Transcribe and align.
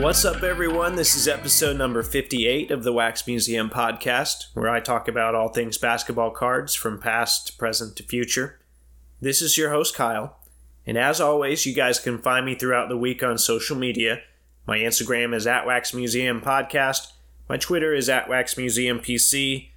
What's 0.00 0.24
up, 0.24 0.44
everyone? 0.44 0.94
This 0.94 1.16
is 1.16 1.26
episode 1.26 1.76
number 1.76 2.04
58 2.04 2.70
of 2.70 2.84
the 2.84 2.92
Wax 2.92 3.26
Museum 3.26 3.68
podcast, 3.68 4.46
where 4.54 4.68
I 4.70 4.78
talk 4.78 5.08
about 5.08 5.34
all 5.34 5.48
things 5.48 5.76
basketball 5.76 6.30
cards 6.30 6.72
from 6.72 7.00
past, 7.00 7.48
to 7.48 7.52
present, 7.54 7.96
to 7.96 8.04
future. 8.04 8.60
This 9.20 9.42
is 9.42 9.58
your 9.58 9.70
host, 9.70 9.96
Kyle. 9.96 10.38
And 10.86 10.96
as 10.96 11.20
always, 11.20 11.66
you 11.66 11.74
guys 11.74 11.98
can 11.98 12.18
find 12.18 12.46
me 12.46 12.54
throughout 12.54 12.88
the 12.88 12.96
week 12.96 13.24
on 13.24 13.38
social 13.38 13.76
media. 13.76 14.20
My 14.68 14.78
Instagram 14.78 15.34
is 15.34 15.48
at 15.48 15.66
Wax 15.66 15.92
Museum 15.92 16.40
Podcast. 16.40 17.08
My 17.48 17.56
Twitter 17.56 17.92
is 17.92 18.08
at 18.08 18.28
Wax 18.28 18.56
Museum 18.56 19.00
PC. 19.00 19.70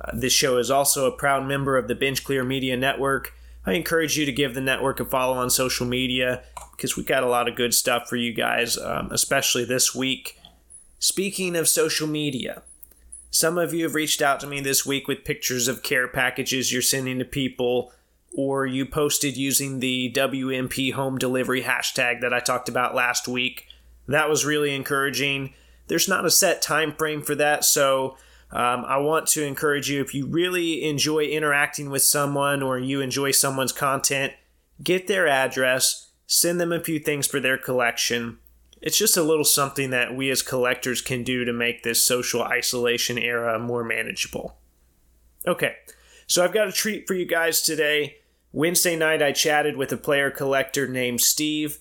Uh, 0.00 0.12
this 0.14 0.32
show 0.32 0.58
is 0.58 0.70
also 0.70 1.06
a 1.06 1.16
proud 1.16 1.44
member 1.46 1.76
of 1.76 1.88
the 1.88 1.96
Bench 1.96 2.22
Clear 2.22 2.44
Media 2.44 2.76
Network. 2.76 3.34
I 3.66 3.72
encourage 3.72 4.16
you 4.16 4.24
to 4.24 4.32
give 4.32 4.54
the 4.54 4.60
network 4.60 5.00
a 5.00 5.04
follow 5.04 5.36
on 5.36 5.50
social 5.50 5.86
media 5.86 6.42
because 6.72 6.96
we 6.96 7.04
got 7.04 7.22
a 7.22 7.28
lot 7.28 7.48
of 7.48 7.56
good 7.56 7.74
stuff 7.74 8.08
for 8.08 8.16
you 8.16 8.32
guys, 8.32 8.78
um, 8.78 9.10
especially 9.12 9.64
this 9.64 9.94
week. 9.94 10.38
Speaking 10.98 11.56
of 11.56 11.68
social 11.68 12.06
media, 12.06 12.62
some 13.30 13.58
of 13.58 13.74
you 13.74 13.84
have 13.84 13.94
reached 13.94 14.22
out 14.22 14.40
to 14.40 14.46
me 14.46 14.60
this 14.60 14.86
week 14.86 15.06
with 15.06 15.24
pictures 15.24 15.68
of 15.68 15.82
care 15.82 16.08
packages 16.08 16.72
you're 16.72 16.82
sending 16.82 17.18
to 17.18 17.24
people, 17.24 17.92
or 18.34 18.66
you 18.66 18.86
posted 18.86 19.36
using 19.36 19.80
the 19.80 20.12
WMP 20.14 20.92
home 20.92 21.18
delivery 21.18 21.62
hashtag 21.62 22.20
that 22.22 22.32
I 22.32 22.40
talked 22.40 22.68
about 22.68 22.94
last 22.94 23.28
week. 23.28 23.66
That 24.08 24.28
was 24.28 24.44
really 24.44 24.74
encouraging. 24.74 25.52
There's 25.86 26.08
not 26.08 26.24
a 26.24 26.30
set 26.30 26.62
time 26.62 26.92
frame 26.92 27.22
for 27.22 27.34
that, 27.34 27.64
so 27.64 28.16
um, 28.52 28.84
I 28.84 28.98
want 28.98 29.26
to 29.28 29.44
encourage 29.44 29.90
you 29.90 30.00
if 30.00 30.14
you 30.14 30.26
really 30.26 30.84
enjoy 30.88 31.24
interacting 31.24 31.90
with 31.90 32.02
someone 32.02 32.62
or 32.62 32.78
you 32.78 33.00
enjoy 33.00 33.30
someone's 33.30 33.72
content, 33.72 34.32
get 34.82 35.06
their 35.06 35.28
address 35.28 36.10
send 36.32 36.60
them 36.60 36.70
a 36.70 36.78
few 36.78 37.00
things 37.00 37.26
for 37.26 37.40
their 37.40 37.58
collection. 37.58 38.38
It's 38.80 38.96
just 38.96 39.16
a 39.16 39.22
little 39.22 39.44
something 39.44 39.90
that 39.90 40.14
we 40.14 40.30
as 40.30 40.42
collectors 40.42 41.00
can 41.00 41.24
do 41.24 41.44
to 41.44 41.52
make 41.52 41.82
this 41.82 42.06
social 42.06 42.40
isolation 42.40 43.18
era 43.18 43.58
more 43.58 43.82
manageable. 43.82 44.56
Okay, 45.44 45.74
so 46.28 46.44
I've 46.44 46.52
got 46.52 46.68
a 46.68 46.72
treat 46.72 47.08
for 47.08 47.14
you 47.14 47.26
guys 47.26 47.60
today. 47.60 48.18
Wednesday 48.52 48.94
night, 48.94 49.20
I 49.20 49.32
chatted 49.32 49.76
with 49.76 49.90
a 49.90 49.96
player 49.96 50.30
collector 50.30 50.86
named 50.86 51.20
Steve. 51.20 51.80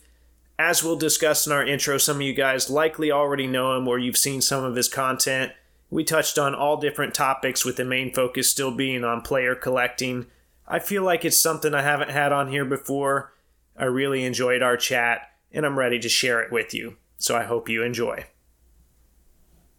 As 0.57 0.83
we'll 0.83 0.97
discuss 0.97 1.45
in 1.45 1.53
our 1.53 1.63
intro, 1.63 1.99
some 1.99 2.17
of 2.17 2.23
you 2.23 2.33
guys 2.33 2.71
likely 2.71 3.11
already 3.11 3.45
know 3.45 3.77
him 3.77 3.87
or 3.87 3.99
you've 3.99 4.17
seen 4.17 4.41
some 4.41 4.63
of 4.63 4.75
his 4.75 4.89
content. 4.89 5.51
We 5.89 6.03
touched 6.03 6.37
on 6.37 6.53
all 6.53 6.77
different 6.77 7.13
topics, 7.13 7.65
with 7.65 7.77
the 7.77 7.85
main 7.85 8.13
focus 8.13 8.49
still 8.49 8.71
being 8.71 9.03
on 9.03 9.21
player 9.21 9.55
collecting. 9.55 10.27
I 10.67 10.79
feel 10.79 11.03
like 11.03 11.25
it's 11.25 11.39
something 11.39 11.73
I 11.73 11.81
haven't 11.81 12.11
had 12.11 12.31
on 12.31 12.51
here 12.51 12.65
before, 12.65 13.33
I 13.79 13.85
really 13.85 14.25
enjoyed 14.25 14.61
our 14.61 14.75
chat 14.75 15.31
and 15.51 15.65
I'm 15.65 15.79
ready 15.79 15.99
to 15.99 16.09
share 16.09 16.41
it 16.41 16.51
with 16.51 16.73
you. 16.73 16.97
So 17.17 17.35
I 17.35 17.43
hope 17.43 17.69
you 17.69 17.81
enjoy. 17.81 18.25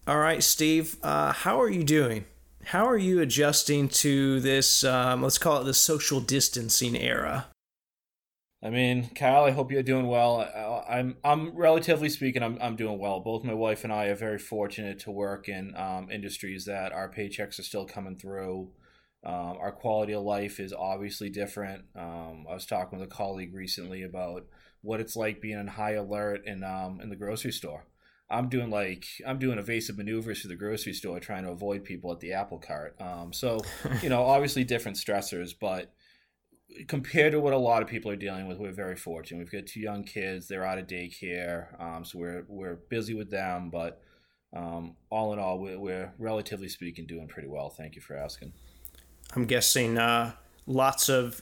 All 0.07 0.17
right, 0.17 0.41
Steve, 0.41 0.97
uh, 1.03 1.31
how 1.31 1.61
are 1.61 1.69
you 1.69 1.83
doing? 1.83 2.25
How 2.65 2.87
are 2.87 2.97
you 2.97 3.21
adjusting 3.21 3.87
to 3.89 4.39
this, 4.39 4.83
um, 4.83 5.21
let's 5.21 5.37
call 5.37 5.61
it 5.61 5.65
the 5.65 5.73
social 5.73 6.19
distancing 6.19 6.95
era? 6.95 7.45
I 8.63 8.69
mean, 8.69 9.09
Kyle, 9.15 9.45
I 9.45 9.51
hope 9.51 9.71
you're 9.71 9.81
doing 9.81 10.05
well. 10.05 10.41
I'm, 10.87 11.17
I'm 11.23 11.55
relatively 11.55 12.09
speaking, 12.09 12.43
I'm, 12.43 12.59
I'm 12.61 12.75
doing 12.75 12.99
well. 12.99 13.19
Both 13.19 13.43
my 13.43 13.55
wife 13.55 13.83
and 13.83 13.91
I 13.91 14.05
are 14.05 14.15
very 14.15 14.37
fortunate 14.37 14.99
to 14.99 15.11
work 15.11 15.49
in 15.49 15.75
um, 15.75 16.11
industries 16.11 16.65
that 16.65 16.91
our 16.91 17.09
paychecks 17.11 17.57
are 17.57 17.63
still 17.63 17.85
coming 17.85 18.17
through. 18.17 18.69
Um, 19.23 19.57
our 19.59 19.71
quality 19.71 20.13
of 20.13 20.23
life 20.23 20.59
is 20.59 20.73
obviously 20.73 21.29
different. 21.29 21.85
Um, 21.95 22.45
I 22.49 22.53
was 22.53 22.67
talking 22.67 22.99
with 22.99 23.07
a 23.07 23.11
colleague 23.11 23.53
recently 23.53 24.03
about 24.03 24.45
what 24.81 24.99
it's 24.99 25.15
like 25.15 25.41
being 25.41 25.57
on 25.57 25.67
high 25.67 25.93
alert 25.93 26.45
in 26.45 26.63
um, 26.63 26.99
in 27.01 27.09
the 27.09 27.15
grocery 27.15 27.51
store. 27.51 27.85
I'm 28.31 28.49
doing 28.49 28.71
like 28.71 29.05
I'm 29.27 29.37
doing 29.37 29.59
evasive 29.59 29.97
maneuvers 29.97 30.41
to 30.41 30.47
the 30.47 30.55
grocery 30.55 30.93
store, 30.93 31.19
trying 31.19 31.43
to 31.43 31.51
avoid 31.51 31.83
people 31.83 32.11
at 32.11 32.19
the 32.19 32.33
apple 32.33 32.57
cart. 32.57 32.95
Um, 32.99 33.31
so 33.31 33.59
you 34.01 34.09
know, 34.09 34.23
obviously 34.23 34.63
different 34.63 34.97
stressors, 34.97 35.51
but 35.59 35.93
compared 36.87 37.31
to 37.33 37.39
what 37.39 37.53
a 37.53 37.57
lot 37.57 37.81
of 37.81 37.87
people 37.87 38.11
are 38.11 38.15
dealing 38.15 38.47
with, 38.47 38.57
we're 38.57 38.71
very 38.71 38.95
fortunate. 38.95 39.39
We've 39.39 39.51
got 39.51 39.67
two 39.67 39.79
young 39.79 40.03
kids; 40.03 40.47
they're 40.47 40.65
out 40.65 40.77
of 40.77 40.87
daycare, 40.87 41.79
um, 41.81 42.05
so 42.05 42.19
we're 42.19 42.45
we're 42.47 42.75
busy 42.75 43.13
with 43.13 43.29
them. 43.29 43.69
But 43.69 44.01
um, 44.55 44.95
all 45.09 45.33
in 45.33 45.39
all, 45.39 45.59
we're, 45.59 45.79
we're 45.79 46.13
relatively 46.17 46.67
speaking 46.69 47.05
doing 47.05 47.27
pretty 47.27 47.47
well. 47.47 47.69
Thank 47.69 47.95
you 47.95 48.01
for 48.01 48.15
asking. 48.15 48.53
I'm 49.35 49.45
guessing 49.45 49.97
uh, 49.97 50.33
lots 50.65 51.09
of 51.09 51.41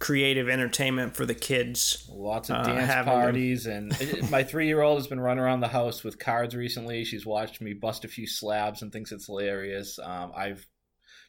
creative 0.00 0.48
entertainment 0.48 1.14
for 1.14 1.26
the 1.26 1.34
kids. 1.34 2.08
Lots 2.10 2.50
of 2.50 2.56
uh, 2.56 2.62
dance 2.64 3.04
parties, 3.06 3.64
them. 3.64 3.90
and 4.00 4.30
my 4.30 4.42
three-year-old 4.42 4.98
has 4.98 5.06
been 5.06 5.20
running 5.20 5.44
around 5.44 5.60
the 5.60 5.68
house 5.68 6.02
with 6.02 6.18
cards 6.18 6.56
recently. 6.56 7.04
She's 7.04 7.24
watched 7.24 7.60
me 7.60 7.74
bust 7.74 8.04
a 8.04 8.08
few 8.08 8.26
slabs 8.26 8.82
and 8.82 8.92
thinks 8.92 9.12
it's 9.12 9.26
hilarious. 9.26 9.98
Um, 9.98 10.32
I've 10.34 10.66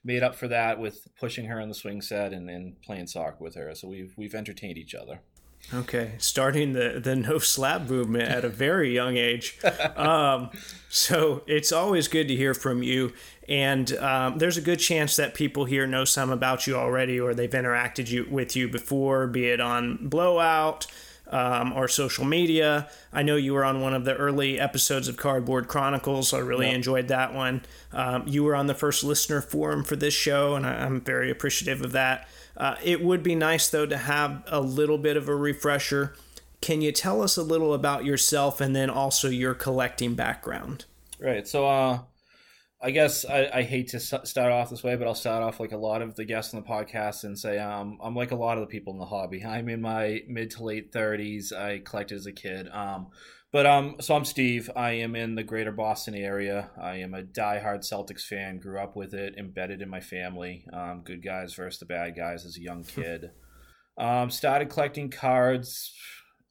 made 0.04 0.24
up 0.24 0.36
for 0.36 0.48
that 0.48 0.80
with 0.80 1.08
pushing 1.20 1.46
her 1.46 1.60
on 1.60 1.70
the 1.70 1.76
swing 1.76 2.02
set 2.02 2.34
and, 2.34 2.50
and 2.50 2.82
playing 2.82 3.08
soccer 3.08 3.38
with 3.40 3.56
her. 3.56 3.74
So 3.76 3.88
we've 3.88 4.14
we've 4.18 4.36
entertained 4.36 4.78
each 4.78 4.96
other. 4.96 5.22
Okay, 5.74 6.14
starting 6.18 6.74
the 6.74 7.00
the 7.02 7.16
no 7.16 7.40
slab 7.40 7.90
movement 7.90 8.24
at 8.24 8.44
a 8.44 8.50
very 8.50 8.94
young 8.94 9.18
age. 9.18 9.60
Um, 9.96 10.50
so 10.90 11.44
it's 11.48 11.72
always 11.72 12.08
good 12.08 12.28
to 12.28 12.36
hear 12.36 12.54
from 12.54 12.82
you, 12.82 13.14
and 13.48 13.92
um, 13.98 14.40
there's 14.40 14.58
a 14.58 14.62
good 14.62 14.80
chance 14.80 15.16
that 15.18 15.36
people 15.36 15.66
here 15.66 15.86
know 15.86 16.06
some 16.06 16.32
about 16.32 16.66
you 16.66 16.76
already, 16.76 17.20
or 17.20 17.34
they've 17.34 17.52
interacted 17.52 18.10
you, 18.10 18.26
with 18.30 18.56
you 18.56 18.68
before, 18.68 19.28
be 19.28 19.50
it 19.50 19.60
on 19.60 20.08
Blowout. 20.08 20.88
Um, 21.32 21.72
or 21.72 21.88
social 21.88 22.26
media. 22.26 22.90
I 23.14 23.24
know 23.24 23.38
you 23.38 23.54
were 23.54 23.64
on 23.64 23.80
one 23.80 23.94
of 23.94 24.04
the 24.04 24.14
early 24.14 24.60
episodes 24.60 25.08
of 25.08 25.16
Cardboard 25.16 25.70
Chronicles. 25.70 26.28
So 26.28 26.38
I 26.38 26.42
really 26.42 26.66
yep. 26.66 26.76
enjoyed 26.76 27.08
that 27.08 27.34
one. 27.34 27.62
Um, 27.94 28.28
you 28.28 28.44
were 28.44 28.54
on 28.54 28.68
the 28.68 28.74
first 28.74 29.02
listener 29.02 29.40
forum 29.40 29.86
for 29.86 29.96
this 29.96 30.14
show, 30.14 30.56
and 30.56 30.66
I, 30.66 30.84
I'm 30.84 31.00
very 31.00 31.32
appreciative 31.32 31.86
of 31.86 31.94
that. 31.94 32.28
Uh, 32.58 32.76
it 32.84 33.02
would 33.02 33.24
be 33.24 33.34
nice, 33.34 33.70
though, 33.70 33.86
to 33.86 33.98
have 33.98 34.44
a 34.48 34.60
little 34.60 34.98
bit 34.98 35.16
of 35.16 35.30
a 35.30 35.36
refresher. 35.36 36.14
Can 36.60 36.82
you 36.82 36.92
tell 36.92 37.22
us 37.22 37.38
a 37.38 37.44
little 37.44 37.74
about 37.74 38.04
yourself 38.04 38.60
and 38.60 38.76
then 38.76 38.90
also 38.90 39.30
your 39.30 39.54
collecting 39.54 40.16
background? 40.16 40.86
Right. 41.18 41.48
So, 41.48 41.66
uh, 41.66 42.00
I 42.84 42.92
guess 42.92 43.26
I, 43.26 43.48
I, 43.54 43.62
hate 43.62 43.90
to 43.90 44.00
start 44.00 44.52
off 44.52 44.72
this 44.72 44.84
way, 44.84 44.96
but 44.96 45.08
I'll 45.08 45.14
start 45.14 45.44
off 45.44 45.60
like 45.60 45.72
a 45.72 45.78
lot 45.78 46.02
of 46.02 46.16
the 46.16 46.26
guests 46.26 46.52
on 46.54 46.62
the 46.62 46.68
podcast 46.68 47.24
and 47.24 47.38
say 47.38 47.60
um, 47.60 48.00
I'm 48.02 48.16
like 48.16 48.32
a 48.32 48.36
lot 48.36 48.58
of 48.58 48.62
the 48.62 48.68
people 48.68 48.92
in 48.94 49.00
the 49.00 49.06
hobby. 49.06 49.46
I'm 49.46 49.70
in 49.70 49.82
my 49.82 50.22
mid 50.28 50.50
to 50.52 50.64
late 50.64 50.92
30s. 50.92 51.54
I 51.54 51.80
collected 51.80 52.16
as 52.16 52.26
a 52.26 52.32
kid. 52.32 52.68
Um, 52.70 53.08
but 53.52 53.68
um, 53.68 53.98
so 54.00 54.16
I'm 54.16 54.26
Steve. 54.26 54.72
I 54.76 54.92
am 54.92 55.16
in 55.16 55.36
the 55.36 55.44
greater 55.44 55.72
Boston 55.72 56.16
area. 56.16 56.72
I 56.82 56.96
am 56.98 57.14
a 57.14 57.22
diehard 57.22 57.82
Celtics 57.88 58.26
fan. 58.26 58.60
Grew 58.60 58.80
up 58.80 58.96
with 58.96 59.14
it, 59.14 59.36
embedded 59.38 59.82
in 59.82 59.90
my 59.90 60.00
family. 60.00 60.66
Um, 60.74 61.02
good 61.04 61.22
guys 61.22 61.54
versus 61.54 61.80
the 61.80 61.86
bad 61.86 62.16
guys 62.16 62.46
as 62.46 62.58
a 62.58 62.62
young 62.62 62.84
kid. 62.84 63.32
um, 63.98 64.32
started 64.32 64.70
collecting 64.70 65.10
cards 65.12 65.94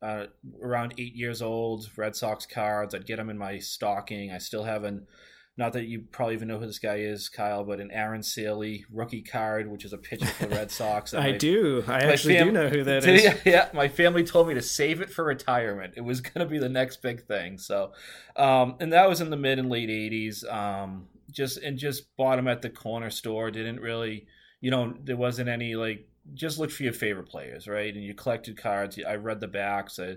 uh, 0.02 0.26
around 0.62 0.94
eight 0.98 1.16
years 1.16 1.42
old. 1.42 1.88
Red 1.96 2.14
Sox 2.14 2.46
cards. 2.46 2.94
I'd 2.94 3.06
get 3.06 3.16
them 3.16 3.30
in 3.30 3.38
my 3.38 3.58
stocking. 3.58 4.30
I 4.30 4.38
still 4.38 4.64
haven't 4.64 5.04
not 5.60 5.74
that 5.74 5.84
you 5.84 6.00
probably 6.10 6.34
even 6.34 6.48
know 6.48 6.58
who 6.58 6.66
this 6.66 6.78
guy 6.78 6.96
is, 6.96 7.28
Kyle, 7.28 7.64
but 7.64 7.80
an 7.80 7.90
Aaron 7.90 8.22
Sele 8.22 8.78
rookie 8.90 9.20
card, 9.20 9.70
which 9.70 9.84
is 9.84 9.92
a 9.92 9.98
pitcher 9.98 10.24
for 10.24 10.46
the 10.46 10.56
Red 10.56 10.70
Sox. 10.70 11.12
I 11.12 11.32
my, 11.32 11.36
do. 11.36 11.84
I 11.86 11.98
actually 11.98 12.36
fam- 12.36 12.46
do 12.46 12.52
know 12.52 12.68
who 12.68 12.82
that 12.82 13.04
is. 13.06 13.36
Yeah, 13.44 13.68
my 13.74 13.86
family 13.86 14.24
told 14.24 14.48
me 14.48 14.54
to 14.54 14.62
save 14.62 15.02
it 15.02 15.10
for 15.10 15.22
retirement. 15.22 15.94
It 15.98 16.00
was 16.00 16.20
going 16.22 16.40
to 16.40 16.50
be 16.50 16.58
the 16.58 16.70
next 16.70 17.02
big 17.02 17.26
thing. 17.26 17.58
So, 17.58 17.92
um, 18.36 18.76
and 18.80 18.94
that 18.94 19.06
was 19.06 19.20
in 19.20 19.28
the 19.28 19.36
mid 19.36 19.58
and 19.58 19.68
late 19.68 19.90
'80s. 19.90 20.50
Um, 20.50 21.08
just 21.30 21.58
and 21.58 21.76
just 21.76 22.16
bought 22.16 22.36
them 22.36 22.48
at 22.48 22.62
the 22.62 22.70
corner 22.70 23.10
store. 23.10 23.50
Didn't 23.50 23.80
really, 23.80 24.26
you 24.62 24.70
know, 24.70 24.94
there 25.04 25.18
wasn't 25.18 25.50
any 25.50 25.76
like. 25.76 26.08
Just 26.32 26.58
look 26.58 26.70
for 26.70 26.84
your 26.84 26.94
favorite 26.94 27.28
players, 27.28 27.68
right? 27.68 27.94
And 27.94 28.02
you 28.02 28.14
collected 28.14 28.56
cards. 28.56 28.98
I 29.06 29.16
read 29.16 29.40
the 29.40 29.48
backs. 29.48 29.98
I, 29.98 30.16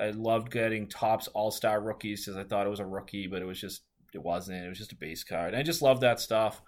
I 0.00 0.10
loved 0.10 0.50
getting 0.50 0.88
Topps 0.88 1.28
All 1.28 1.50
Star 1.50 1.82
rookies 1.82 2.24
because 2.24 2.38
I 2.38 2.44
thought 2.44 2.66
it 2.66 2.70
was 2.70 2.80
a 2.80 2.86
rookie, 2.86 3.26
but 3.26 3.42
it 3.42 3.46
was 3.46 3.60
just 3.60 3.82
it 4.14 4.22
wasn't. 4.22 4.64
It 4.64 4.68
was 4.68 4.78
just 4.78 4.92
a 4.92 4.96
base 4.96 5.24
card. 5.24 5.48
And 5.48 5.56
I 5.56 5.62
just 5.62 5.82
love 5.82 6.00
that 6.00 6.20
stuff. 6.20 6.62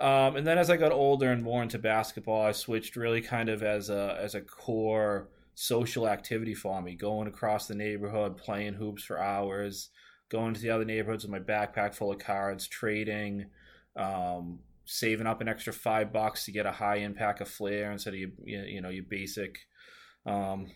Um, 0.00 0.36
and 0.36 0.46
then 0.46 0.58
as 0.58 0.70
I 0.70 0.76
got 0.76 0.92
older 0.92 1.30
and 1.30 1.42
more 1.42 1.62
into 1.62 1.78
basketball, 1.78 2.44
I 2.44 2.52
switched 2.52 2.96
really 2.96 3.20
kind 3.20 3.48
of 3.48 3.62
as 3.62 3.90
a 3.90 4.18
as 4.20 4.34
a 4.34 4.40
core 4.40 5.28
social 5.54 6.08
activity 6.08 6.54
for 6.54 6.82
me, 6.82 6.96
going 6.96 7.28
across 7.28 7.66
the 7.66 7.76
neighborhood, 7.76 8.36
playing 8.36 8.74
hoops 8.74 9.04
for 9.04 9.20
hours, 9.20 9.90
going 10.30 10.54
to 10.54 10.60
the 10.60 10.70
other 10.70 10.84
neighborhoods 10.84 11.24
with 11.24 11.30
my 11.30 11.38
backpack 11.38 11.94
full 11.94 12.10
of 12.10 12.18
cards, 12.18 12.66
trading, 12.66 13.46
um, 13.96 14.58
saving 14.84 15.28
up 15.28 15.40
an 15.40 15.48
extra 15.48 15.72
five 15.72 16.12
bucks 16.12 16.44
to 16.44 16.52
get 16.52 16.66
a 16.66 16.72
high 16.72 16.96
impact 16.96 17.40
of 17.40 17.48
flair 17.48 17.92
instead 17.92 18.14
of 18.14 18.18
you 18.18 18.32
you 18.44 18.80
know 18.80 18.90
your 18.90 19.04
basic 19.04 19.60
um, 20.26 20.66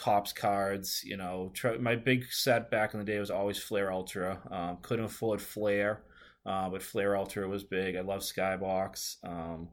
Topps 0.00 0.32
cards. 0.32 1.02
You 1.04 1.18
know, 1.18 1.50
tr- 1.52 1.78
my 1.78 1.94
big 1.94 2.32
set 2.32 2.70
back 2.70 2.94
in 2.94 3.00
the 3.00 3.04
day 3.04 3.18
was 3.18 3.30
always 3.30 3.58
Fleer 3.58 3.90
Ultra. 3.90 4.40
Um, 4.50 4.78
couldn't 4.80 5.04
afford 5.04 5.42
Flair, 5.42 6.02
uh, 6.46 6.70
but 6.70 6.82
Fleer 6.82 7.14
Ultra 7.14 7.46
was 7.46 7.64
big. 7.64 7.96
I 7.96 8.00
love 8.00 8.22
Skybox. 8.22 9.16
Um, 9.22 9.68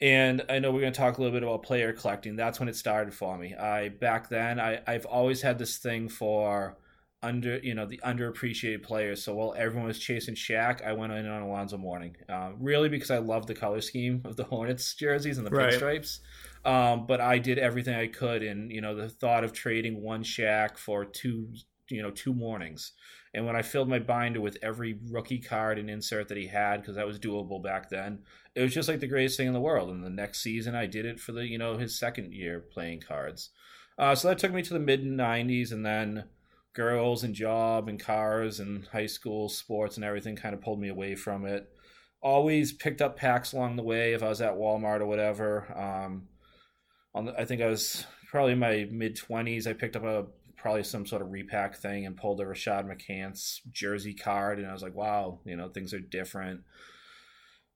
and 0.00 0.42
I 0.48 0.60
know 0.60 0.72
we're 0.72 0.80
going 0.80 0.94
to 0.94 0.98
talk 0.98 1.18
a 1.18 1.20
little 1.20 1.38
bit 1.38 1.42
about 1.42 1.62
player 1.62 1.92
collecting. 1.92 2.36
That's 2.36 2.58
when 2.58 2.70
it 2.70 2.76
started 2.76 3.12
for 3.12 3.36
me. 3.36 3.54
I 3.54 3.90
back 3.90 4.30
then 4.30 4.58
I 4.58 4.80
I've 4.86 5.04
always 5.04 5.42
had 5.42 5.58
this 5.58 5.76
thing 5.76 6.08
for 6.08 6.78
under 7.22 7.58
you 7.58 7.74
know 7.74 7.84
the 7.84 7.98
underappreciated 7.98 8.82
players. 8.82 9.22
So 9.22 9.34
while 9.34 9.54
everyone 9.58 9.88
was 9.88 9.98
chasing 9.98 10.34
Shaq, 10.34 10.82
I 10.82 10.94
went 10.94 11.12
in 11.12 11.26
on 11.26 11.42
Alonzo 11.42 11.76
Mourning, 11.76 12.16
uh, 12.30 12.52
really 12.58 12.88
because 12.88 13.10
I 13.10 13.18
love 13.18 13.46
the 13.46 13.54
color 13.54 13.82
scheme 13.82 14.22
of 14.24 14.36
the 14.36 14.44
Hornets 14.44 14.94
jerseys 14.94 15.36
and 15.36 15.46
the 15.46 15.50
right. 15.50 15.74
pinstripes. 15.74 16.20
Um, 16.64 17.06
but 17.06 17.20
I 17.20 17.38
did 17.38 17.58
everything 17.58 17.94
I 17.94 18.06
could, 18.06 18.42
and 18.42 18.70
you 18.70 18.80
know 18.80 18.94
the 18.94 19.08
thought 19.08 19.44
of 19.44 19.52
trading 19.52 20.02
one 20.02 20.22
Shaq 20.22 20.76
for 20.76 21.04
two 21.04 21.48
you 21.88 22.02
know 22.02 22.10
two 22.10 22.34
Mournings. 22.34 22.92
and 23.34 23.46
when 23.46 23.56
I 23.56 23.62
filled 23.62 23.88
my 23.88 23.98
binder 23.98 24.40
with 24.40 24.58
every 24.62 24.98
rookie 25.10 25.38
card 25.38 25.78
and 25.78 25.88
insert 25.88 26.28
that 26.28 26.36
he 26.36 26.46
had, 26.46 26.80
because 26.80 26.96
that 26.96 27.06
was 27.06 27.18
doable 27.18 27.62
back 27.62 27.88
then, 27.88 28.20
it 28.54 28.62
was 28.62 28.74
just 28.74 28.88
like 28.88 29.00
the 29.00 29.06
greatest 29.06 29.36
thing 29.36 29.46
in 29.46 29.52
the 29.52 29.60
world. 29.60 29.90
And 29.90 30.04
the 30.04 30.10
next 30.10 30.42
season, 30.42 30.74
I 30.74 30.86
did 30.86 31.06
it 31.06 31.18
for 31.18 31.32
the 31.32 31.46
you 31.46 31.58
know 31.58 31.78
his 31.78 31.98
second 31.98 32.32
year 32.32 32.60
playing 32.60 33.00
cards. 33.00 33.50
Uh, 33.98 34.14
so 34.14 34.28
that 34.28 34.38
took 34.38 34.52
me 34.52 34.62
to 34.62 34.74
the 34.74 34.80
mid 34.80 35.02
'90s, 35.04 35.72
and 35.72 35.84
then 35.84 36.24
girls 36.72 37.24
and 37.24 37.34
job 37.34 37.88
and 37.88 37.98
cars 37.98 38.60
and 38.60 38.86
high 38.88 39.06
school 39.06 39.48
sports 39.48 39.96
and 39.96 40.04
everything 40.04 40.36
kind 40.36 40.54
of 40.54 40.60
pulled 40.60 40.80
me 40.80 40.88
away 40.88 41.14
from 41.14 41.44
it. 41.44 41.68
Always 42.22 42.72
picked 42.72 43.00
up 43.00 43.16
packs 43.16 43.52
along 43.52 43.76
the 43.76 43.82
way 43.82 44.12
if 44.12 44.22
I 44.22 44.28
was 44.28 44.40
at 44.40 44.54
Walmart 44.54 45.00
or 45.00 45.06
whatever. 45.06 45.66
Um, 45.76 46.28
on 47.14 47.30
I 47.38 47.44
think 47.44 47.62
I 47.62 47.66
was 47.66 48.06
probably 48.28 48.52
in 48.52 48.58
my 48.58 48.88
mid 48.90 49.16
twenties. 49.16 49.66
I 49.66 49.72
picked 49.72 49.96
up 49.96 50.04
a 50.04 50.26
probably 50.56 50.82
some 50.82 51.06
sort 51.06 51.22
of 51.22 51.30
repack 51.30 51.76
thing 51.76 52.04
and 52.06 52.16
pulled 52.16 52.40
a 52.40 52.44
Rashad 52.44 52.84
McCants 52.84 53.60
jersey 53.70 54.14
card, 54.14 54.58
and 54.58 54.68
I 54.68 54.72
was 54.72 54.82
like, 54.82 54.94
wow, 54.94 55.40
you 55.44 55.56
know, 55.56 55.68
things 55.68 55.94
are 55.94 56.00
different 56.00 56.60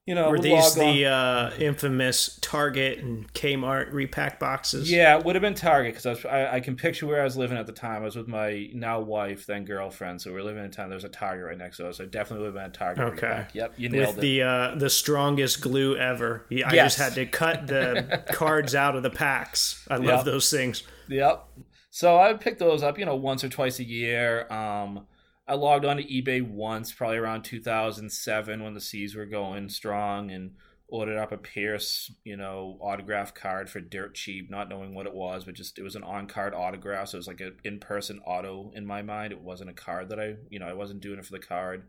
you 0.06 0.14
know, 0.14 0.28
were 0.28 0.38
these 0.38 0.74
the 0.74 1.06
uh, 1.06 1.50
infamous 1.58 2.38
Target 2.42 2.98
and 2.98 3.32
Kmart 3.32 3.90
repack 3.90 4.38
boxes? 4.38 4.90
Yeah, 4.90 5.16
it 5.16 5.24
would 5.24 5.34
have 5.34 5.40
been 5.40 5.54
Target 5.54 5.94
because 5.94 6.24
I, 6.26 6.28
I, 6.28 6.54
I, 6.56 6.60
can 6.60 6.76
picture 6.76 7.06
where 7.06 7.22
I 7.22 7.24
was 7.24 7.38
living 7.38 7.56
at 7.56 7.66
the 7.66 7.72
time. 7.72 8.02
I 8.02 8.04
was 8.04 8.14
with 8.14 8.28
my 8.28 8.68
now 8.74 9.00
wife, 9.00 9.46
then 9.46 9.64
girlfriend, 9.64 10.20
so 10.20 10.30
we 10.30 10.40
are 10.40 10.44
living 10.44 10.62
in 10.62 10.68
a 10.68 10.72
town. 10.72 10.90
There 10.90 10.96
was 10.96 11.04
a 11.04 11.08
Target 11.08 11.46
right 11.46 11.56
next 11.56 11.78
to 11.78 11.88
us. 11.88 11.96
So 11.96 12.04
I 12.04 12.06
definitely 12.06 12.44
would 12.44 12.54
have 12.54 12.62
been 12.62 12.70
a 12.70 12.74
Target. 12.74 13.04
Okay. 13.14 13.26
Repack. 13.28 13.54
Yep, 13.54 13.74
you 13.78 13.88
nailed 13.88 14.16
with 14.16 14.18
it. 14.18 14.20
the 14.20 14.42
uh, 14.42 14.74
the 14.74 14.90
strongest 14.90 15.62
glue 15.62 15.96
ever. 15.96 16.44
I 16.50 16.54
yes. 16.54 16.96
just 16.96 16.98
had 16.98 17.14
to 17.14 17.24
cut 17.24 17.66
the 17.66 18.24
cards 18.32 18.74
out 18.74 18.96
of 18.96 19.02
the 19.02 19.10
packs. 19.10 19.86
I 19.90 19.96
love 19.96 20.04
yep. 20.04 20.24
those 20.26 20.50
things. 20.50 20.82
Yep. 21.08 21.48
So 21.88 22.16
I 22.16 22.30
would 22.30 22.42
pick 22.42 22.58
those 22.58 22.82
up, 22.82 22.98
you 22.98 23.06
know, 23.06 23.16
once 23.16 23.42
or 23.42 23.48
twice 23.48 23.78
a 23.78 23.84
year. 23.84 24.52
Um, 24.52 25.06
I 25.46 25.54
logged 25.54 25.84
on 25.84 25.98
to 25.98 26.04
eBay 26.04 26.42
once, 26.42 26.92
probably 26.92 27.18
around 27.18 27.42
2007 27.42 28.62
when 28.62 28.74
the 28.74 28.80
C's 28.80 29.14
were 29.14 29.26
going 29.26 29.68
strong, 29.68 30.30
and 30.30 30.52
ordered 30.88 31.18
up 31.18 31.32
a 31.32 31.36
Pierce, 31.36 32.12
you 32.24 32.36
know, 32.36 32.78
autograph 32.80 33.34
card 33.34 33.68
for 33.68 33.80
dirt 33.80 34.14
cheap, 34.14 34.50
not 34.50 34.68
knowing 34.68 34.94
what 34.94 35.06
it 35.06 35.14
was, 35.14 35.44
but 35.44 35.54
just 35.54 35.78
it 35.78 35.82
was 35.82 35.96
an 35.96 36.02
on 36.02 36.26
card 36.26 36.54
autograph, 36.54 37.08
so 37.08 37.16
it 37.16 37.18
was 37.18 37.26
like 37.26 37.40
an 37.40 37.56
in 37.64 37.78
person 37.78 38.20
auto 38.24 38.70
in 38.74 38.86
my 38.86 39.02
mind. 39.02 39.32
It 39.32 39.40
wasn't 39.40 39.70
a 39.70 39.74
card 39.74 40.08
that 40.10 40.20
I, 40.20 40.36
you 40.50 40.58
know, 40.58 40.66
I 40.66 40.74
wasn't 40.74 41.00
doing 41.00 41.18
it 41.18 41.24
for 41.24 41.32
the 41.32 41.38
card. 41.38 41.84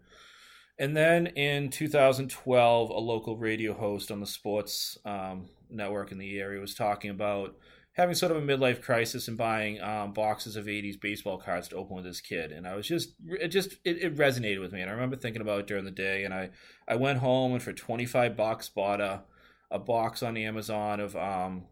And 0.77 0.95
then 0.95 1.27
in 1.27 1.69
2012, 1.69 2.89
a 2.89 2.93
local 2.93 3.37
radio 3.37 3.73
host 3.73 4.11
on 4.11 4.19
the 4.19 4.27
sports 4.27 4.97
um, 5.05 5.47
network 5.69 6.11
in 6.11 6.17
the 6.17 6.39
area 6.39 6.59
was 6.59 6.75
talking 6.75 7.11
about 7.11 7.55
having 7.95 8.15
sort 8.15 8.31
of 8.31 8.37
a 8.37 8.45
midlife 8.45 8.81
crisis 8.81 9.27
and 9.27 9.37
buying 9.37 9.81
um, 9.81 10.11
boxes 10.13 10.55
of 10.55 10.65
80s 10.65 10.99
baseball 10.99 11.37
cards 11.37 11.69
to 11.69 11.77
open 11.77 11.95
with 11.95 12.05
his 12.05 12.21
kid. 12.21 12.51
And 12.51 12.67
i 12.67 12.75
was 12.75 12.87
just 12.87 13.15
it 13.25 13.49
just 13.49 13.73
it, 13.83 14.01
it, 14.01 14.15
resonated 14.15 14.61
with 14.61 14.71
me. 14.71 14.81
And 14.81 14.89
i 14.89 14.93
remember 14.93 15.15
thinking 15.15 15.41
about 15.41 15.61
it 15.61 15.67
during 15.67 15.85
the 15.85 15.91
day 15.91 16.23
and 16.23 16.33
i 16.33 16.49
i 16.87 16.95
went 16.95 17.19
home 17.19 17.53
and 17.53 17.63
for 17.63 17.73
25 17.73 18.37
bucks 18.37 18.69
bought 18.69 19.01
a 19.01 19.23
a 19.71 19.79
box 19.79 20.21
on 20.21 20.37
amazon 20.37 20.99
of 20.99 21.15
um 21.15 21.65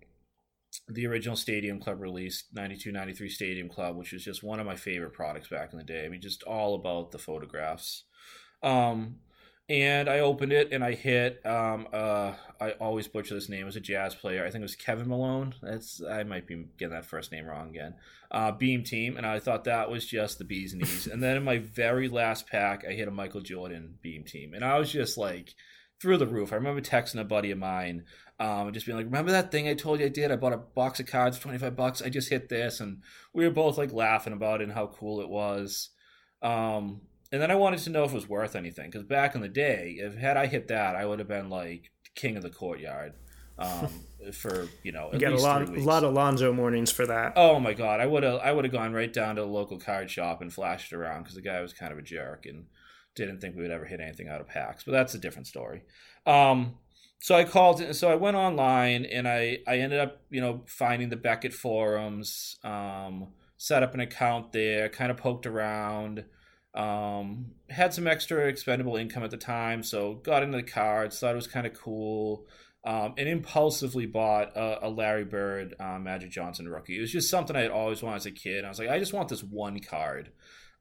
the 0.87 1.05
original 1.05 1.35
stadium 1.35 1.79
club 1.79 2.01
release 2.01 2.45
92 2.53 2.91
93 2.91 3.29
stadium 3.29 3.69
club 3.69 3.95
which 3.95 4.11
was 4.11 4.23
just 4.23 4.43
one 4.43 4.59
of 4.59 4.65
my 4.65 4.75
favorite 4.75 5.13
products 5.13 5.49
back 5.49 5.71
in 5.71 5.77
the 5.77 5.85
day. 5.85 6.05
I 6.05 6.09
mean 6.09 6.21
just 6.21 6.43
all 6.43 6.75
about 6.75 7.11
the 7.11 7.19
photographs. 7.19 8.05
Um 8.61 9.17
and 9.69 10.09
I 10.09 10.19
opened 10.19 10.51
it 10.51 10.71
and 10.71 10.83
I 10.83 10.93
hit. 10.93 11.45
Um, 11.45 11.87
uh, 11.93 12.33
I 12.59 12.71
always 12.79 13.07
butcher 13.07 13.33
this 13.33 13.49
name. 13.49 13.61
It 13.61 13.65
was 13.65 13.75
a 13.75 13.81
jazz 13.81 14.13
player. 14.13 14.45
I 14.45 14.51
think 14.51 14.61
it 14.61 14.63
was 14.63 14.75
Kevin 14.75 15.07
Malone. 15.07 15.55
That's 15.61 16.01
I 16.03 16.23
might 16.23 16.47
be 16.47 16.65
getting 16.77 16.93
that 16.93 17.05
first 17.05 17.31
name 17.31 17.45
wrong 17.45 17.69
again. 17.69 17.95
Uh, 18.29 18.51
Beam 18.51 18.83
Team, 18.83 19.15
and 19.15 19.25
I 19.25 19.39
thought 19.39 19.63
that 19.65 19.89
was 19.89 20.05
just 20.05 20.37
the 20.37 20.43
bee's 20.43 20.73
knees. 20.73 21.07
and 21.07 21.23
then 21.23 21.37
in 21.37 21.43
my 21.43 21.59
very 21.59 22.09
last 22.09 22.47
pack, 22.47 22.83
I 22.87 22.93
hit 22.93 23.07
a 23.07 23.11
Michael 23.11 23.41
Jordan 23.41 23.95
Beam 24.01 24.23
Team, 24.23 24.53
and 24.53 24.65
I 24.65 24.77
was 24.77 24.91
just 24.91 25.17
like 25.17 25.53
through 26.01 26.17
the 26.17 26.27
roof. 26.27 26.51
I 26.51 26.55
remember 26.55 26.81
texting 26.81 27.21
a 27.21 27.23
buddy 27.23 27.51
of 27.51 27.57
mine, 27.57 28.03
um, 28.39 28.73
just 28.73 28.85
being 28.85 28.97
like, 28.97 29.05
"Remember 29.05 29.31
that 29.31 29.51
thing 29.51 29.69
I 29.69 29.75
told 29.75 29.99
you 29.99 30.07
I 30.07 30.09
did? 30.09 30.31
I 30.31 30.35
bought 30.35 30.53
a 30.53 30.57
box 30.57 30.99
of 30.99 31.05
cards 31.05 31.37
for 31.37 31.43
twenty 31.43 31.57
five 31.57 31.77
bucks. 31.77 32.01
I 32.01 32.09
just 32.09 32.29
hit 32.29 32.49
this," 32.49 32.81
and 32.81 33.01
we 33.33 33.45
were 33.45 33.53
both 33.53 33.77
like 33.77 33.93
laughing 33.93 34.33
about 34.33 34.59
it 34.59 34.65
and 34.65 34.73
how 34.73 34.87
cool 34.87 35.21
it 35.21 35.29
was. 35.29 35.89
Um, 36.41 37.01
and 37.33 37.41
then 37.41 37.49
I 37.49 37.55
wanted 37.55 37.79
to 37.79 37.89
know 37.89 38.03
if 38.03 38.11
it 38.11 38.15
was 38.15 38.29
worth 38.29 38.55
anything 38.55 38.91
because 38.91 39.03
back 39.03 39.33
in 39.33 39.41
the 39.41 39.49
day, 39.49 39.95
if 39.97 40.15
had 40.15 40.37
I 40.37 40.45
hit 40.45 40.67
that, 40.67 40.95
I 40.95 41.03
would 41.03 41.17
have 41.17 41.27
been 41.27 41.49
like 41.49 41.89
king 42.13 42.37
of 42.37 42.43
the 42.43 42.49
courtyard 42.51 43.13
um, 43.57 43.89
for 44.33 44.67
you 44.83 44.91
know 44.91 45.09
you 45.11 45.17
get 45.17 45.33
a 45.33 45.37
lot, 45.37 45.67
a 45.67 45.79
lot 45.81 46.03
of 46.03 46.13
Lonzo 46.13 46.53
Mournings 46.53 46.91
for 46.91 47.07
that. 47.07 47.33
Oh 47.35 47.59
my 47.59 47.73
god, 47.73 47.99
I 47.99 48.05
would 48.05 48.21
have 48.21 48.39
I 48.41 48.53
would 48.53 48.65
have 48.65 48.71
gone 48.71 48.93
right 48.93 49.11
down 49.11 49.35
to 49.37 49.41
the 49.41 49.47
local 49.47 49.79
card 49.79 50.11
shop 50.11 50.43
and 50.43 50.53
flashed 50.53 50.93
around 50.93 51.23
because 51.23 51.33
the 51.33 51.41
guy 51.41 51.59
was 51.59 51.73
kind 51.73 51.91
of 51.91 51.97
a 51.97 52.03
jerk 52.03 52.45
and 52.45 52.67
didn't 53.15 53.39
think 53.39 53.55
we 53.55 53.63
would 53.63 53.71
ever 53.71 53.85
hit 53.85 53.99
anything 53.99 54.27
out 54.27 54.39
of 54.39 54.47
packs. 54.47 54.83
But 54.83 54.91
that's 54.91 55.15
a 55.15 55.19
different 55.19 55.47
story. 55.47 55.81
Um, 56.27 56.75
so 57.19 57.33
I 57.33 57.45
called, 57.45 57.95
so 57.95 58.11
I 58.11 58.15
went 58.15 58.37
online 58.37 59.05
and 59.05 59.27
I 59.27 59.57
I 59.67 59.79
ended 59.79 59.99
up 59.99 60.21
you 60.29 60.39
know 60.39 60.61
finding 60.67 61.09
the 61.09 61.15
Beckett 61.15 61.53
forums, 61.53 62.57
um, 62.63 63.29
set 63.57 63.81
up 63.81 63.95
an 63.95 64.01
account 64.01 64.51
there, 64.51 64.87
kind 64.87 65.09
of 65.09 65.17
poked 65.17 65.47
around. 65.47 66.25
Um, 66.75 67.51
had 67.69 67.93
some 67.93 68.07
extra 68.07 68.47
expendable 68.47 68.95
income 68.95 69.23
at 69.23 69.31
the 69.31 69.37
time, 69.37 69.83
so 69.83 70.15
got 70.15 70.43
into 70.43 70.57
the 70.57 70.63
cards, 70.63 71.19
thought 71.19 71.33
it 71.33 71.35
was 71.35 71.47
kind 71.47 71.67
of 71.67 71.73
cool, 71.73 72.47
um, 72.83 73.13
and 73.17 73.29
impulsively 73.29 74.05
bought 74.05 74.55
a, 74.55 74.87
a 74.87 74.89
Larry 74.89 75.23
Bird 75.23 75.75
uh, 75.79 75.99
Magic 75.99 76.31
Johnson 76.31 76.67
rookie. 76.67 76.97
It 76.97 77.01
was 77.01 77.11
just 77.11 77.29
something 77.29 77.55
I 77.55 77.61
had 77.61 77.71
always 77.71 78.01
wanted 78.01 78.17
as 78.17 78.25
a 78.25 78.31
kid. 78.31 78.65
I 78.65 78.69
was 78.69 78.79
like, 78.79 78.89
I 78.89 78.99
just 78.99 79.13
want 79.13 79.29
this 79.29 79.43
one 79.43 79.79
card. 79.79 80.31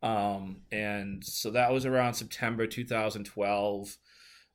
Um, 0.02 0.62
and 0.72 1.24
so 1.24 1.50
that 1.52 1.72
was 1.72 1.86
around 1.86 2.14
September 2.14 2.66
2012. 2.66 3.96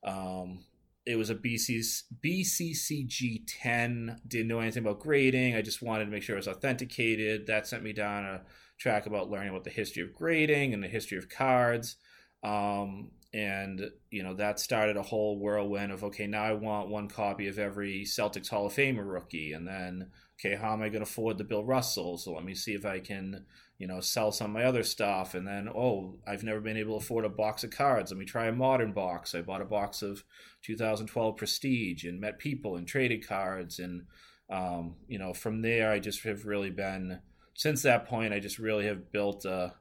Um, 0.03 0.65
it 1.05 1.15
was 1.15 1.29
a 1.29 1.35
BC's, 1.35 2.03
BCCG 2.21 3.43
10. 3.61 4.21
Didn't 4.27 4.49
know 4.49 4.59
anything 4.59 4.83
about 4.83 4.99
grading. 4.99 5.55
I 5.55 5.61
just 5.61 5.81
wanted 5.81 6.05
to 6.05 6.11
make 6.11 6.23
sure 6.23 6.35
it 6.35 6.39
was 6.39 6.49
authenticated. 6.49 7.47
That 7.47 7.65
sent 7.65 7.83
me 7.83 7.93
down 7.93 8.25
a 8.25 8.41
track 8.77 9.05
about 9.05 9.29
learning 9.29 9.49
about 9.49 9.63
the 9.63 9.69
history 9.69 10.03
of 10.03 10.13
grading 10.13 10.73
and 10.73 10.83
the 10.83 10.87
history 10.87 11.17
of 11.17 11.29
cards. 11.29 11.97
Um, 12.43 13.11
and 13.33 13.91
you 14.09 14.23
know 14.23 14.33
that 14.33 14.59
started 14.59 14.95
a 14.95 15.01
whole 15.01 15.37
whirlwind 15.37 15.91
of 15.91 16.03
okay 16.03 16.27
now 16.27 16.43
i 16.43 16.53
want 16.53 16.87
one 16.87 17.09
copy 17.09 17.47
of 17.47 17.59
every 17.59 18.03
celtics 18.05 18.47
hall 18.47 18.65
of 18.65 18.73
famer 18.73 19.05
rookie. 19.05 19.53
And 19.53 19.67
then 19.67 20.09
okay 20.39 20.55
how 20.55 20.73
am 20.73 20.81
i 20.81 20.89
going 20.89 21.03
to 21.03 21.09
afford 21.09 21.37
the 21.37 21.43
bill 21.43 21.63
russell? 21.63 22.17
So 22.17 22.33
let 22.33 22.45
me 22.45 22.55
see 22.55 22.73
if 22.73 22.85
i 22.85 22.99
can 22.99 23.45
you 23.77 23.87
know 23.87 23.99
sell 23.99 24.31
some 24.31 24.51
of 24.51 24.53
my 24.53 24.63
other 24.63 24.83
stuff. 24.83 25.35
And 25.35 25.45
then 25.45 25.67
oh 25.67 26.15
i've 26.25 26.43
never 26.43 26.61
been 26.61 26.77
able 26.77 26.97
to 26.99 27.03
afford 27.03 27.25
a 27.25 27.29
box 27.29 27.63
of 27.63 27.71
cards. 27.71 28.11
Let 28.11 28.17
me 28.17 28.25
try 28.25 28.47
a 28.47 28.51
modern 28.53 28.93
box. 28.93 29.35
I 29.35 29.41
bought 29.41 29.61
a 29.61 29.65
box 29.65 30.01
of 30.01 30.23
2012 30.63 31.35
prestige 31.35 32.05
and 32.05 32.21
met 32.21 32.39
people 32.39 32.77
and 32.77 32.87
traded 32.87 33.27
cards. 33.27 33.79
And 33.79 34.03
um, 34.49 34.95
you 35.07 35.19
know 35.19 35.33
from 35.33 35.61
there 35.61 35.91
i 35.91 35.99
just 35.99 36.23
have 36.23 36.45
really 36.45 36.69
been 36.69 37.19
since 37.57 37.81
that 37.81 38.05
point, 38.05 38.33
I 38.33 38.39
just 38.39 38.59
really 38.59 38.85
have 38.85 39.11
built 39.11 39.43
a, 39.43 39.73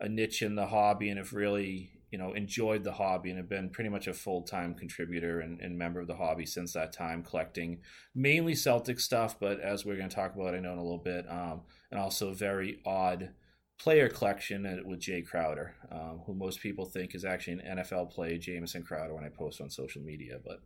a 0.00 0.08
niche 0.08 0.42
in 0.42 0.54
the 0.54 0.68
hobby 0.68 1.10
and 1.10 1.18
have 1.18 1.32
really 1.32 1.90
you 2.12 2.18
know 2.18 2.32
enjoyed 2.34 2.84
the 2.84 2.92
hobby 2.92 3.30
and 3.30 3.38
have 3.38 3.48
been 3.48 3.68
pretty 3.68 3.90
much 3.90 4.06
a 4.06 4.14
full-time 4.14 4.74
contributor 4.74 5.40
and, 5.40 5.60
and, 5.60 5.76
member 5.76 5.98
of 6.00 6.06
the 6.06 6.14
hobby 6.14 6.46
since 6.46 6.72
that 6.72 6.92
time 6.92 7.20
collecting 7.24 7.80
mainly 8.14 8.54
celtic 8.54 9.00
stuff 9.00 9.40
but 9.40 9.58
as 9.58 9.84
we're 9.84 9.96
going 9.96 10.08
to 10.08 10.14
talk 10.14 10.36
about 10.36 10.54
i 10.54 10.60
know 10.60 10.72
in 10.72 10.78
a 10.78 10.82
little 10.82 10.98
bit 10.98 11.28
um, 11.28 11.62
and 11.90 11.98
also 11.98 12.28
a 12.28 12.34
very 12.34 12.80
odd 12.86 13.30
player 13.76 14.08
collection 14.08 14.62
with 14.86 15.00
jae 15.00 15.26
crowder 15.26 15.74
um, 15.90 16.20
who 16.26 16.32
most 16.32 16.60
people 16.60 16.84
think 16.84 17.12
is 17.12 17.24
actually 17.24 17.54
an 17.54 17.78
nfl 17.78 18.08
play 18.08 18.38
jamison 18.38 18.84
crowder 18.84 19.12
when 19.12 19.24
i 19.24 19.28
post 19.28 19.60
on 19.60 19.68
social 19.68 20.00
media 20.00 20.38
but 20.46 20.60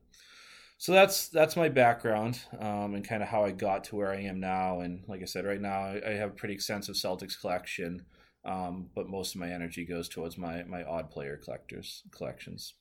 so 0.80 0.92
that's 0.92 1.28
that's 1.28 1.56
my 1.56 1.68
background 1.68 2.40
um, 2.58 2.94
and 2.94 3.06
kind 3.06 3.22
of 3.22 3.28
how 3.28 3.44
I 3.44 3.50
got 3.50 3.84
to 3.84 3.96
where 3.96 4.10
I 4.10 4.22
am 4.22 4.40
now. 4.40 4.80
And 4.80 5.04
like 5.08 5.20
I 5.20 5.26
said, 5.26 5.44
right 5.44 5.60
now 5.60 5.82
I, 5.82 6.00
I 6.06 6.10
have 6.12 6.30
a 6.30 6.32
pretty 6.32 6.54
extensive 6.54 6.94
Celtics 6.94 7.38
collection, 7.38 8.06
um, 8.46 8.88
but 8.94 9.06
most 9.06 9.34
of 9.34 9.42
my 9.42 9.50
energy 9.50 9.84
goes 9.84 10.08
towards 10.08 10.38
my 10.38 10.62
my 10.62 10.82
odd 10.84 11.10
player 11.10 11.36
collectors 11.36 12.02
collections. 12.10 12.72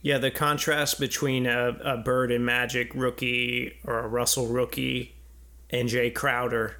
Yeah, 0.00 0.18
the 0.18 0.30
contrast 0.30 1.00
between 1.00 1.44
a, 1.44 1.76
a 1.82 1.96
Bird 1.96 2.30
and 2.30 2.46
Magic 2.46 2.94
rookie 2.94 3.80
or 3.82 3.98
a 3.98 4.06
Russell 4.06 4.46
rookie 4.46 5.16
and 5.70 5.88
Jae 5.88 6.14
Crowder 6.14 6.76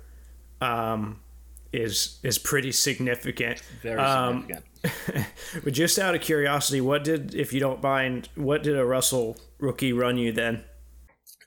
um, 0.61 1.19
is 1.73 2.19
is 2.23 2.39
pretty 2.39 2.73
significant. 2.73 3.63
Very 3.83 3.99
um, 3.99 4.43
significant. 4.43 5.27
but 5.65 5.73
just 5.73 5.99
out 5.99 6.15
of 6.15 6.21
curiosity, 6.21 6.81
what 6.81 7.05
did, 7.05 7.35
if 7.35 7.53
you 7.53 7.61
don't 7.61 7.83
mind, 7.83 8.29
what 8.35 8.63
did 8.63 8.77
a 8.77 8.85
Russell 8.85 9.37
rookie 9.59 9.93
run 9.93 10.19
you 10.19 10.33
then? 10.33 10.65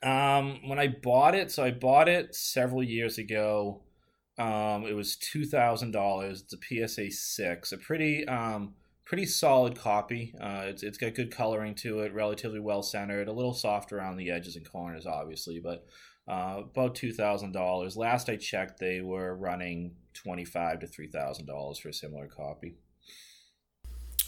Um, 0.01 0.59
when 0.67 0.79
I 0.79 0.87
bought 0.87 1.35
it, 1.35 1.51
so 1.51 1.63
I 1.63 1.71
bought 1.71 2.07
it 2.07 2.35
several 2.35 2.83
years 2.83 3.17
ago. 3.17 3.81
Um, 4.37 4.85
it 4.85 4.93
was 4.93 5.15
two 5.15 5.45
thousand 5.45 5.91
dollars. 5.91 6.43
It's 6.43 6.53
a 6.53 6.87
PSA 6.87 7.11
six, 7.11 7.71
a 7.71 7.77
pretty 7.77 8.27
um, 8.27 8.73
pretty 9.05 9.25
solid 9.25 9.77
copy. 9.77 10.33
Uh, 10.39 10.63
it's 10.65 10.83
it's 10.83 10.97
got 10.97 11.15
good 11.15 11.31
coloring 11.31 11.75
to 11.75 12.01
it, 12.01 12.13
relatively 12.13 12.59
well 12.59 12.83
centered, 12.83 13.27
a 13.27 13.33
little 13.33 13.53
soft 13.53 13.93
around 13.93 14.17
the 14.17 14.31
edges 14.31 14.55
and 14.55 14.69
corners, 14.69 15.05
obviously, 15.05 15.59
but 15.59 15.85
uh, 16.27 16.61
about 16.71 16.95
two 16.95 17.13
thousand 17.13 17.53
dollars. 17.53 17.95
Last 17.95 18.29
I 18.29 18.35
checked, 18.35 18.79
they 18.79 19.01
were 19.01 19.35
running 19.35 19.95
twenty 20.15 20.45
five 20.45 20.79
to 20.79 20.87
three 20.87 21.07
thousand 21.07 21.45
dollars 21.45 21.77
for 21.77 21.89
a 21.89 21.93
similar 21.93 22.27
copy. 22.27 22.75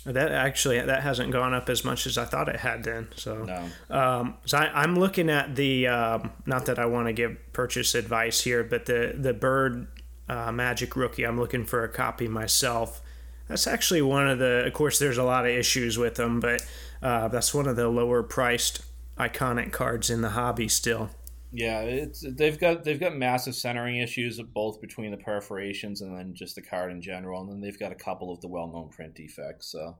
That 0.05 0.31
actually 0.31 0.79
that 0.79 1.03
hasn't 1.03 1.31
gone 1.33 1.53
up 1.53 1.67
as 1.67 1.83
much 1.83 2.07
as 2.07 2.17
I 2.17 2.23
thought 2.23 2.47
it 2.47 2.57
had 2.61 2.83
then. 2.83 3.09
So, 3.17 3.43
No. 3.43 3.69
um, 3.89 4.35
so 4.45 4.57
I, 4.57 4.81
I'm 4.83 4.95
looking 4.97 5.29
at 5.29 5.55
the 5.57 5.87
um, 5.87 6.31
not 6.45 6.65
that 6.67 6.79
I 6.79 6.85
want 6.85 7.07
to 7.07 7.13
give 7.13 7.35
purchase 7.51 7.93
advice 7.93 8.41
here, 8.41 8.63
but 8.63 8.85
the 8.85 9.15
the 9.17 9.33
Bird 9.33 9.87
uh, 10.29 10.51
Magic 10.53 10.95
Rookie. 10.95 11.25
I'm 11.25 11.37
looking 11.37 11.65
for 11.65 11.83
a 11.83 11.89
copy 11.89 12.27
myself. 12.29 13.01
That's 13.49 13.67
actually 13.67 14.01
one 14.01 14.29
of 14.29 14.39
the. 14.39 14.65
Of 14.65 14.73
course, 14.73 14.97
there's 14.97 15.17
a 15.17 15.23
lot 15.23 15.45
of 15.45 15.51
issues 15.51 15.97
with 15.97 16.15
them, 16.15 16.39
but 16.39 16.61
uh, 17.01 17.27
that's 17.27 17.53
one 17.53 17.67
of 17.67 17.75
the 17.75 17.89
lower 17.89 18.23
priced 18.23 18.85
iconic 19.17 19.73
cards 19.73 20.09
in 20.09 20.21
the 20.21 20.29
hobby 20.29 20.69
still. 20.69 21.09
Yeah, 21.51 21.81
it's 21.81 22.25
they've 22.35 22.59
got 22.59 22.83
they've 22.83 22.99
got 22.99 23.15
massive 23.15 23.55
centering 23.55 23.97
issues 23.97 24.39
both 24.53 24.81
between 24.81 25.11
the 25.11 25.17
perforations 25.17 26.01
and 26.01 26.17
then 26.17 26.33
just 26.35 26.55
the 26.55 26.61
card 26.61 26.91
in 26.91 27.01
general, 27.01 27.41
and 27.41 27.49
then 27.49 27.61
they've 27.61 27.79
got 27.79 27.91
a 27.91 27.95
couple 27.95 28.31
of 28.31 28.41
the 28.41 28.49
well 28.49 28.67
known 28.67 28.89
print 28.89 29.15
defects. 29.15 29.71
So, 29.71 29.97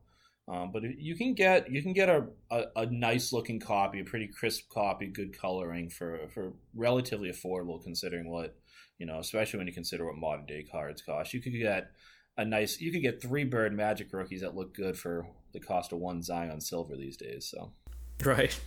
um, 0.50 0.72
but 0.74 0.84
you 0.84 1.16
can 1.16 1.34
get 1.34 1.72
you 1.72 1.82
can 1.82 1.94
get 1.94 2.10
a, 2.10 2.28
a, 2.52 2.64
a 2.76 2.86
nice 2.88 3.32
looking 3.32 3.62
copy, 3.62 4.02
a 4.02 4.04
pretty 4.04 4.28
crisp 4.28 4.70
copy, 4.70 5.08
good 5.08 5.38
coloring 5.40 5.90
for 5.90 6.28
for 6.34 6.54
relatively 6.76 7.32
affordable 7.32 7.82
considering 7.82 8.30
what 8.30 8.56
you 8.98 9.06
know, 9.06 9.20
especially 9.20 9.60
when 9.60 9.68
you 9.68 9.74
consider 9.74 10.06
what 10.06 10.18
modern 10.18 10.46
day 10.46 10.64
cards 10.70 11.02
cost. 11.02 11.34
You 11.34 11.42
could 11.42 11.54
get 11.54 11.92
a 12.38 12.44
nice 12.44 12.82
you 12.82 12.92
could 12.92 13.02
get 13.02 13.22
three 13.22 13.46
bird 13.46 13.74
magic 13.74 14.12
rookies 14.12 14.42
that 14.42 14.56
look 14.56 14.76
good 14.76 14.98
for 14.98 15.28
the 15.54 15.60
cost 15.62 15.94
of 15.94 16.00
one 16.00 16.22
Zion 16.22 16.60
silver 16.60 16.98
these 16.98 17.16
days. 17.16 17.48
So, 17.50 17.72
Right. 18.24 18.60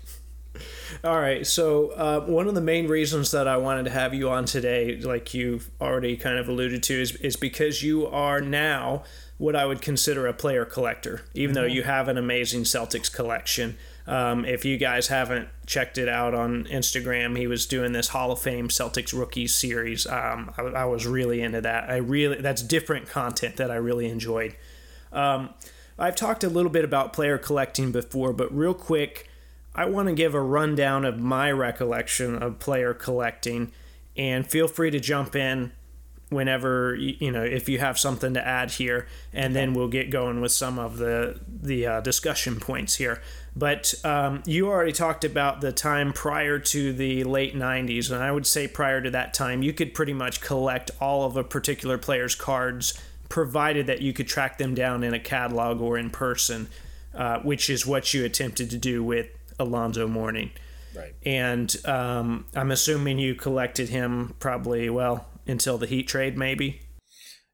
All 1.04 1.18
right. 1.18 1.46
So, 1.46 1.90
uh, 1.90 2.20
one 2.26 2.48
of 2.48 2.54
the 2.54 2.60
main 2.60 2.88
reasons 2.88 3.30
that 3.30 3.46
I 3.46 3.56
wanted 3.56 3.84
to 3.84 3.90
have 3.90 4.12
you 4.12 4.28
on 4.30 4.44
today, 4.44 4.96
like 4.96 5.32
you've 5.32 5.70
already 5.80 6.16
kind 6.16 6.38
of 6.38 6.48
alluded 6.48 6.82
to, 6.84 7.00
is, 7.00 7.14
is 7.16 7.36
because 7.36 7.82
you 7.82 8.06
are 8.06 8.40
now 8.40 9.04
what 9.38 9.56
I 9.56 9.64
would 9.64 9.80
consider 9.80 10.26
a 10.26 10.34
player 10.34 10.66
collector, 10.66 11.22
even 11.32 11.54
though 11.54 11.64
you 11.64 11.82
have 11.82 12.08
an 12.08 12.18
amazing 12.18 12.64
Celtics 12.64 13.10
collection. 13.10 13.78
Um, 14.06 14.44
if 14.44 14.66
you 14.66 14.76
guys 14.76 15.06
haven't 15.06 15.48
checked 15.64 15.96
it 15.96 16.10
out 16.10 16.34
on 16.34 16.64
Instagram, 16.64 17.38
he 17.38 17.46
was 17.46 17.64
doing 17.64 17.92
this 17.92 18.08
Hall 18.08 18.32
of 18.32 18.38
Fame 18.38 18.68
Celtics 18.68 19.18
rookies 19.18 19.54
series. 19.54 20.06
Um, 20.06 20.52
I, 20.58 20.62
I 20.62 20.84
was 20.84 21.06
really 21.06 21.40
into 21.40 21.62
that. 21.62 21.88
I 21.88 21.96
really 21.96 22.42
that's 22.42 22.60
different 22.60 23.08
content 23.08 23.56
that 23.56 23.70
I 23.70 23.76
really 23.76 24.10
enjoyed. 24.10 24.56
Um, 25.10 25.50
I've 25.98 26.16
talked 26.16 26.44
a 26.44 26.48
little 26.50 26.70
bit 26.70 26.84
about 26.84 27.14
player 27.14 27.38
collecting 27.38 27.92
before, 27.92 28.34
but 28.34 28.54
real 28.54 28.74
quick, 28.74 29.29
I 29.74 29.86
want 29.86 30.08
to 30.08 30.14
give 30.14 30.34
a 30.34 30.40
rundown 30.40 31.04
of 31.04 31.20
my 31.20 31.50
recollection 31.50 32.42
of 32.42 32.58
player 32.58 32.92
collecting, 32.92 33.72
and 34.16 34.46
feel 34.46 34.68
free 34.68 34.90
to 34.90 35.00
jump 35.00 35.36
in 35.36 35.72
whenever 36.30 36.94
you 36.94 37.30
know 37.30 37.42
if 37.42 37.68
you 37.68 37.78
have 37.78 37.98
something 37.98 38.34
to 38.34 38.46
add 38.46 38.72
here, 38.72 39.06
and 39.32 39.54
then 39.54 39.74
we'll 39.74 39.88
get 39.88 40.10
going 40.10 40.40
with 40.40 40.52
some 40.52 40.78
of 40.78 40.96
the 40.96 41.40
the 41.46 41.86
uh, 41.86 42.00
discussion 42.00 42.58
points 42.58 42.96
here. 42.96 43.20
But 43.54 43.94
um, 44.04 44.42
you 44.46 44.68
already 44.68 44.92
talked 44.92 45.24
about 45.24 45.60
the 45.60 45.72
time 45.72 46.12
prior 46.12 46.58
to 46.58 46.92
the 46.92 47.24
late 47.24 47.54
'90s, 47.54 48.10
and 48.10 48.22
I 48.22 48.32
would 48.32 48.46
say 48.46 48.66
prior 48.66 49.00
to 49.00 49.10
that 49.10 49.34
time, 49.34 49.62
you 49.62 49.72
could 49.72 49.94
pretty 49.94 50.14
much 50.14 50.40
collect 50.40 50.90
all 51.00 51.24
of 51.24 51.36
a 51.36 51.44
particular 51.44 51.98
player's 51.98 52.34
cards, 52.34 53.00
provided 53.28 53.86
that 53.86 54.02
you 54.02 54.12
could 54.12 54.26
track 54.26 54.58
them 54.58 54.74
down 54.74 55.04
in 55.04 55.14
a 55.14 55.20
catalog 55.20 55.80
or 55.80 55.96
in 55.96 56.10
person, 56.10 56.68
uh, 57.14 57.38
which 57.40 57.70
is 57.70 57.86
what 57.86 58.12
you 58.14 58.24
attempted 58.24 58.70
to 58.70 58.78
do 58.78 59.02
with 59.02 59.28
Alonzo 59.60 60.08
Mourning. 60.08 60.50
right. 60.96 61.14
And 61.24 61.74
um, 61.84 62.46
I'm 62.54 62.72
assuming 62.72 63.18
you 63.18 63.36
collected 63.36 63.88
him 63.90 64.34
probably 64.40 64.90
well 64.90 65.28
until 65.46 65.78
the 65.78 65.86
Heat 65.86 66.08
trade, 66.08 66.36
maybe. 66.36 66.80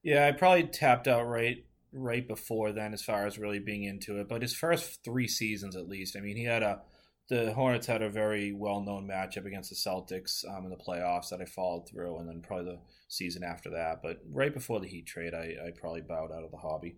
Yeah, 0.02 0.26
I 0.26 0.32
probably 0.32 0.64
tapped 0.64 1.08
out 1.08 1.26
right 1.26 1.64
right 1.92 2.28
before 2.28 2.72
then 2.72 2.92
as 2.92 3.02
far 3.02 3.26
as 3.26 3.38
really 3.38 3.58
being 3.58 3.84
into 3.84 4.20
it. 4.20 4.28
But 4.28 4.42
his 4.42 4.54
first 4.54 5.02
three 5.04 5.28
seasons 5.28 5.76
at 5.76 5.88
least, 5.88 6.16
I 6.16 6.20
mean, 6.20 6.36
he 6.36 6.44
had 6.44 6.62
a 6.62 6.80
the 7.28 7.52
Hornets 7.52 7.88
had 7.88 8.02
a 8.02 8.08
very 8.08 8.52
well 8.52 8.80
known 8.80 9.08
matchup 9.08 9.46
against 9.46 9.70
the 9.70 9.76
Celtics 9.76 10.44
um, 10.48 10.64
in 10.64 10.70
the 10.70 10.76
playoffs 10.76 11.30
that 11.30 11.40
I 11.40 11.44
followed 11.44 11.88
through, 11.88 12.18
and 12.18 12.28
then 12.28 12.40
probably 12.40 12.66
the 12.66 12.78
season 13.08 13.42
after 13.42 13.70
that. 13.70 14.00
But 14.02 14.20
right 14.30 14.54
before 14.54 14.80
the 14.80 14.86
Heat 14.86 15.06
trade, 15.06 15.34
I, 15.34 15.54
I 15.66 15.70
probably 15.76 16.02
bowed 16.02 16.30
out 16.30 16.44
of 16.44 16.52
the 16.52 16.56
hobby. 16.56 16.96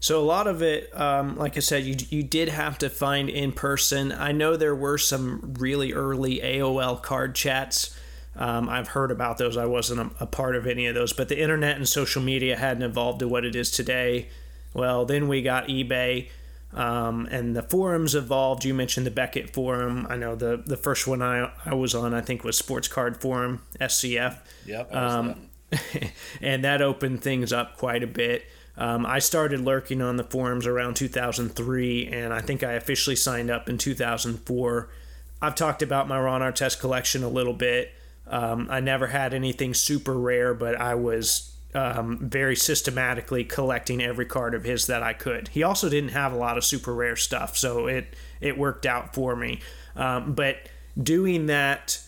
So 0.00 0.18
a 0.18 0.24
lot 0.24 0.46
of 0.46 0.62
it, 0.62 0.98
um, 0.98 1.36
like 1.36 1.58
I 1.58 1.60
said, 1.60 1.84
you 1.84 1.94
you 2.08 2.22
did 2.22 2.48
have 2.48 2.78
to 2.78 2.88
find 2.88 3.28
in 3.28 3.52
person. 3.52 4.12
I 4.12 4.32
know 4.32 4.56
there 4.56 4.74
were 4.74 4.96
some 4.96 5.54
really 5.58 5.92
early 5.92 6.40
AOL 6.40 7.02
card 7.02 7.34
chats. 7.34 7.96
Um, 8.34 8.68
I've 8.70 8.88
heard 8.88 9.10
about 9.10 9.36
those. 9.36 9.58
I 9.58 9.66
wasn't 9.66 10.00
a, 10.00 10.24
a 10.24 10.26
part 10.26 10.56
of 10.56 10.66
any 10.66 10.86
of 10.86 10.94
those, 10.94 11.12
but 11.12 11.28
the 11.28 11.40
internet 11.40 11.76
and 11.76 11.86
social 11.86 12.22
media 12.22 12.56
hadn't 12.56 12.82
evolved 12.82 13.18
to 13.18 13.28
what 13.28 13.44
it 13.44 13.54
is 13.54 13.70
today. 13.70 14.28
Well, 14.72 15.04
then 15.04 15.28
we 15.28 15.42
got 15.42 15.66
eBay, 15.66 16.30
um, 16.72 17.26
and 17.30 17.54
the 17.54 17.62
forums 17.62 18.14
evolved. 18.14 18.64
You 18.64 18.72
mentioned 18.72 19.04
the 19.04 19.10
Beckett 19.10 19.50
forum. 19.50 20.06
I 20.08 20.16
know 20.16 20.34
the 20.34 20.62
the 20.64 20.78
first 20.78 21.06
one 21.06 21.20
I 21.20 21.52
I 21.66 21.74
was 21.74 21.94
on, 21.94 22.14
I 22.14 22.22
think, 22.22 22.42
was 22.42 22.56
Sports 22.56 22.88
Card 22.88 23.20
Forum 23.20 23.60
(SCF). 23.78 24.38
Yep. 24.64 24.94
Um, 24.94 25.50
and 26.40 26.64
that 26.64 26.80
opened 26.80 27.22
things 27.22 27.52
up 27.52 27.76
quite 27.76 28.02
a 28.02 28.06
bit. 28.06 28.44
Um, 28.80 29.04
I 29.04 29.18
started 29.18 29.60
lurking 29.60 30.00
on 30.00 30.16
the 30.16 30.24
forums 30.24 30.66
around 30.66 30.96
2003, 30.96 32.06
and 32.06 32.32
I 32.32 32.40
think 32.40 32.64
I 32.64 32.72
officially 32.72 33.14
signed 33.14 33.50
up 33.50 33.68
in 33.68 33.76
2004. 33.76 34.88
I've 35.42 35.54
talked 35.54 35.82
about 35.82 36.08
my 36.08 36.18
Ron 36.18 36.40
Artest 36.40 36.80
collection 36.80 37.22
a 37.22 37.28
little 37.28 37.52
bit. 37.52 37.92
Um, 38.26 38.68
I 38.70 38.80
never 38.80 39.08
had 39.08 39.34
anything 39.34 39.74
super 39.74 40.14
rare, 40.14 40.54
but 40.54 40.80
I 40.80 40.94
was 40.94 41.54
um, 41.74 42.18
very 42.22 42.56
systematically 42.56 43.44
collecting 43.44 44.02
every 44.02 44.24
card 44.24 44.54
of 44.54 44.64
his 44.64 44.86
that 44.86 45.02
I 45.02 45.12
could. 45.12 45.48
He 45.48 45.62
also 45.62 45.90
didn't 45.90 46.10
have 46.10 46.32
a 46.32 46.36
lot 46.36 46.56
of 46.56 46.64
super 46.64 46.94
rare 46.94 47.16
stuff, 47.16 47.58
so 47.58 47.86
it 47.86 48.14
it 48.40 48.56
worked 48.56 48.86
out 48.86 49.14
for 49.14 49.36
me. 49.36 49.60
Um, 49.94 50.32
but 50.32 50.56
doing 51.00 51.46
that 51.46 52.00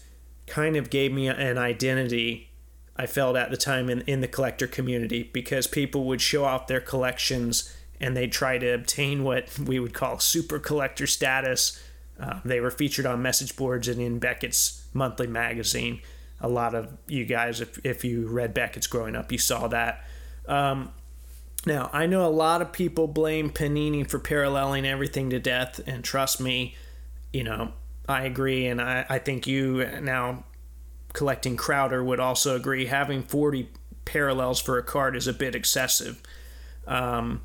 kind 0.47 0.77
of 0.77 0.89
gave 0.89 1.13
me 1.13 1.29
an 1.29 1.59
identity 1.59 2.52
I 2.97 3.07
felt 3.07 3.37
at 3.37 3.51
the 3.51 3.57
time 3.57 3.89
in, 3.89 4.03
in 4.03 4.21
the 4.21 4.29
collector 4.29 4.67
community 4.67 5.31
because 5.33 5.67
people 5.67 6.05
would 6.05 6.21
show 6.21 6.45
off 6.45 6.67
their 6.67 6.81
collections 6.81 7.75
and 8.01 8.17
they'd 8.17 8.33
try 8.33 8.59
to 8.59 8.75
obtain 8.75 9.25
what 9.25 9.59
we 9.59 9.79
would 9.79 9.95
call 9.95 10.19
super 10.19 10.59
collector 10.59 11.07
status. 11.07 11.83
Uh, 12.21 12.41
they 12.45 12.61
were 12.61 12.71
featured 12.71 13.07
on 13.07 13.23
message 13.23 13.57
boards 13.57 13.89
and 13.89 14.01
in 14.01 14.19
Beckett's 14.19 14.85
monthly 14.93 15.27
magazine. 15.27 16.01
A 16.41 16.49
lot 16.49 16.75
of 16.75 16.97
you 17.07 17.25
guys, 17.25 17.61
if, 17.61 17.79
if 17.85 18.05
you 18.05 18.27
read 18.27 18.53
Beckett's 18.53 18.89
growing 18.89 19.17
up, 19.17 19.31
you 19.31 19.39
saw 19.39 19.69
that. 19.69 20.05
Um, 20.47 20.93
now, 21.65 21.89
I 21.93 22.07
know 22.07 22.27
a 22.27 22.29
lot 22.29 22.61
of 22.61 22.73
people 22.73 23.07
blame 23.07 23.51
Panini 23.51 24.09
for 24.09 24.19
paralleling 24.19 24.85
everything 24.85 25.31
to 25.31 25.39
death, 25.39 25.81
and 25.87 26.03
trust 26.03 26.41
me, 26.41 26.75
you 27.33 27.45
know, 27.45 27.73
I 28.09 28.25
agree, 28.25 28.67
and 28.67 28.81
I, 28.81 29.07
I 29.09 29.19
think 29.21 29.47
you 29.47 29.89
now 30.01 30.45
collecting 31.13 31.57
Crowder 31.57 32.03
would 32.03 32.21
also 32.21 32.57
agree 32.57 32.87
having 32.87 33.23
40 33.23 33.69
parallels 34.05 34.61
for 34.61 34.79
a 34.79 34.83
card 34.83 35.17
is 35.17 35.27
a 35.27 35.33
bit 35.33 35.55
excessive. 35.55 36.21
Um, 36.87 37.43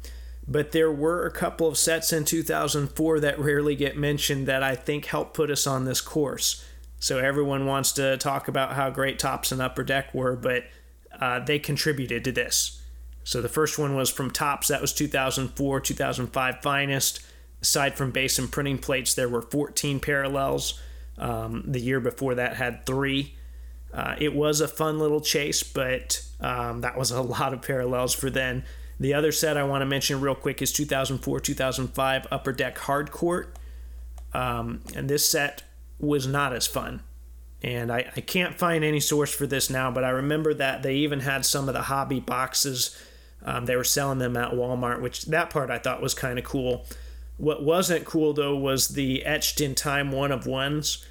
but 0.48 0.72
there 0.72 0.92
were 0.92 1.26
a 1.26 1.32
couple 1.32 1.68
of 1.68 1.78
sets 1.78 2.14
in 2.14 2.24
2004 2.24 3.20
that 3.20 3.40
rarely 3.40 3.76
get 3.76 3.98
mentioned 3.98 4.48
that 4.48 4.64
I 4.64 4.76
think 4.76 5.06
helped 5.06 5.34
put 5.34 5.52
us 5.52 5.68
on 5.68 5.86
this 5.86 6.00
course. 6.00 6.66
So 7.00 7.20
everyone 7.20 7.66
wants 7.66 7.92
to 7.94 8.18
talk 8.18 8.48
about 8.48 8.74
how 8.74 8.90
great 8.90 9.20
Topps 9.20 9.52
and 9.52 9.62
Upper 9.62 9.84
Deck 9.84 10.14
were, 10.14 10.36
but 10.36 10.64
uh, 11.20 11.40
they 11.40 11.60
contributed 11.60 12.24
to 12.24 12.32
this. 12.32 12.82
So 13.24 13.42
the 13.42 13.50
first 13.50 13.78
one 13.78 13.96
was 13.96 14.10
from 14.10 14.32
Topps, 14.32 14.70
that 14.70 14.82
was 14.82 14.94
2004, 14.94 15.82
2005 15.82 16.62
finest. 16.62 17.20
Aside 17.62 17.98
from 17.98 18.12
base 18.12 18.40
and 18.40 18.52
printing 18.52 18.78
plates, 18.78 19.14
there 19.14 19.28
were 19.28 19.42
14 19.42 20.00
parallels. 20.00 20.80
Um, 21.18 21.64
the 21.66 21.80
year 21.80 22.00
before 22.00 22.36
that 22.36 22.56
had 22.56 22.86
three. 22.86 23.37
Uh, 23.94 24.16
it 24.20 24.36
was 24.36 24.62
a 24.62 24.68
fun 24.68 25.00
little 25.00 25.22
chase, 25.22 25.64
but 25.64 26.24
um, 26.40 26.82
that 26.82 26.98
was 26.98 27.12
a 27.12 27.22
lot 27.36 27.54
of 27.54 27.62
parallels 27.62 28.14
for 28.14 28.30
then. 28.30 28.64
The 29.00 29.14
other 29.14 29.32
set 29.32 29.58
I 29.58 29.64
want 29.64 29.82
to 29.82 29.86
mention 29.86 30.22
real 30.22 30.36
quick 30.36 30.62
is 30.62 30.72
2004 30.72 31.40
2005 31.40 32.28
Upper 32.32 32.52
Deck 32.52 32.78
Hard 32.80 33.12
Court. 33.12 33.56
Um, 34.34 34.82
and 34.96 35.10
this 35.10 35.30
set 35.30 35.64
was 36.00 36.28
not 36.28 36.54
as 36.54 36.68
fun. 36.68 37.02
And 37.64 37.92
I, 37.92 38.12
I 38.16 38.22
can't 38.22 38.56
find 38.56 38.84
any 38.84 39.00
source 39.00 39.34
for 39.34 39.48
this 39.48 39.70
now, 39.70 39.90
but 39.90 40.04
I 40.04 40.10
remember 40.10 40.54
that 40.54 40.84
they 40.84 40.96
even 40.96 41.22
had 41.22 41.46
some 41.46 41.68
of 41.68 41.74
the 41.74 41.84
hobby 41.84 42.20
boxes. 42.20 42.96
Um, 43.44 43.66
they 43.66 43.76
were 43.76 43.84
selling 43.84 44.20
them 44.20 44.38
at 44.38 44.52
Walmart, 44.52 45.02
which 45.02 45.26
that 45.26 45.50
part 45.50 45.72
I 45.72 45.80
thought 45.80 46.02
was 46.02 46.14
kind 46.14 46.38
of 46.38 46.46
cool. 46.46 46.86
What 47.38 47.64
wasn't 47.64 48.06
cool 48.06 48.34
though 48.34 48.56
was 48.56 48.90
the 48.90 49.26
etched 49.26 49.62
in 49.62 49.76
time 49.76 50.12
one 50.12 50.32
of 50.32 50.46
ones 50.46 51.06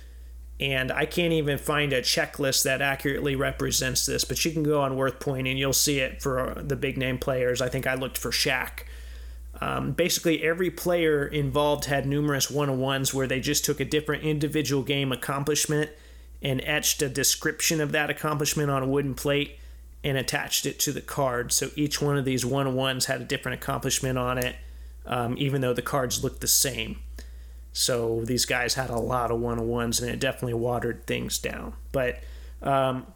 And 0.58 0.90
I 0.90 1.04
can't 1.04 1.34
even 1.34 1.58
find 1.58 1.92
a 1.92 2.00
checklist 2.00 2.62
that 2.64 2.80
accurately 2.80 3.36
represents 3.36 4.06
this, 4.06 4.24
but 4.24 4.42
you 4.44 4.52
can 4.52 4.62
go 4.62 4.80
on 4.80 4.92
WorthPoint 4.92 5.48
and 5.50 5.58
you'll 5.58 5.74
see 5.74 5.98
it 5.98 6.22
for 6.22 6.62
the 6.64 6.76
big 6.76 6.96
name 6.96 7.18
players. 7.18 7.60
I 7.60 7.68
think 7.68 7.86
I 7.86 7.94
looked 7.94 8.16
for 8.16 8.30
Shaq. 8.30 8.84
Um, 9.60 9.92
basically, 9.92 10.42
every 10.42 10.70
player 10.70 11.26
involved 11.26 11.86
had 11.86 12.06
numerous 12.06 12.50
one 12.50 12.70
on 12.70 12.78
ones 12.78 13.12
where 13.12 13.26
they 13.26 13.40
just 13.40 13.64
took 13.64 13.80
a 13.80 13.84
different 13.84 14.24
individual 14.24 14.82
game 14.82 15.12
accomplishment 15.12 15.90
and 16.42 16.62
etched 16.64 17.02
a 17.02 17.08
description 17.08 17.80
of 17.80 17.92
that 17.92 18.10
accomplishment 18.10 18.70
on 18.70 18.82
a 18.82 18.86
wooden 18.86 19.14
plate 19.14 19.58
and 20.04 20.16
attached 20.16 20.66
it 20.66 20.78
to 20.80 20.92
the 20.92 21.00
card. 21.00 21.52
So 21.52 21.70
each 21.74 22.00
one 22.00 22.16
of 22.16 22.24
these 22.24 22.46
one 22.46 22.66
on 22.66 22.74
ones 22.74 23.06
had 23.06 23.20
a 23.20 23.24
different 23.24 23.60
accomplishment 23.60 24.18
on 24.18 24.38
it, 24.38 24.56
um, 25.04 25.34
even 25.38 25.60
though 25.62 25.74
the 25.74 25.82
cards 25.82 26.22
looked 26.22 26.40
the 26.40 26.48
same. 26.48 26.98
So 27.76 28.22
these 28.24 28.46
guys 28.46 28.72
had 28.72 28.88
a 28.88 28.98
lot 28.98 29.30
of 29.30 29.38
one 29.38 29.58
on 29.58 29.68
ones, 29.68 30.00
and 30.00 30.10
it 30.10 30.18
definitely 30.18 30.54
watered 30.54 31.06
things 31.06 31.36
down. 31.36 31.74
But 31.92 32.20
um, 32.62 33.06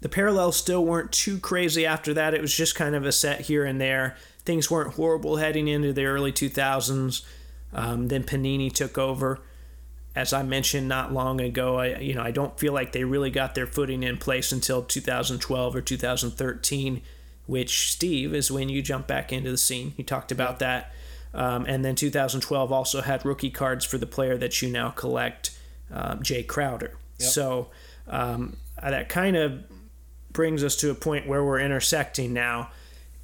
the 0.00 0.08
parallels 0.08 0.56
still 0.56 0.84
weren't 0.84 1.10
too 1.10 1.40
crazy 1.40 1.84
after 1.84 2.14
that. 2.14 2.32
It 2.32 2.40
was 2.40 2.54
just 2.54 2.76
kind 2.76 2.94
of 2.94 3.04
a 3.04 3.10
set 3.10 3.40
here 3.40 3.64
and 3.64 3.80
there. 3.80 4.16
Things 4.44 4.70
weren't 4.70 4.94
horrible 4.94 5.38
heading 5.38 5.66
into 5.66 5.92
the 5.92 6.04
early 6.04 6.30
2000s. 6.30 7.24
Um, 7.72 8.06
then 8.06 8.22
Panini 8.22 8.72
took 8.72 8.98
over. 8.98 9.40
As 10.14 10.32
I 10.32 10.44
mentioned 10.44 10.86
not 10.86 11.12
long 11.12 11.40
ago, 11.40 11.76
I 11.80 11.98
you 11.98 12.14
know 12.14 12.22
I 12.22 12.30
don't 12.30 12.56
feel 12.60 12.72
like 12.72 12.92
they 12.92 13.02
really 13.02 13.30
got 13.30 13.56
their 13.56 13.66
footing 13.66 14.04
in 14.04 14.16
place 14.16 14.52
until 14.52 14.82
2012 14.82 15.74
or 15.74 15.80
2013, 15.80 17.02
which 17.46 17.90
Steve 17.90 18.32
is 18.32 18.48
when 18.48 18.68
you 18.68 18.80
jump 18.80 19.08
back 19.08 19.32
into 19.32 19.50
the 19.50 19.58
scene. 19.58 19.94
You 19.96 20.04
talked 20.04 20.30
about 20.30 20.60
that, 20.60 20.92
um, 21.34 21.64
and 21.66 21.84
then 21.84 21.94
2012 21.94 22.72
also 22.72 23.00
had 23.00 23.24
rookie 23.24 23.50
cards 23.50 23.84
for 23.84 23.98
the 23.98 24.06
player 24.06 24.36
that 24.36 24.60
you 24.60 24.68
now 24.68 24.90
collect, 24.90 25.58
um, 25.90 26.20
Jae 26.20 26.46
Crowder. 26.46 26.96
Yep. 27.18 27.30
So 27.30 27.68
um, 28.06 28.56
that 28.82 29.08
kind 29.08 29.36
of 29.36 29.64
brings 30.32 30.64
us 30.64 30.76
to 30.76 30.90
a 30.90 30.94
point 30.94 31.26
where 31.26 31.44
we're 31.44 31.60
intersecting 31.60 32.32
now. 32.32 32.70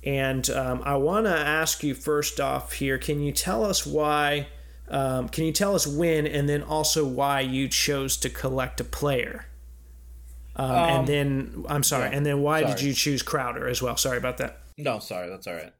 And 0.05 0.49
um, 0.51 0.83
I 0.85 0.97
want 0.97 1.27
to 1.27 1.37
ask 1.37 1.83
you 1.83 1.95
first 1.95 2.41
off 2.41 2.73
here 2.75 2.99
can 2.99 3.21
you 3.21 3.33
tell 3.33 3.65
us 3.65 3.85
why? 3.85 4.49
Um, 4.89 5.29
can 5.29 5.45
you 5.45 5.53
tell 5.53 5.75
us 5.75 5.87
when 5.87 6.27
and 6.27 6.49
then 6.49 6.63
also 6.63 7.07
why 7.07 7.41
you 7.41 7.69
chose 7.69 8.17
to 8.19 8.31
collect 8.31 8.81
a 8.81 8.85
player? 8.85 9.47
Um, 10.57 10.71
and 10.71 11.07
then, 11.07 11.65
I'm 11.69 11.85
sorry, 11.85 12.11
yeah, 12.11 12.17
and 12.17 12.27
then 12.27 12.43
why 12.43 12.63
sorry. 12.63 12.75
did 12.75 12.83
you 12.83 12.93
choose 12.93 13.23
Crowder 13.23 13.69
as 13.69 13.81
well? 13.81 13.97
Sorry 13.97 14.19
about 14.19 14.39
that. 14.39 14.61
No, 14.77 14.99
sorry, 14.99 15.29
that's 15.29 15.47
all 15.47 15.55
right. 15.55 15.73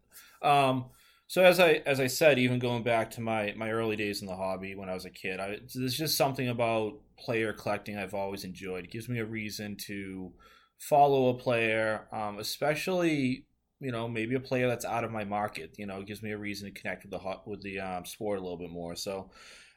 So 1.29 1.45
as 1.45 1.61
I 1.61 1.83
as 1.85 2.01
I 2.01 2.07
said, 2.07 2.39
even 2.39 2.59
going 2.59 2.83
back 2.83 3.11
to 3.13 3.21
my 3.21 3.53
my 3.57 3.71
early 3.71 3.97
days 3.97 4.23
in 4.23 4.27
the 4.27 4.35
hobby 4.37 4.75
when 4.75 4.89
I 4.89 4.95
was 4.95 5.05
a 5.05 5.11
kid, 5.11 5.41
I, 5.41 5.59
there's 5.75 5.97
just 5.97 6.17
something 6.17 6.49
about 6.49 6.95
player 7.19 7.53
collecting 7.53 7.99
I've 7.99 8.15
always 8.15 8.45
enjoyed. 8.45 8.85
It 8.85 8.91
gives 8.91 9.11
me 9.11 9.19
a 9.19 9.27
reason 9.27 9.77
to 9.87 10.33
follow 10.79 11.29
a 11.29 11.35
player, 11.35 12.09
um, 12.13 12.39
especially 12.39 13.45
you 13.79 13.93
know 13.93 14.09
maybe 14.09 14.35
a 14.37 14.41
player 14.41 14.69
that's 14.69 14.87
out 14.87 15.05
of 15.05 15.13
my 15.13 15.25
market. 15.25 15.75
You 15.77 15.87
know, 15.87 16.01
it 16.01 16.07
gives 16.07 16.23
me 16.23 16.33
a 16.33 16.39
reason 16.39 16.73
to 16.73 16.81
connect 16.81 17.05
with 17.05 17.11
the 17.11 17.37
with 17.45 17.63
the 17.63 17.79
um, 17.79 18.07
sport 18.07 18.39
a 18.39 18.43
little 18.43 18.57
bit 18.57 18.71
more. 18.71 18.97
So 18.97 19.31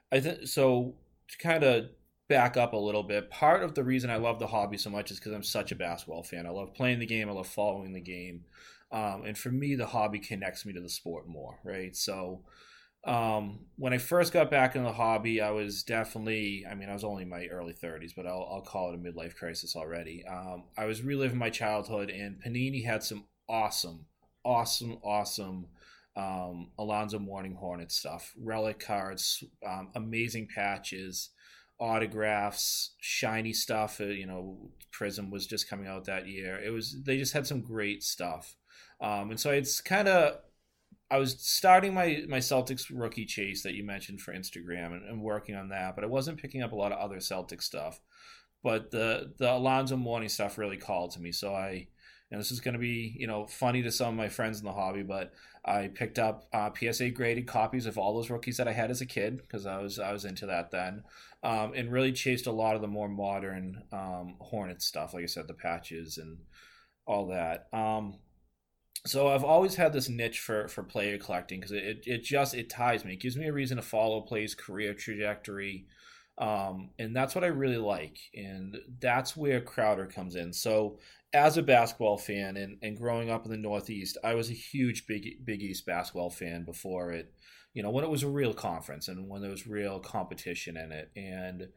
I 0.10 0.22
think 0.22 0.48
so 0.48 0.96
to 1.28 1.38
kind 1.38 1.66
of 1.66 1.90
back 2.30 2.56
up 2.56 2.72
a 2.72 2.78
little 2.78 3.04
bit. 3.04 3.30
Part 3.30 3.62
of 3.62 3.76
the 3.76 3.84
reason 3.84 4.10
I 4.10 4.16
love 4.16 4.40
the 4.40 4.48
hobby 4.48 4.78
so 4.78 4.90
much 4.90 5.12
is 5.12 5.20
because 5.20 5.34
I'm 5.34 5.44
such 5.44 5.74
a 5.74 5.76
basketball 5.76 6.24
fan. 6.24 6.46
I 6.46 6.50
love 6.50 6.74
playing 6.74 7.00
the 7.00 7.06
game. 7.06 7.28
I 7.28 7.34
love 7.34 7.48
following 7.48 7.92
the 7.92 8.00
game. 8.00 8.46
Um, 8.92 9.24
and 9.26 9.38
for 9.38 9.50
me, 9.50 9.76
the 9.76 9.86
hobby 9.86 10.20
connects 10.20 10.66
me 10.66 10.74
to 10.74 10.82
the 10.82 10.90
sport 10.90 11.28
more, 11.28 11.60
right? 11.64 11.96
So 11.96 12.44
um, 13.06 13.62
when 13.78 13.94
I 13.94 13.98
first 13.98 14.34
got 14.34 14.52
back 14.52 14.76
in 14.76 14.84
the 14.84 14.92
hobby, 14.92 15.42
I 15.42 15.52
was 15.52 15.84
definitely, 15.84 16.66
I 16.70 16.76
mean, 16.76 16.90
I 16.90 16.94
was 16.94 17.04
only 17.04 17.24
in 17.24 17.30
my 17.30 17.46
early 17.48 17.74
30s, 17.74 18.12
but 18.16 18.28
I'll, 18.28 18.48
I'll 18.52 18.62
call 18.62 18.92
it 18.92 18.96
a 18.96 18.98
midlife 18.98 19.36
crisis 19.36 19.76
already. 19.76 20.24
Um, 20.30 20.66
I 20.78 20.86
was 20.86 21.02
reliving 21.02 21.38
my 21.38 21.50
childhood, 21.50 22.10
and 22.10 22.42
Panini 22.44 22.86
had 22.86 23.02
some 23.04 23.26
awesome, 23.50 24.06
awesome, 24.44 24.98
awesome 25.04 25.68
um, 26.16 26.72
Alonzo 26.78 27.20
Mourning 27.20 27.56
Hornet 27.56 27.92
stuff, 27.92 28.34
relic 28.38 28.80
cards, 28.80 29.44
um, 29.66 29.90
amazing 29.96 30.48
patches, 30.54 31.30
autographs, 31.80 32.96
shiny 33.00 33.54
stuff. 33.54 34.00
Uh, 34.00 34.06
you 34.06 34.26
know, 34.26 34.72
Prism 34.92 35.32
was 35.32 35.48
just 35.48 35.70
coming 35.70 35.88
out 35.88 36.06
that 36.06 36.28
year. 36.28 36.60
It 36.64 36.72
was, 36.72 36.98
they 37.04 37.18
just 37.18 37.34
had 37.34 37.48
some 37.48 37.62
great 37.62 38.04
stuff. 38.04 38.56
Um, 39.00 39.32
and 39.32 39.40
so 39.40 39.52
it's 39.52 39.82
kind 39.82 40.08
of 40.08 40.38
I 41.12 41.18
was 41.18 41.36
starting 41.40 41.94
my 41.94 42.24
my 42.30 42.38
Celtics 42.38 42.86
rookie 42.90 43.26
chase 43.26 43.64
that 43.64 43.74
you 43.74 43.84
mentioned 43.84 44.22
for 44.22 44.34
Instagram 44.34 44.94
and, 44.94 45.04
and, 45.04 45.22
working 45.22 45.56
on 45.56 45.68
that, 45.70 45.94
but 45.96 46.06
I 46.06 46.08
wasn't 46.08 46.42
picking 46.42 46.62
up 46.62 46.72
a 46.72 46.76
lot 46.76 46.94
of 46.94 47.00
other 47.00 47.20
Celtic 47.20 47.62
stuff. 47.62 48.00
But 48.64 48.92
the 48.92 49.34
the 49.38 49.52
Alonzo 49.52 49.98
Mourning 49.98 50.30
stuff 50.30 50.58
really 50.58 50.78
called 50.78 51.12
to 51.12 51.22
me, 51.22 51.34
so 51.34 51.54
I 51.54 51.88
and 52.32 52.40
this 52.40 52.52
is 52.52 52.62
going 52.62 52.76
to 52.76 52.80
be 52.80 53.14
you 53.18 53.28
know 53.28 53.46
funny 53.46 53.82
to 53.84 53.92
some 53.92 54.10
of 54.10 54.16
my 54.16 54.30
friends 54.30 54.60
in 54.60 54.66
the 54.66 54.72
hobby, 54.72 55.04
but 55.04 55.34
I 55.66 55.90
picked 55.90 56.18
up 56.18 56.48
uh, 56.54 56.70
PSA 56.74 57.10
graded 57.10 57.46
copies 57.46 57.86
of 57.86 57.98
all 57.98 58.16
those 58.16 58.30
rookies 58.30 58.56
that 58.58 58.70
I 58.70 58.72
had 58.72 58.90
as 58.90 59.02
a 59.02 59.06
kid 59.06 59.38
because 59.38 59.66
I 59.66 59.82
was 59.82 60.00
I 60.00 60.14
was 60.14 60.24
into 60.24 60.46
that 60.46 60.72
then, 60.72 61.04
um, 61.44 61.74
and 61.76 61.92
really 61.92 62.14
chased 62.14 62.48
a 62.48 62.52
lot 62.54 62.76
of 62.76 62.82
the 62.82 62.88
more 62.88 63.10
modern 63.10 63.84
um, 63.92 64.38
Hornet 64.40 64.82
stuff, 64.82 65.14
like 65.14 65.24
I 65.24 65.28
said, 65.28 65.50
the 65.50 65.54
patches 65.54 66.18
and 66.18 66.38
all 67.06 67.28
that. 67.28 67.68
Um, 67.74 68.20
so 69.06 69.30
I've 69.30 69.44
always 69.44 69.76
had 69.76 69.94
this 69.94 70.10
niche 70.10 70.40
for 70.40 70.68
for 70.68 70.84
player 70.84 71.18
collecting 71.18 71.60
because 71.60 71.72
it, 71.72 72.04
it 72.06 72.24
just 72.24 72.54
it 72.54 72.70
ties 72.70 73.04
me. 73.04 73.14
It 73.14 73.22
gives 73.22 73.36
me 73.36 73.48
a 73.48 73.54
reason 73.54 73.78
to 73.78 73.84
follow 73.84 74.22
play's 74.22 74.54
career 74.54 74.94
trajectory, 74.94 75.88
um, 76.38 76.92
and 77.00 77.16
that's 77.16 77.34
what 77.34 77.44
I 77.44 77.48
really 77.48 77.78
like. 77.78 78.18
And 78.36 78.78
that's 79.00 79.36
where 79.36 79.62
Crowder 79.62 80.06
comes 80.06 80.36
in. 80.36 80.54
So 80.54 81.00
as 81.34 81.58
a 81.58 81.64
basketball 81.64 82.18
fan 82.18 82.58
and, 82.58 82.78
and 82.84 82.98
growing 82.98 83.32
up 83.32 83.46
in 83.46 83.52
the 83.52 83.58
Northeast, 83.58 84.18
I 84.24 84.36
was 84.36 84.50
a 84.50 84.54
huge 84.54 85.08
Big 85.08 85.46
Big 85.46 85.64
East 85.64 85.86
basketball 85.86 86.30
fan 86.30 86.64
before 86.64 87.12
it. 87.12 87.34
You 87.74 87.82
know 87.82 87.90
when 87.90 88.04
it 88.04 88.10
was 88.10 88.24
a 88.24 88.30
real 88.30 88.54
conference 88.54 89.08
and 89.08 89.28
when 89.28 89.42
there 89.42 89.50
was 89.50 89.66
real 89.66 90.00
competition 90.00 90.78
in 90.78 90.92
it 90.92 91.10
and 91.16 91.70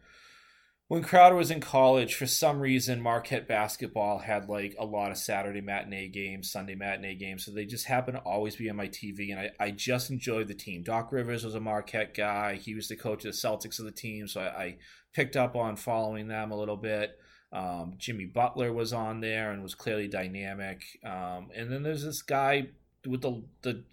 when 0.88 1.02
Crowder 1.02 1.34
was 1.34 1.50
in 1.50 1.60
college, 1.60 2.14
for 2.14 2.26
some 2.26 2.60
reason, 2.60 3.00
Marquette 3.00 3.48
basketball 3.48 4.18
had 4.18 4.48
like 4.50 4.74
a 4.78 4.84
lot 4.84 5.10
of 5.10 5.16
Saturday 5.16 5.62
matinee 5.62 6.08
games, 6.08 6.52
Sunday 6.52 6.74
matinee 6.74 7.14
games. 7.14 7.44
So 7.44 7.52
they 7.52 7.64
just 7.64 7.86
happened 7.86 8.18
to 8.18 8.22
always 8.22 8.56
be 8.56 8.68
on 8.68 8.76
my 8.76 8.88
TV. 8.88 9.30
And 9.30 9.40
I, 9.40 9.50
I 9.58 9.70
just 9.70 10.10
enjoyed 10.10 10.46
the 10.46 10.54
team. 10.54 10.82
Doc 10.82 11.10
Rivers 11.10 11.42
was 11.42 11.54
a 11.54 11.60
Marquette 11.60 12.14
guy. 12.14 12.56
He 12.56 12.74
was 12.74 12.88
the 12.88 12.96
coach 12.96 13.24
of 13.24 13.32
the 13.32 13.38
Celtics 13.38 13.78
of 13.78 13.86
the 13.86 13.92
team. 13.92 14.28
So 14.28 14.42
I, 14.42 14.44
I 14.44 14.76
picked 15.14 15.36
up 15.36 15.56
on 15.56 15.76
following 15.76 16.28
them 16.28 16.50
a 16.50 16.56
little 16.56 16.76
bit. 16.76 17.18
Um, 17.50 17.94
Jimmy 17.96 18.26
Butler 18.26 18.72
was 18.72 18.92
on 18.92 19.20
there 19.20 19.52
and 19.52 19.62
was 19.62 19.74
clearly 19.74 20.08
dynamic. 20.08 20.82
Um, 21.02 21.48
and 21.54 21.72
then 21.72 21.82
there's 21.82 22.04
this 22.04 22.20
guy 22.20 22.68
with 23.06 23.22
the, 23.22 23.42
the 23.62 23.84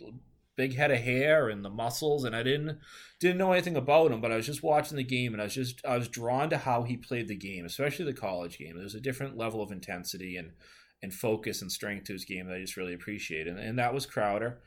big 0.56 0.76
head 0.76 0.92
of 0.92 1.00
hair 1.00 1.50
and 1.50 1.64
the 1.64 1.70
muscles, 1.70 2.24
and 2.24 2.36
I 2.36 2.44
didn't 2.44 2.80
didn't 3.20 3.38
know 3.38 3.52
anything 3.52 3.76
about 3.76 4.12
him, 4.12 4.22
but 4.22 4.32
I 4.32 4.36
was 4.36 4.46
just 4.46 4.64
watching 4.64 4.98
the 4.98 5.04
game, 5.04 5.34
and 5.34 5.42
I 5.42 5.46
was 5.46 5.56
just 5.56 5.86
I 5.86 5.98
was 5.98 6.08
drawn 6.08 6.50
to 6.50 6.58
how 6.58 6.84
he 6.84 6.98
played 6.98 7.28
the 7.28 7.36
game, 7.36 7.66
especially 7.66 8.06
the 8.06 8.14
college 8.14 8.58
game. 8.58 8.78
There's 8.78 8.96
a 8.96 9.02
different 9.02 9.38
level 9.38 9.62
of 9.62 9.72
intensity 9.72 10.38
and 10.38 10.52
and 11.04 11.14
focus 11.14 11.62
and 11.62 11.72
strength 11.72 12.06
to 12.06 12.14
his 12.14 12.26
game 12.26 12.48
that 12.48 12.56
I 12.56 12.62
just 12.62 12.78
really 12.78 12.94
appreciate, 12.94 13.48
and, 13.48 13.60
and 13.60 13.80
that 13.80 13.94
was 13.94 14.06
Crowder. 14.06 14.60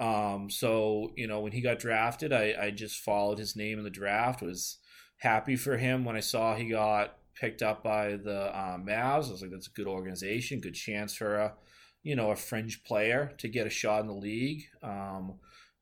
Um, 0.00 0.48
so 0.50 1.12
you 1.16 1.26
know 1.26 1.40
when 1.40 1.52
he 1.52 1.60
got 1.60 1.78
drafted, 1.78 2.32
I 2.32 2.54
I 2.60 2.70
just 2.70 3.00
followed 3.00 3.38
his 3.38 3.56
name 3.56 3.78
in 3.78 3.84
the 3.84 3.90
draft. 3.90 4.42
Was 4.42 4.78
happy 5.18 5.56
for 5.56 5.76
him 5.76 6.04
when 6.04 6.16
I 6.16 6.20
saw 6.20 6.54
he 6.54 6.68
got 6.68 7.16
picked 7.34 7.62
up 7.62 7.82
by 7.82 8.16
the 8.16 8.58
um, 8.58 8.84
Mavs. 8.86 9.28
I 9.28 9.32
was 9.32 9.42
like, 9.42 9.50
that's 9.50 9.68
a 9.68 9.70
good 9.70 9.86
organization, 9.86 10.60
good 10.60 10.74
chance 10.74 11.14
for 11.14 11.36
a 11.36 11.54
you 12.02 12.16
know, 12.16 12.30
a 12.30 12.36
fringe 12.36 12.82
player 12.84 13.32
to 13.38 13.48
get 13.48 13.66
a 13.66 13.70
shot 13.70 14.00
in 14.00 14.06
the 14.06 14.12
league. 14.12 14.64
Um, 14.82 15.38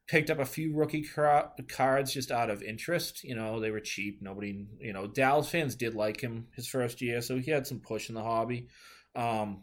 picked 0.06 0.28
up 0.28 0.40
a 0.40 0.44
few 0.44 0.74
rookie 0.74 1.04
car- 1.04 1.52
cards 1.68 2.12
just 2.12 2.32
out 2.32 2.50
of 2.50 2.62
interest. 2.62 3.22
You 3.22 3.36
know, 3.36 3.60
they 3.60 3.70
were 3.70 3.80
cheap. 3.80 4.20
Nobody, 4.20 4.66
you 4.80 4.92
know, 4.92 5.06
Dallas 5.06 5.48
fans 5.48 5.76
did 5.76 5.94
like 5.94 6.20
him 6.20 6.48
his 6.56 6.66
first 6.66 7.00
year, 7.00 7.22
so 7.22 7.38
he 7.38 7.50
had 7.50 7.66
some 7.66 7.78
push 7.78 8.08
in 8.08 8.16
the 8.16 8.22
hobby. 8.22 8.66
Um, 9.14 9.62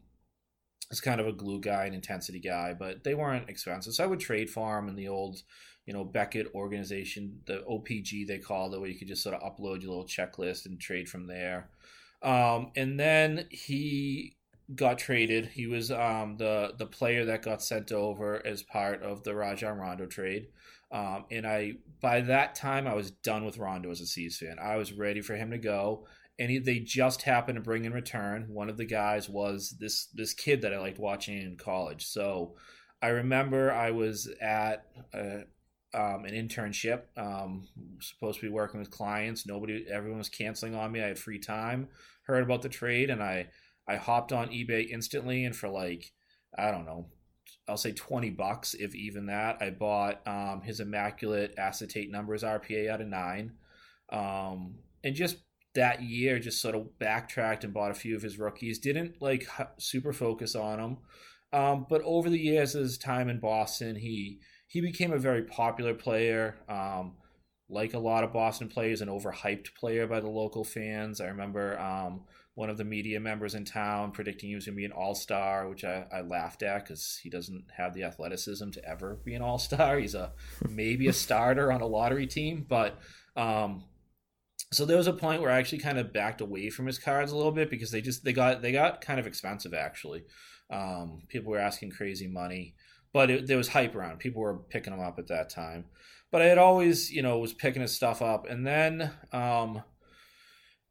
it's 0.89 1.01
kind 1.01 1.19
of 1.19 1.27
a 1.27 1.33
glue 1.33 1.59
guy, 1.59 1.85
an 1.85 1.93
intensity 1.93 2.39
guy, 2.39 2.73
but 2.73 3.03
they 3.03 3.13
weren't 3.13 3.49
expensive. 3.49 3.93
So 3.93 4.05
I 4.05 4.07
would 4.07 4.21
trade 4.21 4.49
for 4.49 4.79
him 4.79 4.87
in 4.87 4.95
the 4.95 5.09
old, 5.09 5.41
you 5.85 5.93
know, 5.93 6.05
Beckett 6.05 6.47
organization, 6.55 7.41
the 7.45 7.63
OPG 7.69 8.25
they 8.25 8.39
called 8.39 8.73
it, 8.73 8.79
where 8.79 8.89
you 8.89 8.97
could 8.97 9.09
just 9.09 9.23
sort 9.23 9.35
of 9.35 9.41
upload 9.41 9.81
your 9.81 9.89
little 9.89 10.05
checklist 10.05 10.65
and 10.65 10.79
trade 10.79 11.09
from 11.09 11.27
there. 11.27 11.69
Um, 12.21 12.71
and 12.77 12.97
then 12.97 13.47
he 13.51 14.36
got 14.75 14.97
traded. 14.97 15.47
He 15.47 15.67
was 15.67 15.91
um, 15.91 16.37
the 16.37 16.73
the 16.77 16.85
player 16.85 17.25
that 17.25 17.41
got 17.41 17.63
sent 17.63 17.91
over 17.91 18.45
as 18.45 18.63
part 18.63 19.03
of 19.03 19.23
the 19.23 19.35
Rajon 19.35 19.77
Rondo 19.77 20.05
trade. 20.05 20.47
Um, 20.91 21.25
and 21.31 21.45
I 21.45 21.73
by 22.01 22.21
that 22.21 22.55
time 22.55 22.87
I 22.87 22.93
was 22.93 23.11
done 23.11 23.45
with 23.45 23.57
Rondo 23.57 23.91
as 23.91 24.01
a 24.01 24.05
C's 24.05 24.37
fan. 24.37 24.57
I 24.61 24.77
was 24.77 24.93
ready 24.93 25.21
for 25.21 25.35
him 25.35 25.51
to 25.51 25.57
go, 25.57 26.07
and 26.39 26.49
he, 26.49 26.59
they 26.59 26.79
just 26.79 27.23
happened 27.23 27.57
to 27.57 27.61
bring 27.61 27.85
in 27.85 27.93
return. 27.93 28.47
One 28.49 28.69
of 28.69 28.77
the 28.77 28.85
guys 28.85 29.29
was 29.29 29.75
this 29.79 30.07
this 30.13 30.33
kid 30.33 30.61
that 30.61 30.73
I 30.73 30.79
liked 30.79 30.99
watching 30.99 31.37
in 31.37 31.57
college. 31.57 32.05
So 32.05 32.55
I 33.01 33.07
remember 33.09 33.71
I 33.71 33.91
was 33.91 34.29
at 34.41 34.85
a, 35.13 35.41
um, 35.93 36.25
an 36.25 36.33
internship. 36.33 37.03
Um, 37.15 37.67
supposed 37.99 38.39
to 38.39 38.45
be 38.45 38.51
working 38.51 38.79
with 38.79 38.91
clients. 38.91 39.45
Nobody, 39.45 39.85
everyone 39.91 40.17
was 40.17 40.29
canceling 40.29 40.75
on 40.75 40.91
me. 40.91 41.01
I 41.01 41.07
had 41.07 41.19
free 41.19 41.39
time. 41.39 41.89
Heard 42.23 42.43
about 42.43 42.61
the 42.61 42.69
trade, 42.69 43.09
and 43.09 43.21
I 43.21 43.47
I 43.87 43.95
hopped 43.95 44.31
on 44.31 44.49
eBay 44.49 44.89
instantly, 44.89 45.45
and 45.45 45.55
for 45.55 45.69
like 45.69 46.11
I 46.57 46.71
don't 46.71 46.85
know, 46.85 47.07
I'll 47.67 47.77
say 47.77 47.93
twenty 47.93 48.29
bucks, 48.29 48.73
if 48.73 48.95
even 48.95 49.27
that, 49.27 49.57
I 49.61 49.69
bought 49.69 50.21
um, 50.27 50.61
his 50.61 50.79
immaculate 50.79 51.55
acetate 51.57 52.11
numbers 52.11 52.43
RPA 52.43 52.89
out 52.89 53.01
of 53.01 53.07
nine, 53.07 53.53
um, 54.11 54.75
and 55.03 55.15
just 55.15 55.37
that 55.75 56.01
year 56.01 56.39
just 56.39 56.61
sort 56.61 56.75
of 56.75 56.97
backtracked 56.97 57.63
and 57.63 57.73
bought 57.73 57.91
a 57.91 57.95
few 57.95 58.15
of 58.15 58.21
his 58.21 58.39
rookies. 58.39 58.79
Didn't 58.79 59.21
like 59.21 59.47
super 59.79 60.13
focus 60.13 60.55
on 60.55 60.79
them, 60.79 60.97
um, 61.53 61.85
but 61.89 62.01
over 62.03 62.29
the 62.29 62.39
years, 62.39 62.73
his 62.73 62.97
time 62.97 63.29
in 63.29 63.39
Boston, 63.39 63.95
he 63.95 64.39
he 64.67 64.81
became 64.81 65.13
a 65.13 65.19
very 65.19 65.43
popular 65.43 65.93
player. 65.93 66.55
Um, 66.67 67.13
like 67.69 67.93
a 67.93 67.99
lot 67.99 68.23
of 68.23 68.31
Boston 68.31 68.69
players, 68.69 69.01
an 69.01 69.09
overhyped 69.09 69.75
player 69.75 70.07
by 70.07 70.19
the 70.19 70.29
local 70.29 70.63
fans. 70.63 71.19
I 71.19 71.27
remember 71.27 71.77
um, 71.79 72.21
one 72.57 72.71
of 72.71 72.77
the 72.77 72.83
media 72.83 73.19
members 73.19 73.53
in 73.53 73.63
town 73.63 74.09
predicting 74.09 74.49
he 74.49 74.55
was 74.55 74.65
going 74.65 74.73
to 74.73 74.77
be 74.77 74.85
an 74.85 74.91
all 74.91 75.13
star, 75.13 75.69
which 75.69 75.83
I, 75.83 76.07
I, 76.11 76.21
laughed 76.21 76.63
at 76.63 76.83
because 76.83 77.19
he 77.21 77.29
doesn't 77.29 77.65
have 77.77 77.93
the 77.93 78.03
athleticism 78.03 78.71
to 78.71 78.83
ever 78.83 79.19
be 79.23 79.35
an 79.35 79.43
all 79.43 79.59
star. 79.59 79.99
He's 79.99 80.15
a 80.15 80.31
maybe 80.67 81.07
a 81.07 81.13
starter 81.13 81.71
on 81.71 81.81
a 81.81 81.85
lottery 81.85 82.25
team, 82.25 82.65
but 82.67 82.99
um, 83.35 83.83
so 84.71 84.85
there 84.85 84.97
was 84.97 85.05
a 85.05 85.13
point 85.13 85.43
where 85.43 85.51
I 85.51 85.59
actually 85.59 85.77
kind 85.77 85.99
of 85.99 86.11
backed 86.11 86.41
away 86.41 86.71
from 86.71 86.87
his 86.87 86.97
cards 86.97 87.31
a 87.31 87.37
little 87.37 87.51
bit 87.51 87.69
because 87.69 87.91
they 87.91 88.01
just 88.01 88.23
they 88.23 88.33
got 88.33 88.63
they 88.63 88.71
got 88.71 89.01
kind 89.01 89.19
of 89.19 89.27
expensive 89.27 89.75
actually. 89.75 90.23
Um, 90.71 91.21
people 91.27 91.51
were 91.51 91.59
asking 91.59 91.91
crazy 91.91 92.25
money, 92.25 92.73
but 93.13 93.29
it, 93.29 93.45
there 93.45 93.57
was 93.57 93.67
hype 93.67 93.93
around. 93.93 94.17
People 94.17 94.41
were 94.41 94.57
picking 94.57 94.93
them 94.93 95.05
up 95.05 95.19
at 95.19 95.27
that 95.27 95.51
time. 95.51 95.85
But 96.31 96.41
I 96.41 96.45
had 96.45 96.57
always, 96.57 97.11
you 97.11 97.21
know, 97.21 97.37
was 97.37 97.53
picking 97.53 97.83
his 97.83 97.95
stuff 97.95 98.23
up, 98.23 98.49
and 98.49 98.65
then 98.65 99.11
um, 99.31 99.83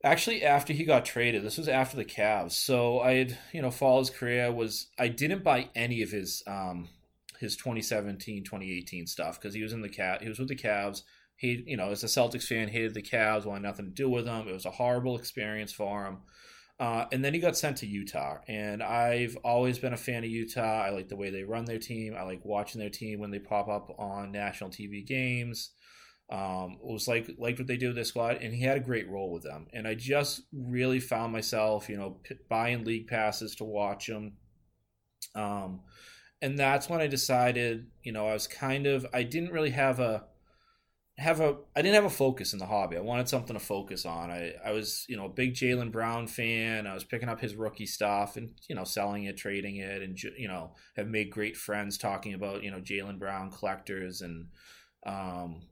actually 0.05 0.43
after 0.43 0.73
he 0.73 0.85
got 0.85 1.05
traded, 1.05 1.43
this 1.43 1.59
was 1.59 1.69
after 1.69 1.97
the 1.97 2.05
Cavs. 2.05 2.53
So 2.53 3.01
I 3.01 3.15
had, 3.15 3.39
you 3.53 3.63
know, 3.63 3.71
followed 3.71 4.01
his 4.01 4.11
career. 4.11 4.53
Was 4.53 4.89
I 4.99 5.09
didn't 5.09 5.45
buy 5.45 5.71
any 5.75 6.03
of 6.03 6.11
his 6.11 6.43
um, 6.47 6.89
his 7.41 7.57
2017, 7.57 8.45
2018 8.45 9.07
stuff 9.07 9.41
because 9.41 9.55
he 9.55 9.63
was 9.63 9.73
in 9.73 9.83
the 9.83 9.89
cat. 9.89 10.23
He 10.23 10.29
was 10.29 10.39
with 10.39 10.49
the 10.49 10.57
Cavs 10.57 11.03
he, 11.37 11.63
you 11.67 11.77
know, 11.77 11.91
as 11.91 12.03
a 12.03 12.07
Celtics 12.07 12.47
fan, 12.47 12.69
hated 12.69 12.95
the 12.95 13.03
Cavs, 13.03 13.45
wanted 13.45 13.63
nothing 13.63 13.87
to 13.87 13.91
do 13.91 14.09
with 14.09 14.25
them. 14.25 14.49
It 14.49 14.53
was 14.53 14.65
a 14.65 14.71
horrible 14.71 15.17
experience 15.17 15.73
for 15.73 16.07
him. 16.07 16.19
Uh, 16.79 17.07
and 17.13 17.25
then 17.25 17.33
he 17.33 17.41
got 17.41 17.57
sent 17.57 17.79
to 17.79 17.87
Utah. 17.87 18.39
And 18.49 18.83
I've 18.83 19.37
always 19.45 19.79
been 19.79 19.93
a 19.93 19.99
fan 19.99 20.25
of 20.25 20.31
Utah. 20.31 20.83
I 20.83 20.91
like 20.91 21.09
the 21.09 21.17
way 21.17 21.31
they 21.31 21.43
run 21.43 21.65
their 21.65 21.79
team. 21.79 22.15
I 22.17 22.23
like 22.23 22.45
watching 22.45 22.81
their 22.81 22.91
team 22.91 23.21
when 23.21 23.31
they 23.31 23.39
pop 23.39 23.69
up 23.69 23.95
on 23.99 24.33
national 24.33 24.71
TV 24.71 25.07
games. 25.07 25.71
Um, 26.29 26.79
it 26.83 26.93
was 26.93 27.07
like 27.07 27.31
like 27.39 27.59
what 27.59 27.69
they 27.69 27.77
do 27.77 27.89
with 27.89 27.97
their 27.97 28.05
squad, 28.05 28.39
and 28.43 28.53
he 28.53 28.63
had 28.63 28.77
a 28.77 28.81
great 28.81 29.09
role 29.09 29.33
with 29.33 29.45
them. 29.45 29.69
And 29.73 29.87
I 29.87 29.95
just 29.95 30.43
really 30.53 31.01
found 31.01 31.33
myself, 31.33 31.89
you 31.89 31.97
know, 31.97 32.19
buying 32.49 32.85
league 32.85 33.07
passes 33.07 33.55
to 33.57 33.65
watch 33.65 34.09
him. 34.09 34.33
Um, 35.35 35.83
and 36.43 36.59
that's 36.59 36.89
when 36.89 37.01
I 37.01 37.07
decided, 37.07 37.87
you 38.03 38.13
know, 38.13 38.27
I 38.27 38.33
was 38.35 38.47
kind 38.47 38.87
of 38.87 39.07
I 39.15 39.23
didn't 39.23 39.53
really 39.53 39.71
have 39.71 40.01
a 40.01 40.25
have 41.19 41.41
a 41.41 41.57
I 41.75 41.81
didn't 41.81 41.95
have 41.95 42.05
a 42.05 42.11
focus 42.11 42.53
in 42.53 42.59
the 42.59 42.67
hobby. 42.67 42.97
I 42.97 43.01
wanted 43.01 43.29
something 43.29 43.55
to 43.55 43.61
focus 43.61 44.05
on. 44.05 44.31
I, 44.31 44.53
I 44.65 44.73
was, 44.73 45.07
you 45.09 45.17
know, 45.17 45.27
a 45.27 45.31
big 45.31 45.55
Jaylen 45.55 45.91
Brown 45.91 46.27
fan. 46.27 46.87
I 46.87 46.93
was 46.95 47.05
picking 47.05 47.29
up 47.29 47.41
his 47.41 47.55
rookie 47.55 47.87
stuff 47.87 48.37
and, 48.37 48.53
you 48.69 48.75
know, 48.75 48.85
selling 48.85 49.25
it, 49.25 49.37
trading 49.37 49.77
it, 49.77 50.03
and 50.03 50.21
you 50.23 50.49
know, 50.49 50.73
have 50.97 51.09
made 51.09 51.31
great 51.31 51.57
friends 51.57 51.97
talking 51.97 52.35
about, 52.35 52.63
you 52.63 52.71
know, 52.71 52.81
Jaylen 52.81 53.19
Brown 53.19 53.51
collectors 53.51 54.21
and 54.21 54.49
um 55.07 55.63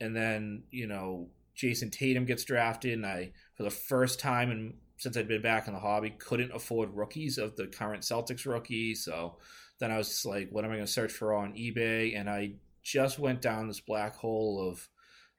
and 0.00 0.14
then, 0.14 0.64
you 0.70 0.86
know, 0.86 1.28
Jayson 1.56 1.90
Tatum 1.90 2.24
gets 2.24 2.44
drafted 2.44 2.94
and 2.94 3.06
I 3.06 3.32
for 3.56 3.62
the 3.62 3.70
first 3.70 4.18
time 4.18 4.50
and 4.50 4.74
since 4.96 5.16
I'd 5.16 5.28
been 5.28 5.42
back 5.42 5.66
in 5.66 5.74
the 5.74 5.80
hobby, 5.80 6.10
couldn't 6.10 6.52
afford 6.54 6.94
rookies 6.94 7.36
of 7.38 7.56
the 7.56 7.66
current 7.66 8.02
Celtics 8.02 8.46
rookie. 8.46 8.94
So 8.94 9.36
then 9.78 9.90
I 9.90 9.98
was 9.98 10.24
like, 10.24 10.48
what 10.50 10.64
am 10.64 10.70
I 10.70 10.74
going 10.74 10.86
to 10.86 10.92
search 10.92 11.12
for 11.12 11.34
on 11.34 11.52
eBay? 11.54 12.18
And 12.18 12.30
I 12.30 12.52
just 12.82 13.18
went 13.18 13.42
down 13.42 13.66
this 13.66 13.80
black 13.80 14.14
hole 14.14 14.68
of 14.70 14.88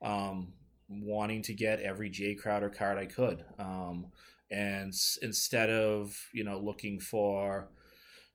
um, 0.08 0.54
wanting 0.90 1.42
to 1.44 1.54
get 1.54 1.80
every 1.80 2.10
Jae 2.10 2.38
Crowder 2.38 2.70
card 2.70 2.98
I 2.98 3.06
could. 3.06 3.44
Um, 3.58 4.08
and 4.52 4.90
s- 4.90 5.18
instead 5.22 5.70
of 5.70 6.16
you 6.34 6.44
know 6.44 6.60
looking 6.60 7.00
for 7.00 7.70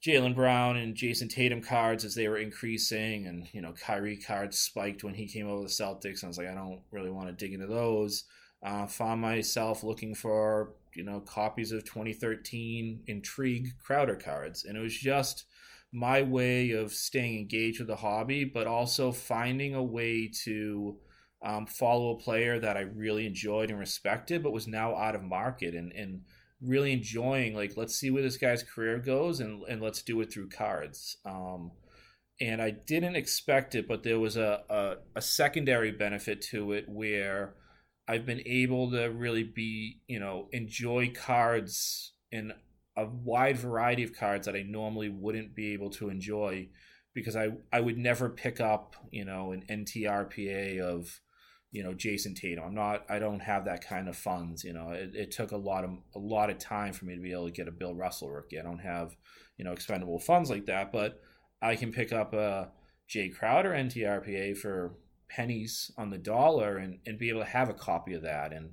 Jaylen 0.05 0.35
Brown 0.35 0.77
and 0.77 0.95
Jayson 0.95 1.29
Tatum 1.29 1.61
cards 1.61 2.05
as 2.05 2.15
they 2.15 2.27
were 2.27 2.39
increasing, 2.39 3.27
and 3.27 3.47
you 3.53 3.61
know 3.61 3.73
Kyrie 3.73 4.17
cards 4.17 4.59
spiked 4.59 5.05
when 5.05 5.15
he 5.15 5.27
came 5.27 5.47
over 5.49 5.63
the 5.63 5.69
Celtics. 5.69 6.25
I 6.25 6.29
was 6.29 6.39
like, 6.39 6.49
I 6.49 6.55
don't 6.55 6.81
really 6.91 7.11
want 7.11 7.29
to 7.29 7.33
dig 7.35 7.53
into 7.53 7.67
those. 7.67 8.25
Uh, 8.63 8.87
found 8.87 9.21
myself 9.21 9.85
looking 9.85 10.15
for 10.15 10.75
you 10.95 11.03
know 11.03 11.21
copies 11.21 11.73
of 11.73 11.85
2013 11.85 13.05
Intrigue 13.07 13.69
Crowder 13.79 14.17
cards, 14.17 14.65
and 14.65 14.77
it 14.77 14.81
was 14.81 14.97
just 14.97 15.45
my 15.93 16.23
way 16.23 16.71
of 16.71 16.93
staying 16.93 17.39
engaged 17.39 17.81
with 17.81 17.89
the 17.89 17.97
hobby, 17.97 18.45
but 18.45 18.67
also 18.67 19.13
finding 19.13 19.75
a 19.75 19.83
way 19.83 20.31
to 20.45 20.97
um, 21.43 21.67
follow 21.67 22.13
a 22.13 22.19
player 22.19 22.59
that 22.59 22.77
I 22.77 22.81
really 22.81 23.27
enjoyed 23.27 23.71
and 23.71 23.79
respected, 23.79 24.43
but 24.43 24.53
was 24.53 24.69
now 24.69 24.95
out 24.95 25.15
of 25.15 25.23
market 25.23 25.75
and, 25.75 25.93
and 25.93 26.23
really 26.63 26.93
enjoying 26.93 27.55
like 27.55 27.77
let's 27.77 27.95
see 27.95 28.11
where 28.11 28.23
this 28.23 28.37
guy's 28.37 28.63
career 28.63 28.99
goes 28.99 29.41
and, 29.41 29.63
and 29.69 29.81
let's 29.81 30.03
do 30.03 30.21
it 30.21 30.33
through 30.33 30.49
cards. 30.49 31.17
Um, 31.25 31.73
and 32.41 32.63
I 32.63 32.71
didn't 32.71 33.17
expect 33.17 33.75
it, 33.75 33.87
but 33.87 34.03
there 34.03 34.19
was 34.19 34.37
a, 34.37 34.63
a, 34.71 34.95
a 35.17 35.23
secondary 35.23 35.91
benefit 35.91 36.41
to 36.51 36.73
it 36.73 36.87
where 36.89 37.55
I've 38.09 38.25
been 38.25 38.43
able 38.47 38.91
to 38.93 39.07
really 39.07 39.45
be, 39.45 40.01
you 40.09 40.19
know, 40.19 40.49
enjoy 40.53 41.13
cards 41.15 42.15
in 42.33 42.53
a 42.97 43.07
wide 43.07 43.59
variety 43.59 44.03
of 44.03 44.17
cards 44.17 44.47
that 44.47 44.57
I 44.57 44.63
normally 44.63 45.11
wouldn't 45.11 45.55
be 45.55 45.75
able 45.75 45.91
to 45.91 46.09
enjoy 46.09 46.69
because 47.15 47.37
I, 47.37 47.51
I 47.73 47.81
would 47.81 47.99
never 47.99 48.29
pick 48.29 48.61
up, 48.61 48.97
you 49.11 49.25
know, 49.25 49.53
an 49.53 49.65
NTRPA 49.69 50.81
of, 50.81 51.21
you 51.73 51.85
know, 51.85 51.93
Jayson 51.93 52.35
Tatum. 52.35 52.65
I'm 52.65 52.75
not, 52.75 53.05
I 53.09 53.19
don't 53.19 53.41
have 53.41 53.65
that 53.67 53.87
kind 53.87 54.09
of 54.09 54.17
funds, 54.17 54.65
you 54.65 54.73
know, 54.73 54.91
it, 54.91 55.15
it 55.15 55.31
took 55.31 55.53
a 55.53 55.57
lot 55.57 55.85
of, 55.85 55.91
a 56.15 56.19
lot 56.19 56.51
of 56.51 56.59
time 56.59 56.93
for 56.93 57.05
me 57.05 57.15
to 57.15 57.21
be 57.21 57.33
able 57.33 57.47
to 57.47 57.53
get 57.53 57.69
a 57.69 57.73
Bill 57.73 57.95
Russell 57.95 58.31
rookie. 58.31 58.59
I 58.59 58.63
don't 58.63 58.81
have, 58.81 59.17
you 59.57 59.65
know, 59.65 59.73
expendable 59.73 60.19
funds 60.19 60.51
like 60.51 60.67
that, 60.67 60.93
but 60.93 61.21
I 61.63 61.77
can 61.77 61.93
pick 61.93 62.13
up 62.13 62.33
a 62.33 62.71
Jae 63.09 63.35
Crowder 63.35 63.71
NTRPA 63.71 64.57
for 64.57 64.95
pennies 65.29 65.93
on 65.97 66.11
the 66.11 66.19
dollar 66.19 66.79
and, 66.79 66.99
and 67.07 67.19
be 67.19 67.29
able 67.29 67.41
to 67.41 67.47
have 67.47 67.69
a 67.69 67.75
copy 67.75 68.15
of 68.15 68.23
that. 68.23 68.53
And, 68.53 68.71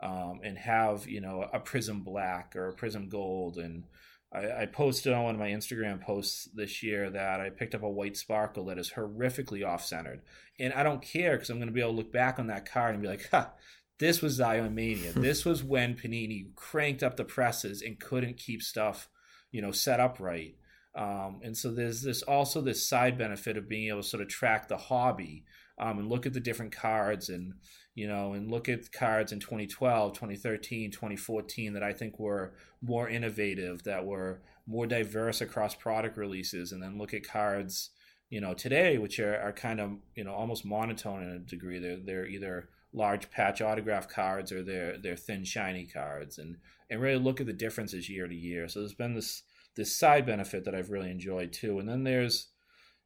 um, 0.00 0.40
and 0.44 0.56
have 0.58 1.08
you 1.08 1.20
know 1.20 1.48
a 1.52 1.58
prism 1.58 2.02
black 2.02 2.54
or 2.54 2.68
a 2.68 2.72
prism 2.72 3.08
gold 3.08 3.56
and 3.56 3.84
I, 4.32 4.62
I, 4.62 4.66
posted 4.66 5.12
on 5.12 5.24
one 5.24 5.34
of 5.34 5.40
my 5.40 5.48
instagram 5.48 6.00
posts 6.00 6.48
this 6.54 6.82
year 6.82 7.10
that 7.10 7.40
i 7.40 7.50
picked 7.50 7.74
up 7.74 7.82
a 7.82 7.88
white 7.88 8.16
sparkle 8.16 8.66
that 8.66 8.78
is 8.78 8.90
horrifically 8.90 9.66
off-centered. 9.66 10.22
And 10.58 10.72
i 10.74 10.82
don't 10.82 11.02
care 11.02 11.32
because 11.32 11.50
i'm 11.50 11.58
going 11.58 11.68
to 11.68 11.74
be 11.74 11.80
able 11.80 11.92
to 11.92 11.96
look 11.96 12.12
back 12.12 12.38
on 12.38 12.48
that 12.48 12.70
card 12.70 12.94
and 12.94 13.02
be 13.02 13.08
like 13.08 13.28
ha 13.30 13.52
this 13.98 14.20
was 14.20 14.34
zion 14.34 14.74
mania 14.74 15.12
this 15.16 15.44
was 15.44 15.64
when 15.64 15.94
panini 15.94 16.54
cranked 16.54 17.02
up 17.02 17.16
the 17.16 17.24
presses 17.24 17.82
and 17.82 17.98
couldn't 17.98 18.36
keep 18.36 18.62
stuff 18.62 19.08
you 19.50 19.62
know 19.62 19.72
set 19.72 20.00
up 20.00 20.20
right. 20.20 20.54
Um, 20.94 21.40
and 21.42 21.56
so 21.56 21.70
there's 21.70 22.02
this 22.02 22.22
also 22.22 22.60
this 22.60 22.88
side 22.88 23.18
benefit 23.18 23.56
of 23.56 23.68
being 23.68 23.88
able 23.88 24.02
to 24.02 24.08
sort 24.08 24.22
of 24.22 24.28
track 24.28 24.68
the 24.68 24.76
hobby 24.76 25.44
um, 25.80 25.98
and 25.98 26.08
look 26.08 26.26
at 26.26 26.32
the 26.32 26.40
different 26.40 26.72
cards 26.72 27.28
and 27.28 27.54
you 27.98 28.06
know, 28.06 28.34
and 28.34 28.48
look 28.48 28.68
at 28.68 28.92
cards 28.92 29.32
in 29.32 29.40
2012, 29.40 30.12
2013, 30.12 30.92
2014 30.92 31.72
that 31.72 31.82
I 31.82 31.92
think 31.92 32.20
were 32.20 32.54
more 32.80 33.08
innovative, 33.08 33.82
that 33.82 34.06
were 34.06 34.40
more 34.68 34.86
diverse 34.86 35.40
across 35.40 35.74
product 35.74 36.16
releases, 36.16 36.70
and 36.70 36.80
then 36.80 36.96
look 36.96 37.12
at 37.12 37.26
cards, 37.26 37.90
you 38.30 38.40
know, 38.40 38.54
today, 38.54 38.98
which 38.98 39.18
are, 39.18 39.40
are 39.40 39.52
kind 39.52 39.80
of, 39.80 39.96
you 40.14 40.22
know, 40.22 40.32
almost 40.32 40.64
monotone 40.64 41.24
in 41.24 41.30
a 41.30 41.38
degree. 41.40 41.80
They're, 41.80 41.98
they're 41.98 42.26
either 42.28 42.68
large 42.92 43.32
patch 43.32 43.60
autograph 43.60 44.08
cards 44.08 44.52
or 44.52 44.62
they're, 44.62 44.96
they're 44.96 45.16
thin, 45.16 45.42
shiny 45.42 45.84
cards, 45.84 46.38
and, 46.38 46.56
and 46.90 47.00
really 47.00 47.18
look 47.18 47.40
at 47.40 47.46
the 47.46 47.52
differences 47.52 48.08
year 48.08 48.28
to 48.28 48.34
year. 48.34 48.68
So 48.68 48.78
there's 48.78 48.94
been 48.94 49.16
this, 49.16 49.42
this 49.74 49.98
side 49.98 50.24
benefit 50.24 50.64
that 50.66 50.74
I've 50.76 50.90
really 50.90 51.10
enjoyed 51.10 51.52
too. 51.52 51.80
And 51.80 51.88
then 51.88 52.04
there's, 52.04 52.46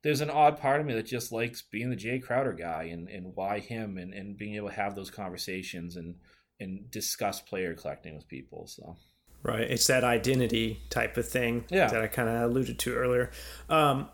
there's 0.02 0.20
an 0.20 0.30
odd 0.30 0.58
part 0.58 0.80
of 0.80 0.86
me 0.86 0.94
that 0.94 1.06
just 1.06 1.32
likes 1.32 1.62
being 1.62 1.90
the 1.90 1.96
Jae 1.96 2.22
Crowder 2.22 2.52
guy 2.52 2.84
and, 2.92 3.08
and 3.08 3.32
why 3.34 3.60
him 3.60 3.98
and, 3.98 4.12
and 4.12 4.36
being 4.36 4.56
able 4.56 4.68
to 4.68 4.74
have 4.74 4.94
those 4.94 5.10
conversations 5.10 5.96
and 5.96 6.16
and 6.60 6.90
discuss 6.90 7.40
player 7.40 7.74
collecting 7.74 8.14
with 8.14 8.28
people. 8.28 8.66
So 8.66 8.96
right, 9.42 9.62
it's 9.62 9.86
that 9.88 10.04
identity 10.04 10.80
type 10.90 11.16
of 11.16 11.28
thing 11.28 11.64
yeah. 11.70 11.88
that 11.88 12.00
I 12.00 12.06
kind 12.06 12.28
of 12.28 12.42
alluded 12.42 12.78
to 12.80 12.94
earlier. 12.94 13.30
Um, 13.68 14.08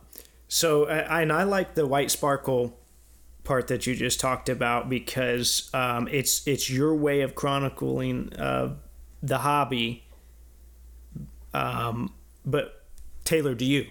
so 0.47 0.87
I, 0.87 1.23
and 1.23 1.33
I 1.33 1.43
like 1.43 1.75
the 1.75 1.87
white 1.87 2.11
sparkle 2.11 2.79
part 3.45 3.69
that 3.69 3.87
you 3.87 3.95
just 3.95 4.21
talked 4.21 4.49
about 4.49 4.89
because 4.89 5.71
um, 5.75 6.09
it's 6.11 6.47
it's 6.47 6.71
your 6.71 6.95
way 6.95 7.23
of 7.23 7.35
chronicling 7.35 8.33
uh, 8.35 8.75
the 9.23 9.39
hobby, 9.39 10.05
um, 11.53 12.13
but 12.47 12.87
tailored 13.25 13.59
to 13.59 13.65
you 13.65 13.89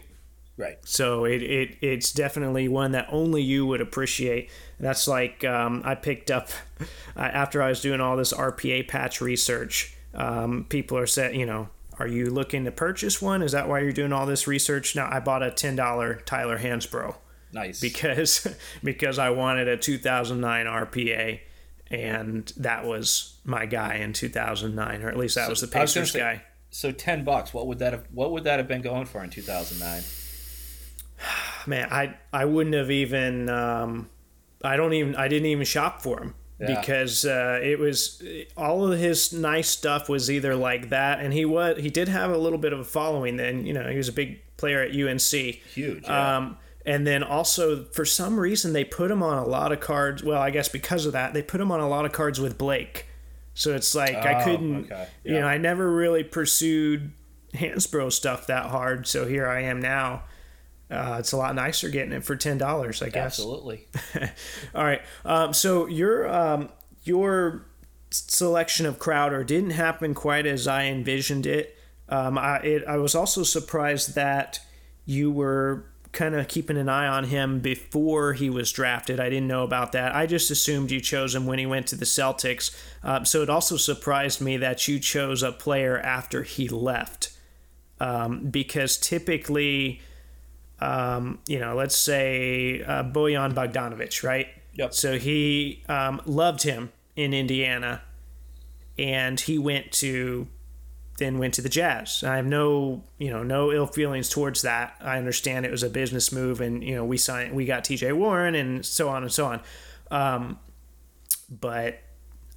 Right. 0.57 0.79
So 0.85 1.25
it, 1.25 1.43
it 1.43 1.77
it's 1.81 2.11
definitely 2.11 2.67
one 2.67 2.91
that 2.93 3.07
only 3.11 3.43
you 3.43 3.65
would 3.67 3.79
appreciate. 3.79 4.49
That's 4.79 5.07
like 5.07 5.45
um, 5.45 5.83
I 5.85 5.93
picked 5.93 6.31
up 6.31 6.49
after 7.15 7.61
I 7.61 7.69
was 7.69 7.81
doing 7.81 8.01
all 8.01 8.17
this 8.17 8.33
RPA 8.33 8.87
patch 8.87 9.21
research. 9.21 9.95
Um, 10.15 10.65
people 10.67 10.97
are 10.97 11.05
saying, 11.05 11.39
you 11.39 11.45
know, 11.45 11.69
are 11.99 12.07
you 12.07 12.31
looking 12.31 12.65
to 12.65 12.71
purchase 12.71 13.21
one? 13.21 13.43
Is 13.43 13.51
that 13.51 13.69
why 13.69 13.79
you're 13.79 13.91
doing 13.91 14.11
all 14.11 14.25
this 14.25 14.47
research? 14.47 14.95
Now 14.95 15.07
I 15.11 15.19
bought 15.19 15.43
a 15.43 15.51
ten 15.51 15.75
dollar 15.75 16.15
Tyler 16.25 16.57
Hansbrough. 16.57 17.15
Nice. 17.53 17.79
Because 17.79 18.47
because 18.83 19.19
I 19.19 19.29
wanted 19.29 19.67
a 19.67 19.77
2009 19.77 20.65
RPA, 20.65 21.39
and 21.91 22.51
that 22.57 22.83
was 22.83 23.37
my 23.45 23.67
guy 23.67 23.95
in 23.95 24.13
2009, 24.13 25.03
or 25.03 25.09
at 25.09 25.17
least 25.17 25.35
that 25.35 25.45
so, 25.45 25.49
was 25.51 25.61
the 25.61 25.67
Pacers 25.67 26.01
was 26.01 26.11
say, 26.13 26.19
guy. 26.19 26.43
So 26.71 26.91
ten 26.91 27.23
bucks. 27.23 27.53
What 27.53 27.67
would 27.67 27.77
that 27.79 27.93
have? 27.93 28.07
What 28.11 28.31
would 28.31 28.43
that 28.45 28.57
have 28.57 28.67
been 28.67 28.81
going 28.81 29.05
for 29.05 29.23
in 29.23 29.29
2009? 29.29 30.03
man, 31.67 31.87
I 31.91 32.15
I 32.31 32.45
wouldn't 32.45 32.75
have 32.75 32.91
even. 32.91 33.49
Um, 33.49 34.09
I 34.63 34.77
don't 34.77 34.93
even. 34.93 35.15
I 35.15 35.27
didn't 35.27 35.47
even 35.47 35.65
shop 35.65 36.01
for 36.01 36.21
him. 36.21 36.35
Yeah. 36.59 36.79
because 36.79 37.23
uh, 37.23 37.59
it 37.61 37.77
was 37.77 38.19
all 38.55 38.91
of 38.91 38.97
his 38.97 39.31
nice 39.31 39.69
stuff 39.69 40.09
was 40.09 40.31
either 40.31 40.55
like 40.55 40.89
that, 40.89 41.19
and 41.19 41.31
he 41.31 41.45
was 41.45 41.77
he 41.79 41.91
did 41.91 42.07
have 42.07 42.31
a 42.31 42.37
little 42.37 42.57
bit 42.57 42.73
of 42.73 42.79
a 42.79 42.83
following. 42.83 43.37
Then 43.37 43.65
you 43.65 43.73
know 43.73 43.87
he 43.89 43.97
was 43.97 44.09
a 44.09 44.13
big 44.13 44.41
player 44.57 44.81
at 44.81 44.91
UNC, 44.91 45.21
huge. 45.21 46.03
Yeah. 46.03 46.37
Um, 46.37 46.57
and 46.83 47.05
then 47.05 47.21
also 47.21 47.83
for 47.83 48.05
some 48.05 48.39
reason 48.39 48.73
they 48.73 48.83
put 48.83 49.11
him 49.11 49.21
on 49.21 49.37
a 49.37 49.45
lot 49.45 49.71
of 49.71 49.81
cards. 49.81 50.23
Well, 50.23 50.41
I 50.41 50.49
guess 50.49 50.67
because 50.67 51.05
of 51.05 51.13
that 51.13 51.33
they 51.33 51.43
put 51.43 51.61
him 51.61 51.71
on 51.71 51.79
a 51.79 51.87
lot 51.87 52.05
of 52.05 52.11
cards 52.11 52.39
with 52.39 52.57
Blake. 52.57 53.05
So 53.53 53.75
it's 53.75 53.93
like 53.93 54.15
oh, 54.15 54.19
I 54.19 54.43
couldn't, 54.43 54.85
okay. 54.85 55.07
yeah. 55.23 55.33
you 55.33 55.39
know, 55.39 55.47
I 55.47 55.57
never 55.57 55.91
really 55.91 56.23
pursued 56.23 57.11
Hansbrough 57.55 58.13
stuff 58.13 58.47
that 58.47 58.67
hard. 58.67 59.07
So 59.07 59.25
here 59.25 59.47
I 59.47 59.63
am 59.63 59.81
now 59.81 60.23
uh, 60.89 61.17
it's 61.19 61.31
a 61.31 61.37
lot 61.37 61.53
nicer 61.55 61.89
getting 61.89 62.13
it 62.13 62.23
for 62.23 62.35
ten 62.35 62.57
dollars, 62.57 63.01
I 63.01 63.09
guess. 63.09 63.39
Absolutely. 63.39 63.87
All 64.75 64.85
right. 64.85 65.01
Um, 65.25 65.53
so 65.53 65.87
your 65.87 66.27
um, 66.27 66.69
your 67.03 67.65
selection 68.09 68.85
of 68.85 68.99
Crowder 68.99 69.43
didn't 69.43 69.71
happen 69.71 70.13
quite 70.13 70.45
as 70.45 70.67
I 70.67 70.85
envisioned 70.85 71.45
it. 71.45 71.77
Um, 72.09 72.37
I 72.37 72.57
it, 72.59 72.83
I 72.87 72.97
was 72.97 73.15
also 73.15 73.43
surprised 73.43 74.15
that 74.15 74.61
you 75.05 75.31
were 75.31 75.85
kind 76.13 76.35
of 76.35 76.47
keeping 76.47 76.77
an 76.77 76.89
eye 76.89 77.07
on 77.07 77.25
him 77.25 77.59
before 77.59 78.33
he 78.33 78.49
was 78.49 78.71
drafted. 78.71 79.19
I 79.19 79.29
didn't 79.29 79.47
know 79.47 79.63
about 79.63 79.91
that. 79.91 80.15
I 80.15 80.25
just 80.25 80.49
assumed 80.49 80.89
you 80.89 81.01
chose 81.01 81.35
him 81.35 81.45
when 81.45 81.59
he 81.59 81.65
went 81.65 81.87
to 81.87 81.95
the 81.95 82.05
Celtics. 82.05 82.75
Um, 83.03 83.25
so 83.25 83.43
it 83.43 83.49
also 83.49 83.77
surprised 83.77 84.41
me 84.41 84.57
that 84.57 84.87
you 84.87 84.99
chose 84.99 85.43
a 85.43 85.51
player 85.51 85.99
after 85.99 86.43
he 86.43 86.69
left, 86.69 87.37
um, 87.99 88.49
because 88.49 88.97
typically 88.97 90.01
um, 90.79 91.39
you 91.47 91.59
know, 91.59 91.75
let's 91.75 91.97
say 91.97 92.83
uh, 92.83 93.03
Bojan 93.03 93.53
Bogdanovic, 93.53 94.23
right? 94.23 94.47
Yep. 94.73 94.93
So 94.93 95.17
he 95.17 95.83
um, 95.89 96.21
loved 96.25 96.63
him 96.63 96.91
in 97.15 97.33
Indiana, 97.33 98.01
and 98.97 99.39
he 99.39 99.57
went 99.57 99.91
to 99.93 100.47
then 101.17 101.39
went 101.39 101.55
to 101.55 101.61
the 101.61 101.69
Jazz. 101.69 102.23
I 102.23 102.35
have 102.35 102.45
no, 102.45 103.03
you 103.17 103.31
know, 103.31 103.41
no 103.41 103.71
ill 103.71 103.87
feelings 103.87 104.29
towards 104.29 104.61
that. 104.61 104.95
I 105.01 105.17
understand 105.17 105.65
it 105.65 105.71
was 105.71 105.81
a 105.81 105.89
business 105.89 106.31
move, 106.31 106.61
and 106.61 106.83
you 106.83 106.95
know, 106.95 107.03
we 107.03 107.17
signed, 107.17 107.55
we 107.55 107.65
got 107.65 107.83
T.J. 107.83 108.11
Warren, 108.11 108.53
and 108.53 108.85
so 108.85 109.09
on 109.09 109.23
and 109.23 109.31
so 109.31 109.47
on. 109.47 109.61
Um, 110.11 110.59
but 111.49 111.99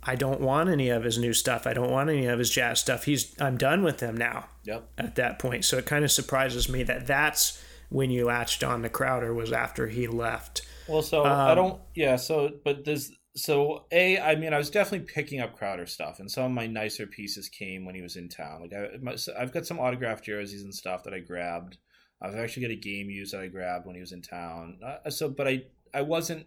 I 0.03 0.15
don't 0.15 0.41
want 0.41 0.69
any 0.69 0.91
of 0.91 1.05
his 1.05 1.19
new 1.19 1.33
stuff. 1.33 1.67
I 1.67 1.73
don't 1.73 1.91
want 1.91 2.11
any 2.11 2.27
of 2.27 2.39
his 2.39 2.51
jazz 2.51 2.81
stuff. 2.81 3.05
He's 3.05 3.35
I'm 3.41 3.57
done 3.57 3.83
with 3.83 4.01
him 4.01 4.17
now. 4.17 4.47
Yep. 4.65 4.89
At 4.99 5.15
that 5.17 5.39
point, 5.39 5.65
so 5.65 5.79
it 5.79 5.87
kind 5.87 6.05
of 6.05 6.13
surprises 6.13 6.69
me 6.69 6.83
that 6.83 7.07
that's 7.07 7.63
when 7.91 8.11
you 8.11 8.25
latched 8.25 8.65
on 8.65 8.83
to 8.83 8.89
Crowder 8.89 9.35
was 9.35 9.53
after 9.53 9.89
he 9.89 10.07
left. 10.07 10.63
Well, 10.89 11.03
so 11.03 11.25
um, 11.25 11.51
I 11.51 11.55
don't, 11.55 11.81
yeah. 11.95 12.17
So, 12.17 12.51
but 12.65 12.85
there's 12.85 13.13
so 13.37 13.87
a. 13.93 14.19
I 14.19 14.37
mean, 14.37 14.55
I 14.55 14.59
was 14.59 14.71
definitely 14.71 15.07
picking 15.07 15.41
up 15.41 15.57
Crowder 15.57 15.87
stuff, 15.87 16.19
and 16.19 16.31
some 16.31 16.45
of 16.45 16.53
my 16.53 16.67
nicer 16.67 17.07
pieces 17.07 17.49
came 17.49 17.85
when 17.85 17.95
he 17.95 18.03
was 18.03 18.17
in 18.17 18.29
town. 18.29 18.63
Like 18.63 18.73
I, 18.73 19.43
I've 19.43 19.53
got 19.53 19.67
some 19.67 19.79
autographed 19.79 20.25
jerseys 20.25 20.63
and 20.63 20.75
stuff 20.75 21.05
that 21.05 21.15
I 21.15 21.19
grabbed. 21.19 21.79
I've 22.23 22.37
actually 22.37 22.63
got 22.63 22.73
a 22.73 22.77
game 22.77 23.11
used 23.11 23.33
that 23.33 23.41
I 23.41 23.49
grabbed 23.49 23.87
when 23.87 23.95
he 23.95 24.01
was 24.01 24.13
in 24.13 24.23
town. 24.23 24.79
Uh, 24.85 25.11
so, 25.11 25.29
but 25.29 25.49
I, 25.49 25.63
I 25.95 26.03
wasn't 26.03 26.47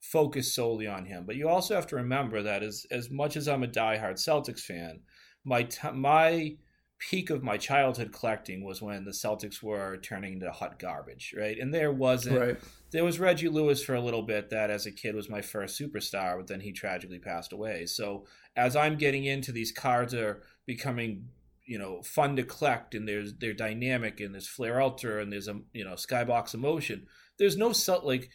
focused 0.00 0.54
solely 0.54 0.86
on 0.86 1.06
him. 1.06 1.24
But 1.26 1.36
you 1.36 1.48
also 1.48 1.74
have 1.74 1.86
to 1.88 1.96
remember 1.96 2.42
that 2.42 2.62
as 2.62 2.86
as 2.90 3.10
much 3.10 3.36
as 3.36 3.48
I'm 3.48 3.62
a 3.62 3.68
diehard 3.68 4.14
Celtics 4.14 4.60
fan, 4.60 5.00
my 5.44 5.64
t- 5.64 5.90
my 5.92 6.56
peak 6.98 7.30
of 7.30 7.42
my 7.42 7.56
childhood 7.56 8.12
collecting 8.12 8.64
was 8.64 8.82
when 8.82 9.04
the 9.04 9.12
Celtics 9.12 9.62
were 9.62 9.96
turning 9.98 10.34
into 10.34 10.50
hot 10.50 10.78
garbage, 10.78 11.34
right? 11.36 11.56
And 11.58 11.72
there 11.72 11.92
wasn't 11.92 12.40
right. 12.40 12.58
there 12.90 13.04
was 13.04 13.20
Reggie 13.20 13.48
Lewis 13.48 13.82
for 13.82 13.94
a 13.94 14.00
little 14.00 14.22
bit 14.22 14.50
that 14.50 14.70
as 14.70 14.86
a 14.86 14.90
kid 14.90 15.14
was 15.14 15.30
my 15.30 15.40
first 15.40 15.80
superstar, 15.80 16.36
but 16.36 16.48
then 16.48 16.60
he 16.60 16.72
tragically 16.72 17.18
passed 17.18 17.52
away. 17.52 17.86
So 17.86 18.26
as 18.56 18.74
I'm 18.74 18.96
getting 18.96 19.24
into 19.24 19.52
these 19.52 19.70
cards 19.70 20.12
are 20.14 20.42
becoming 20.66 21.28
you 21.64 21.78
know 21.78 22.02
fun 22.02 22.34
to 22.36 22.42
collect 22.42 22.94
and 22.94 23.06
there's 23.06 23.34
they're 23.34 23.52
dynamic 23.52 24.20
and 24.20 24.34
there's 24.34 24.48
Fleer 24.48 24.80
Ultra 24.80 25.22
and 25.22 25.32
there's 25.32 25.48
a 25.48 25.60
you 25.72 25.84
know 25.84 25.94
skybox 25.94 26.54
emotion. 26.54 27.06
There's 27.38 27.56
no 27.56 27.72
like 28.02 28.30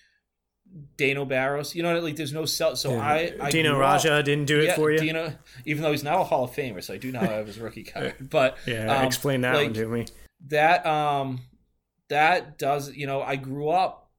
Dana 0.97 1.25
Barros. 1.25 1.75
You 1.75 1.83
know, 1.83 1.99
like 1.99 2.15
there's 2.15 2.33
no 2.33 2.45
sell. 2.45 2.75
So 2.75 2.91
yeah. 2.91 3.01
I, 3.01 3.33
I 3.41 3.51
Dino 3.51 3.79
Radja 3.79 4.19
up, 4.19 4.25
didn't 4.25 4.45
do 4.45 4.59
it 4.59 4.65
yeah, 4.65 4.75
for 4.75 4.91
you. 4.91 4.99
Dino, 4.99 5.33
even 5.65 5.83
though 5.83 5.91
he's 5.91 6.03
now 6.03 6.21
a 6.21 6.23
Hall 6.23 6.43
of 6.43 6.51
Famer, 6.51 6.83
so 6.83 6.93
I 6.93 6.97
do 6.97 7.11
now 7.11 7.21
have 7.21 7.47
his 7.47 7.59
rookie 7.59 7.83
card. 7.83 8.15
But 8.29 8.57
yeah, 8.65 8.97
um, 8.97 9.05
explain 9.05 9.41
that 9.41 9.55
like, 9.55 9.67
one 9.67 9.73
to 9.73 9.87
me. 9.87 10.05
That 10.47 10.85
um, 10.85 11.41
that 12.09 12.57
does 12.57 12.93
you 12.93 13.07
know 13.07 13.21
I 13.21 13.35
grew 13.35 13.69
up 13.69 14.11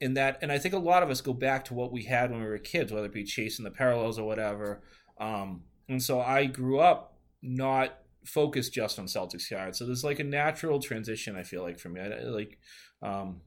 in 0.00 0.14
that, 0.14 0.38
and 0.42 0.50
I 0.50 0.58
think 0.58 0.74
a 0.74 0.78
lot 0.78 1.02
of 1.02 1.10
us 1.10 1.20
go 1.20 1.32
back 1.32 1.66
to 1.66 1.74
what 1.74 1.92
we 1.92 2.04
had 2.04 2.30
when 2.30 2.40
we 2.40 2.46
were 2.46 2.58
kids, 2.58 2.92
whether 2.92 3.06
it 3.06 3.12
be 3.12 3.24
chasing 3.24 3.64
the 3.64 3.70
parallels 3.70 4.18
or 4.18 4.26
whatever. 4.26 4.82
Um, 5.18 5.62
and 5.88 6.02
so 6.02 6.20
I 6.20 6.46
grew 6.46 6.80
up 6.80 7.16
not 7.42 7.98
focused 8.24 8.72
just 8.72 8.98
on 8.98 9.06
Celtics 9.06 9.48
cards. 9.48 9.78
So 9.78 9.86
there's 9.86 10.04
like 10.04 10.18
a 10.18 10.24
natural 10.24 10.80
transition. 10.80 11.36
I 11.36 11.42
feel 11.42 11.62
like 11.62 11.78
for 11.78 11.88
me, 11.88 12.00
I, 12.00 12.08
like, 12.24 12.58
um, 13.02 13.42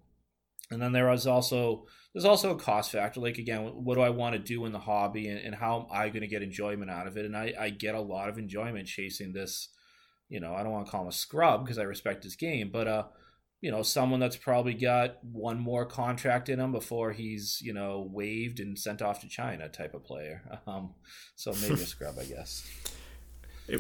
and 0.72 0.82
then 0.82 0.92
there 0.92 1.12
is 1.12 1.28
also 1.28 1.86
there's 2.14 2.26
also 2.26 2.52
a 2.52 2.60
cost 2.60 2.92
factor. 2.92 3.20
Like 3.20 3.38
again, 3.38 3.62
what 3.62 3.96
do 3.96 4.02
I 4.02 4.10
want 4.10 4.34
to 4.34 4.40
do 4.40 4.66
in 4.66 4.72
the 4.72 4.80
hobby, 4.80 5.28
and, 5.28 5.40
and 5.40 5.56
how 5.56 5.82
am 5.82 5.86
I 5.92 6.10
going 6.10 6.22
to 6.22 6.28
get 6.28 6.42
enjoyment 6.42 6.90
out 6.90 7.08
of 7.08 7.18
it? 7.18 7.26
And 7.26 7.36
I, 7.36 7.54
I 7.60 7.70
get 7.70 7.96
a 7.96 8.02
lot 8.02 8.30
of 8.30 8.38
enjoyment 8.38 8.88
chasing 8.88 9.34
this. 9.34 9.70
You 10.30 10.40
know, 10.40 10.54
I 10.54 10.64
don't 10.64 10.72
want 10.72 10.86
to 10.88 10.92
call 10.92 11.04
him 11.04 11.08
a 11.08 11.14
scrub 11.14 11.64
because 11.64 11.78
I 11.78 11.84
respect 11.84 12.24
his 12.24 12.36
game, 12.36 12.70
but 12.72 12.88
uh, 12.88 13.04
you 13.62 13.72
know, 13.72 13.82
someone 13.82 14.20
that's 14.20 14.36
probably 14.36 14.74
got 14.74 15.24
one 15.24 15.60
more 15.60 15.86
contract 15.86 16.50
in 16.50 16.60
him 16.60 16.72
before 16.72 17.12
he's 17.12 17.60
you 17.62 17.74
know 17.74 18.08
waived 18.12 18.60
and 18.60 18.78
sent 18.78 19.02
off 19.02 19.22
to 19.22 19.28
China 19.28 19.70
type 19.70 19.94
of 19.94 20.04
player. 20.04 20.42
Um, 20.68 20.96
so 21.36 21.54
maybe 21.62 21.76
a 21.76 21.78
scrub, 21.86 22.16
I 22.20 22.26
guess. 22.26 22.68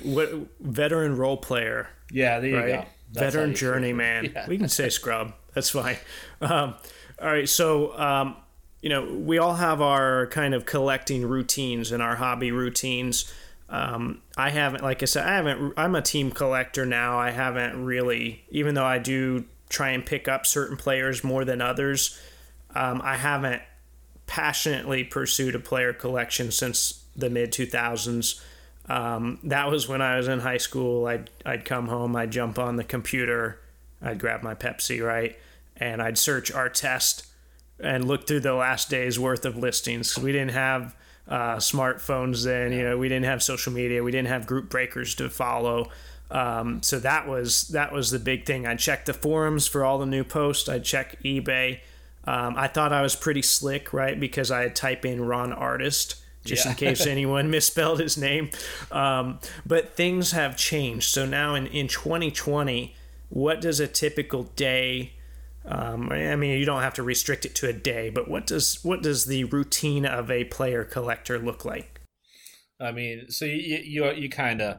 what 0.03 0.31
veteran 0.61 1.17
role 1.17 1.37
player? 1.37 1.89
Yeah, 2.11 2.39
there 2.39 2.49
you 2.49 2.57
right? 2.57 2.67
go. 2.67 2.85
That's 3.11 3.35
veteran 3.35 3.55
journeyman. 3.55 4.31
Yeah. 4.35 4.47
We 4.47 4.57
can 4.57 4.69
say 4.69 4.89
scrub. 4.89 5.33
That's 5.57 5.71
fine. 5.71 5.97
Um, 6.39 6.75
all 7.19 7.29
right, 7.29 7.49
so 7.49 7.97
um, 7.97 8.35
you 8.79 8.89
know 8.89 9.11
we 9.11 9.39
all 9.39 9.55
have 9.55 9.81
our 9.81 10.27
kind 10.27 10.53
of 10.53 10.67
collecting 10.67 11.25
routines 11.25 11.91
and 11.91 12.03
our 12.03 12.17
hobby 12.17 12.51
routines. 12.51 13.33
Um, 13.67 14.21
I 14.37 14.51
haven't, 14.51 14.83
like 14.83 15.01
I 15.01 15.05
said, 15.05 15.25
I 15.25 15.33
haven't. 15.33 15.73
I'm 15.75 15.95
a 15.95 16.01
team 16.03 16.29
collector 16.29 16.85
now. 16.85 17.17
I 17.17 17.31
haven't 17.31 17.83
really, 17.83 18.45
even 18.51 18.75
though 18.75 18.85
I 18.85 18.99
do 18.99 19.45
try 19.67 19.89
and 19.89 20.05
pick 20.05 20.27
up 20.27 20.45
certain 20.45 20.77
players 20.77 21.23
more 21.23 21.43
than 21.43 21.59
others. 21.59 22.21
Um, 22.75 23.01
I 23.03 23.15
haven't 23.15 23.63
passionately 24.27 25.05
pursued 25.05 25.55
a 25.55 25.59
player 25.59 25.91
collection 25.91 26.51
since 26.51 27.03
the 27.15 27.31
mid 27.31 27.51
2000s. 27.51 28.39
Um, 28.87 29.39
that 29.45 29.71
was 29.71 29.89
when 29.89 30.03
I 30.03 30.17
was 30.17 30.27
in 30.27 30.37
high 30.37 30.57
school. 30.57 31.07
I'd, 31.07 31.31
I'd 31.43 31.65
come 31.65 31.87
home, 31.87 32.15
I'd 32.15 32.29
jump 32.29 32.59
on 32.59 32.75
the 32.75 32.83
computer, 32.83 33.59
I'd 34.01 34.19
grab 34.19 34.43
my 34.43 34.55
Pepsi, 34.55 35.03
right? 35.03 35.37
And 35.79 36.01
I'd 36.01 36.17
search 36.17 36.51
Artest 36.51 37.27
and 37.79 38.05
look 38.05 38.27
through 38.27 38.39
the 38.41 38.53
last 38.53 38.89
day's 38.89 39.19
worth 39.19 39.45
of 39.45 39.55
listings 39.55 40.09
because 40.09 40.23
we 40.23 40.31
didn't 40.31 40.51
have 40.51 40.95
uh, 41.27 41.57
smartphones 41.57 42.43
then. 42.43 42.71
You 42.71 42.83
know, 42.83 42.97
we 42.97 43.09
didn't 43.09 43.25
have 43.25 43.43
social 43.43 43.71
media. 43.71 44.03
We 44.03 44.11
didn't 44.11 44.29
have 44.29 44.47
group 44.47 44.69
breakers 44.69 45.15
to 45.15 45.29
follow. 45.29 45.89
Um, 46.29 46.81
so 46.83 46.99
that 46.99 47.27
was 47.27 47.69
that 47.69 47.93
was 47.93 48.11
the 48.11 48.19
big 48.19 48.45
thing. 48.45 48.65
I'd 48.65 48.79
check 48.79 49.05
the 49.05 49.13
forums 49.13 49.67
for 49.67 49.85
all 49.85 49.97
the 49.97 50.05
new 50.05 50.23
posts. 50.23 50.67
I'd 50.67 50.83
check 50.83 51.21
eBay. 51.23 51.79
Um, 52.25 52.55
I 52.57 52.67
thought 52.67 52.91
I 52.91 53.01
was 53.01 53.15
pretty 53.15 53.41
slick, 53.41 53.93
right? 53.93 54.19
Because 54.19 54.51
I 54.51 54.63
had 54.63 54.75
type 54.75 55.05
in 55.05 55.23
Ron 55.25 55.53
Artist 55.53 56.15
just 56.43 56.65
yeah. 56.65 56.71
in 56.71 56.77
case 56.77 57.05
anyone 57.07 57.49
misspelled 57.49 57.99
his 57.99 58.17
name. 58.17 58.49
Um, 58.91 59.39
but 59.65 59.95
things 59.95 60.31
have 60.31 60.57
changed. 60.57 61.09
So 61.09 61.25
now 61.25 61.55
in, 61.55 61.67
in 61.67 61.87
2020, 61.87 62.95
what 63.29 63.61
does 63.61 63.79
a 63.79 63.87
typical 63.87 64.43
day 64.55 65.13
um, 65.67 66.09
I 66.11 66.35
mean, 66.35 66.57
you 66.57 66.65
don't 66.65 66.81
have 66.81 66.93
to 66.95 67.03
restrict 67.03 67.45
it 67.45 67.53
to 67.55 67.67
a 67.67 67.73
day, 67.73 68.09
but 68.09 68.29
what 68.29 68.47
does 68.47 68.83
what 68.83 69.03
does 69.03 69.25
the 69.25 69.43
routine 69.45 70.05
of 70.05 70.31
a 70.31 70.45
player 70.45 70.83
collector 70.83 71.37
look 71.37 71.65
like? 71.65 72.01
I 72.79 72.91
mean, 72.91 73.29
so 73.29 73.45
you 73.45 73.79
you, 73.83 74.11
you 74.13 74.29
kind 74.29 74.61
of 74.61 74.77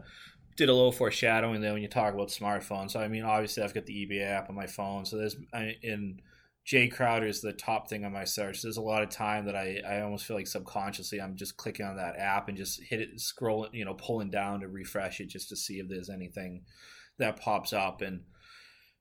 did 0.56 0.68
a 0.68 0.74
little 0.74 0.92
foreshadowing 0.92 1.60
there 1.60 1.72
when 1.72 1.82
you 1.82 1.88
talk 1.88 2.14
about 2.14 2.28
smartphones. 2.28 2.92
So 2.92 3.00
I 3.00 3.08
mean, 3.08 3.22
obviously 3.22 3.62
I've 3.62 3.74
got 3.74 3.86
the 3.86 4.06
eBay 4.06 4.24
app 4.24 4.48
on 4.48 4.56
my 4.56 4.66
phone, 4.66 5.04
so 5.04 5.18
there's 5.18 5.36
in 5.82 6.20
Jae 6.66 6.92
Crowder 6.92 7.26
is 7.26 7.40
the 7.40 7.52
top 7.52 7.88
thing 7.88 8.04
on 8.04 8.12
my 8.12 8.24
search. 8.24 8.60
There's 8.60 8.76
a 8.76 8.82
lot 8.82 9.02
of 9.02 9.08
time 9.08 9.46
that 9.46 9.56
I, 9.56 9.80
I 9.88 10.00
almost 10.02 10.26
feel 10.26 10.36
like 10.36 10.46
subconsciously 10.46 11.20
I'm 11.20 11.34
just 11.34 11.56
clicking 11.56 11.86
on 11.86 11.96
that 11.96 12.18
app 12.18 12.48
and 12.48 12.58
just 12.58 12.82
hit 12.82 13.00
it, 13.00 13.16
scrolling, 13.16 13.72
you 13.72 13.86
know, 13.86 13.94
pulling 13.94 14.30
down 14.30 14.60
to 14.60 14.68
refresh 14.68 15.20
it 15.20 15.28
just 15.28 15.48
to 15.48 15.56
see 15.56 15.78
if 15.78 15.88
there's 15.88 16.10
anything 16.10 16.64
that 17.18 17.40
pops 17.40 17.72
up. 17.72 18.02
And 18.02 18.20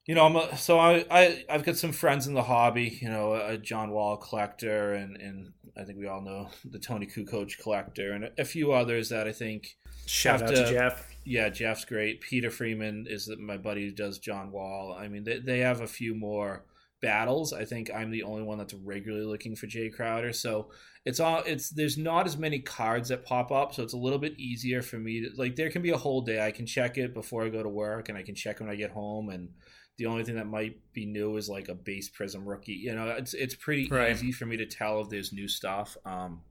you 0.07 0.15
know, 0.15 0.25
I'm 0.25 0.35
a, 0.37 0.57
so 0.57 0.79
I, 0.79 1.05
I 1.11 1.43
I've 1.49 1.65
got 1.65 1.75
some 1.75 1.91
friends 1.91 2.27
in 2.27 2.33
the 2.33 2.43
hobby. 2.43 2.97
You 3.01 3.09
know, 3.09 3.33
a 3.33 3.57
John 3.57 3.91
Wall 3.91 4.15
collector, 4.15 4.93
and 4.93 5.17
and 5.17 5.51
I 5.77 5.83
think 5.83 5.99
we 5.99 6.07
all 6.07 6.21
know 6.21 6.49
the 6.63 6.79
Toni 6.79 7.05
Kukoc 7.05 7.59
collector, 7.61 8.13
and 8.13 8.31
a, 8.37 8.45
few 8.45 8.71
others 8.71 9.09
that 9.09 9.27
I 9.27 9.33
think. 9.33 9.75
Shout 10.05 10.41
out 10.41 10.49
to, 10.49 10.55
to, 10.55 10.71
Jeff. 10.71 11.05
Yeah, 11.25 11.49
Jeff's 11.49 11.83
great. 11.83 12.21
Peter 12.21 12.49
Freeman 12.49 13.05
is 13.09 13.29
my 13.37 13.57
buddy 13.57 13.85
who 13.85 13.91
does 13.91 14.17
John 14.17 14.51
Wall. 14.53 14.95
I 14.97 15.09
mean, 15.09 15.25
they 15.25 15.39
they 15.39 15.59
have 15.59 15.81
a 15.81 15.87
few 15.87 16.15
more 16.15 16.63
battles. 17.01 17.51
I 17.51 17.65
think 17.65 17.91
I'm 17.93 18.09
the 18.09 18.23
only 18.23 18.43
one 18.43 18.57
that's 18.57 18.73
regularly 18.73 19.25
looking 19.25 19.57
for 19.57 19.67
Jae 19.67 19.93
Crowder. 19.93 20.31
So 20.31 20.71
it's 21.03 21.19
all 21.19 21.43
it's 21.45 21.69
there's 21.69 21.97
not 21.97 22.25
as 22.25 22.37
many 22.37 22.59
cards 22.59 23.09
that 23.09 23.25
pop 23.25 23.51
up, 23.51 23.73
so 23.73 23.83
it's 23.83 23.93
a 23.93 23.97
little 23.97 24.19
bit 24.19 24.39
easier 24.39 24.81
for 24.81 24.97
me 24.97 25.21
to 25.23 25.29
like 25.35 25.57
there 25.57 25.69
can 25.69 25.81
be 25.81 25.91
a 25.91 25.97
whole 25.97 26.21
day. 26.21 26.45
I 26.45 26.51
can 26.51 26.65
check 26.65 26.97
it 26.97 27.13
before 27.13 27.43
I 27.43 27.49
go 27.49 27.61
to 27.61 27.67
work 27.67 28.07
and 28.07 28.17
I 28.17 28.23
can 28.23 28.35
check 28.35 28.61
when 28.61 28.69
I 28.69 28.75
get 28.75 28.91
home 28.91 29.27
and 29.27 29.49
the 29.97 30.05
only 30.05 30.23
thing 30.23 30.35
that 30.35 30.47
might 30.47 30.77
be 30.93 31.05
new 31.05 31.37
is 31.37 31.49
like 31.49 31.69
a 31.69 31.75
base 31.75 32.09
prism 32.09 32.47
rookie. 32.47 32.73
You 32.73 32.93
know, 32.93 33.09
it's 33.09 33.33
it's 33.33 33.55
pretty 33.55 33.87
right. 33.89 34.11
easy 34.11 34.31
for 34.31 34.45
me 34.45 34.57
to 34.57 34.65
tell 34.65 35.01
if 35.01 35.09
there's 35.09 35.33
new 35.33 35.47
stuff. 35.47 35.97
Um, 36.05 36.41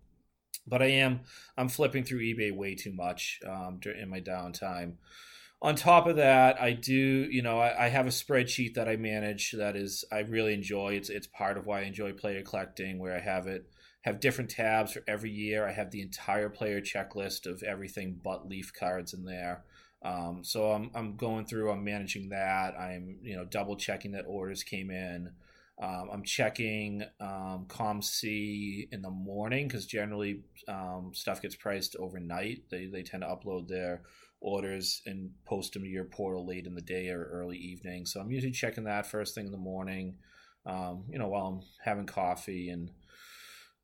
but 0.67 0.83
I 0.83 0.87
am 0.87 1.21
I'm 1.57 1.69
flipping 1.69 2.05
through 2.05 2.21
eBay 2.21 2.55
way 2.55 2.75
too 2.75 2.93
much 2.93 3.41
um, 3.47 3.81
in 3.99 4.09
my 4.09 4.21
downtime. 4.21 4.95
On 5.63 5.75
top 5.75 6.07
of 6.07 6.17
that, 6.17 6.61
I 6.61 6.73
do 6.73 6.93
you 6.95 7.41
know 7.41 7.61
I, 7.61 7.87
I, 7.87 7.89
have 7.89 8.07
a 8.07 8.11
spreadsheet 8.11 8.75
that 8.75 8.89
I 8.89 8.97
manage 8.97 9.53
that 9.53 9.77
is 9.77 10.05
I 10.13 10.21
really 10.21 10.53
enjoy. 10.53 10.95
It's 10.95 11.09
it's 11.09 11.29
part 11.29 11.57
of 11.57 11.67
why 11.67 11.81
I 11.81 11.85
enjoy 11.85 12.13
player 12.13 12.43
collecting, 12.43 12.99
where 12.99 13.17
I 13.17 13.21
have 13.21 13.47
it 13.47 13.71
have 14.03 14.21
different 14.21 14.51
tabs 14.51 14.93
for 14.93 15.03
every 15.09 15.31
year. 15.31 15.67
I 15.67 15.73
have 15.73 15.91
the 15.91 16.03
entire 16.03 16.49
player 16.49 16.81
checklist 16.81 17.47
of 17.47 17.63
everything 17.63 18.21
but 18.23 18.49
leaf 18.49 18.73
cards 18.73 19.15
in 19.15 19.25
there. 19.25 19.65
Um, 20.03 20.43
so 20.45 20.71
I'm 20.71 20.91
I'm 20.95 21.17
going 21.17 21.47
through. 21.47 21.71
I'm 21.71 21.85
managing 21.85 22.29
that. 22.31 22.75
I'm 22.79 23.19
you 23.23 23.37
know 23.37 23.45
double 23.45 23.77
checking 23.77 24.13
that 24.13 24.25
orders 24.27 24.63
came 24.63 24.91
in. 24.91 25.31
Um, 25.83 26.09
I'm 26.11 26.23
checking 26.23 27.03
um, 27.21 27.67
COMC 27.69 28.89
in 28.93 29.03
the 29.03 29.11
morning 29.11 29.69
because 29.69 29.85
generally 29.85 30.41
um, 30.69 31.11
stuff 31.13 31.43
gets 31.43 31.55
priced 31.55 31.97
overnight. 31.97 32.63
They 32.71 32.87
they 32.87 33.03
tend 33.03 33.23
to 33.23 33.29
upload 33.29 33.69
their 33.69 34.03
orders 34.41 35.03
and 35.07 35.31
post 35.45 35.73
them 35.73 35.83
to 35.83 35.89
your 35.89 36.05
portal 36.05 36.47
late 36.47 36.67
in 36.67 36.75
the 36.75 36.81
day 36.81 37.09
or 37.09 37.25
early 37.25 37.59
evening. 37.59 38.07
So 38.07 38.21
I'm 38.21 38.31
usually 38.31 38.53
checking 38.53 38.85
that 38.85 39.07
first 39.07 39.35
thing 39.35 39.47
in 39.47 39.53
the 39.53 39.59
morning. 39.59 40.17
Um, 40.65 41.05
you 41.11 41.19
know 41.19 41.29
while 41.29 41.47
I'm 41.47 41.61
having 41.85 42.07
coffee 42.07 42.71
and 42.71 42.91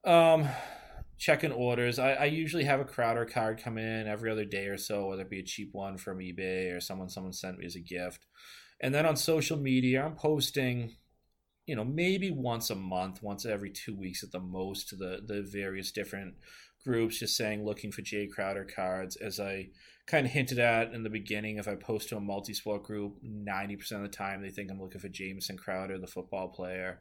um 0.04 0.48
checking 1.22 1.52
orders. 1.52 2.00
I, 2.00 2.14
I 2.14 2.24
usually 2.24 2.64
have 2.64 2.80
a 2.80 2.84
Crowder 2.84 3.24
card 3.24 3.62
come 3.62 3.78
in 3.78 4.08
every 4.08 4.28
other 4.28 4.44
day 4.44 4.66
or 4.66 4.76
so, 4.76 5.06
whether 5.06 5.22
it 5.22 5.30
be 5.30 5.38
a 5.38 5.44
cheap 5.44 5.68
one 5.70 5.96
from 5.96 6.18
eBay 6.18 6.76
or 6.76 6.80
someone 6.80 7.08
someone 7.08 7.32
sent 7.32 7.58
me 7.58 7.64
as 7.64 7.76
a 7.76 7.80
gift. 7.80 8.26
And 8.80 8.92
then 8.92 9.06
on 9.06 9.14
social 9.14 9.56
media, 9.56 10.04
I'm 10.04 10.16
posting, 10.16 10.96
you 11.64 11.76
know, 11.76 11.84
maybe 11.84 12.32
once 12.32 12.70
a 12.70 12.74
month, 12.74 13.22
once 13.22 13.46
every 13.46 13.70
two 13.70 13.96
weeks 13.96 14.24
at 14.24 14.32
the 14.32 14.40
most, 14.40 14.88
to 14.88 14.96
the 14.96 15.20
the 15.24 15.42
various 15.42 15.92
different 15.92 16.34
groups, 16.84 17.20
just 17.20 17.36
saying 17.36 17.64
looking 17.64 17.92
for 17.92 18.02
Jae 18.02 18.28
Crowder 18.28 18.64
cards. 18.64 19.14
As 19.14 19.38
I 19.38 19.68
kind 20.08 20.26
of 20.26 20.32
hinted 20.32 20.58
at 20.58 20.92
in 20.92 21.04
the 21.04 21.08
beginning, 21.20 21.58
if 21.58 21.68
I 21.68 21.76
post 21.76 22.08
to 22.08 22.16
a 22.16 22.20
multi-sport 22.20 22.82
group, 22.82 23.18
ninety 23.22 23.76
percent 23.76 24.04
of 24.04 24.10
the 24.10 24.16
time 24.16 24.42
they 24.42 24.50
think 24.50 24.72
I'm 24.72 24.82
looking 24.82 25.00
for 25.00 25.08
Jamison 25.08 25.56
Crowder, 25.56 25.98
the 25.98 26.08
football 26.08 26.48
player. 26.48 26.98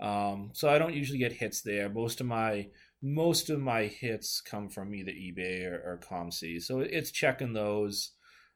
Um, 0.00 0.50
so 0.54 0.68
I 0.68 0.78
don't 0.78 0.94
usually 0.94 1.20
get 1.20 1.40
hits 1.40 1.62
there. 1.62 1.88
Most 1.88 2.20
of 2.20 2.26
my 2.26 2.66
most 3.02 3.48
of 3.50 3.60
my 3.60 3.84
hits 3.84 4.40
come 4.40 4.68
from 4.68 4.94
either 4.94 5.12
eBay 5.12 5.64
or, 5.64 5.76
or 5.76 6.00
COMC. 6.00 6.62
So 6.62 6.80
it's 6.80 7.10
checking 7.10 7.52
those. 7.52 8.12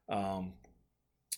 Um, 0.09 0.55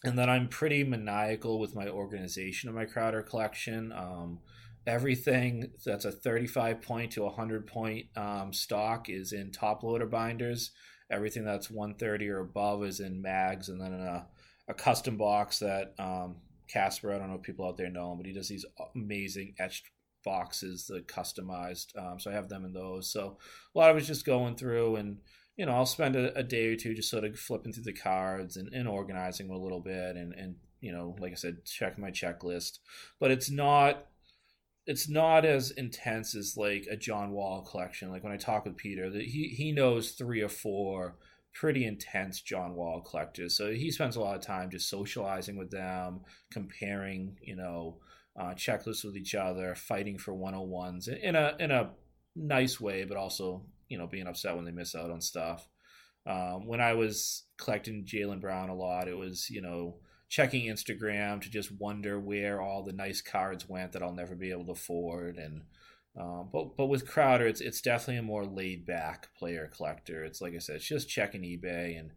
and 0.05 0.19
then 0.19 0.29
I'm 0.29 0.49
pretty 0.49 0.85
maniacal 0.85 1.59
with 1.59 1.75
my 1.75 1.89
organization 1.89 2.69
of 2.69 2.75
my 2.75 2.85
Crowder 2.85 3.23
collection. 3.23 3.93
Um, 3.93 4.41
everything 4.87 5.73
that's 5.85 6.05
a 6.05 6.13
35 6.13 6.83
point 6.83 7.13
to 7.13 7.23
100 7.23 7.67
point 7.67 8.07
um, 8.17 8.53
stock 8.53 9.09
is 9.09 9.33
in 9.33 9.51
top 9.51 9.83
loader 9.83 10.07
binders. 10.07 10.73
Everything 11.11 11.45
that's 11.45 11.71
130 11.71 12.29
or 12.29 12.41
above 12.41 12.85
is 12.85 12.99
in 12.99 13.23
mags, 13.23 13.69
and 13.69 13.81
then 13.81 13.93
a, 13.93 14.27
a 14.69 14.75
custom 14.75 15.17
box 15.17 15.61
that 15.61 15.95
um, 16.01 16.37
Casper, 16.69 17.13
I 17.13 17.19
don't 17.19 17.29
know 17.29 17.37
if 17.37 17.43
people 17.43 17.67
out 17.67 17.77
there 17.77 17.91
know 17.91 18.11
him, 18.11 18.19
but 18.19 18.27
he 18.27 18.33
does 18.33 18.49
these 18.49 18.67
amazing 18.95 19.55
etched 19.59 19.87
boxes, 20.27 20.87
the 20.87 21.01
customized. 21.01 21.97
Um, 21.97 22.21
so 22.21 22.31
I 22.31 22.35
have 22.35 22.51
them 22.51 22.67
in 22.67 22.75
those. 22.75 23.11
So 23.11 23.39
a 23.75 23.79
lot 23.79 23.91
of 23.91 23.97
it's 23.97 24.07
just 24.07 24.27
going 24.27 24.57
through 24.57 24.97
and 24.97 25.19
you 25.57 25.65
know 25.65 25.73
I'll 25.73 25.87
spend 25.87 26.17
a, 26.17 26.37
a 26.37 26.43
day 26.43 26.67
or 26.67 26.77
two 26.77 26.95
just 26.95 27.09
sort 27.09 27.25
of 27.25 27.39
flipping 27.39 27.73
through 27.73 27.85
the 27.85 27.93
cards 27.95 28.59
and, 28.59 28.69
and 28.75 28.87
organizing 28.87 29.49
a 29.49 29.57
little 29.57 29.81
bit 29.81 30.17
and 30.17 30.35
and 30.35 30.57
you 30.81 30.93
know 30.93 31.17
like 31.19 31.33
I 31.33 31.37
said 31.37 31.65
check 31.65 31.99
my 31.99 32.11
checklist. 32.11 32.81
But 33.19 33.31
it's 33.31 33.51
not 33.51 34.09
it's 34.87 35.09
not 35.09 35.45
as 35.45 35.71
intense 35.71 36.35
as 36.35 36.57
like 36.57 36.87
a 36.91 36.97
John 36.97 37.33
Wall 37.33 37.63
collection. 37.63 38.11
Like 38.11 38.23
when 38.23 38.33
I 38.33 38.37
talk 38.37 38.65
with 38.67 38.77
Peter, 38.77 39.09
that 39.09 39.23
he 39.23 39.49
he 39.49 39.73
knows 39.73 40.11
three 40.11 40.43
or 40.43 40.49
four 40.49 41.17
pretty 41.57 41.87
intense 41.87 42.43
John 42.43 42.75
Wall 42.75 43.01
collectors. 43.01 43.57
So 43.57 43.73
he 43.73 43.91
spends 43.91 44.17
a 44.17 44.21
lot 44.21 44.37
of 44.37 44.43
time 44.43 44.71
just 44.71 44.91
socializing 44.91 45.57
with 45.57 45.71
them, 45.71 46.21
comparing, 46.53 47.39
you 47.41 47.57
know, 47.57 47.97
uh, 48.39 48.55
checklists 48.55 49.05
with 49.05 49.17
each 49.17 49.35
other, 49.35 49.75
fighting 49.75 50.19
for 50.19 50.35
101s 50.35 51.09
in 51.09 51.35
a 51.35 51.55
in 51.59 51.71
a 51.71 51.91
nice 52.35 52.81
way, 52.81 53.05
but 53.05 53.17
also 53.17 53.65
you 53.89 53.99
know 53.99 54.07
being 54.07 54.27
upset 54.27 54.57
when 54.57 54.65
they 54.65 54.73
miss 54.73 54.95
out 54.95 55.11
on 55.11 55.21
stuff. 55.21 55.69
Um, 56.27 56.67
when 56.67 56.81
I 56.81 56.95
was 56.95 57.45
collecting 57.57 58.05
Jaylen 58.05 58.41
Brown 58.41 58.69
a 58.69 58.75
lot, 58.75 59.09
it 59.09 59.17
was 59.17 59.49
you 59.51 59.63
know 59.63 59.99
checking 60.29 60.67
Instagram 60.67 61.41
to 61.41 61.51
just 61.51 61.71
wonder 61.79 62.19
where 62.19 62.61
all 62.61 62.83
the 62.83 62.93
nice 62.93 63.23
cards 63.23 63.69
went 63.69 63.93
that 63.93 64.03
I'll 64.03 64.13
never 64.13 64.35
be 64.35 64.51
able 64.51 64.67
to 64.67 64.73
afford. 64.73 65.37
And 65.37 65.63
um, 66.19 66.49
but 66.53 66.77
but 66.77 66.87
with 66.87 67.09
Crowder, 67.09 67.47
it's 67.47 67.61
it's 67.61 67.81
definitely 67.81 68.19
a 68.19 68.23
more 68.23 68.45
laid 68.45 68.85
back 68.87 69.35
player 69.35 69.71
collector. 69.75 70.25
It's 70.25 70.41
like 70.41 70.55
I 70.55 70.59
said, 70.59 70.77
it's 70.77 70.89
just 70.89 71.09
checking 71.09 71.43
eBay 71.43 71.99
and 71.99 72.11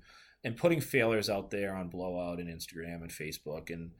and 0.43 0.58
putting 0.58 0.82
failures 0.82 1.29
out 1.29 1.51
there 1.51 1.75
on 1.75 1.89
Blowout 1.89 2.39
and 2.39 2.49
Instagram 2.49 3.01
and 3.01 3.12
Facebook 3.12 3.69
and 3.69 3.91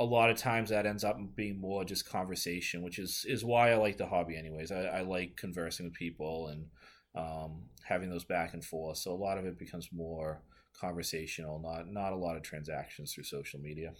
a 0.00 0.04
lot 0.04 0.30
of 0.30 0.36
times 0.36 0.70
that 0.70 0.86
ends 0.86 1.04
up 1.04 1.16
being 1.36 1.60
more 1.60 1.84
just 1.84 2.08
conversation, 2.08 2.82
which 2.82 2.98
is 2.98 3.24
is 3.28 3.44
why 3.44 3.72
I 3.72 3.76
like 3.76 3.96
the 3.96 4.06
hobby, 4.06 4.36
anyways. 4.36 4.72
I, 4.72 4.84
I 4.84 5.00
like 5.02 5.36
conversing 5.36 5.86
with 5.86 5.94
people 5.94 6.48
and 6.48 6.66
um, 7.14 7.62
having 7.84 8.10
those 8.10 8.24
back 8.24 8.54
and 8.54 8.64
forth. 8.64 8.98
So 8.98 9.12
a 9.12 9.14
lot 9.14 9.38
of 9.38 9.44
it 9.44 9.58
becomes 9.58 9.88
more 9.92 10.42
conversational, 10.78 11.60
not 11.60 11.88
not 11.88 12.12
a 12.12 12.16
lot 12.16 12.36
of 12.36 12.42
transactions 12.42 13.12
through 13.12 13.24
social 13.24 13.60
media. 13.60 13.92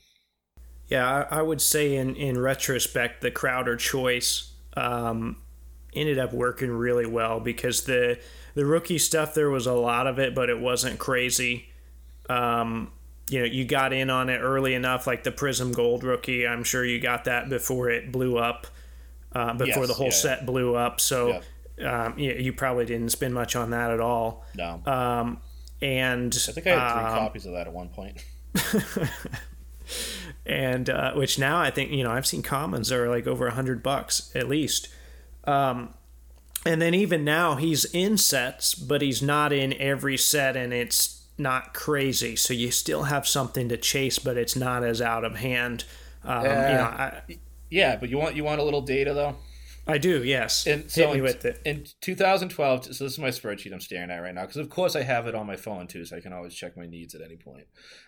Yeah, 0.89 1.27
I, 1.31 1.39
I 1.39 1.43
would 1.43 1.61
say 1.61 1.95
in 1.95 2.17
in 2.17 2.39
retrospect, 2.39 3.21
the 3.21 3.31
Crowder 3.31 3.77
choice 3.77 4.53
um, 4.77 5.37
ended 5.95 6.19
up 6.19 6.33
working 6.33 6.71
really 6.71 7.07
well 7.07 7.39
because 7.39 7.85
the 7.85 8.19
the 8.55 8.67
rookie 8.67 8.99
stuff 8.99 9.35
there 9.35 9.51
was 9.51 9.67
a 9.67 9.73
lot 9.73 10.07
of 10.07 10.19
it, 10.19 10.35
but 10.35 10.51
it 10.51 10.59
wasn't 10.59 10.99
crazy. 10.99 11.69
Um, 12.29 12.91
you 13.29 13.39
know 13.39 13.45
you 13.45 13.65
got 13.65 13.93
in 13.93 14.11
on 14.11 14.29
it 14.29 14.39
early 14.39 14.75
enough 14.75 15.07
like 15.07 15.23
the 15.25 15.33
prism 15.33 15.73
gold 15.73 16.05
rookie 16.05 16.47
i'm 16.47 16.65
sure 16.65 16.85
you 16.85 17.01
got 17.01 17.25
that 17.25 17.49
before 17.49 17.91
it 17.91 18.13
blew 18.13 18.37
up 18.39 18.67
uh, 19.33 19.53
before 19.53 19.83
yes, 19.83 19.89
the 19.89 19.95
whole 19.95 20.07
yeah, 20.07 20.13
set 20.13 20.39
yeah. 20.41 20.45
blew 20.45 20.75
up 20.77 21.01
so 21.01 21.43
yeah. 21.79 22.05
um, 22.05 22.19
you, 22.19 22.33
you, 22.35 22.53
probably 22.53 22.85
didn't 22.85 23.09
spend 23.09 23.35
much 23.35 23.57
on 23.57 23.71
that 23.71 23.91
at 23.91 24.01
all 24.01 24.45
no 24.55 24.81
um, 24.87 25.41
and 25.81 26.37
i 26.49 26.53
think 26.53 26.67
i 26.67 26.71
had 26.71 26.93
three 26.93 27.05
um, 27.05 27.19
copies 27.19 27.47
of 27.47 27.53
that 27.53 27.67
at 27.67 27.73
one 27.73 27.89
point. 27.89 28.25
and 30.47 30.89
uh, 30.89 31.13
which 31.15 31.39
now 31.39 31.59
i 31.59 31.71
think 31.71 31.91
you 31.91 32.05
know 32.05 32.11
i've 32.11 32.27
seen 32.27 32.43
commons 32.43 32.93
are 32.93 33.09
like 33.09 33.27
over 33.27 33.47
a 33.47 33.53
hundred 33.53 33.83
bucks 33.83 34.31
at 34.35 34.49
least 34.49 34.89
um, 35.45 35.93
and 36.65 36.81
then 36.81 36.95
even 36.95 37.25
now 37.25 37.57
he's 37.57 37.85
in 37.87 38.17
sets 38.17 38.75
but 38.75 39.03
he's 39.03 39.21
not 39.21 39.53
in 39.53 39.73
every 39.75 40.17
set 40.17 40.57
and 40.57 40.73
it's 40.73 41.24
not 41.39 41.75
crazy. 41.75 42.37
So 42.37 42.55
you 42.55 42.71
still 42.71 43.05
have 43.05 43.27
something 43.27 43.69
to 43.69 43.77
chase, 43.77 44.19
but 44.19 44.37
it's 44.37 44.57
not 44.57 44.85
as 44.85 45.01
out 45.01 45.25
of 45.25 45.37
hand. 45.37 45.85
Um, 46.23 46.39
uh, 46.39 46.43
you 46.43 46.49
know, 46.49 46.95
I, 46.99 47.23
yeah, 47.71 47.97
but 47.97 48.09
you 48.09 48.19
want 48.19 48.37
you 48.37 48.45
want 48.45 48.61
a 48.61 48.65
little 48.65 48.83
data 48.83 49.13
though. 49.15 49.37
I 49.87 49.99
do, 49.99 50.25
yes. 50.25 50.67
And 50.67 50.91
so 50.91 51.13
in, 51.13 51.23
with 51.23 51.45
it. 51.45 51.61
in 51.65 51.85
2012, 52.01 52.85
so 52.85 52.89
this 52.89 53.01
is 53.13 53.19
my 53.19 53.29
spreadsheet 53.29 53.73
I'm 53.73 53.81
staring 53.81 54.11
at 54.11 54.19
right 54.19 54.35
now 54.35 54.43
because 54.43 54.57
of 54.57 54.71
course 54.71 54.97
I 54.97 55.03
have 55.03 55.27
it 55.27 55.35
on 55.35 55.47
my 55.47 55.57
phone 55.57 55.87
too, 55.87 56.07
so 56.07 56.17
I 56.17 56.21
can 56.21 56.33
always 56.33 56.55
check 56.55 56.77
my 56.77 56.87
needs 56.87 57.15
at 57.15 57.21
any 57.21 57.37
point. 57.37 57.67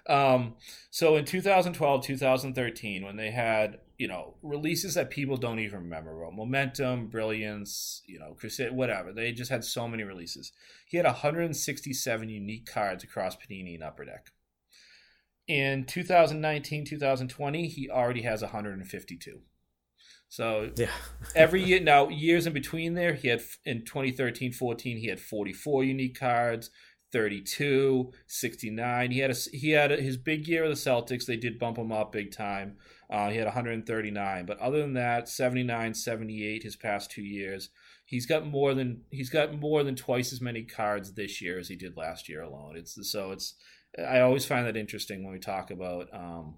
Um, 0.08 0.54
so 0.90 1.16
in 1.16 1.26
2012, 1.26 2.02
2013, 2.02 3.04
when 3.04 3.16
they 3.16 3.30
had 3.30 3.80
you 3.98 4.08
know 4.08 4.36
releases 4.42 4.94
that 4.94 5.10
people 5.10 5.36
don't 5.36 5.58
even 5.58 5.80
remember, 5.80 6.18
well, 6.18 6.30
Momentum, 6.30 7.08
Brilliance, 7.08 8.02
you 8.06 8.18
know, 8.18 8.32
Crusade, 8.32 8.72
whatever, 8.72 9.12
they 9.12 9.32
just 9.32 9.50
had 9.50 9.62
so 9.62 9.86
many 9.86 10.02
releases. 10.02 10.52
He 10.86 10.96
had 10.96 11.04
167 11.04 12.28
unique 12.28 12.66
cards 12.66 13.04
across 13.04 13.36
Panini 13.36 13.74
and 13.74 13.84
Upper 13.84 14.06
Deck. 14.06 14.30
In 15.46 15.84
2019, 15.84 16.86
2020, 16.86 17.68
he 17.68 17.90
already 17.90 18.22
has 18.22 18.40
152. 18.40 19.42
So 20.28 20.70
yeah, 20.76 20.90
every 21.34 21.62
year 21.62 21.80
now, 21.80 22.08
years 22.08 22.46
in 22.46 22.52
between 22.52 22.94
there, 22.94 23.14
he 23.14 23.28
had 23.28 23.42
in 23.64 23.84
2013, 23.84 24.52
14, 24.52 24.98
he 24.98 25.08
had 25.08 25.20
44 25.20 25.84
unique 25.84 26.18
cards. 26.18 26.70
32, 27.12 28.12
69. 28.26 29.10
He 29.10 29.20
had 29.20 29.30
a, 29.30 29.34
he 29.52 29.70
had 29.70 29.92
a, 29.92 29.96
his 29.96 30.16
big 30.16 30.46
year 30.48 30.64
of 30.64 30.70
the 30.70 30.74
Celtics. 30.74 31.24
They 31.24 31.36
did 31.36 31.58
bump 31.58 31.78
him 31.78 31.92
up 31.92 32.12
big 32.12 32.32
time. 32.32 32.76
Uh, 33.08 33.30
he 33.30 33.36
had 33.36 33.46
139, 33.46 34.44
but 34.44 34.58
other 34.58 34.80
than 34.80 34.94
that, 34.94 35.28
79, 35.28 35.94
78 35.94 36.62
his 36.62 36.76
past 36.76 37.10
two 37.10 37.22
years. 37.22 37.70
He's 38.04 38.26
got 38.26 38.46
more 38.46 38.74
than 38.74 39.02
he's 39.10 39.30
got 39.30 39.58
more 39.58 39.82
than 39.82 39.96
twice 39.96 40.32
as 40.32 40.40
many 40.40 40.62
cards 40.62 41.14
this 41.14 41.40
year 41.40 41.58
as 41.58 41.68
he 41.68 41.76
did 41.76 41.96
last 41.96 42.28
year 42.28 42.42
alone. 42.42 42.76
It's 42.76 42.98
so 43.10 43.32
it's 43.32 43.54
I 43.98 44.20
always 44.20 44.44
find 44.44 44.66
that 44.66 44.76
interesting 44.76 45.24
when 45.24 45.32
we 45.32 45.40
talk 45.40 45.70
about 45.70 46.08
um, 46.12 46.56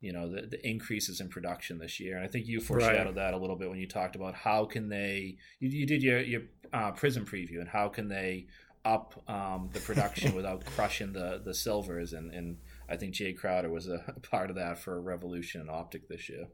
you 0.00 0.12
know 0.12 0.28
the, 0.30 0.42
the 0.42 0.68
increases 0.68 1.20
in 1.20 1.28
production 1.28 1.78
this 1.78 2.00
year 2.00 2.16
and 2.16 2.24
i 2.24 2.28
think 2.28 2.46
you 2.46 2.60
foreshadowed 2.60 3.06
right. 3.06 3.14
that 3.16 3.34
a 3.34 3.36
little 3.36 3.56
bit 3.56 3.68
when 3.68 3.78
you 3.78 3.86
talked 3.86 4.16
about 4.16 4.34
how 4.34 4.64
can 4.64 4.88
they 4.88 5.36
you, 5.58 5.68
you 5.68 5.86
did 5.86 6.02
your 6.02 6.20
your 6.20 6.42
uh, 6.72 6.90
prism 6.92 7.24
preview 7.24 7.60
and 7.60 7.68
how 7.68 7.88
can 7.88 8.08
they 8.08 8.46
up 8.84 9.22
um, 9.28 9.68
the 9.74 9.80
production 9.80 10.34
without 10.36 10.64
crushing 10.64 11.12
the 11.12 11.40
the 11.44 11.54
silvers 11.54 12.12
and 12.12 12.32
and 12.32 12.56
I 12.90 12.96
think 12.96 13.14
jae 13.14 13.36
Crowder 13.36 13.70
was 13.70 13.88
a 13.88 14.00
part 14.30 14.50
of 14.50 14.56
that 14.56 14.78
for 14.78 15.00
Revolution 15.00 15.60
and 15.60 15.70
Optic 15.70 16.08
this 16.08 16.28
year. 16.28 16.48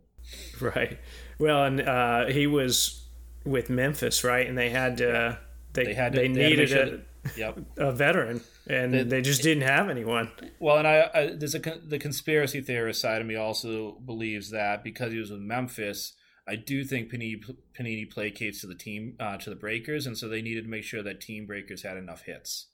Right. 0.61 0.99
Well, 1.39 1.65
and 1.65 1.81
uh, 1.81 2.27
he 2.27 2.47
was 2.47 3.07
with 3.45 3.71
Memphis, 3.71 4.25
right? 4.25 4.47
And 4.47 4.59
they 4.59 4.71
had 4.71 4.99
to, 4.99 5.39
they, 5.73 5.85
they 5.85 5.95
had 5.95 6.13
to, 6.13 6.21
they, 6.21 6.29
they 6.29 6.49
needed 6.49 6.73
a, 6.73 7.01
yep. 7.37 7.59
a 7.77 7.93
veteran, 7.93 8.41
and 8.67 8.93
they, 8.93 9.03
they 9.03 9.23
just 9.23 9.43
didn't 9.43 9.65
have 9.65 9.89
anyone. 9.89 10.31
Well, 10.59 10.79
and 10.79 10.87
I, 10.87 11.11
I 11.15 11.27
there's 11.35 11.55
a 11.55 11.61
the 11.85 11.99
conspiracy 11.99 12.61
theorist 12.61 13.01
side 13.01 13.21
of 13.21 13.27
me 13.27 13.37
also 13.37 13.99
believes 14.05 14.51
that 14.51 14.85
because 14.85 15.13
he 15.13 15.19
was 15.19 15.31
with 15.31 15.41
Memphis 15.41 16.15
I 16.49 16.57
do 16.57 16.85
think 16.85 17.11
Panini, 17.11 17.43
Panini 17.79 18.13
placates 18.13 18.61
to 18.61 18.69
the 18.69 18.75
team 18.75 19.17
uh, 19.19 19.37
to 19.39 19.51
the 19.51 19.57
breakers, 19.57 20.07
and 20.07 20.17
so 20.17 20.29
they 20.29 20.43
needed 20.43 20.65
to 20.65 20.71
make 20.71 20.85
sure 20.85 21.03
that 21.03 21.21
team 21.21 21.47
breakers 21.47 21.83
had 21.83 21.97
enough 21.97 22.23
hits. 22.23 22.69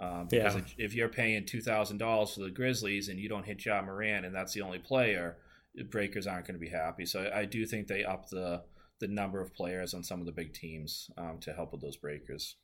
Um, 0.00 0.28
because 0.30 0.54
yeah. 0.54 0.62
if 0.84 0.94
you're 0.94 1.08
paying 1.08 1.44
two 1.46 1.60
thousand 1.60 1.98
dollars 1.98 2.34
for 2.34 2.40
the 2.40 2.50
Grizzlies 2.50 3.08
and 3.08 3.18
you 3.18 3.28
don't 3.28 3.46
hit 3.46 3.64
Ja 3.64 3.82
Morant 3.82 4.26
and 4.26 4.34
that's 4.34 4.52
the 4.52 4.60
only 4.60 4.78
player, 4.78 5.38
breakers 5.90 6.26
aren't 6.26 6.46
going 6.46 6.54
to 6.54 6.64
be 6.64 6.68
happy. 6.68 7.06
So 7.06 7.30
I 7.34 7.46
do 7.46 7.64
think 7.66 7.88
they 7.88 8.04
up 8.04 8.28
the 8.28 8.62
the 9.00 9.08
number 9.08 9.40
of 9.40 9.54
players 9.54 9.94
on 9.94 10.04
some 10.04 10.20
of 10.20 10.26
the 10.26 10.32
big 10.32 10.52
teams 10.52 11.10
um, 11.16 11.38
to 11.40 11.52
help 11.52 11.72
with 11.72 11.80
those 11.80 11.96
breakers. 11.96 12.56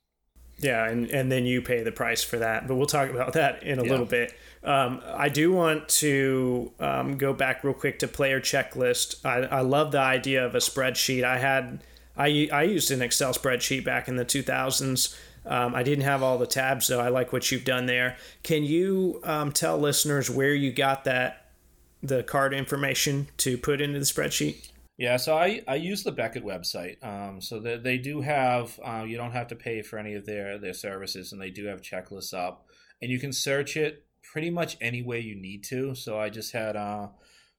Yeah, 0.57 0.87
and, 0.87 1.09
and 1.09 1.31
then 1.31 1.45
you 1.45 1.61
pay 1.61 1.83
the 1.83 1.91
price 1.91 2.23
for 2.23 2.37
that. 2.37 2.67
But 2.67 2.75
we'll 2.75 2.85
talk 2.85 3.09
about 3.09 3.33
that 3.33 3.63
in 3.63 3.79
a 3.79 3.83
yeah. 3.83 3.89
little 3.89 4.05
bit. 4.05 4.33
Um, 4.63 5.01
I 5.05 5.29
do 5.29 5.51
want 5.51 5.89
to 5.89 6.71
um, 6.79 7.17
go 7.17 7.33
back 7.33 7.63
real 7.63 7.73
quick 7.73 7.99
to 7.99 8.07
player 8.07 8.39
checklist. 8.39 9.23
I, 9.25 9.57
I 9.57 9.61
love 9.61 9.91
the 9.91 9.99
idea 9.99 10.45
of 10.45 10.55
a 10.55 10.59
spreadsheet. 10.59 11.23
I 11.23 11.37
had 11.37 11.83
I, 12.17 12.49
I 12.51 12.63
used 12.63 12.91
an 12.91 13.01
Excel 13.01 13.33
spreadsheet 13.33 13.83
back 13.83 14.07
in 14.07 14.15
the 14.15 14.25
2000s. 14.25 15.17
Um, 15.45 15.75
I 15.75 15.83
didn't 15.83 16.05
have 16.05 16.23
all 16.23 16.37
the 16.37 16.47
tabs, 16.47 16.87
though. 16.87 16.99
I 16.99 17.09
like 17.09 17.31
what 17.31 17.51
you've 17.51 17.65
done 17.65 17.85
there. 17.85 18.17
Can 18.43 18.63
you 18.63 19.21
um, 19.23 19.51
tell 19.51 19.77
listeners 19.77 20.29
where 20.29 20.53
you 20.53 20.71
got 20.71 21.03
that 21.03 21.41
the 22.01 22.23
card 22.23 22.53
information 22.53 23.27
to 23.37 23.57
put 23.57 23.81
into 23.81 23.99
the 23.99 24.05
spreadsheet? 24.05 24.69
Yeah, 24.97 25.17
so 25.17 25.37
I, 25.37 25.61
I 25.67 25.75
use 25.75 26.03
the 26.03 26.11
Beckett 26.11 26.45
website. 26.45 27.03
Um, 27.03 27.41
so 27.41 27.59
they, 27.59 27.77
they 27.77 27.97
do 27.97 28.21
have 28.21 28.79
uh, 28.85 29.03
you 29.05 29.17
don't 29.17 29.33
have 29.33 29.47
to 29.47 29.55
pay 29.55 29.81
for 29.81 29.99
any 29.99 30.13
of 30.13 30.25
their 30.25 30.57
their 30.57 30.73
services, 30.73 31.31
and 31.31 31.41
they 31.41 31.49
do 31.49 31.65
have 31.65 31.81
checklists 31.81 32.33
up, 32.33 32.67
and 33.01 33.11
you 33.11 33.19
can 33.19 33.33
search 33.33 33.75
it 33.75 34.05
pretty 34.31 34.49
much 34.49 34.77
any 34.79 35.01
way 35.01 35.19
you 35.19 35.35
need 35.35 35.63
to. 35.65 35.95
So 35.95 36.17
I 36.17 36.29
just 36.29 36.53
had 36.53 36.75
a 36.75 37.11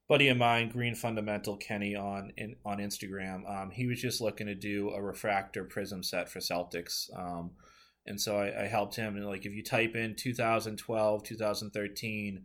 buddy 0.09 0.29
of 0.29 0.39
mine, 0.39 0.71
Green 0.71 0.95
Fundamental 0.95 1.57
Kenny, 1.57 1.95
on 1.95 2.33
in, 2.39 2.57
on 2.65 2.79
Instagram. 2.79 3.49
Um, 3.49 3.71
he 3.71 3.87
was 3.87 4.01
just 4.01 4.21
looking 4.23 4.47
to 4.47 4.55
do 4.55 4.91
a 4.91 5.03
refractor 5.03 5.65
prism 5.65 6.03
set 6.03 6.31
for 6.31 6.39
Celtics. 6.39 7.11
Um, 7.17 7.51
and 8.07 8.21
so 8.21 8.39
I, 8.39 8.65
I 8.65 8.67
helped 8.67 8.97
him. 8.97 9.17
And 9.17 9.27
like 9.27 9.45
if 9.45 9.53
you 9.53 9.63
type 9.63 9.95
in 9.95 10.15
2012, 10.15 11.23
2013 11.23 12.45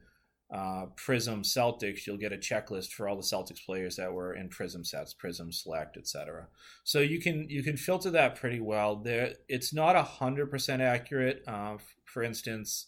uh, 0.52 0.88
Prism 0.98 1.44
Celtics, 1.44 2.06
you'll 2.06 2.18
get 2.18 2.34
a 2.34 2.38
checklist 2.38 2.92
for 2.92 3.08
all 3.08 3.16
the 3.16 3.22
Celtics 3.22 3.66
players 3.66 3.96
that 3.96 4.12
were 4.12 4.34
in 4.34 4.50
Prism 4.50 4.84
sets, 4.84 5.14
Prism 5.14 5.52
Select, 5.52 5.96
etc. 5.96 6.48
So 6.84 7.00
you 7.00 7.22
can 7.22 7.50
you 7.50 7.64
can 7.64 7.78
filter 7.78 8.10
that 8.12 8.36
pretty 8.36 8.60
well. 8.60 8.98
There, 8.98 9.34
it's 9.48 9.74
not 9.74 9.96
hundred 9.96 10.52
percent 10.52 10.82
accurate. 10.82 11.44
Uh, 11.48 11.78
for 12.06 12.22
instance, 12.22 12.88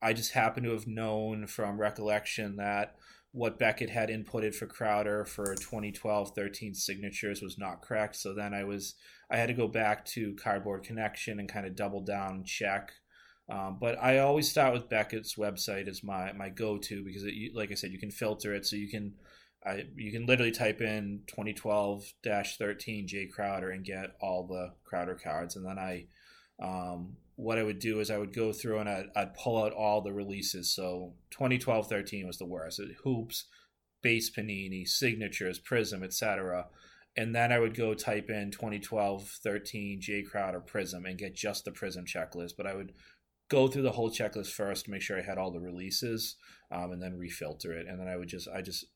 I 0.00 0.14
just 0.14 0.32
happen 0.32 0.64
to 0.64 0.72
have 0.72 0.86
known 0.86 1.46
from 1.46 1.78
recollection 1.78 2.56
that 2.56 2.96
what 3.32 3.58
Beckett 3.58 3.90
had 3.90 4.08
inputted 4.08 4.54
for 4.54 4.66
Crowder 4.66 5.24
for 5.24 5.54
2012-13 5.56 6.76
signatures 6.76 7.40
was 7.40 7.56
not 7.56 7.80
correct. 7.80 8.16
So 8.16 8.34
then 8.34 8.52
I 8.52 8.64
was 8.64 8.94
I 9.30 9.36
had 9.36 9.46
to 9.46 9.54
go 9.54 9.68
back 9.68 10.04
to 10.06 10.34
Cardboard 10.34 10.82
Connection 10.82 11.40
and 11.40 11.48
kind 11.48 11.66
of 11.66 11.76
double 11.76 12.00
down 12.00 12.44
check 12.44 12.92
um, 13.50 13.78
but 13.80 14.02
I 14.02 14.18
always 14.18 14.48
start 14.48 14.72
with 14.72 14.88
Beckett's 14.88 15.36
website 15.36 15.88
as 15.88 16.04
my, 16.04 16.32
my 16.32 16.48
go 16.48 16.78
to 16.78 17.04
because, 17.04 17.24
it, 17.24 17.54
like 17.54 17.70
I 17.70 17.74
said, 17.74 17.90
you 17.90 17.98
can 17.98 18.10
filter 18.10 18.54
it 18.54 18.66
so 18.66 18.76
you 18.76 18.88
can 18.88 19.14
I, 19.64 19.84
you 19.96 20.10
can 20.10 20.26
literally 20.26 20.50
type 20.50 20.80
in 20.80 21.20
2012 21.28 22.12
13 22.24 23.06
Jae 23.06 23.30
Crowder 23.30 23.70
and 23.70 23.84
get 23.84 24.16
all 24.20 24.46
the 24.46 24.72
Crowder 24.84 25.14
cards. 25.14 25.56
And 25.56 25.64
then 25.64 25.78
I, 25.78 26.06
um, 26.62 27.16
what 27.36 27.58
I 27.58 27.62
would 27.62 27.78
do 27.78 28.00
is 28.00 28.10
I 28.10 28.18
would 28.18 28.34
go 28.34 28.52
through 28.52 28.80
and 28.80 28.88
I'd, 28.88 29.06
I'd 29.14 29.34
pull 29.34 29.62
out 29.62 29.72
all 29.72 30.00
the 30.00 30.12
releases. 30.12 30.74
So 30.74 31.14
2012 31.30 31.88
13 31.88 32.26
was 32.26 32.38
the 32.38 32.46
worst. 32.46 32.80
It, 32.80 32.96
hoops, 33.04 33.46
base 34.02 34.30
panini, 34.30 34.86
signatures, 34.86 35.58
prism, 35.60 36.02
etc. 36.02 36.66
And 37.16 37.34
then 37.34 37.52
I 37.52 37.60
would 37.60 37.76
go 37.76 37.94
type 37.94 38.30
in 38.30 38.50
2012 38.50 39.28
13 39.44 40.00
Jae 40.00 40.26
Crowder 40.26 40.60
Prism 40.60 41.04
and 41.04 41.18
get 41.18 41.36
just 41.36 41.64
the 41.64 41.70
Prism 41.70 42.04
checklist. 42.04 42.52
But 42.56 42.66
I 42.66 42.74
would 42.74 42.92
go 43.52 43.68
through 43.68 43.82
the 43.82 43.92
whole 43.92 44.10
checklist 44.10 44.52
first 44.52 44.86
to 44.86 44.90
make 44.90 45.02
sure 45.02 45.18
I 45.18 45.22
had 45.22 45.38
all 45.38 45.52
the 45.52 45.60
releases, 45.60 46.36
um, 46.72 46.90
and 46.92 47.02
then 47.02 47.18
refilter 47.18 47.70
it. 47.70 47.86
And 47.86 48.00
then 48.00 48.08
I 48.08 48.16
would 48.16 48.28
just 48.28 48.48
I 48.48 48.62
just 48.62 48.86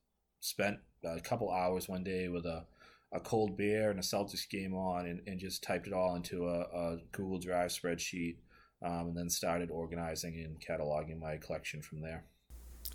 spent 0.40 0.78
a 1.04 1.20
couple 1.20 1.50
hours 1.50 1.88
one 1.88 2.02
day 2.02 2.28
with 2.28 2.46
a 2.46 2.64
a 3.12 3.20
cold 3.20 3.56
beer 3.56 3.90
and 3.90 4.00
a 4.00 4.02
Celtics 4.02 4.48
game 4.50 4.74
on, 4.74 5.06
and, 5.06 5.20
and 5.26 5.38
just 5.38 5.62
typed 5.62 5.86
it 5.86 5.92
all 5.92 6.16
into 6.16 6.48
a, 6.48 6.60
a 6.62 6.96
Google 7.12 7.38
Drive 7.38 7.70
spreadsheet, 7.70 8.36
um, 8.84 9.08
and 9.08 9.16
then 9.16 9.30
started 9.30 9.70
organizing 9.70 10.34
and 10.44 10.60
cataloging 10.60 11.20
my 11.20 11.36
collection 11.36 11.82
from 11.82 12.00
there. 12.00 12.24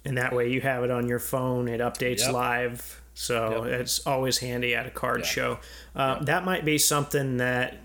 And 0.03 0.17
that 0.17 0.33
way 0.33 0.49
you 0.49 0.61
have 0.61 0.83
it 0.83 0.91
on 0.91 1.07
your 1.07 1.19
phone. 1.19 1.67
It 1.67 1.79
updates 1.79 2.21
yep. 2.21 2.33
live, 2.33 3.01
so 3.13 3.65
yep. 3.65 3.81
it's 3.81 4.05
always 4.05 4.37
handy 4.39 4.75
at 4.75 4.85
a 4.85 4.91
card 4.91 5.21
yep. 5.21 5.27
show. 5.27 5.59
Um, 5.95 6.23
that 6.25 6.43
might 6.43 6.65
be 6.65 6.77
something 6.77 7.37
that 7.37 7.77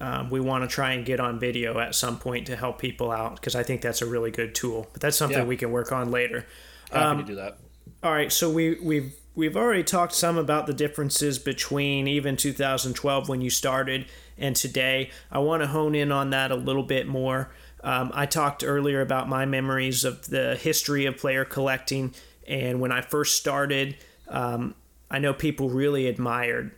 um, 0.00 0.30
we 0.30 0.40
want 0.40 0.62
to 0.62 0.68
try 0.68 0.92
and 0.92 1.04
get 1.04 1.18
on 1.18 1.40
video 1.40 1.78
at 1.78 1.94
some 1.94 2.18
point 2.18 2.46
to 2.46 2.56
help 2.56 2.78
people 2.78 3.10
out 3.10 3.34
because 3.34 3.56
I 3.56 3.62
think 3.62 3.80
that's 3.80 4.00
a 4.00 4.06
really 4.06 4.30
good 4.30 4.54
tool. 4.54 4.86
But 4.92 5.02
that's 5.02 5.16
something 5.16 5.38
yeah. 5.38 5.44
we 5.44 5.56
can 5.56 5.72
work 5.72 5.90
on 5.90 6.10
later. 6.10 6.46
Happy 6.90 7.04
um, 7.04 7.18
to 7.18 7.24
do 7.24 7.34
that. 7.34 7.58
All 8.02 8.12
right, 8.12 8.32
so 8.32 8.48
we 8.48 8.78
we've 8.80 9.14
we've 9.34 9.56
already 9.56 9.82
talked 9.82 10.14
some 10.14 10.38
about 10.38 10.66
the 10.66 10.72
differences 10.72 11.38
between 11.38 12.06
even 12.06 12.36
2012 12.36 13.28
when 13.28 13.40
you 13.40 13.50
started 13.50 14.06
and 14.36 14.54
today. 14.54 15.10
I 15.32 15.40
want 15.40 15.62
to 15.62 15.66
hone 15.66 15.94
in 15.94 16.12
on 16.12 16.30
that 16.30 16.52
a 16.52 16.56
little 16.56 16.84
bit 16.84 17.08
more. 17.08 17.50
Um, 17.82 18.10
I 18.14 18.26
talked 18.26 18.62
earlier 18.64 19.00
about 19.00 19.28
my 19.28 19.46
memories 19.46 20.04
of 20.04 20.28
the 20.28 20.56
history 20.56 21.06
of 21.06 21.16
player 21.16 21.44
collecting, 21.44 22.14
and 22.46 22.80
when 22.80 22.92
I 22.92 23.00
first 23.00 23.36
started, 23.36 23.96
um, 24.28 24.74
I 25.10 25.18
know 25.18 25.32
people 25.32 25.70
really 25.70 26.06
admired 26.06 26.72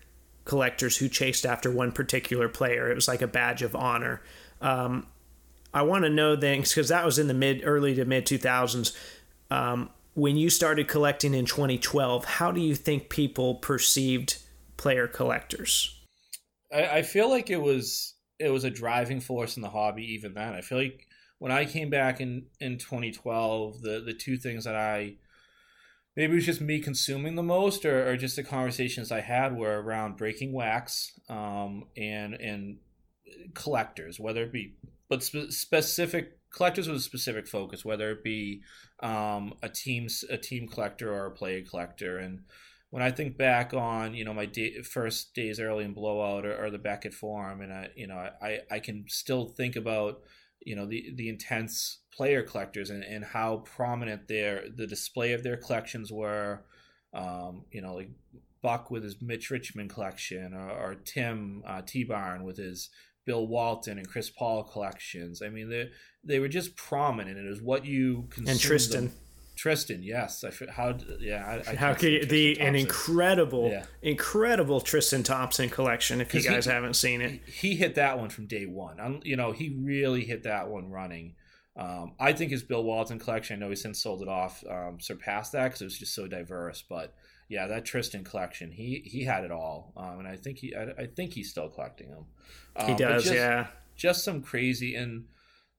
collectors 0.50 0.96
who 0.96 1.08
chased 1.08 1.46
after 1.46 1.70
one 1.70 1.92
particular 1.92 2.48
player. 2.48 2.90
It 2.90 2.96
was 2.96 3.06
like 3.06 3.22
a 3.22 3.28
badge 3.28 3.62
of 3.62 3.76
honor. 3.76 4.20
Um, 4.60 5.06
I 5.72 5.82
want 5.82 6.02
to 6.02 6.10
know 6.10 6.36
things 6.36 6.70
because 6.70 6.88
that 6.88 7.04
was 7.04 7.20
in 7.20 7.28
the 7.28 7.34
mid, 7.34 7.62
early 7.62 7.94
to 7.94 8.04
mid 8.04 8.26
2000s. 8.26 8.92
Um, 9.52 9.90
when 10.14 10.36
you 10.36 10.50
started 10.50 10.88
collecting 10.88 11.34
in 11.34 11.44
2012, 11.44 12.24
how 12.24 12.50
do 12.50 12.60
you 12.60 12.74
think 12.74 13.10
people 13.10 13.54
perceived 13.54 14.38
player 14.76 15.06
collectors? 15.06 15.96
I, 16.72 16.98
I 16.98 17.02
feel 17.02 17.30
like 17.30 17.48
it 17.48 17.62
was 17.62 18.16
it 18.40 18.50
was 18.50 18.64
a 18.64 18.70
driving 18.70 19.20
force 19.20 19.56
in 19.56 19.62
the 19.62 19.70
hobby. 19.70 20.14
Even 20.14 20.34
then, 20.34 20.52
I 20.52 20.62
feel 20.62 20.78
like 20.78 21.06
when 21.38 21.52
I 21.52 21.64
came 21.64 21.90
back 21.90 22.20
in 22.20 22.46
in 22.58 22.76
2012, 22.76 23.82
the 23.82 24.02
the 24.04 24.14
two 24.14 24.36
things 24.36 24.64
that 24.64 24.74
I 24.74 25.14
maybe 26.20 26.32
it 26.32 26.36
was 26.36 26.46
just 26.46 26.60
me 26.60 26.78
consuming 26.78 27.34
the 27.34 27.42
most 27.42 27.84
or, 27.84 28.08
or 28.08 28.16
just 28.16 28.36
the 28.36 28.42
conversations 28.42 29.10
i 29.10 29.20
had 29.20 29.56
were 29.56 29.80
around 29.80 30.16
breaking 30.16 30.52
wax 30.52 31.12
um, 31.28 31.84
and 31.96 32.34
and 32.34 32.78
collectors 33.54 34.20
whether 34.20 34.42
it 34.42 34.52
be 34.52 34.74
but 35.08 35.22
spe- 35.22 35.50
specific 35.50 36.38
collectors 36.54 36.88
with 36.88 36.98
a 36.98 37.00
specific 37.00 37.46
focus 37.46 37.84
whether 37.84 38.10
it 38.10 38.22
be 38.22 38.62
um, 39.02 39.54
a 39.62 39.68
team 39.68 40.08
a 40.28 40.36
team 40.36 40.68
collector 40.68 41.12
or 41.12 41.26
a 41.26 41.30
player 41.30 41.62
collector. 41.62 42.18
And 42.18 42.40
when 42.90 43.02
I 43.02 43.10
think 43.10 43.36
back 43.36 43.72
on 43.74 44.14
you 44.14 44.24
know 44.24 44.34
my 44.34 44.46
day, 44.46 44.82
first 44.82 45.34
days 45.34 45.60
early 45.60 45.84
in 45.84 45.94
blowout 45.94 46.44
or, 46.44 46.64
or 46.64 46.70
the 46.70 46.78
Beckett 46.78 47.14
forum 47.14 47.60
and 47.60 47.72
I 47.72 47.88
you 47.96 48.06
know 48.06 48.28
I, 48.42 48.60
I 48.70 48.78
can 48.78 49.04
still 49.08 49.46
think 49.46 49.76
about 49.76 50.20
you 50.60 50.76
know 50.76 50.86
the 50.86 51.12
the 51.14 51.28
intense 51.28 51.99
player 52.12 52.42
collectors 52.42 52.90
and, 52.90 53.04
and 53.04 53.24
how 53.24 53.58
prominent 53.58 54.28
their 54.28 54.64
the 54.74 54.86
display 54.86 55.32
of 55.32 55.42
their 55.42 55.56
collections 55.56 56.12
were. 56.12 56.64
Um, 57.12 57.64
you 57.72 57.82
know, 57.82 57.94
like 57.94 58.10
Buck 58.62 58.90
with 58.90 59.02
his 59.02 59.20
Mitch 59.20 59.50
Richmond 59.50 59.90
collection, 59.90 60.54
or, 60.54 60.70
or 60.70 60.94
Tim 60.94 61.62
uh, 61.66 61.82
T 61.84 62.04
Barn 62.04 62.44
with 62.44 62.56
his 62.56 62.90
Bill 63.24 63.46
Walton 63.46 63.98
and 63.98 64.08
Chris 64.08 64.30
Paul 64.30 64.64
collections. 64.64 65.42
I 65.42 65.48
mean, 65.48 65.68
they 65.68 65.90
they 66.24 66.38
were 66.38 66.48
just 66.48 66.76
prominent. 66.76 67.38
It 67.38 67.48
was 67.48 67.62
what 67.62 67.84
you 67.84 68.28
and 68.46 68.58
Tristan. 68.58 69.06
Them. 69.06 69.14
Tristan, 69.56 70.02
yes. 70.02 70.42
I 70.42 70.70
how 70.70 70.96
yeah. 71.18 71.60
I, 71.66 71.72
I 71.72 71.74
how 71.74 71.92
could 71.92 72.10
you, 72.10 72.24
the 72.24 72.54
Thompson. 72.54 72.66
an 72.66 72.74
incredible, 72.76 73.68
yeah. 73.68 73.84
incredible 74.00 74.80
Tristan 74.80 75.22
Thompson 75.22 75.68
collection? 75.68 76.22
If 76.22 76.32
you 76.32 76.40
guys 76.42 76.64
he, 76.64 76.70
haven't 76.70 76.94
seen 76.94 77.20
it, 77.20 77.42
he 77.46 77.76
hit 77.76 77.96
that 77.96 78.18
one 78.18 78.30
from 78.30 78.46
day 78.46 78.64
one. 78.64 79.20
you 79.22 79.36
know, 79.36 79.52
he 79.52 79.76
really 79.78 80.24
hit 80.24 80.44
that 80.44 80.68
one 80.68 80.88
running. 80.88 81.34
Um, 81.76 82.12
I 82.18 82.32
think 82.32 82.50
his 82.50 82.62
Bill 82.62 82.82
Walton 82.82 83.18
collection. 83.18 83.56
I 83.56 83.60
know 83.60 83.70
he's 83.70 83.82
since 83.82 84.02
sold 84.02 84.22
it 84.22 84.28
off, 84.28 84.64
um, 84.68 84.98
surpassed 85.00 85.52
that 85.52 85.64
because 85.64 85.80
it 85.80 85.84
was 85.84 85.98
just 85.98 86.14
so 86.14 86.26
diverse. 86.26 86.82
But 86.88 87.14
yeah, 87.48 87.66
that 87.68 87.84
Tristan 87.84 88.24
collection, 88.24 88.70
he 88.70 89.02
he 89.04 89.24
had 89.24 89.44
it 89.44 89.50
all, 89.50 89.92
um, 89.96 90.20
and 90.20 90.28
I 90.28 90.36
think 90.36 90.58
he 90.58 90.74
I, 90.74 91.02
I, 91.02 91.06
think 91.06 91.32
he's 91.32 91.50
still 91.50 91.68
collecting 91.68 92.10
them. 92.10 92.26
he 92.86 92.92
um, 92.92 92.98
does, 92.98 93.24
just, 93.24 93.34
yeah. 93.34 93.68
Just 93.96 94.24
some 94.24 94.42
crazy 94.42 94.94
and 94.94 95.26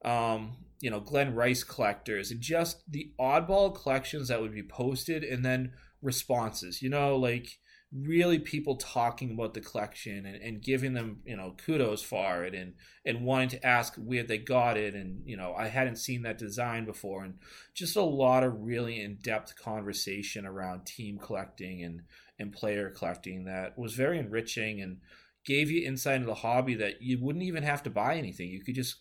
um, 0.04 0.58
you 0.80 0.90
know, 0.90 1.00
Glen 1.00 1.36
Rice 1.36 1.64
collectors, 1.64 2.32
and 2.32 2.42
just 2.42 2.84
the 2.90 3.12
oddball 3.20 3.74
collections 3.74 4.30
that 4.30 4.42
would 4.42 4.54
be 4.54 4.64
posted, 4.64 5.24
and 5.24 5.46
then 5.46 5.74
responses. 6.02 6.82
You 6.82 6.90
know, 6.90 7.16
like 7.18 7.60
really 7.94 8.40
people 8.40 8.78
talking 8.78 9.32
about 9.32 9.54
the 9.54 9.60
collection 9.60 10.26
and, 10.26 10.42
and 10.42 10.62
giving 10.62 10.94
them 10.94 11.20
you 11.26 11.36
know 11.36 11.54
kudos 11.66 12.02
for 12.02 12.46
it 12.46 12.56
and 12.56 12.74
and 13.06 13.26
wanting 13.26 13.50
to 13.50 13.66
ask 13.66 13.96
where 13.96 14.24
they 14.24 14.38
got 14.38 14.78
it. 14.78 14.94
And 14.96 15.22
you 15.26 15.36
know 15.36 15.54
i 15.54 15.68
hadn't 15.68 15.98
seen 15.98 16.22
that 16.22 16.38
design 16.38 16.86
before. 16.86 17.24
And 17.24 17.36
just 17.74 17.96
a 17.96 18.02
lot 18.02 18.44
of 18.44 18.62
really 18.62 19.02
in-depth 19.02 19.56
conversation 19.58 20.46
around 20.46 20.86
team 20.86 21.20
collecting 21.20 21.84
and 21.84 22.02
and 22.40 22.54
player 22.54 22.90
collecting 22.90 23.46
that 23.46 23.78
was 23.78 23.94
very 23.94 24.18
enriching 24.18 24.82
and 24.82 24.98
gave 25.46 25.70
you 25.70 25.86
insight 25.86 26.16
into 26.16 26.28
the 26.28 26.36
hobby 26.36 26.76
that 26.76 27.02
you 27.02 27.20
wouldn't 27.20 27.44
even 27.44 27.64
have 27.64 27.84
to 27.84 27.90
buy 27.90 28.16
anything. 28.16 28.50
You 28.50 28.64
could 28.64 28.76
just 28.76 28.98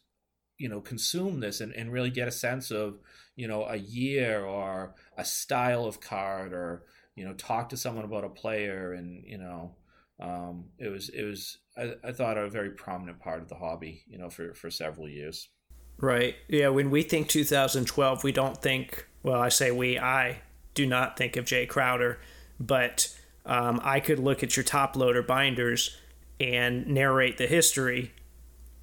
you 0.58 0.68
know 0.68 0.80
consume 0.80 1.40
this 1.40 1.60
and, 1.60 1.72
and 1.74 1.92
really 1.92 2.10
get 2.10 2.28
a 2.28 2.32
sense 2.32 2.70
of 2.70 2.98
you 3.36 3.46
know 3.46 3.64
a 3.64 3.76
year 3.76 4.44
or 4.44 4.94
a 5.16 5.24
style 5.24 5.86
of 5.86 6.00
card 6.00 6.52
or 6.52 6.84
you 7.20 7.26
know 7.26 7.34
talk 7.34 7.68
to 7.68 7.76
someone 7.76 8.04
about 8.04 8.24
a 8.24 8.28
player 8.28 8.94
and 8.94 9.22
you 9.26 9.38
know 9.38 9.74
um, 10.20 10.64
it 10.78 10.88
was 10.88 11.08
it 11.10 11.22
was 11.22 11.58
I, 11.76 11.94
I 12.02 12.12
thought 12.12 12.36
a 12.36 12.48
very 12.48 12.70
prominent 12.70 13.20
part 13.20 13.40
of 13.40 13.48
the 13.48 13.54
hobby 13.54 14.04
you 14.08 14.18
know 14.18 14.28
for 14.28 14.54
for 14.54 14.70
several 14.70 15.08
years 15.08 15.48
right 15.98 16.34
yeah 16.48 16.68
when 16.68 16.90
we 16.90 17.02
think 17.02 17.28
2012 17.28 18.24
we 18.24 18.32
don't 18.32 18.60
think 18.60 19.06
well 19.22 19.40
i 19.40 19.48
say 19.48 19.70
we 19.70 19.98
i 19.98 20.40
do 20.74 20.86
not 20.86 21.16
think 21.16 21.36
of 21.36 21.44
jae 21.44 21.68
crowder 21.68 22.18
but 22.58 23.14
um, 23.46 23.80
i 23.84 24.00
could 24.00 24.18
look 24.18 24.42
at 24.42 24.56
your 24.56 24.64
top 24.64 24.96
loader 24.96 25.22
binders 25.22 25.96
and 26.40 26.86
narrate 26.86 27.36
the 27.36 27.46
history 27.46 28.12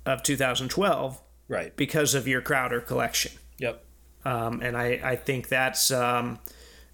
of 0.05 0.21
2012 0.23 1.21
right? 1.47 1.75
Because 1.75 2.13
of 2.13 2.27
your 2.27 2.41
Crowder 2.41 2.81
collection. 2.81 3.31
Yep. 3.59 3.83
Um, 4.25 4.61
and 4.61 4.75
I, 4.75 4.99
I 5.03 5.15
think 5.15 5.47
that's 5.47 5.91
um, 5.91 6.39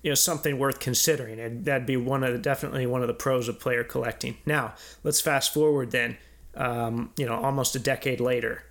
you 0.03 0.11
know 0.11 0.15
something 0.15 0.59
worth 0.59 0.79
considering, 0.79 1.39
and 1.39 1.65
that'd 1.65 1.87
be 1.87 1.97
one 1.97 2.23
of 2.23 2.33
the, 2.33 2.39
definitely 2.39 2.85
one 2.85 3.01
of 3.01 3.07
the 3.07 3.13
pros 3.13 3.47
of 3.47 3.59
player 3.59 3.83
collecting. 3.83 4.37
Now 4.45 4.75
let's 5.03 5.21
fast 5.21 5.53
forward 5.53 5.91
then, 5.91 6.17
um, 6.55 7.11
you 7.17 7.25
know, 7.25 7.35
almost 7.35 7.75
a 7.75 7.79
decade 7.79 8.19
later. 8.19 8.63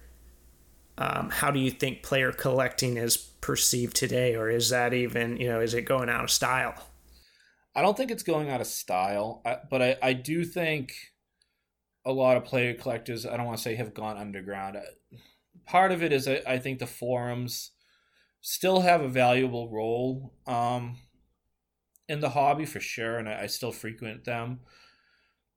Um, 0.99 1.31
how 1.31 1.51
do 1.51 1.59
you 1.59 1.71
think 1.71 2.03
player 2.03 2.33
collecting 2.33 2.97
is 2.97 3.17
perceived 3.17 3.97
today, 3.97 4.37
or 4.37 4.49
is 4.49 4.69
that 4.69 4.95
even 4.95 5.37
you 5.39 5.49
know 5.49 5.61
is 5.61 5.75
it 5.75 5.83
going 5.83 6.09
out 6.09 6.23
of 6.23 6.31
style? 6.31 6.75
I 7.75 7.83
don't 7.83 7.97
think 7.97 8.11
it's 8.11 8.23
going 8.23 8.51
out 8.51 8.61
of 8.61 8.67
style, 8.67 9.43
but 9.71 9.81
I, 9.83 9.97
I 10.03 10.13
do 10.13 10.45
think 10.45 10.93
a 12.05 12.13
lot 12.13 12.37
of 12.37 12.45
player 12.45 12.75
collectors, 12.75 13.25
I 13.25 13.37
don't 13.37 13.47
want 13.47 13.57
to 13.57 13.63
say 13.63 13.75
have 13.77 13.95
gone 13.95 14.19
underground 14.19 14.77
part 15.67 15.93
of 15.93 16.03
it 16.03 16.13
is 16.13 16.29
I, 16.29 16.43
I 16.47 16.59
think 16.59 16.79
the 16.79 16.87
forums 16.87 17.71
still 18.41 18.81
have 18.81 19.03
a 19.03 19.09
valuable 19.09 19.71
role 19.71 20.35
um, 20.47 20.99
in 22.09 22.21
the 22.21 22.31
hobby 22.31 22.67
for 22.67 22.81
sure, 22.81 23.19
and 23.19 23.29
I, 23.29 23.43
I, 23.43 23.47
still 23.47 23.73
frequent 23.73 24.25
them. 24.25 24.61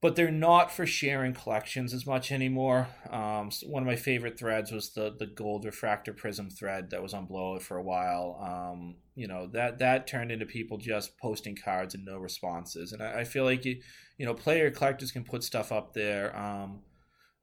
But 0.01 0.15
they're 0.15 0.29
not 0.29 0.71
for 0.71 0.85
sharing 0.85 1.33
collections 1.33 1.93
as 1.93 2.05
much 2.05 2.31
anymore. 2.31 2.87
Um, 3.09 3.49
so 3.49 3.67
one 3.67 3.81
of 3.81 3.87
my 3.87 3.95
favorite 3.95 4.37
threads 4.37 4.71
was 4.71 4.93
the 4.93 5.15
the 5.17 5.25
gold 5.25 5.65
refractor 5.65 6.13
prism 6.13 6.49
thread 6.49 6.91
that 6.91 7.01
was 7.01 7.13
on 7.13 7.25
Blowout 7.25 7.63
for 7.63 7.77
a 7.77 7.83
while. 7.83 8.37
Um, 8.41 8.95
you 9.15 9.27
know 9.27 9.47
that 9.53 9.79
that 9.79 10.05
turned 10.05 10.31
into 10.31 10.45
people 10.45 10.77
just 10.77 11.17
posting 11.17 11.55
cards 11.55 11.95
and 11.95 12.05
no 12.05 12.17
responses, 12.17 12.91
and 12.91 13.01
I, 13.01 13.21
I 13.21 13.23
feel 13.23 13.45
like 13.45 13.65
you, 13.65 13.81
you 14.17 14.25
know 14.25 14.33
player 14.33 14.69
collectors 14.69 15.11
can 15.11 15.23
put 15.23 15.43
stuff 15.43 15.71
up 15.71 15.93
there. 15.93 16.37
Um, 16.37 16.81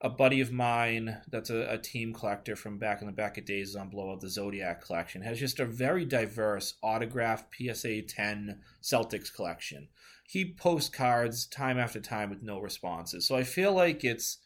a 0.02 0.10
buddy 0.10 0.40
of 0.40 0.50
mine 0.50 1.18
that's 1.30 1.48
a, 1.48 1.62
a, 1.70 1.78
team 1.78 2.12
collector 2.12 2.56
from 2.56 2.76
back 2.76 3.00
in 3.00 3.06
the 3.06 3.12
back 3.12 3.38
of 3.38 3.44
days 3.44 3.76
on 3.76 3.88
Blowout, 3.88 4.20
the 4.20 4.28
Zodiac 4.28 4.84
collection, 4.84 5.22
has 5.22 5.38
just 5.38 5.60
a 5.60 5.64
very 5.64 6.04
diverse 6.04 6.74
autographed 6.82 7.54
PSA 7.54 8.02
10 8.02 8.60
Celtics 8.82 9.32
collection. 9.32 9.86
He 10.26 10.54
posts 10.54 10.90
cards 10.90 11.46
time 11.46 11.78
after 11.78 12.00
time 12.00 12.30
with 12.30 12.42
no 12.42 12.58
responses. 12.58 13.28
So 13.28 13.36
I 13.36 13.44
feel 13.44 13.72
like 13.72 14.02
it's 14.02 14.38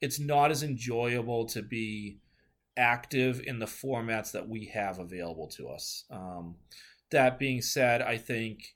it's 0.00 0.18
not 0.18 0.50
as 0.50 0.64
enjoyable 0.64 1.46
to 1.46 1.62
be 1.62 2.18
active 2.76 3.40
in 3.46 3.60
the 3.60 3.66
formats 3.66 4.32
that 4.32 4.48
we 4.48 4.66
have 4.74 4.98
available 4.98 5.46
to 5.46 5.68
us. 5.68 6.04
Um, 6.10 6.56
that 7.10 7.38
being 7.38 7.62
said, 7.62 8.02
I 8.02 8.18
think 8.18 8.74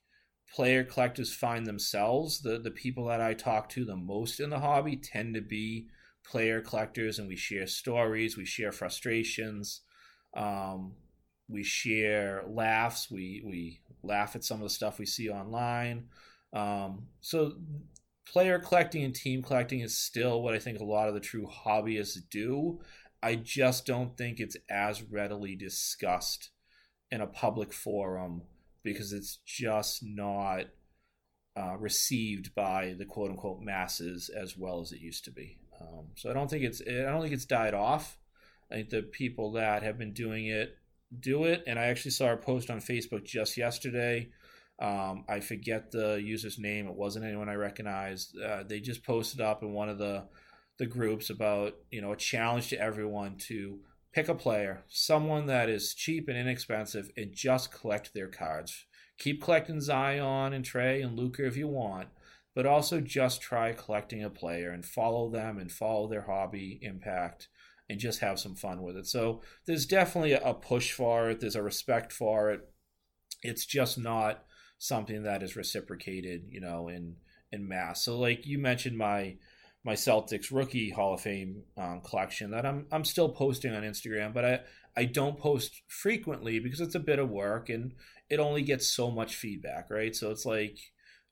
player 0.54 0.84
collectors 0.84 1.34
find 1.34 1.66
themselves 1.66 2.40
the 2.42 2.60
the 2.60 2.70
people 2.70 3.06
that 3.06 3.20
I 3.20 3.34
talk 3.34 3.68
to 3.70 3.84
the 3.84 3.96
most 3.96 4.38
in 4.38 4.50
the 4.50 4.60
hobby 4.60 4.96
tend 4.96 5.34
to 5.34 5.40
be 5.40 5.88
player 6.28 6.60
collectors 6.60 7.18
and 7.18 7.26
we 7.26 7.36
share 7.36 7.66
stories, 7.66 8.36
we 8.36 8.44
share 8.44 8.72
frustrations, 8.72 9.80
um, 10.36 10.92
we 11.48 11.62
share 11.62 12.44
laughs, 12.46 13.10
we 13.10 13.42
we 13.44 13.80
laugh 14.02 14.36
at 14.36 14.44
some 14.44 14.58
of 14.58 14.64
the 14.64 14.70
stuff 14.70 14.98
we 14.98 15.06
see 15.06 15.30
online. 15.30 16.08
Um, 16.52 17.08
so 17.20 17.54
player 18.26 18.58
collecting 18.58 19.04
and 19.04 19.14
team 19.14 19.42
collecting 19.42 19.80
is 19.80 19.96
still 19.96 20.42
what 20.42 20.54
I 20.54 20.58
think 20.58 20.80
a 20.80 20.84
lot 20.84 21.08
of 21.08 21.14
the 21.14 21.20
true 21.20 21.46
hobbyists 21.46 22.18
do. 22.30 22.80
I 23.22 23.34
just 23.34 23.86
don't 23.86 24.16
think 24.16 24.38
it's 24.38 24.56
as 24.70 25.02
readily 25.02 25.56
discussed 25.56 26.50
in 27.10 27.20
a 27.20 27.26
public 27.26 27.72
forum 27.72 28.42
because 28.84 29.12
it's 29.12 29.38
just 29.46 30.02
not 30.02 30.66
uh, 31.56 31.76
received 31.78 32.54
by 32.54 32.94
the 32.96 33.06
quote 33.06 33.30
unquote 33.30 33.60
masses 33.60 34.28
as 34.28 34.56
well 34.56 34.80
as 34.80 34.92
it 34.92 35.00
used 35.00 35.24
to 35.24 35.32
be. 35.32 35.58
Um, 35.80 36.06
so 36.14 36.30
I 36.30 36.32
don't 36.32 36.48
think 36.48 36.64
it's 36.64 36.82
I 36.86 37.10
don't 37.10 37.22
think 37.22 37.34
it's 37.34 37.46
died 37.46 37.74
off. 37.74 38.18
I 38.70 38.76
think 38.76 38.90
the 38.90 39.02
people 39.02 39.52
that 39.52 39.82
have 39.82 39.98
been 39.98 40.12
doing 40.12 40.46
it 40.46 40.76
do 41.18 41.44
it, 41.44 41.64
and 41.66 41.78
I 41.78 41.86
actually 41.86 42.10
saw 42.10 42.32
a 42.32 42.36
post 42.36 42.70
on 42.70 42.78
Facebook 42.78 43.24
just 43.24 43.56
yesterday. 43.56 44.28
Um, 44.80 45.24
I 45.28 45.40
forget 45.40 45.90
the 45.90 46.20
user's 46.22 46.58
name. 46.58 46.86
It 46.86 46.94
wasn't 46.94 47.24
anyone 47.24 47.48
I 47.48 47.54
recognized. 47.54 48.38
Uh, 48.38 48.62
they 48.62 48.80
just 48.80 49.04
posted 49.04 49.40
up 49.40 49.62
in 49.62 49.72
one 49.72 49.88
of 49.88 49.98
the 49.98 50.24
the 50.78 50.86
groups 50.86 51.28
about 51.28 51.74
you 51.90 52.00
know 52.00 52.12
a 52.12 52.16
challenge 52.16 52.68
to 52.68 52.80
everyone 52.80 53.36
to 53.36 53.80
pick 54.12 54.28
a 54.28 54.34
player, 54.34 54.84
someone 54.88 55.46
that 55.46 55.68
is 55.68 55.94
cheap 55.94 56.28
and 56.28 56.38
inexpensive, 56.38 57.10
and 57.16 57.32
just 57.32 57.72
collect 57.72 58.14
their 58.14 58.28
cards. 58.28 58.84
Keep 59.18 59.42
collecting 59.42 59.80
Zion 59.80 60.52
and 60.52 60.64
Trey 60.64 61.02
and 61.02 61.18
Luka 61.18 61.44
if 61.44 61.56
you 61.56 61.66
want, 61.66 62.08
but 62.54 62.66
also 62.66 63.00
just 63.00 63.40
try 63.40 63.72
collecting 63.72 64.22
a 64.24 64.30
player 64.30 64.70
and 64.70 64.84
follow 64.84 65.30
them 65.30 65.58
and 65.58 65.70
follow 65.70 66.08
their 66.08 66.22
hobby 66.22 66.78
impact 66.82 67.48
and 67.88 67.98
just 67.98 68.20
have 68.20 68.38
some 68.38 68.54
fun 68.54 68.82
with 68.82 68.96
it. 68.96 69.06
So 69.06 69.42
there's 69.66 69.86
definitely 69.86 70.32
a 70.32 70.54
push 70.54 70.92
for 70.92 71.30
it, 71.30 71.40
there's 71.40 71.56
a 71.56 71.62
respect 71.62 72.12
for 72.12 72.50
it. 72.50 72.60
It's 73.42 73.64
just 73.64 73.98
not 73.98 74.44
something 74.78 75.22
that 75.22 75.42
is 75.42 75.56
reciprocated, 75.56 76.46
you 76.50 76.60
know, 76.60 76.88
in 76.88 77.16
in 77.50 77.66
mass. 77.66 78.02
So 78.04 78.18
like 78.18 78.46
you 78.46 78.58
mentioned 78.58 78.98
my 78.98 79.36
my 79.84 79.94
Celtics 79.94 80.52
rookie 80.52 80.90
Hall 80.90 81.14
of 81.14 81.20
Fame 81.20 81.62
um, 81.76 82.00
collection 82.02 82.50
that 82.50 82.66
I'm 82.66 82.86
I'm 82.92 83.04
still 83.04 83.30
posting 83.30 83.74
on 83.74 83.82
Instagram, 83.82 84.34
but 84.34 84.44
I 84.44 84.60
I 84.96 85.04
don't 85.04 85.38
post 85.38 85.82
frequently 85.88 86.58
because 86.58 86.80
it's 86.80 86.94
a 86.94 87.00
bit 87.00 87.18
of 87.18 87.30
work 87.30 87.68
and 87.68 87.94
it 88.28 88.40
only 88.40 88.62
gets 88.62 88.88
so 88.88 89.10
much 89.10 89.36
feedback, 89.36 89.90
right? 89.90 90.14
So 90.14 90.30
it's 90.30 90.44
like 90.44 90.78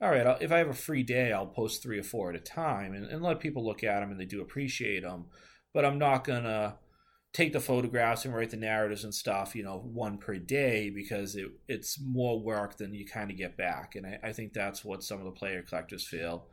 all 0.00 0.10
right, 0.10 0.26
I'll, 0.26 0.38
if 0.40 0.52
I 0.52 0.58
have 0.58 0.68
a 0.68 0.74
free 0.74 1.02
day, 1.02 1.32
I'll 1.32 1.46
post 1.46 1.82
three 1.82 1.98
or 1.98 2.02
four 2.02 2.30
at 2.30 2.36
a 2.36 2.40
time 2.40 2.94
and, 2.94 3.06
and 3.06 3.22
let 3.22 3.40
people 3.40 3.64
look 3.64 3.82
at 3.82 4.00
them 4.00 4.10
and 4.10 4.20
they 4.20 4.26
do 4.26 4.42
appreciate 4.42 5.02
them. 5.02 5.26
But 5.72 5.84
I'm 5.84 5.98
not 5.98 6.24
going 6.24 6.44
to 6.44 6.76
take 7.32 7.52
the 7.52 7.60
photographs 7.60 8.24
and 8.24 8.34
write 8.34 8.50
the 8.50 8.56
narratives 8.56 9.04
and 9.04 9.14
stuff, 9.14 9.54
you 9.54 9.62
know, 9.62 9.78
one 9.78 10.18
per 10.18 10.36
day 10.36 10.90
because 10.90 11.36
it, 11.36 11.48
it's 11.68 11.98
more 12.00 12.40
work 12.40 12.76
than 12.78 12.94
you 12.94 13.06
kind 13.06 13.30
of 13.30 13.36
get 13.36 13.56
back. 13.56 13.94
And 13.94 14.06
I, 14.06 14.28
I, 14.28 14.32
think 14.32 14.52
that's 14.52 14.84
what 14.84 15.02
some 15.02 15.18
of 15.18 15.26
the 15.26 15.32
player 15.32 15.62
collectors 15.62 16.06
feel. 16.06 16.46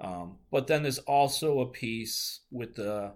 Um, 0.00 0.38
but 0.50 0.66
then 0.66 0.82
there's 0.82 0.98
also 0.98 1.60
a 1.60 1.66
piece 1.66 2.40
with 2.50 2.74
the 2.74 3.12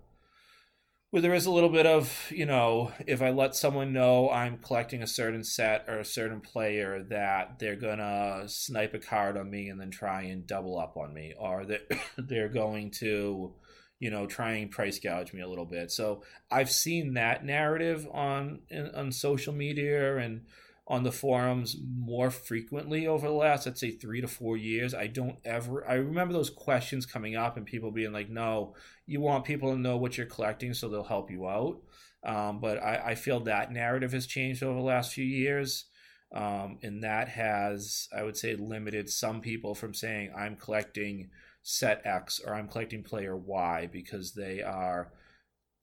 where 1.11 1.22
there 1.22 1.34
is 1.34 1.46
a 1.46 1.50
little 1.50 1.70
bit 1.70 1.86
of 1.86 2.26
you 2.30 2.44
know 2.44 2.92
if 3.06 3.22
i 3.22 3.30
let 3.30 3.54
someone 3.54 3.92
know 3.92 4.30
i'm 4.30 4.59
collecting 4.59 5.02
a 5.02 5.06
certain 5.06 5.42
set 5.42 5.84
or 5.88 5.98
a 5.98 6.04
certain 6.04 6.40
player 6.40 7.02
that 7.02 7.59
they're 7.59 7.76
gonna 7.76 8.42
snipe 8.46 8.94
a 8.94 8.98
card 8.98 9.36
on 9.36 9.50
me 9.50 9.68
and 9.68 9.80
then 9.80 9.90
try 9.90 10.22
and 10.22 10.46
double 10.46 10.78
up 10.78 10.96
on 10.96 11.12
me 11.14 11.34
or 11.38 11.64
that 11.64 11.80
they're 12.18 12.48
going 12.48 12.90
to 12.90 13.52
you 14.00 14.11
know 14.11 14.26
try 14.26 14.52
and 14.52 14.70
price 14.70 14.98
gouge 14.98 15.32
me 15.32 15.40
a 15.40 15.48
little 15.48 15.66
bit 15.66 15.90
so 15.90 16.22
i've 16.50 16.70
seen 16.70 17.14
that 17.14 17.44
narrative 17.44 18.06
on 18.12 18.61
on 18.94 19.11
social 19.11 19.52
media 19.52 20.18
and 20.18 20.42
on 20.88 21.02
the 21.02 21.12
forums 21.12 21.76
more 21.98 22.30
frequently 22.30 23.06
over 23.06 23.28
the 23.28 23.34
last, 23.34 23.66
let's 23.66 23.78
say, 23.78 23.90
three 23.90 24.22
to 24.22 24.26
four 24.26 24.56
years. 24.56 24.94
I 24.94 25.06
don't 25.06 25.36
ever, 25.44 25.86
I 25.86 25.94
remember 25.94 26.32
those 26.32 26.48
questions 26.48 27.04
coming 27.04 27.36
up 27.36 27.59
and 27.59 27.66
people 27.66 27.90
being 27.90 28.12
like, 28.12 28.30
no, 28.30 28.74
you 29.09 29.20
want 29.20 29.44
people 29.44 29.72
to 29.72 29.80
know 29.80 29.96
what 29.96 30.16
you're 30.16 30.26
collecting 30.26 30.74
so 30.74 30.88
they'll 30.88 31.02
help 31.02 31.30
you 31.30 31.48
out. 31.48 31.78
Um, 32.24 32.61
but 32.61 32.82
I, 32.82 33.02
I, 33.06 33.14
feel 33.14 33.40
that 33.40 33.72
narrative 33.72 34.12
has 34.12 34.26
changed 34.26 34.62
over 34.62 34.74
the 34.74 34.84
last 34.84 35.12
few 35.12 35.24
years. 35.24 35.86
Um, 36.34 36.78
and 36.82 37.04
that 37.04 37.28
has, 37.28 38.09
I 38.14 38.22
would 38.22 38.36
say, 38.36 38.54
limited 38.54 39.09
some 39.09 39.40
people 39.40 39.74
from 39.74 39.94
saying, 39.94 40.32
I'm 40.36 40.56
collecting 40.56 41.30
set 41.62 42.02
X 42.04 42.40
or 42.44 42.54
I'm 42.54 42.68
collecting 42.68 43.02
player 43.02 43.34
Y 43.36 43.88
because 43.90 44.34
they 44.34 44.62
are 44.62 45.11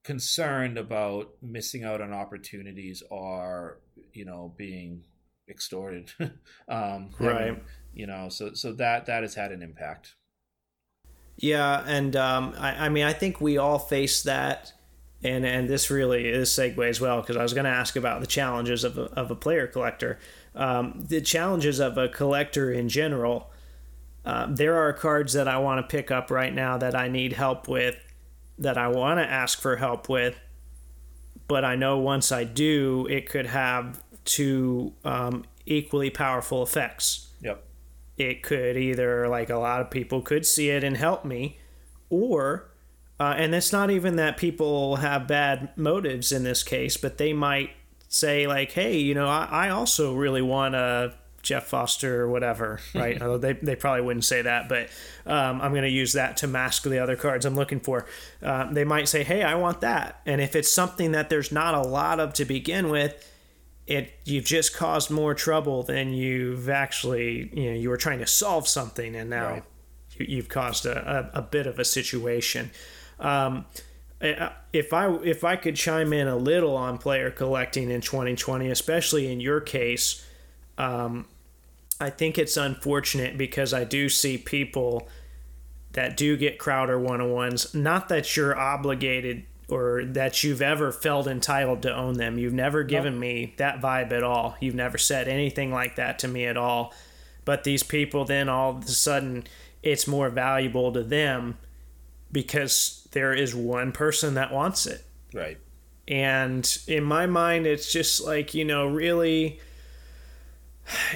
concerned 0.03 0.77
about 0.77 1.31
missing 1.41 1.83
out 1.83 2.01
on 2.01 2.13
opportunities 2.13 3.01
or 3.09 3.79
you 4.13 4.23
know 4.23 4.53
being 4.55 5.03
extorted 5.49 6.11
um 6.69 7.09
right 7.19 7.61
you 7.91 8.05
know 8.05 8.29
so 8.29 8.53
so 8.53 8.71
that 8.73 9.07
that 9.07 9.23
has 9.23 9.33
had 9.33 9.51
an 9.51 9.63
impact 9.63 10.13
yeah 11.37 11.83
and 11.85 12.15
um 12.15 12.53
i, 12.57 12.85
I 12.85 12.89
mean 12.89 13.05
i 13.05 13.13
think 13.13 13.41
we 13.41 13.57
all 13.57 13.79
face 13.79 14.23
that 14.23 14.73
and 15.23 15.45
and 15.45 15.67
this 15.69 15.89
really 15.89 16.27
is 16.27 16.49
segue 16.49 16.87
as 16.87 17.01
well 17.01 17.21
because 17.21 17.37
i 17.37 17.43
was 17.43 17.53
going 17.53 17.65
to 17.65 17.71
ask 17.71 17.95
about 17.95 18.21
the 18.21 18.27
challenges 18.27 18.83
of 18.83 18.97
a, 18.97 19.03
of 19.13 19.31
a 19.31 19.35
player 19.35 19.67
collector 19.67 20.19
um, 20.55 21.03
the 21.09 21.19
challenges 21.19 21.79
of 21.79 21.97
a 21.97 22.07
collector 22.07 22.71
in 22.71 22.87
general 22.87 23.51
uh, 24.25 24.47
there 24.49 24.75
are 24.75 24.93
cards 24.93 25.33
that 25.33 25.47
i 25.47 25.57
want 25.57 25.77
to 25.77 25.95
pick 25.95 26.11
up 26.11 26.31
right 26.31 26.53
now 26.53 26.77
that 26.77 26.95
i 26.95 27.07
need 27.07 27.33
help 27.33 27.67
with 27.67 27.97
that 28.57 28.77
I 28.77 28.87
want 28.87 29.19
to 29.19 29.29
ask 29.29 29.59
for 29.59 29.75
help 29.77 30.09
with, 30.09 30.39
but 31.47 31.65
I 31.65 31.75
know 31.75 31.97
once 31.97 32.31
I 32.31 32.43
do, 32.43 33.07
it 33.09 33.29
could 33.29 33.47
have 33.47 34.01
two 34.23 34.93
um, 35.03 35.45
equally 35.65 36.09
powerful 36.09 36.63
effects. 36.63 37.24
It 38.17 38.43
could 38.43 38.77
either, 38.77 39.27
like 39.27 39.49
a 39.49 39.57
lot 39.57 39.81
of 39.81 39.89
people 39.89 40.21
could 40.21 40.45
see 40.45 40.69
it 40.69 40.83
and 40.83 40.95
help 40.95 41.25
me, 41.25 41.59
or, 42.09 42.69
uh, 43.19 43.35
and 43.37 43.53
it's 43.53 43.71
not 43.71 43.91
even 43.91 44.15
that 44.15 44.37
people 44.37 44.97
have 44.97 45.27
bad 45.27 45.69
motives 45.75 46.31
in 46.31 46.43
this 46.43 46.63
case, 46.63 46.97
but 46.97 47.17
they 47.17 47.33
might 47.33 47.71
say, 48.07 48.47
like, 48.47 48.71
hey, 48.71 48.97
you 48.97 49.13
know, 49.13 49.27
I, 49.27 49.47
I 49.49 49.69
also 49.69 50.13
really 50.13 50.41
want 50.41 50.73
to 50.73 51.13
Jeff 51.45 51.67
Foster 51.67 52.21
or 52.21 52.29
whatever, 52.29 52.79
right? 52.95 53.21
Although 53.21 53.37
they, 53.37 53.53
they 53.53 53.75
probably 53.75 54.01
wouldn't 54.01 54.25
say 54.25 54.41
that, 54.41 54.67
but 54.67 54.89
um, 55.25 55.61
I'm 55.61 55.71
going 55.71 55.83
to 55.83 55.89
use 55.89 56.13
that 56.13 56.37
to 56.37 56.47
mask 56.47 56.83
the 56.83 56.99
other 56.99 57.15
cards 57.15 57.45
I'm 57.45 57.55
looking 57.55 57.79
for. 57.79 58.05
Uh, 58.41 58.71
they 58.71 58.83
might 58.83 59.07
say, 59.07 59.23
hey, 59.23 59.43
I 59.43 59.55
want 59.55 59.81
that. 59.81 60.19
And 60.25 60.41
if 60.41 60.55
it's 60.55 60.71
something 60.71 61.11
that 61.13 61.29
there's 61.29 61.51
not 61.51 61.73
a 61.73 61.81
lot 61.81 62.19
of 62.19 62.33
to 62.33 62.45
begin 62.45 62.89
with, 62.89 63.31
it 63.87 64.13
you've 64.25 64.45
just 64.45 64.75
caused 64.75 65.11
more 65.11 65.33
trouble 65.33 65.83
than 65.83 66.13
you've 66.13 66.69
actually, 66.69 67.49
you 67.53 67.71
know, 67.71 67.77
you 67.77 67.89
were 67.89 67.97
trying 67.97 68.19
to 68.19 68.27
solve 68.27 68.67
something 68.67 69.15
and 69.15 69.29
now 69.29 69.49
right. 69.49 69.63
you, 70.17 70.37
have 70.37 70.49
caused 70.49 70.85
a, 70.85 71.31
a, 71.35 71.39
a, 71.39 71.41
bit 71.41 71.67
of 71.67 71.77
a 71.77 71.85
situation. 71.85 72.71
Um, 73.19 73.65
if 74.19 74.91
I 74.91 75.13
if 75.17 75.43
I 75.43 75.55
could 75.55 75.75
chime 75.75 76.13
in 76.13 76.27
a 76.27 76.37
little 76.37 76.75
on 76.75 76.97
player 76.97 77.29
collecting 77.29 77.91
in 77.91 78.01
2020, 78.01 78.69
especially 78.69 79.31
in 79.31 79.39
your 79.39 79.61
case, 79.61 80.25
um, 80.77 81.27
I 81.99 82.09
think 82.09 82.37
it's 82.37 82.57
unfortunate 82.57 83.37
because 83.37 83.73
I 83.73 83.83
do 83.83 84.09
see 84.09 84.37
people 84.37 85.07
that 85.91 86.17
do 86.17 86.35
get 86.37 86.57
Crowder 86.57 86.97
101s. 86.97 87.75
Not 87.75 88.09
that 88.09 88.35
you're 88.35 88.57
obligated 88.57 89.45
or 89.67 90.03
that 90.05 90.43
you've 90.43 90.61
ever 90.61 90.91
felt 90.91 91.27
entitled 91.27 91.81
to 91.81 91.95
own 91.95 92.15
them. 92.15 92.37
You've 92.37 92.53
never 92.53 92.83
given 92.83 93.13
nope. 93.13 93.21
me 93.21 93.53
that 93.57 93.81
vibe 93.81 94.11
at 94.11 94.23
all. 94.23 94.55
You've 94.59 94.75
never 94.75 94.97
said 94.97 95.27
anything 95.27 95.71
like 95.71 95.95
that 95.95 96.19
to 96.19 96.27
me 96.27 96.45
at 96.45 96.57
all. 96.57 96.93
But 97.45 97.63
these 97.63 97.83
people, 97.83 98.25
then 98.25 98.49
all 98.49 98.77
of 98.77 98.83
a 98.83 98.87
sudden, 98.87 99.43
it's 99.81 100.07
more 100.07 100.29
valuable 100.29 100.91
to 100.93 101.03
them 101.03 101.57
because 102.31 103.07
there 103.11 103.33
is 103.33 103.55
one 103.55 103.91
person 103.91 104.33
that 104.35 104.51
wants 104.51 104.85
it. 104.85 105.03
Right. 105.33 105.57
And 106.07 106.77
in 106.87 107.03
my 107.03 107.25
mind, 107.25 107.65
it's 107.65 107.91
just 107.91 108.23
like, 108.23 108.53
you 108.53 108.65
know, 108.65 108.87
really 108.87 109.59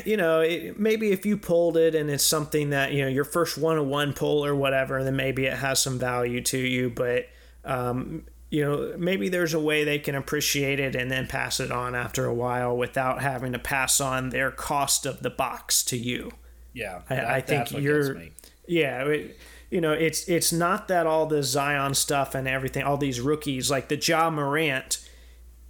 you 0.06 0.18
know, 0.18 0.42
it, 0.42 0.80
maybe 0.80 1.12
if 1.12 1.26
you 1.26 1.38
pulled 1.38 1.78
it 1.78 1.96
and 1.96 2.10
it's 2.10 2.24
something 2.24 2.72
that, 2.72 2.92
you 2.92 3.02
know, 3.04 3.08
your 3.08 3.24
first 3.24 3.58
one 3.58 3.78
on 3.78 3.90
one 3.90 4.14
pull 4.14 4.44
or 4.46 4.56
whatever, 4.56 5.04
then 5.04 5.16
maybe 5.16 5.46
it 5.46 5.58
has 5.58 5.82
some 5.82 6.00
value 6.00 6.42
to 6.42 6.58
you. 6.58 6.90
But, 6.90 7.28
um, 7.64 8.26
you 8.50 8.66
know, 8.66 8.96
maybe 8.98 9.30
there's 9.30 9.54
a 9.54 9.60
way 9.60 9.84
they 9.84 10.00
can 10.00 10.16
appreciate 10.16 10.80
it 10.80 10.96
and 10.96 11.12
then 11.12 11.28
pass 11.28 11.60
it 11.60 11.72
on 11.72 11.94
after 11.94 12.26
a 12.26 12.34
while 12.34 12.76
without 12.76 13.22
having 13.22 13.54
to 13.54 13.60
pass 13.60 14.02
on 14.02 14.30
their 14.30 14.50
cost 14.50 15.06
of 15.06 15.22
the 15.22 15.30
box 15.30 15.84
to 15.84 15.98
you. 15.98 16.32
Yeah. 16.74 17.02
That, 17.10 17.26
I, 17.28 17.36
I 17.36 17.42
think 17.42 17.72
you're, 17.72 18.24
yeah. 18.68 19.04
It, 19.04 19.38
you 19.70 19.82
know, 19.82 19.92
it's 19.92 20.28
it's 20.28 20.52
not 20.52 20.88
that 20.88 21.06
all 21.06 21.28
the 21.28 21.44
Zion 21.44 21.94
stuff 21.94 22.34
and 22.34 22.48
everything, 22.48 22.84
all 22.84 22.98
these 22.98 23.22
rookies 23.22 23.70
like 23.70 23.88
the 23.88 23.98
Ja 23.98 24.32
Morant 24.32 25.08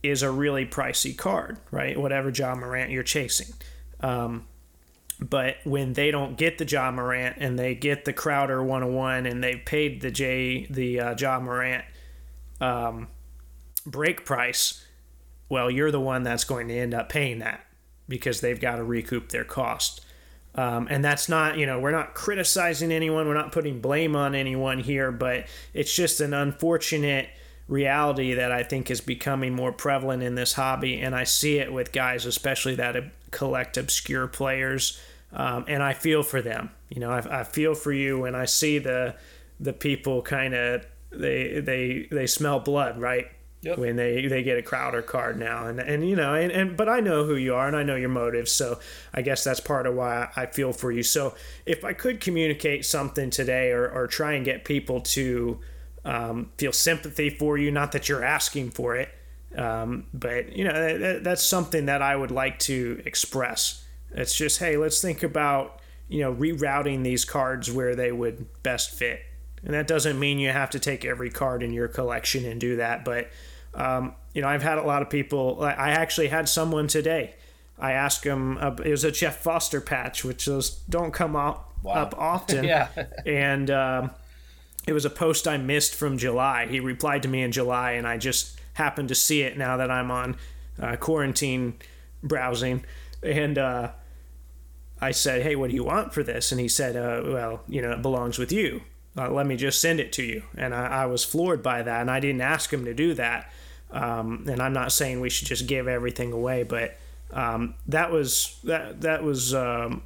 is 0.01 0.23
a 0.23 0.31
really 0.31 0.65
pricey 0.65 1.17
card, 1.17 1.57
right? 1.71 1.99
Whatever 1.99 2.29
Ja 2.29 2.55
Morant 2.55 2.91
you're 2.91 3.03
chasing. 3.03 3.53
Um, 3.99 4.45
but 5.19 5.57
when 5.65 5.91
they 5.93 6.11
don't 6.11 6.37
get 6.37 6.57
the 6.59 6.65
Ja 6.65 6.89
Morant 6.91 7.35
and 7.39 7.59
they 7.59 7.75
get 7.75 8.05
the 8.05 8.13
Crowder 8.13 8.63
101 8.63 9.25
and 9.25 9.43
they 9.43 9.57
paid 9.57 9.99
the 9.99 10.11
J 10.11 10.65
the 10.69 10.99
uh, 11.01 11.15
Ja 11.19 11.41
Morant 11.41 11.83
um, 12.61 13.07
break 13.85 14.25
price, 14.25 14.85
well, 15.47 15.69
you're 15.69 15.91
the 15.91 15.99
one 15.99 16.23
that's 16.23 16.43
going 16.43 16.67
to 16.67 16.77
end 16.77 16.93
up 16.93 17.09
paying 17.09 17.39
that 17.39 17.65
because 18.07 18.41
they've 18.41 18.59
got 18.59 18.77
to 18.77 18.83
recoup 18.83 19.29
their 19.29 19.43
cost. 19.43 20.05
Um, 20.55 20.87
and 20.89 21.05
that's 21.05 21.29
not, 21.29 21.57
you 21.57 21.65
know, 21.65 21.79
we're 21.79 21.91
not 21.91 22.15
criticizing 22.15 22.91
anyone, 22.91 23.27
we're 23.27 23.35
not 23.35 23.51
putting 23.51 23.81
blame 23.81 24.15
on 24.15 24.33
anyone 24.33 24.79
here, 24.79 25.11
but 25.11 25.45
it's 25.73 25.95
just 25.95 26.19
an 26.21 26.33
unfortunate 26.33 27.29
reality 27.67 28.33
that 28.33 28.51
I 28.51 28.63
think 28.63 28.89
is 28.89 28.99
becoming 28.99 29.53
more 29.53 29.71
prevalent 29.71 30.23
in 30.23 30.35
this 30.35 30.53
hobby. 30.53 30.99
And 30.99 31.15
I 31.15 31.23
see 31.23 31.59
it 31.59 31.71
with 31.71 31.91
guys, 31.91 32.25
especially 32.25 32.75
that 32.75 32.95
collect 33.31 33.77
obscure 33.77 34.27
players. 34.27 34.99
Um, 35.31 35.65
and 35.67 35.83
I 35.83 35.93
feel 35.93 36.23
for 36.23 36.41
them. 36.41 36.71
You 36.89 37.01
know, 37.01 37.11
I, 37.11 37.41
I 37.41 37.43
feel 37.43 37.75
for 37.75 37.93
you 37.93 38.19
when 38.19 38.35
I 38.35 38.45
see 38.45 38.79
the 38.79 39.15
the 39.61 39.73
people 39.73 40.21
kind 40.21 40.53
of 40.53 40.85
they 41.11 41.59
they 41.59 42.07
they 42.11 42.27
smell 42.27 42.59
blood, 42.59 42.99
right? 42.99 43.27
Yep. 43.61 43.77
When 43.77 43.97
they, 43.97 44.25
they 44.25 44.41
get 44.41 44.57
a 44.57 44.61
Crowder 44.61 45.01
card 45.01 45.37
now, 45.37 45.67
and 45.67 45.81
and 45.81 46.07
you 46.07 46.15
know, 46.15 46.33
and, 46.33 46.49
and 46.49 46.77
but 46.77 46.87
I 46.87 47.01
know 47.01 47.25
who 47.25 47.35
you 47.35 47.55
are, 47.55 47.67
and 47.67 47.75
I 47.75 47.83
know 47.83 47.97
your 47.97 48.07
motives, 48.07 48.53
so 48.53 48.79
I 49.13 49.21
guess 49.21 49.43
that's 49.43 49.59
part 49.59 49.85
of 49.85 49.95
why 49.95 50.29
I 50.33 50.45
feel 50.45 50.71
for 50.71 50.93
you. 50.93 51.03
So 51.03 51.35
if 51.65 51.83
I 51.83 51.91
could 51.91 52.21
communicate 52.21 52.85
something 52.85 53.29
today, 53.29 53.71
or 53.71 53.89
or 53.89 54.07
try 54.07 54.33
and 54.33 54.45
get 54.45 54.63
people 54.63 55.01
to 55.01 55.59
um, 56.05 56.51
feel 56.57 56.71
sympathy 56.71 57.29
for 57.29 57.57
you. 57.57 57.71
Not 57.71 57.91
that 57.91 58.09
you're 58.09 58.23
asking 58.23 58.71
for 58.71 58.95
it, 58.95 59.09
um, 59.55 60.07
but 60.13 60.55
you 60.55 60.63
know 60.63 60.97
that, 60.97 61.23
that's 61.23 61.43
something 61.43 61.85
that 61.85 62.01
I 62.01 62.15
would 62.15 62.31
like 62.31 62.59
to 62.59 63.01
express. 63.05 63.85
It's 64.11 64.35
just 64.35 64.59
hey, 64.59 64.77
let's 64.77 65.01
think 65.01 65.23
about 65.23 65.79
you 66.07 66.21
know 66.21 66.33
rerouting 66.33 67.03
these 67.03 67.25
cards 67.25 67.71
where 67.71 67.95
they 67.95 68.11
would 68.11 68.47
best 68.63 68.91
fit, 68.91 69.21
and 69.63 69.73
that 69.73 69.87
doesn't 69.87 70.19
mean 70.19 70.39
you 70.39 70.49
have 70.49 70.69
to 70.71 70.79
take 70.79 71.05
every 71.05 71.29
card 71.29 71.63
in 71.63 71.73
your 71.73 71.87
collection 71.87 72.45
and 72.45 72.59
do 72.59 72.77
that. 72.77 73.03
But 73.05 73.29
um, 73.73 74.15
you 74.33 74.41
know, 74.41 74.47
I've 74.47 74.63
had 74.63 74.77
a 74.77 74.83
lot 74.83 75.01
of 75.01 75.09
people. 75.09 75.61
I 75.61 75.91
actually 75.91 76.27
had 76.27 76.49
someone 76.49 76.87
today. 76.87 77.35
I 77.77 77.93
asked 77.93 78.23
him. 78.23 78.57
Uh, 78.57 78.75
it 78.83 78.91
was 78.91 79.03
a 79.03 79.11
Jeff 79.11 79.37
Foster 79.37 79.81
patch, 79.81 80.23
which 80.23 80.45
those 80.45 80.69
don't 80.89 81.11
come 81.11 81.35
up 81.35 81.73
wow. 81.83 81.93
up 81.93 82.15
often. 82.17 82.63
yeah, 82.65 82.89
and 83.25 83.69
um, 83.71 84.11
it 84.87 84.93
was 84.93 85.05
a 85.05 85.09
post 85.09 85.47
I 85.47 85.57
missed 85.57 85.95
from 85.95 86.17
July. 86.17 86.67
He 86.67 86.79
replied 86.79 87.23
to 87.23 87.29
me 87.29 87.41
in 87.41 87.51
July, 87.51 87.91
and 87.93 88.07
I 88.07 88.17
just 88.17 88.59
happened 88.73 89.09
to 89.09 89.15
see 89.15 89.41
it 89.41 89.57
now 89.57 89.77
that 89.77 89.91
I'm 89.91 90.09
on 90.09 90.37
uh, 90.81 90.95
quarantine 90.95 91.75
browsing. 92.23 92.83
And 93.21 93.57
uh, 93.57 93.91
I 95.01 95.11
said, 95.11 95.43
Hey, 95.43 95.55
what 95.55 95.69
do 95.69 95.75
you 95.75 95.83
want 95.83 96.13
for 96.13 96.23
this? 96.23 96.51
And 96.51 96.59
he 96.59 96.67
said, 96.67 96.95
uh, 96.95 97.21
Well, 97.25 97.61
you 97.67 97.81
know, 97.81 97.91
it 97.91 98.01
belongs 98.01 98.37
with 98.37 98.51
you. 98.51 98.81
Uh, 99.19 99.29
let 99.29 99.45
me 99.45 99.57
just 99.57 99.81
send 99.81 99.99
it 99.99 100.13
to 100.13 100.23
you. 100.23 100.43
And 100.55 100.73
I, 100.73 101.01
I, 101.01 101.05
was 101.07 101.25
floored 101.25 101.61
by 101.61 101.81
that, 101.81 101.99
and 101.99 102.09
I 102.09 102.21
didn't 102.21 102.39
ask 102.39 102.71
him 102.71 102.85
to 102.85 102.93
do 102.93 103.13
that. 103.15 103.51
Um, 103.91 104.45
and 104.47 104.61
I'm 104.61 104.71
not 104.71 104.93
saying 104.93 105.19
we 105.19 105.29
should 105.29 105.47
just 105.47 105.67
give 105.67 105.89
everything 105.89 106.31
away, 106.31 106.63
but 106.63 106.97
um, 107.33 107.73
that 107.87 108.13
was 108.13 108.57
that 108.63 109.01
that 109.01 109.23
was 109.23 109.53
um, 109.53 110.03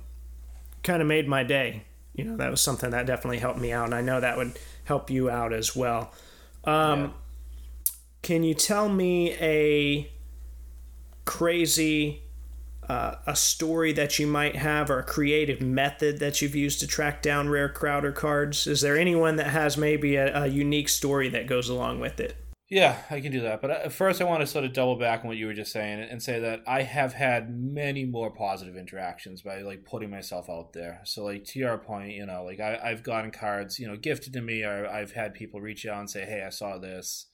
kind 0.82 1.00
of 1.02 1.08
made 1.08 1.28
my 1.28 1.44
day. 1.44 1.84
You 2.16 2.24
know, 2.24 2.38
that 2.38 2.50
was 2.50 2.62
something 2.62 2.90
that 2.90 3.06
definitely 3.06 3.38
helped 3.38 3.60
me 3.60 3.72
out, 3.72 3.86
and 3.86 3.94
I 3.94 4.02
know 4.02 4.20
that 4.20 4.36
would 4.36 4.58
help 4.86 5.12
you 5.12 5.30
out 5.30 5.54
as 5.54 5.76
well. 5.76 6.12
Um, 6.64 7.14
can 8.24 8.42
you 8.42 8.56
tell 8.56 8.90
me 8.90 9.34
a 9.34 10.10
crazy 11.26 12.23
uh, 12.90 13.16
a 13.26 13.36
story 13.36 13.94
that 13.94 14.20
you 14.20 14.28
might 14.28 14.56
have 14.56 14.90
or 14.90 15.00
a 15.00 15.04
creative 15.04 15.62
method 15.62 16.20
that 16.20 16.42
you've 16.42 16.56
used 16.56 16.80
to 16.82 16.88
track 16.88 17.22
down 17.22 17.50
rare 17.50 17.70
Crowder 17.70 18.12
cards? 18.12 18.68
Is 18.68 18.82
there 18.82 18.98
anyone 18.98 19.36
that 19.38 19.48
has 19.48 19.78
maybe 19.78 20.16
a, 20.16 20.44
a 20.44 20.48
unique 20.48 20.90
story 20.90 21.30
that 21.30 21.48
goes 21.48 21.70
along 21.70 22.00
with 22.00 22.20
it? 22.20 22.38
Yeah, 22.70 22.98
I 23.12 23.20
can 23.20 23.32
do 23.32 23.42
that. 23.42 23.62
But 23.62 23.72
uh, 23.72 23.90
first, 23.90 24.20
I 24.20 24.24
want 24.24 24.42
to 24.42 24.48
sort 24.48 24.66
of 24.66 24.74
double 24.74 24.96
back 24.96 25.22
on 25.22 25.28
what 25.28 25.38
you 25.38 25.46
were 25.46 25.54
just 25.54 25.72
saying 25.72 26.08
and 26.10 26.22
say 26.22 26.40
that 26.40 26.62
I 26.66 26.82
have 26.82 27.14
had 27.14 27.56
many 27.56 28.04
more 28.04 28.32
positive 28.32 28.76
interactions 28.76 29.44
by 29.44 29.62
like 29.62 29.86
putting 29.86 30.10
myself 30.10 30.50
out 30.50 30.74
there. 30.74 31.02
So, 31.04 31.24
like 31.24 31.44
to 31.46 31.60
your 31.60 31.78
point, 31.78 32.14
you 32.14 32.26
know, 32.26 32.44
like 32.44 32.60
I, 32.60 32.80
I've 32.84 33.04
gotten 33.04 33.30
cards, 33.30 33.78
you 33.78 33.88
know, 33.88 33.96
gifted 33.96 34.34
to 34.34 34.42
me, 34.42 34.64
or 34.64 34.88
I've 34.88 35.12
had 35.12 35.36
people 35.36 35.62
reach 35.62 35.86
out 35.86 36.00
and 36.00 36.10
say, 36.10 36.26
"Hey, 36.26 36.44
I 36.44 36.50
saw 36.50 36.80
this." 36.80 37.28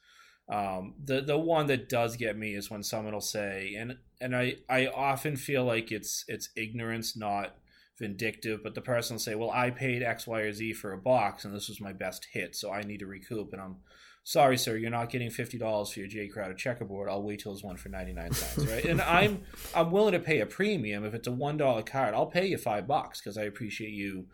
Um, 0.52 0.96
the 1.02 1.22
the 1.22 1.38
one 1.38 1.68
that 1.68 1.88
does 1.88 2.18
get 2.18 2.38
me 2.38 2.54
is 2.56 2.70
when 2.70 2.84
someone 2.84 3.14
will 3.14 3.22
say, 3.22 3.76
and 3.78 3.98
and 4.22 4.36
I 4.36 4.58
I 4.70 4.88
often 4.88 5.36
feel 5.36 5.64
like 5.66 5.92
it's 5.92 6.26
it's 6.28 6.50
ignorance, 6.56 7.16
not 7.18 7.56
vindictive, 7.98 8.64
but 8.64 8.76
the 8.76 8.82
person 8.82 9.16
will 9.16 9.20
say, 9.20 9.36
"Well, 9.36 9.52
I 9.52 9.70
paid 9.70 10.04
X, 10.04 10.26
Y, 10.28 10.42
or 10.42 10.52
Z 10.52 10.74
for 10.74 10.94
a 10.94 10.98
box, 10.98 11.46
and 11.46 11.54
this 11.54 11.68
was 11.68 11.82
my 11.82 11.94
best 11.94 12.28
hit, 12.32 12.56
so 12.56 12.72
I 12.72 12.82
need 12.82 13.00
to 13.00 13.08
recoup." 13.08 13.54
And 13.54 13.62
I'm 13.62 13.78
sorry, 14.24 14.58
sir, 14.58 14.78
you're 14.78 14.92
not 14.92 15.10
getting 15.10 15.30
fifty 15.30 15.58
dollars 15.58 15.92
for 15.92 16.00
your 16.00 16.10
Jae 16.10 16.32
Crowder 16.32 16.54
checkerboard. 16.54 17.10
I'll 17.10 17.24
wait 17.24 17.40
till 17.42 17.54
it's 17.54 17.64
one 17.64 17.78
for 17.78 17.90
ninety 17.90 18.14
nine 18.14 18.32
cents, 18.34 18.70
right? 18.70 18.86
and 18.86 19.02
I'm 19.02 19.44
I'm 19.76 19.92
willing 19.92 20.14
to 20.14 20.20
pay 20.20 20.40
a 20.40 20.46
premium 20.46 21.06
if 21.06 21.14
it's 21.14 21.28
a 21.28 21.32
one 21.32 21.58
dollar 21.58 21.84
card. 21.84 22.14
I'll 22.14 22.28
pay 22.28 22.48
you 22.48 22.58
five 22.58 22.88
bucks 22.88 23.20
because 23.22 23.38
I 23.38 23.44
appreciate 23.44 23.92
you. 23.92 24.28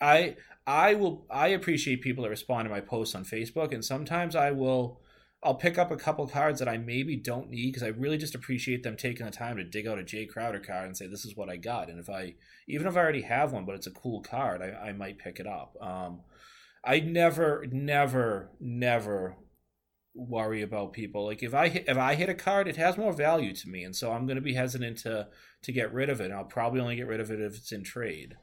I 0.00 0.36
I 0.66 0.94
will 0.94 1.26
I 1.30 1.48
appreciate 1.48 2.02
people 2.02 2.24
that 2.24 2.30
respond 2.30 2.66
to 2.66 2.70
my 2.70 2.80
posts 2.80 3.14
on 3.14 3.24
Facebook, 3.24 3.72
and 3.72 3.84
sometimes 3.84 4.36
I 4.36 4.50
will 4.50 5.00
I'll 5.46 5.54
pick 5.54 5.78
up 5.78 5.92
a 5.92 5.96
couple 5.96 6.26
cards 6.26 6.58
that 6.58 6.68
I 6.68 6.76
maybe 6.76 7.16
don't 7.16 7.50
need 7.50 7.68
because 7.68 7.84
I 7.84 7.88
really 7.88 8.18
just 8.18 8.34
appreciate 8.34 8.82
them 8.82 8.96
taking 8.96 9.24
the 9.24 9.30
time 9.32 9.56
to 9.56 9.64
dig 9.64 9.86
out 9.86 9.98
a 9.98 10.02
Jae 10.02 10.28
Crowder 10.28 10.58
card 10.58 10.86
and 10.86 10.96
say 10.96 11.06
this 11.06 11.24
is 11.24 11.36
what 11.36 11.48
I 11.48 11.56
got. 11.56 11.88
And 11.88 12.00
if 12.00 12.10
I 12.10 12.34
even 12.68 12.88
if 12.88 12.96
I 12.96 13.00
already 13.00 13.22
have 13.22 13.52
one, 13.52 13.64
but 13.64 13.76
it's 13.76 13.86
a 13.86 13.92
cool 13.92 14.22
card, 14.22 14.60
I, 14.60 14.88
I 14.88 14.92
might 14.92 15.18
pick 15.18 15.38
it 15.38 15.46
up. 15.46 15.76
Um, 15.80 16.22
I 16.84 16.98
never, 16.98 17.64
never, 17.70 18.50
never 18.60 19.36
worry 20.16 20.62
about 20.62 20.92
people. 20.92 21.26
Like 21.26 21.42
if 21.42 21.54
I 21.54 21.68
hit, 21.68 21.84
if 21.86 21.96
I 21.96 22.16
hit 22.16 22.28
a 22.28 22.34
card, 22.34 22.66
it 22.66 22.76
has 22.76 22.96
more 22.96 23.12
value 23.12 23.54
to 23.54 23.68
me, 23.68 23.84
and 23.84 23.94
so 23.94 24.12
I'm 24.12 24.26
going 24.26 24.36
to 24.36 24.42
be 24.42 24.54
hesitant 24.54 24.98
to 24.98 25.28
to 25.62 25.72
get 25.72 25.92
rid 25.92 26.10
of 26.10 26.20
it. 26.20 26.26
And 26.26 26.34
I'll 26.34 26.44
probably 26.44 26.80
only 26.80 26.96
get 26.96 27.06
rid 27.06 27.20
of 27.20 27.30
it 27.30 27.40
if 27.40 27.56
it's 27.56 27.72
in 27.72 27.84
trade. 27.84 28.36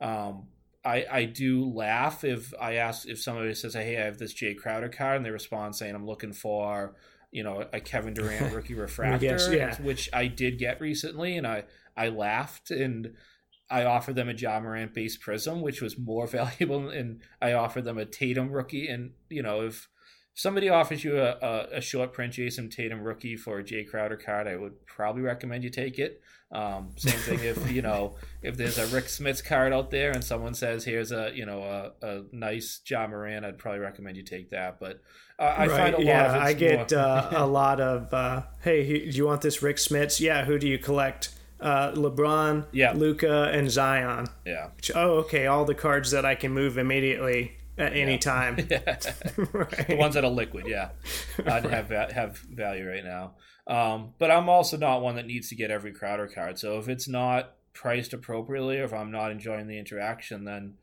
Um, 0.00 0.48
I, 0.84 1.04
I 1.10 1.24
do 1.24 1.64
laugh 1.64 2.24
if 2.24 2.54
I 2.60 2.74
ask 2.74 3.06
if 3.06 3.20
somebody 3.20 3.54
says, 3.54 3.74
"Hey, 3.74 3.98
I 3.98 4.04
have 4.04 4.18
this 4.18 4.34
Jae 4.34 4.56
Crowder 4.56 4.88
card," 4.88 5.18
and 5.18 5.26
they 5.26 5.30
respond 5.30 5.76
saying, 5.76 5.94
"I'm 5.94 6.06
looking 6.06 6.32
for." 6.32 6.94
You 7.32 7.44
know, 7.44 7.64
a 7.72 7.78
Kevin 7.78 8.12
Durant 8.12 8.52
rookie 8.56 8.74
refractor, 8.74 9.18
guess, 9.18 9.48
yeah. 9.52 9.80
which 9.80 10.10
I 10.12 10.26
did 10.26 10.58
get 10.58 10.80
recently, 10.80 11.36
and 11.36 11.46
I 11.46 11.62
I 11.96 12.08
laughed 12.08 12.72
and 12.72 13.12
I 13.70 13.84
offered 13.84 14.16
them 14.16 14.28
a 14.28 14.32
Ja 14.32 14.58
Morant 14.58 14.92
base 14.92 15.16
prism, 15.16 15.60
which 15.60 15.80
was 15.80 15.96
more 15.96 16.26
valuable, 16.26 16.88
and 16.88 17.20
I 17.40 17.52
offered 17.52 17.84
them 17.84 17.98
a 17.98 18.04
Tatum 18.04 18.50
rookie. 18.50 18.88
And 18.88 19.12
you 19.28 19.42
know, 19.42 19.62
if 19.62 19.88
somebody 20.34 20.68
offers 20.68 21.04
you 21.04 21.18
a, 21.18 21.36
a, 21.42 21.66
a, 21.76 21.80
short 21.80 22.12
print 22.12 22.34
Jayson 22.34 22.70
Tatum 22.70 23.02
rookie 23.02 23.36
for 23.36 23.58
a 23.58 23.64
Jae 23.64 23.88
Crowder 23.88 24.16
card, 24.16 24.46
I 24.46 24.56
would 24.56 24.86
probably 24.86 25.22
recommend 25.22 25.64
you 25.64 25.70
take 25.70 25.98
it. 25.98 26.20
Um, 26.52 26.92
same 26.96 27.18
thing 27.18 27.38
if 27.44 27.70
you 27.70 27.80
know 27.80 28.16
if 28.42 28.56
there's 28.56 28.76
a 28.76 28.86
Rick 28.88 29.04
Smits 29.04 29.44
card 29.44 29.72
out 29.72 29.92
there 29.92 30.10
and 30.10 30.24
someone 30.24 30.52
says 30.52 30.84
here's 30.84 31.12
a 31.12 31.30
you 31.32 31.46
know 31.46 31.62
a, 31.62 31.92
a 32.04 32.22
nice 32.32 32.80
Ja 32.88 33.06
Morant, 33.06 33.44
I'd 33.44 33.58
probably 33.58 33.78
recommend 33.78 34.16
you 34.16 34.24
take 34.24 34.50
that. 34.50 34.80
But 34.80 35.00
uh, 35.38 35.42
I 35.42 35.68
right, 35.68 35.70
find 35.70 35.94
a 35.94 35.98
lot 35.98 36.06
yeah, 36.06 36.36
of 36.36 36.42
I 36.42 36.52
get 36.52 36.90
more... 36.90 37.00
uh, 37.00 37.30
a 37.32 37.46
lot 37.46 37.80
of 37.80 38.12
uh, 38.12 38.42
hey, 38.62 39.10
do 39.10 39.16
you 39.16 39.26
want 39.26 39.42
this 39.42 39.62
Rick 39.62 39.76
Smits? 39.76 40.18
Yeah, 40.18 40.44
who 40.44 40.58
do 40.58 40.66
you 40.66 40.78
collect? 40.78 41.30
Uh, 41.60 41.92
LeBron, 41.92 42.64
yeah. 42.72 42.94
Luka, 42.94 43.50
and 43.52 43.70
Zion. 43.70 44.26
Yeah. 44.46 44.70
Oh, 44.94 45.18
okay. 45.18 45.46
All 45.46 45.66
the 45.66 45.74
cards 45.74 46.10
that 46.12 46.24
I 46.24 46.34
can 46.34 46.52
move 46.52 46.78
immediately 46.78 47.58
at 47.80 47.96
any 47.96 48.18
time. 48.18 48.56
right. 49.36 49.86
The 49.88 49.96
ones 49.96 50.14
that 50.14 50.24
are 50.24 50.30
liquid, 50.30 50.66
yeah, 50.68 50.90
I'd 51.46 51.64
have 51.64 51.90
have 51.90 52.38
value 52.38 52.88
right 52.88 53.04
now. 53.04 53.34
Um, 53.66 54.14
but 54.18 54.30
I'm 54.30 54.48
also 54.48 54.76
not 54.76 55.02
one 55.02 55.16
that 55.16 55.26
needs 55.26 55.48
to 55.48 55.54
get 55.54 55.70
every 55.70 55.92
Crowder 55.92 56.26
card. 56.26 56.58
So 56.58 56.78
if 56.78 56.88
it's 56.88 57.08
not 57.08 57.54
priced 57.72 58.12
appropriately, 58.12 58.78
or 58.78 58.84
if 58.84 58.92
I'm 58.92 59.10
not 59.10 59.30
enjoying 59.30 59.68
the 59.68 59.78
interaction, 59.78 60.44
then 60.44 60.74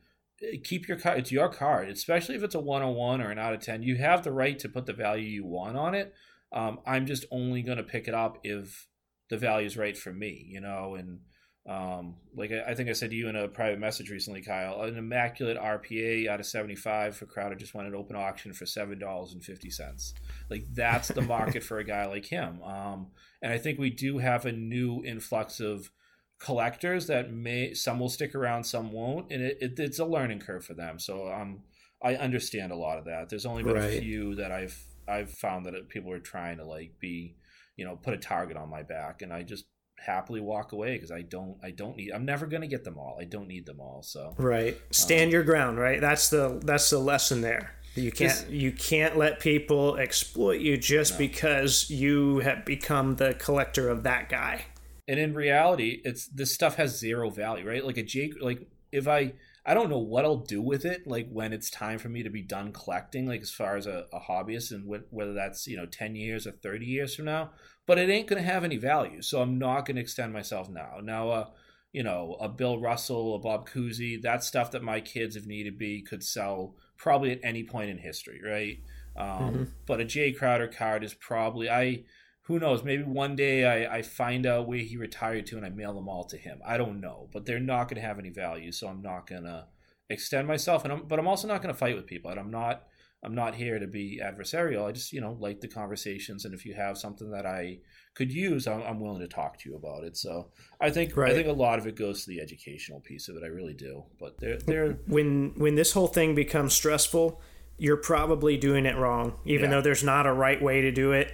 eh, 0.42 0.58
keep 0.64 0.88
your 0.88 0.98
card. 0.98 1.20
It's 1.20 1.32
your 1.32 1.50
card, 1.50 1.90
especially 1.90 2.36
if 2.36 2.44
it's 2.44 2.56
a 2.56 2.60
101 2.60 3.22
or 3.22 3.30
an 3.30 3.40
out 3.40 3.54
of 3.54 3.62
10. 3.62 3.84
You 3.84 3.98
have 3.98 4.24
the 4.24 4.32
right 4.32 4.58
to 4.60 4.70
put 4.70 4.86
the 4.86 4.94
value 4.94 5.28
you 5.28 5.46
want 5.46 5.78
on 5.78 5.96
it. 5.96 6.14
Um, 6.54 6.80
I'm 6.86 7.06
just 7.06 7.26
only 7.30 7.62
going 7.62 7.78
to 7.78 7.84
pick 7.84 8.08
it 8.08 8.14
up 8.14 8.40
if 8.44 8.88
the 9.30 9.38
value 9.38 9.68
is 9.68 9.76
right 9.76 9.98
for 9.98 10.14
me, 10.14 10.46
you 10.48 10.62
know, 10.62 10.96
and 10.96 11.20
um, 11.68 12.16
like 12.34 12.52
I, 12.52 12.72
I, 12.72 12.76
think 12.76 12.90
I 12.90 12.94
said 12.94 13.10
to 13.10 13.16
you 13.16 13.28
in 13.28 13.36
a 13.36 13.48
private 13.50 13.80
message 13.80 14.10
recently, 14.10 14.42
Kyle, 14.42 14.82
an 14.84 14.98
immaculate 14.98 15.58
RPA 15.58 16.28
out 16.30 16.40
of 16.40 16.46
75 16.46 17.18
for 17.18 17.26
Crowder 17.26 17.56
just 17.56 17.74
went 17.74 17.90
at 17.90 17.94
open 17.94 18.16
auction 18.16 18.54
for 18.54 18.64
$7.50. 18.64 20.14
Like 20.50 20.64
that's 20.74 21.10
the 21.10 21.22
market 21.22 21.64
for 21.64 21.80
a 21.80 21.84
guy 21.84 22.06
like 22.06 22.26
him. 22.26 22.62
Um, 22.64 23.08
and 23.42 23.52
I 23.52 23.58
think 23.58 23.80
we 23.80 23.90
do 23.90 24.18
have 24.20 24.46
a 24.46 24.52
new 24.54 25.04
influx 25.04 25.60
of 25.60 25.92
collectors 26.40 27.08
that 27.08 27.34
may, 27.34 27.74
some 27.74 28.00
will 28.00 28.10
stick 28.10 28.34
around, 28.34 28.64
some 28.64 28.94
won't. 28.94 29.30
And 29.30 29.42
it, 29.42 29.58
it, 29.60 29.78
it's 29.78 30.00
a 30.00 30.06
learning 30.06 30.40
curve 30.40 30.64
for 30.64 30.74
them. 30.74 31.00
So 31.00 31.28
um, 31.30 31.64
I 32.02 32.16
understand 32.16 32.72
a 32.72 32.78
lot 32.78 32.98
of 32.98 33.06
that. 33.06 33.30
There's 33.30 33.46
only 33.46 33.64
been 33.64 33.74
right. 33.74 33.98
a 33.98 34.00
few 34.00 34.36
that 34.36 34.54
I've, 34.54 34.82
I've 35.06 35.32
found 35.32 35.66
that 35.66 35.90
people 35.90 36.14
are 36.14 36.20
trying 36.20 36.60
to 36.60 36.66
like 36.66 36.98
be, 36.98 37.36
you 37.76 37.84
know, 37.84 37.98
put 37.98 38.14
a 38.14 38.18
target 38.18 38.56
on 38.56 38.70
my 38.70 38.84
back. 38.84 39.22
And 39.22 39.34
I 39.34 39.44
just, 39.44 39.66
happily 40.00 40.40
walk 40.40 40.72
away 40.72 40.94
because 40.94 41.12
I 41.12 41.22
don't 41.22 41.58
I 41.64 41.72
don't 41.72 41.98
need 41.98 42.12
I'm 42.12 42.26
never 42.26 42.46
going 42.46 42.62
to 42.62 42.68
get 42.68 42.84
them 42.84 42.98
all. 42.98 43.18
I 43.20 43.26
don't 43.26 43.48
need 43.48 43.66
them 43.66 43.80
all. 43.80 44.02
So 44.04 44.36
Right. 44.38 44.78
Stand 44.92 45.30
um, 45.30 45.32
your 45.32 45.44
ground, 45.44 45.78
right? 45.78 46.00
That's 46.00 46.30
the 46.30 46.60
that's 46.64 46.90
the 46.90 47.00
lesson 47.00 47.42
there. 47.42 47.74
You 47.96 48.12
can't 48.12 48.50
you 48.50 48.72
can't 48.72 49.18
let 49.18 49.40
people 49.40 49.98
exploit 49.98 50.62
you 50.62 50.78
just 50.78 51.14
no. 51.14 51.18
because 51.20 51.90
you 51.90 52.40
have 52.40 52.64
become 52.64 53.16
the 53.16 53.34
collector 53.34 53.90
of 53.90 54.04
that 54.04 54.30
guy. 54.30 54.66
And 55.08 55.20
in 55.20 55.34
reality, 55.34 56.02
it's 56.04 56.28
this 56.28 56.54
stuff 56.54 56.76
has 56.76 56.98
zero 56.98 57.30
value, 57.30 57.68
right? 57.68 57.84
Like 57.84 57.98
a 57.98 58.04
Jake 58.04 58.36
like 58.42 58.68
if 58.92 59.08
I 59.08 59.34
I 59.66 59.74
don't 59.74 59.90
know 59.90 59.98
what 59.98 60.24
I'll 60.24 60.38
do 60.38 60.62
with 60.62 60.86
it, 60.86 61.06
like 61.08 61.28
when 61.30 61.52
it's 61.52 61.70
time 61.70 62.00
for 62.00 62.08
me 62.08 62.24
to 62.24 62.30
be 62.30 62.42
done 62.42 62.72
collecting, 62.72 63.28
like 63.28 63.42
as 63.42 63.52
far 63.52 63.76
as 63.76 63.86
a, 63.86 64.06
a 64.14 64.20
hobbyist, 64.20 64.72
and 64.72 64.86
wh- 64.88 65.14
whether 65.14 65.34
that's 65.34 65.68
you 65.68 65.76
know 65.76 65.86
ten 65.86 66.16
years 66.16 66.48
or 66.48 66.52
thirty 66.52 66.86
years 66.86 67.16
from 67.16 67.26
now. 67.26 67.52
But 67.88 67.98
it 67.98 68.10
ain't 68.10 68.28
going 68.28 68.42
to 68.42 68.48
have 68.48 68.64
any 68.64 68.78
value, 68.78 69.22
so 69.22 69.42
I'm 69.42 69.58
not 69.58 69.86
going 69.86 69.96
to 69.96 70.02
extend 70.02 70.34
myself 70.34 70.70
now. 70.70 70.98
Now, 71.02 71.30
uh, 71.30 71.48
you 71.94 72.04
know, 72.04 72.38
a 72.40 72.48
Bill 72.50 72.80
Russell, 72.80 73.36
a 73.36 73.40
Bob 73.40 73.68
Cousy, 73.68 74.22
that 74.22 74.44
stuff 74.44 74.72
that 74.72 74.84
my 74.84 75.00
kids, 75.00 75.36
if 75.36 75.48
needed 75.48 75.80
be, 75.80 76.02
could 76.02 76.24
sell 76.24 76.76
probably 76.98 77.32
at 77.32 77.40
any 77.44 77.64
point 77.64 77.90
in 77.90 77.98
history, 77.98 78.42
right? 78.46 78.80
Um, 79.16 79.54
mm-hmm. 79.54 79.64
But 79.88 80.02
a 80.02 80.06
Jae 80.06 80.38
Crowder 80.38 80.68
card 80.68 81.04
is 81.04 81.14
probably 81.16 81.70
I 81.70 82.04
who 82.48 82.60
knows? 82.60 82.82
Maybe 82.82 83.04
one 83.04 83.36
day 83.36 83.66
I, 83.66 83.98
I 83.98 84.02
find 84.02 84.46
out 84.46 84.70
where 84.70 84.80
he 84.80 84.96
retired 84.96 85.48
to 85.48 85.58
and 85.58 85.66
I 85.66 85.70
mail 85.70 85.94
them 85.94 86.08
all 86.08 86.24
to 86.26 86.38
him. 86.38 86.62
I 86.66 86.78
don't 86.78 87.02
know, 87.02 87.28
but 87.34 87.46
they're 87.46 87.60
not 87.60 87.90
going 87.90 88.02
to 88.02 88.08
have 88.08 88.20
any 88.20 88.30
value, 88.30 88.72
so 88.72 88.88
I'm 88.88 89.02
not 89.02 89.28
going 89.28 89.44
to 89.44 89.66
extend 90.10 90.48
myself. 90.48 90.86
And 90.86 90.94
I'm, 90.94 91.04
but 91.08 91.20
I'm 91.20 91.28
also 91.28 91.50
not 91.50 91.62
going 91.62 91.74
to 91.74 91.78
fight 91.78 91.98
with 91.98 92.08
people. 92.08 92.32
And 92.32 92.40
I'm 92.40 92.50
not 92.50 92.84
I'm 93.24 93.36
not 93.36 93.56
here 93.56 93.80
to 93.80 93.88
be 93.88 94.22
adversarial. 94.24 94.88
I 94.88 94.92
just 94.92 95.12
you 95.12 95.22
know 95.22 95.38
like 95.40 95.60
the 95.60 95.68
conversations, 95.68 96.46
and 96.46 96.54
if 96.54 96.66
you 96.66 96.74
have 96.74 96.98
something 96.98 97.32
that 97.32 97.46
I 97.46 97.80
could 98.14 98.32
use, 98.32 98.68
I'm, 98.68 98.82
I'm 98.82 99.00
willing 99.00 99.22
to 99.22 99.28
talk 99.28 99.60
to 99.60 99.70
you 99.70 99.76
about 99.76 100.04
it. 100.04 100.18
So 100.18 100.50
I 100.80 100.90
think 100.90 101.16
right. 101.18 101.32
I 101.32 101.36
think 101.36 101.48
a 101.48 101.52
lot 101.54 101.80
of 101.80 101.88
it 101.88 101.96
goes 101.96 102.24
to 102.24 102.30
the 102.30 102.42
educational 102.42 103.00
piece 103.00 103.30
of 103.30 103.36
it. 103.36 103.44
I 103.44 103.48
really 103.48 103.74
do. 103.74 104.04
But 104.20 104.38
they're 104.40 104.60
they're 104.60 104.94
when 105.08 105.54
when 105.58 105.76
this 105.76 105.94
whole 105.94 106.08
thing 106.08 106.36
becomes 106.36 106.74
stressful, 106.74 107.42
you're 107.78 107.98
probably 107.98 108.58
doing 108.58 108.86
it 108.86 108.98
wrong, 108.98 109.34
even 109.46 109.66
yeah. 109.66 109.78
though 109.78 109.82
there's 109.82 110.04
not 110.04 110.26
a 110.26 110.34
right 110.34 110.62
way 110.62 110.82
to 110.82 110.92
do 110.92 111.12
it 111.12 111.34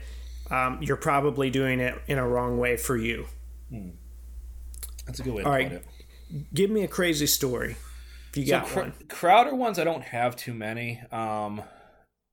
um, 0.54 0.80
you're 0.82 0.98
probably 0.98 1.50
doing 1.50 1.80
it 1.80 2.00
in 2.08 2.18
a 2.18 2.28
wrong 2.28 2.58
way 2.58 2.78
for 2.78 2.98
you. 2.98 3.26
Hmm. 3.70 3.90
That's 5.06 5.20
a 5.20 5.24
good 5.24 5.34
way 5.34 5.44
to 5.44 5.50
All 5.50 5.56
put 5.56 5.72
it. 5.72 6.54
Give 6.54 6.70
me 6.70 6.84
a 6.84 6.88
crazy 6.88 7.28
story. 7.28 7.76
If 8.30 8.38
you 8.38 8.46
so 8.46 8.60
got 8.60 8.68
cr- 8.68 8.80
one. 8.80 8.94
Crowder 9.10 9.56
ones, 9.56 9.80
I 9.80 9.84
don't 9.84 10.04
have 10.04 10.36
too 10.36 10.54
many. 10.54 11.02
Um, 11.12 11.62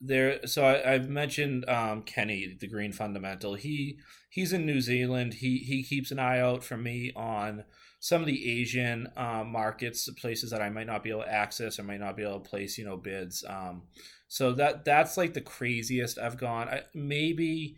there, 0.00 0.46
so 0.46 0.64
I, 0.64 0.92
have 0.92 1.08
mentioned 1.08 1.68
um, 1.68 2.02
Kenny, 2.02 2.56
the 2.58 2.66
Green 2.66 2.92
Fundamental. 2.92 3.54
He 3.54 3.98
he's 4.30 4.52
in 4.52 4.64
New 4.64 4.80
Zealand. 4.80 5.34
He 5.34 5.58
he 5.58 5.82
keeps 5.82 6.10
an 6.10 6.18
eye 6.18 6.40
out 6.40 6.64
for 6.64 6.76
me 6.76 7.12
on 7.14 7.64
some 7.98 8.22
of 8.22 8.26
the 8.26 8.60
Asian 8.60 9.08
um, 9.16 9.52
markets, 9.52 10.08
places 10.18 10.50
that 10.50 10.62
I 10.62 10.70
might 10.70 10.86
not 10.86 11.02
be 11.02 11.10
able 11.10 11.22
to 11.22 11.32
access 11.32 11.78
or 11.78 11.82
might 11.82 12.00
not 12.00 12.16
be 12.16 12.22
able 12.22 12.40
to 12.40 12.48
place, 12.48 12.78
you 12.78 12.86
know, 12.86 12.96
bids. 12.96 13.44
Um, 13.46 13.82
so 14.26 14.52
that 14.54 14.84
that's 14.84 15.16
like 15.18 15.34
the 15.34 15.42
craziest 15.42 16.18
I've 16.18 16.38
gone. 16.38 16.68
I, 16.68 16.82
maybe 16.94 17.76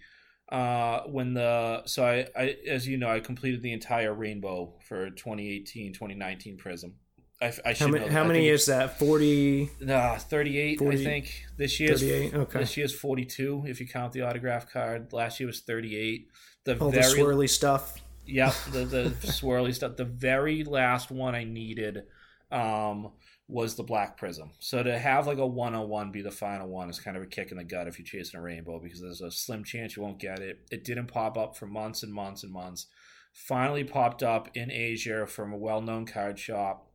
uh, 0.51 1.01
when 1.07 1.35
the 1.35 1.83
so 1.87 2.05
I, 2.05 2.29
I 2.37 2.57
as 2.69 2.87
you 2.87 2.99
know 2.99 3.11
I 3.11 3.19
completed 3.19 3.63
the 3.63 3.73
entire 3.73 4.15
rainbow 4.15 4.75
for 4.87 5.11
2018 5.11 5.93
2019 5.93 6.57
Prism. 6.57 6.95
I, 7.43 7.53
I 7.65 7.73
how, 7.75 7.89
many, 7.89 8.07
how 8.07 8.25
many 8.25 8.49
is 8.49 8.67
that? 8.67 8.99
40? 9.01 9.71
Uh, 9.89 10.17
38, 10.17 10.79
40, 10.79 11.01
I 11.01 11.05
think. 11.05 11.45
This 11.57 11.81
year's 11.81 12.01
38? 12.01 12.35
Okay. 12.35 12.59
This 12.61 12.77
year's 12.77 12.95
42, 12.95 13.65
if 13.67 13.81
you 13.81 13.89
count 13.89 14.13
the 14.13 14.23
autograph 14.23 14.71
card. 14.71 15.13
Last 15.13 15.41
year 15.41 15.49
was 15.49 15.61
38. 15.61 16.29
The 16.65 16.79
All 16.79 16.93
very, 16.93 17.03
the 17.03 17.21
swirly 17.21 17.51
stuff. 17.51 18.01
Yep, 18.27 18.55
the, 18.73 18.85
the 18.85 19.11
swirly 19.23 19.75
stuff. 19.75 19.97
The 19.97 20.05
very 20.05 20.63
last 20.63 21.11
one 21.11 21.35
I 21.35 21.43
needed 21.43 22.05
um, 22.53 23.11
was 23.49 23.75
the 23.75 23.83
Black 23.83 24.17
Prism. 24.17 24.53
So 24.61 24.85
to 24.85 24.97
have 24.97 25.27
like 25.27 25.39
a 25.39 25.47
101 25.47 26.13
be 26.13 26.23
the 26.23 26.31
final 26.31 26.69
one 26.69 26.91
is 26.91 27.01
kind 27.01 27.17
of 27.17 27.25
a 27.25 27.27
kick 27.27 27.51
in 27.51 27.57
the 27.57 27.65
gut 27.65 27.89
if 27.89 27.99
you're 27.99 28.07
chasing 28.07 28.39
a 28.39 28.43
rainbow 28.43 28.79
because 28.79 29.01
there's 29.01 29.21
a 29.21 29.33
slim 29.33 29.65
chance 29.65 29.97
you 29.97 30.03
won't 30.03 30.21
get 30.21 30.39
it. 30.39 30.61
It 30.71 30.85
didn't 30.85 31.07
pop 31.07 31.37
up 31.37 31.57
for 31.57 31.67
months 31.67 32.05
and 32.05 32.15
months 32.15 32.45
and 32.45 32.53
months. 32.53 32.87
Finally 33.33 33.83
popped 33.83 34.23
up 34.23 34.49
in 34.55 34.71
Asia 34.71 35.27
from 35.27 35.53
a 35.53 35.57
well 35.57 35.81
known 35.81 36.07
card 36.07 36.39
shop 36.39 36.92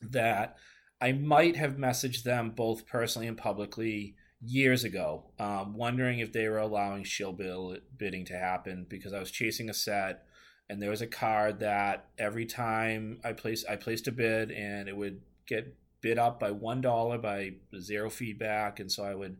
that 0.00 0.56
I 1.00 1.12
might 1.12 1.56
have 1.56 1.76
messaged 1.76 2.22
them 2.24 2.50
both 2.50 2.86
personally 2.86 3.28
and 3.28 3.36
publicly 3.36 4.14
years 4.40 4.84
ago, 4.84 5.24
um, 5.38 5.74
wondering 5.74 6.20
if 6.20 6.32
they 6.32 6.48
were 6.48 6.58
allowing 6.58 7.04
bill 7.36 7.76
bidding 7.96 8.24
to 8.26 8.38
happen 8.38 8.86
because 8.88 9.12
I 9.12 9.18
was 9.18 9.30
chasing 9.30 9.68
a 9.68 9.74
set 9.74 10.24
and 10.68 10.82
there 10.82 10.90
was 10.90 11.02
a 11.02 11.06
card 11.06 11.60
that 11.60 12.08
every 12.18 12.46
time 12.46 13.20
I 13.24 13.32
placed 13.32 13.66
I 13.68 13.76
placed 13.76 14.06
a 14.06 14.12
bid 14.12 14.50
and 14.50 14.88
it 14.88 14.96
would 14.96 15.20
get 15.46 15.74
bid 16.00 16.18
up 16.18 16.38
by 16.38 16.50
one 16.50 16.80
dollar 16.80 17.18
by 17.18 17.52
zero 17.80 18.10
feedback, 18.10 18.78
and 18.78 18.90
so 18.90 19.04
I 19.04 19.14
would 19.14 19.38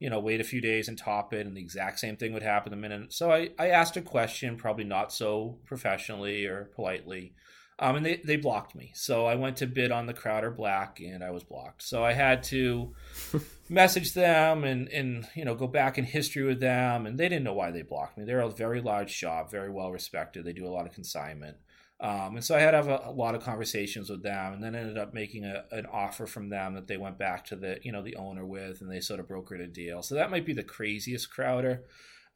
you 0.00 0.10
know 0.10 0.18
wait 0.18 0.40
a 0.40 0.44
few 0.44 0.60
days 0.60 0.88
and 0.88 0.98
top 0.98 1.32
it 1.32 1.46
and 1.46 1.56
the 1.56 1.60
exact 1.60 2.00
same 2.00 2.16
thing 2.16 2.32
would 2.32 2.42
happen 2.42 2.70
the 2.70 2.76
minute. 2.76 3.12
So 3.12 3.30
i, 3.30 3.50
I 3.58 3.68
asked 3.68 3.96
a 3.96 4.02
question 4.02 4.56
probably 4.56 4.84
not 4.84 5.12
so 5.12 5.58
professionally 5.64 6.46
or 6.46 6.70
politely 6.74 7.34
um, 7.78 7.96
and 7.96 8.06
they, 8.06 8.20
they 8.24 8.36
blocked 8.36 8.74
me. 8.74 8.92
So 8.94 9.26
I 9.26 9.34
went 9.34 9.56
to 9.56 9.66
bid 9.66 9.90
on 9.90 10.06
the 10.06 10.14
Crowder 10.14 10.50
Black 10.50 11.00
and 11.00 11.24
I 11.24 11.30
was 11.30 11.42
blocked. 11.42 11.82
So 11.82 12.04
I 12.04 12.12
had 12.12 12.44
to 12.44 12.94
message 13.68 14.14
them 14.14 14.62
and, 14.62 14.88
and, 14.88 15.26
you 15.34 15.44
know, 15.44 15.56
go 15.56 15.66
back 15.66 15.98
in 15.98 16.04
history 16.04 16.44
with 16.44 16.60
them. 16.60 17.06
And 17.06 17.18
they 17.18 17.28
didn't 17.28 17.44
know 17.44 17.54
why 17.54 17.72
they 17.72 17.82
blocked 17.82 18.16
me. 18.16 18.24
They're 18.24 18.40
a 18.40 18.48
very 18.48 18.80
large 18.80 19.10
shop, 19.10 19.50
very 19.50 19.70
well 19.70 19.90
respected. 19.90 20.44
They 20.44 20.52
do 20.52 20.66
a 20.66 20.70
lot 20.70 20.86
of 20.86 20.92
consignment. 20.92 21.56
Um, 22.00 22.36
and 22.36 22.44
so 22.44 22.54
I 22.54 22.60
had 22.60 22.72
to 22.72 22.76
have 22.76 22.88
a, 22.88 23.02
a, 23.06 23.12
lot 23.12 23.34
of 23.34 23.42
conversations 23.42 24.10
with 24.10 24.22
them 24.22 24.52
and 24.52 24.62
then 24.62 24.74
ended 24.74 24.98
up 24.98 25.14
making 25.14 25.44
a, 25.44 25.64
an 25.70 25.86
offer 25.86 26.26
from 26.26 26.50
them 26.50 26.74
that 26.74 26.86
they 26.86 26.96
went 26.96 27.18
back 27.18 27.44
to 27.46 27.56
the, 27.56 27.78
you 27.82 27.92
know, 27.92 28.02
the 28.02 28.16
owner 28.16 28.44
with 28.44 28.80
and 28.80 28.90
they 28.90 29.00
sort 29.00 29.20
of 29.20 29.26
brokered 29.26 29.62
a 29.62 29.66
deal. 29.66 30.02
So 30.02 30.16
that 30.16 30.30
might 30.30 30.44
be 30.44 30.52
the 30.52 30.64
craziest 30.64 31.30
Crowder. 31.30 31.84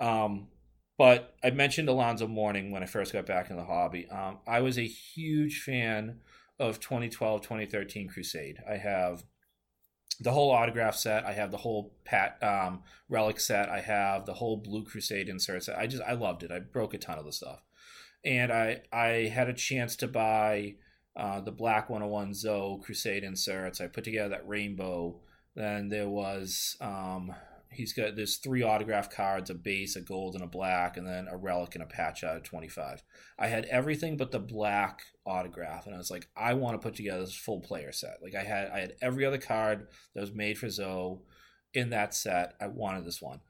Um, 0.00 0.48
but 0.98 1.36
I 1.42 1.50
mentioned 1.50 1.88
Alonzo 1.88 2.26
Mourning 2.26 2.72
when 2.72 2.82
I 2.82 2.86
first 2.86 3.12
got 3.12 3.24
back 3.24 3.50
in 3.50 3.56
the 3.56 3.64
hobby. 3.64 4.08
Um, 4.10 4.38
I 4.46 4.60
was 4.60 4.76
a 4.76 4.86
huge 4.86 5.62
fan 5.62 6.18
of 6.58 6.80
2012 6.80 7.40
2013 7.40 8.08
Crusade. 8.08 8.58
I 8.68 8.76
have 8.76 9.22
the 10.20 10.32
whole 10.32 10.50
autograph 10.50 10.96
set. 10.96 11.24
I 11.24 11.32
have 11.32 11.52
the 11.52 11.58
whole 11.58 11.94
Pat 12.04 12.42
um, 12.42 12.82
relic 13.08 13.38
set. 13.38 13.68
I 13.68 13.80
have 13.80 14.26
the 14.26 14.34
whole 14.34 14.56
Blue 14.56 14.84
Crusade 14.84 15.28
insert 15.28 15.64
set. 15.64 15.78
I 15.78 15.86
just 15.86 16.02
I 16.02 16.14
loved 16.14 16.42
it. 16.42 16.50
I 16.50 16.58
broke 16.58 16.94
a 16.94 16.98
ton 16.98 17.18
of 17.18 17.24
the 17.24 17.32
stuff, 17.32 17.62
and 18.24 18.52
I 18.52 18.82
I 18.92 19.30
had 19.32 19.48
a 19.48 19.54
chance 19.54 19.94
to 19.96 20.08
buy 20.08 20.74
uh, 21.16 21.40
the 21.40 21.52
Black 21.52 21.88
101 21.88 22.34
Zoe 22.34 22.80
Crusade 22.82 23.22
inserts. 23.22 23.80
I 23.80 23.86
put 23.86 24.04
together 24.04 24.30
that 24.30 24.48
rainbow. 24.48 25.20
Then 25.54 25.88
there 25.88 26.08
was 26.08 26.76
um, 26.80 27.32
he's 27.70 27.92
got 27.92 28.16
there's 28.16 28.36
three 28.36 28.62
autograph 28.62 29.10
cards, 29.10 29.50
a 29.50 29.54
base, 29.54 29.96
a 29.96 30.00
gold, 30.00 30.34
and 30.34 30.44
a 30.44 30.48
black, 30.48 30.96
and 30.96 31.06
then 31.06 31.28
a 31.30 31.36
relic 31.36 31.74
and 31.74 31.82
a 31.82 31.86
patch 31.86 32.24
out 32.24 32.36
of 32.36 32.42
25. 32.42 33.02
I 33.38 33.46
had 33.48 33.66
everything 33.66 34.16
but 34.16 34.30
the 34.30 34.38
black 34.38 35.02
autograph, 35.26 35.86
and 35.86 35.94
I 35.94 35.98
was 35.98 36.10
like, 36.10 36.28
I 36.36 36.54
want 36.54 36.80
to 36.80 36.84
put 36.84 36.96
together 36.96 37.20
this 37.20 37.34
full 37.34 37.60
player 37.60 37.92
set. 37.92 38.18
Like 38.22 38.34
I 38.34 38.42
had 38.42 38.70
I 38.70 38.80
had 38.80 38.94
every 39.02 39.24
other 39.24 39.38
card 39.38 39.88
that 40.14 40.20
was 40.20 40.32
made 40.32 40.58
for 40.58 40.68
Zoe 40.68 41.18
in 41.74 41.90
that 41.90 42.14
set. 42.14 42.54
I 42.60 42.66
wanted 42.68 43.04
this 43.04 43.22
one. 43.22 43.40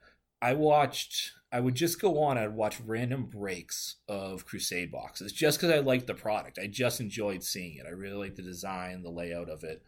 I 0.41 0.53
watched. 0.53 1.31
I 1.51 1.59
would 1.59 1.75
just 1.75 1.99
go 1.99 2.21
on. 2.21 2.37
I'd 2.37 2.55
watch 2.55 2.79
random 2.85 3.25
breaks 3.25 3.95
of 4.07 4.45
Crusade 4.45 4.91
boxes 4.91 5.33
just 5.33 5.59
because 5.59 5.73
I 5.73 5.79
liked 5.79 6.07
the 6.07 6.13
product. 6.13 6.59
I 6.61 6.67
just 6.67 7.01
enjoyed 7.01 7.43
seeing 7.43 7.77
it. 7.77 7.87
I 7.87 7.91
really 7.91 8.17
liked 8.17 8.35
the 8.35 8.43
design, 8.43 9.01
the 9.01 9.09
layout 9.09 9.49
of 9.49 9.63
it. 9.63 9.81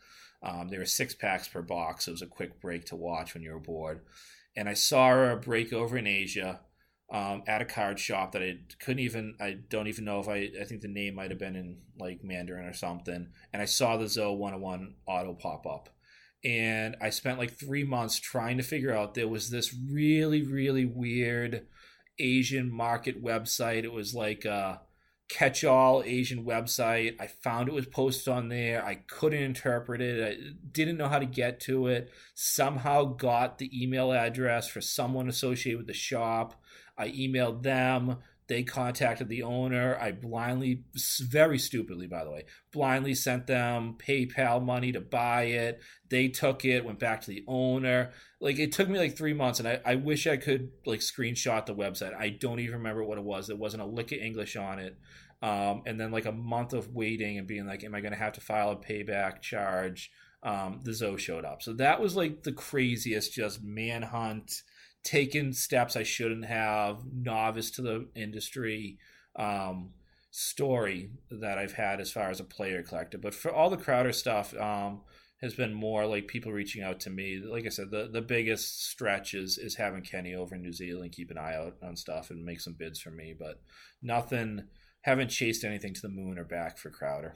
Um, 0.43 0.69
there 0.69 0.79
were 0.79 0.85
six 0.85 1.13
packs 1.13 1.47
per 1.47 1.61
box. 1.61 2.07
It 2.07 2.11
was 2.11 2.21
a 2.21 2.27
quick 2.27 2.59
break 2.59 2.85
to 2.85 2.95
watch 2.95 3.33
when 3.33 3.43
you 3.43 3.51
were 3.51 3.59
bored. 3.59 4.01
And 4.55 4.67
I 4.67 4.73
saw 4.73 5.31
a 5.31 5.35
break 5.35 5.71
over 5.71 5.97
in 5.97 6.07
Asia 6.07 6.59
um, 7.11 7.43
at 7.47 7.61
a 7.61 7.65
card 7.65 7.99
shop 7.99 8.31
that 8.31 8.41
I 8.41 8.59
couldn't 8.79 9.03
even, 9.03 9.35
I 9.39 9.57
don't 9.69 9.87
even 9.87 10.05
know 10.05 10.19
if 10.19 10.27
I, 10.27 10.49
I 10.59 10.63
think 10.63 10.81
the 10.81 10.87
name 10.87 11.15
might 11.15 11.29
have 11.29 11.39
been 11.39 11.55
in 11.55 11.77
like 11.99 12.23
Mandarin 12.23 12.65
or 12.65 12.73
something. 12.73 13.27
And 13.53 13.61
I 13.61 13.65
saw 13.65 13.97
the 13.97 14.07
Zoe 14.07 14.35
101 14.35 14.95
auto 15.05 15.33
pop 15.33 15.65
up. 15.65 15.89
And 16.43 16.95
I 16.99 17.11
spent 17.11 17.37
like 17.37 17.51
three 17.51 17.83
months 17.83 18.19
trying 18.19 18.57
to 18.57 18.63
figure 18.63 18.95
out 18.95 19.13
there 19.13 19.27
was 19.27 19.49
this 19.49 19.75
really, 19.89 20.41
really 20.41 20.85
weird 20.85 21.67
Asian 22.17 22.71
market 22.71 23.23
website. 23.23 23.83
It 23.83 23.93
was 23.93 24.15
like, 24.15 24.45
uh, 24.45 24.77
catch 25.31 25.63
all 25.63 26.03
Asian 26.05 26.43
website. 26.45 27.15
I 27.19 27.27
found 27.27 27.69
it 27.69 27.73
was 27.73 27.85
posted 27.85 28.33
on 28.33 28.49
there. 28.49 28.85
I 28.85 28.95
couldn't 28.95 29.41
interpret 29.41 30.01
it. 30.01 30.21
I 30.21 30.53
didn't 30.71 30.97
know 30.97 31.07
how 31.07 31.19
to 31.19 31.25
get 31.25 31.61
to 31.61 31.87
it. 31.87 32.11
Somehow 32.33 33.05
got 33.05 33.57
the 33.57 33.69
email 33.73 34.11
address 34.11 34.67
for 34.67 34.81
someone 34.81 35.29
associated 35.29 35.77
with 35.77 35.87
the 35.87 35.93
shop. 35.93 36.61
I 36.97 37.09
emailed 37.09 37.63
them. 37.63 38.17
They 38.51 38.63
contacted 38.63 39.29
the 39.29 39.43
owner. 39.43 39.97
I 39.97 40.11
blindly, 40.11 40.83
very 41.21 41.57
stupidly, 41.57 42.05
by 42.05 42.25
the 42.25 42.31
way, 42.31 42.43
blindly 42.73 43.15
sent 43.15 43.47
them 43.47 43.95
PayPal 43.97 44.61
money 44.61 44.91
to 44.91 44.99
buy 44.99 45.43
it. 45.43 45.79
They 46.09 46.27
took 46.27 46.65
it, 46.65 46.83
went 46.83 46.99
back 46.99 47.21
to 47.21 47.27
the 47.27 47.45
owner. 47.47 48.11
Like 48.41 48.59
it 48.59 48.73
took 48.73 48.89
me 48.89 48.99
like 48.99 49.15
three 49.15 49.31
months, 49.31 49.59
and 49.59 49.69
I, 49.69 49.79
I 49.85 49.95
wish 49.95 50.27
I 50.27 50.35
could 50.35 50.71
like 50.85 50.99
screenshot 50.99 51.65
the 51.65 51.73
website. 51.73 52.13
I 52.13 52.27
don't 52.27 52.59
even 52.59 52.79
remember 52.79 53.05
what 53.05 53.17
it 53.17 53.23
was. 53.23 53.47
There 53.47 53.55
wasn't 53.55 53.83
a 53.83 53.85
lick 53.85 54.11
of 54.11 54.17
English 54.17 54.57
on 54.57 54.79
it. 54.79 54.97
Um, 55.41 55.83
and 55.85 55.97
then 55.97 56.11
like 56.11 56.25
a 56.25 56.33
month 56.33 56.73
of 56.73 56.93
waiting 56.93 57.37
and 57.37 57.47
being 57.47 57.65
like, 57.65 57.85
am 57.85 57.95
I 57.95 58.01
going 58.01 58.11
to 58.11 58.19
have 58.19 58.33
to 58.33 58.41
file 58.41 58.71
a 58.71 58.75
payback 58.75 59.41
charge? 59.41 60.11
Um, 60.43 60.81
the 60.83 60.93
Zoe 60.93 61.17
showed 61.17 61.45
up. 61.45 61.61
So 61.61 61.71
that 61.75 62.01
was 62.01 62.17
like 62.17 62.43
the 62.43 62.51
craziest, 62.51 63.31
just 63.31 63.63
manhunt 63.63 64.63
taken 65.03 65.53
steps 65.53 65.95
I 65.95 66.03
shouldn't 66.03 66.45
have, 66.45 66.99
novice 67.13 67.71
to 67.71 67.81
the 67.81 68.07
industry 68.15 68.97
um, 69.35 69.91
story 70.31 71.11
that 71.29 71.57
I've 71.57 71.73
had 71.73 71.99
as 71.99 72.11
far 72.11 72.29
as 72.29 72.39
a 72.39 72.45
player 72.45 72.83
collector. 72.83 73.17
But 73.17 73.33
for 73.33 73.51
all 73.51 73.69
the 73.69 73.77
Crowder 73.77 74.13
stuff, 74.13 74.55
um, 74.57 75.01
has 75.41 75.55
been 75.55 75.73
more 75.73 76.05
like 76.05 76.27
people 76.27 76.51
reaching 76.51 76.83
out 76.83 76.99
to 77.01 77.09
me. 77.09 77.41
Like 77.43 77.65
I 77.65 77.69
said, 77.69 77.89
the, 77.89 78.09
the 78.11 78.21
biggest 78.21 78.85
stretch 78.85 79.33
is 79.33 79.57
is 79.57 79.75
having 79.75 80.03
Kenny 80.03 80.35
over 80.35 80.55
in 80.55 80.61
New 80.61 80.71
Zealand 80.71 81.13
keep 81.13 81.31
an 81.31 81.37
eye 81.37 81.55
out 81.55 81.77
on 81.81 81.95
stuff 81.95 82.29
and 82.29 82.45
make 82.45 82.61
some 82.61 82.75
bids 82.77 82.99
for 82.99 83.09
me. 83.09 83.33
But 83.37 83.59
nothing, 84.01 84.67
haven't 85.01 85.29
chased 85.29 85.63
anything 85.63 85.93
to 85.95 86.01
the 86.01 86.09
moon 86.09 86.37
or 86.37 86.43
back 86.43 86.77
for 86.77 86.91
Crowder. 86.91 87.35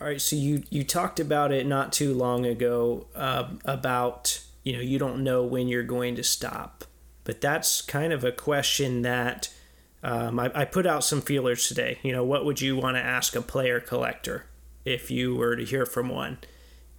All 0.00 0.06
right, 0.06 0.20
so 0.20 0.36
you 0.36 0.62
you 0.70 0.84
talked 0.84 1.20
about 1.20 1.52
it 1.52 1.66
not 1.66 1.92
too 1.92 2.14
long 2.14 2.46
ago 2.46 3.08
uh, 3.14 3.50
about 3.64 4.40
you 4.64 4.72
know, 4.72 4.80
you 4.80 4.98
don't 4.98 5.22
know 5.22 5.44
when 5.44 5.68
you're 5.68 5.82
going 5.84 6.16
to 6.16 6.24
stop. 6.24 6.84
But 7.22 7.40
that's 7.40 7.80
kind 7.80 8.12
of 8.12 8.24
a 8.24 8.32
question 8.32 9.02
that 9.02 9.48
um, 10.02 10.38
I, 10.38 10.50
I 10.54 10.64
put 10.64 10.86
out 10.86 11.04
some 11.04 11.22
feelers 11.22 11.68
today. 11.68 11.98
You 12.02 12.12
know, 12.12 12.24
what 12.24 12.44
would 12.44 12.60
you 12.60 12.76
want 12.76 12.96
to 12.96 13.02
ask 13.02 13.36
a 13.36 13.42
player 13.42 13.80
collector 13.80 14.46
if 14.84 15.10
you 15.10 15.34
were 15.34 15.56
to 15.56 15.64
hear 15.64 15.86
from 15.86 16.08
one? 16.08 16.38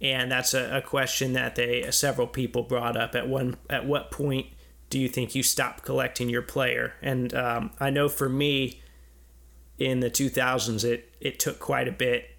And 0.00 0.30
that's 0.30 0.54
a, 0.54 0.78
a 0.78 0.82
question 0.82 1.32
that 1.34 1.54
they 1.54 1.88
several 1.90 2.26
people 2.26 2.62
brought 2.62 2.96
up. 2.96 3.14
At 3.14 3.28
one, 3.28 3.56
at 3.70 3.86
what 3.86 4.10
point 4.10 4.46
do 4.90 4.98
you 4.98 5.08
think 5.08 5.34
you 5.34 5.42
stop 5.42 5.82
collecting 5.82 6.28
your 6.28 6.42
player? 6.42 6.94
And 7.00 7.32
um, 7.34 7.70
I 7.80 7.90
know 7.90 8.08
for 8.08 8.28
me, 8.28 8.80
in 9.78 10.00
the 10.00 10.10
2000s, 10.10 10.84
it 10.84 11.12
it 11.20 11.38
took 11.38 11.58
quite 11.58 11.88
a 11.88 11.92
bit 11.92 12.30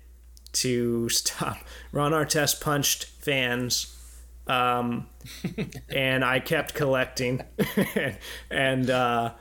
to 0.54 1.10
stop. 1.10 1.58
Ron 1.92 2.12
Artest 2.12 2.62
punched 2.62 3.06
fans 3.06 3.97
um, 4.48 5.08
and 5.90 6.24
I 6.24 6.40
kept 6.40 6.74
collecting. 6.74 7.44
and 8.50 8.90
uh, 8.90 9.34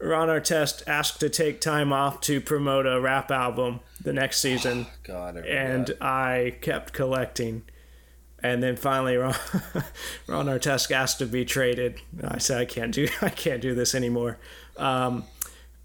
Ron 0.00 0.28
Artest 0.28 0.82
asked 0.86 1.20
to 1.20 1.28
take 1.28 1.60
time 1.60 1.92
off 1.92 2.20
to 2.22 2.40
promote 2.40 2.86
a 2.86 3.00
rap 3.00 3.30
album 3.30 3.80
the 4.00 4.12
next 4.12 4.40
season. 4.40 4.86
Oh, 4.88 4.92
God, 5.04 5.36
I 5.38 5.40
and 5.40 5.96
I 6.00 6.56
kept 6.60 6.92
collecting. 6.92 7.62
And 8.40 8.62
then 8.62 8.76
finally, 8.76 9.16
Ron, 9.16 9.34
Ron 10.28 10.46
Artest 10.46 10.90
asked 10.92 11.18
to 11.18 11.26
be 11.26 11.44
traded. 11.44 12.00
I 12.22 12.38
said, 12.38 12.58
I 12.58 12.64
can't 12.64 12.94
do, 12.94 13.08
I 13.20 13.30
can't 13.30 13.60
do 13.60 13.74
this 13.74 13.94
anymore. 13.94 14.38
Um, 14.76 15.24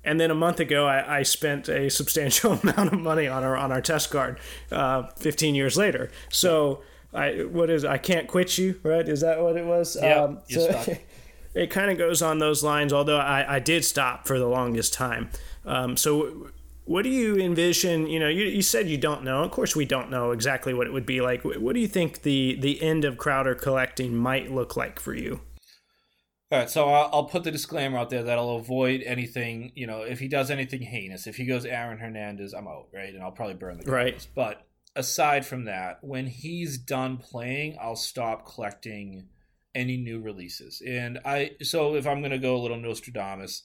and 0.03 0.19
then 0.19 0.30
a 0.30 0.36
month 0.36 0.59
ago, 0.59 0.86
I, 0.86 1.19
I, 1.19 1.24
spent 1.24 1.69
a 1.69 1.89
substantial 1.89 2.59
amount 2.63 2.91
of 2.93 2.99
money 2.99 3.28
on 3.28 3.43
our 3.43 3.55
on 3.55 3.69
Artest 3.71 4.11
card. 4.11 4.38
Uh, 4.71 5.03
Fifteen 5.15 5.55
years 5.55 5.78
later, 5.78 6.11
so 6.30 6.84
I 7.14 7.43
what 7.43 7.70
is 7.70 7.86
I 7.86 7.97
can't 7.97 8.28
quit 8.28 8.57
you, 8.57 8.80
right? 8.84 9.07
Is 9.07 9.22
that 9.22 9.41
what 9.41 9.55
it 9.55 9.66
was? 9.66 9.97
Yeah. 10.01 10.24
Um, 10.24 10.39
so 10.49 10.95
it 11.53 11.70
kind 11.70 11.91
of 11.91 11.97
goes 11.97 12.22
on 12.22 12.39
those 12.39 12.64
lines. 12.64 12.91
Although 12.91 13.20
I, 13.20 13.55
I 13.55 13.59
did 13.59 13.86
stop 13.86 14.28
for 14.28 14.39
the 14.39 14.47
longest 14.47 14.93
time. 14.93 15.30
Um, 15.66 15.95
so 15.95 16.49
what 16.86 17.03
do 17.03 17.09
you 17.09 17.38
envision? 17.38 18.07
You 18.07 18.20
know, 18.20 18.28
you, 18.28 18.45
you 18.45 18.61
said 18.61 18.89
you 18.89 18.97
don't 18.97 19.24
know. 19.24 19.43
Of 19.43 19.51
course, 19.51 19.76
we 19.76 19.86
don't 19.86 20.09
know 20.09 20.32
exactly 20.32 20.74
what 20.74 20.88
it 20.88 20.93
would 20.93 21.05
be 21.05 21.22
like. 21.22 21.43
What 21.43 21.74
do 21.74 21.80
you 21.80 21.88
think 21.88 22.24
the 22.24 22.55
the 22.59 22.82
end 22.82 23.05
of 23.05 23.18
Crowder 23.18 23.55
collecting 23.55 24.16
might 24.16 24.51
look 24.51 24.76
like 24.76 24.99
for 24.99 25.14
you? 25.14 25.41
All 26.51 26.59
right, 26.59 26.70
so 26.70 26.88
I'll, 26.88 27.09
I'll 27.11 27.24
put 27.24 27.43
the 27.43 27.49
disclaimer 27.49 27.97
out 27.97 28.11
there 28.11 28.22
that 28.22 28.38
I'll 28.38 28.57
avoid 28.57 29.01
anything. 29.01 29.72
You 29.74 29.88
know, 29.88 30.01
if 30.01 30.20
he 30.20 30.28
does 30.28 30.51
anything 30.51 30.84
heinous, 30.84 31.26
if 31.26 31.36
he 31.36 31.45
goes 31.45 31.66
Aaron 31.66 31.97
Hernandez, 31.97 32.53
I'm 32.53 32.68
out, 32.68 32.89
right? 32.93 33.11
And 33.11 33.24
I'll 33.24 33.32
probably 33.32 33.55
burn 33.55 33.80
the 33.80 33.89
right. 33.89 34.28
But 34.36 34.61
aside 34.95 35.45
from 35.45 35.65
that, 35.65 35.99
when 36.01 36.27
he's 36.27 36.77
done 36.77 37.17
playing, 37.17 37.77
I'll 37.81 37.95
stop 37.95 38.45
collecting 38.45 39.27
any 39.75 39.97
new 39.97 40.21
releases. 40.21 40.81
And 40.85 41.19
I, 41.25 41.51
so 41.61 41.95
if 41.95 42.05
I'm 42.05 42.19
going 42.19 42.31
to 42.31 42.37
go 42.37 42.55
a 42.55 42.61
little 42.61 42.77
Nostradamus, 42.77 43.63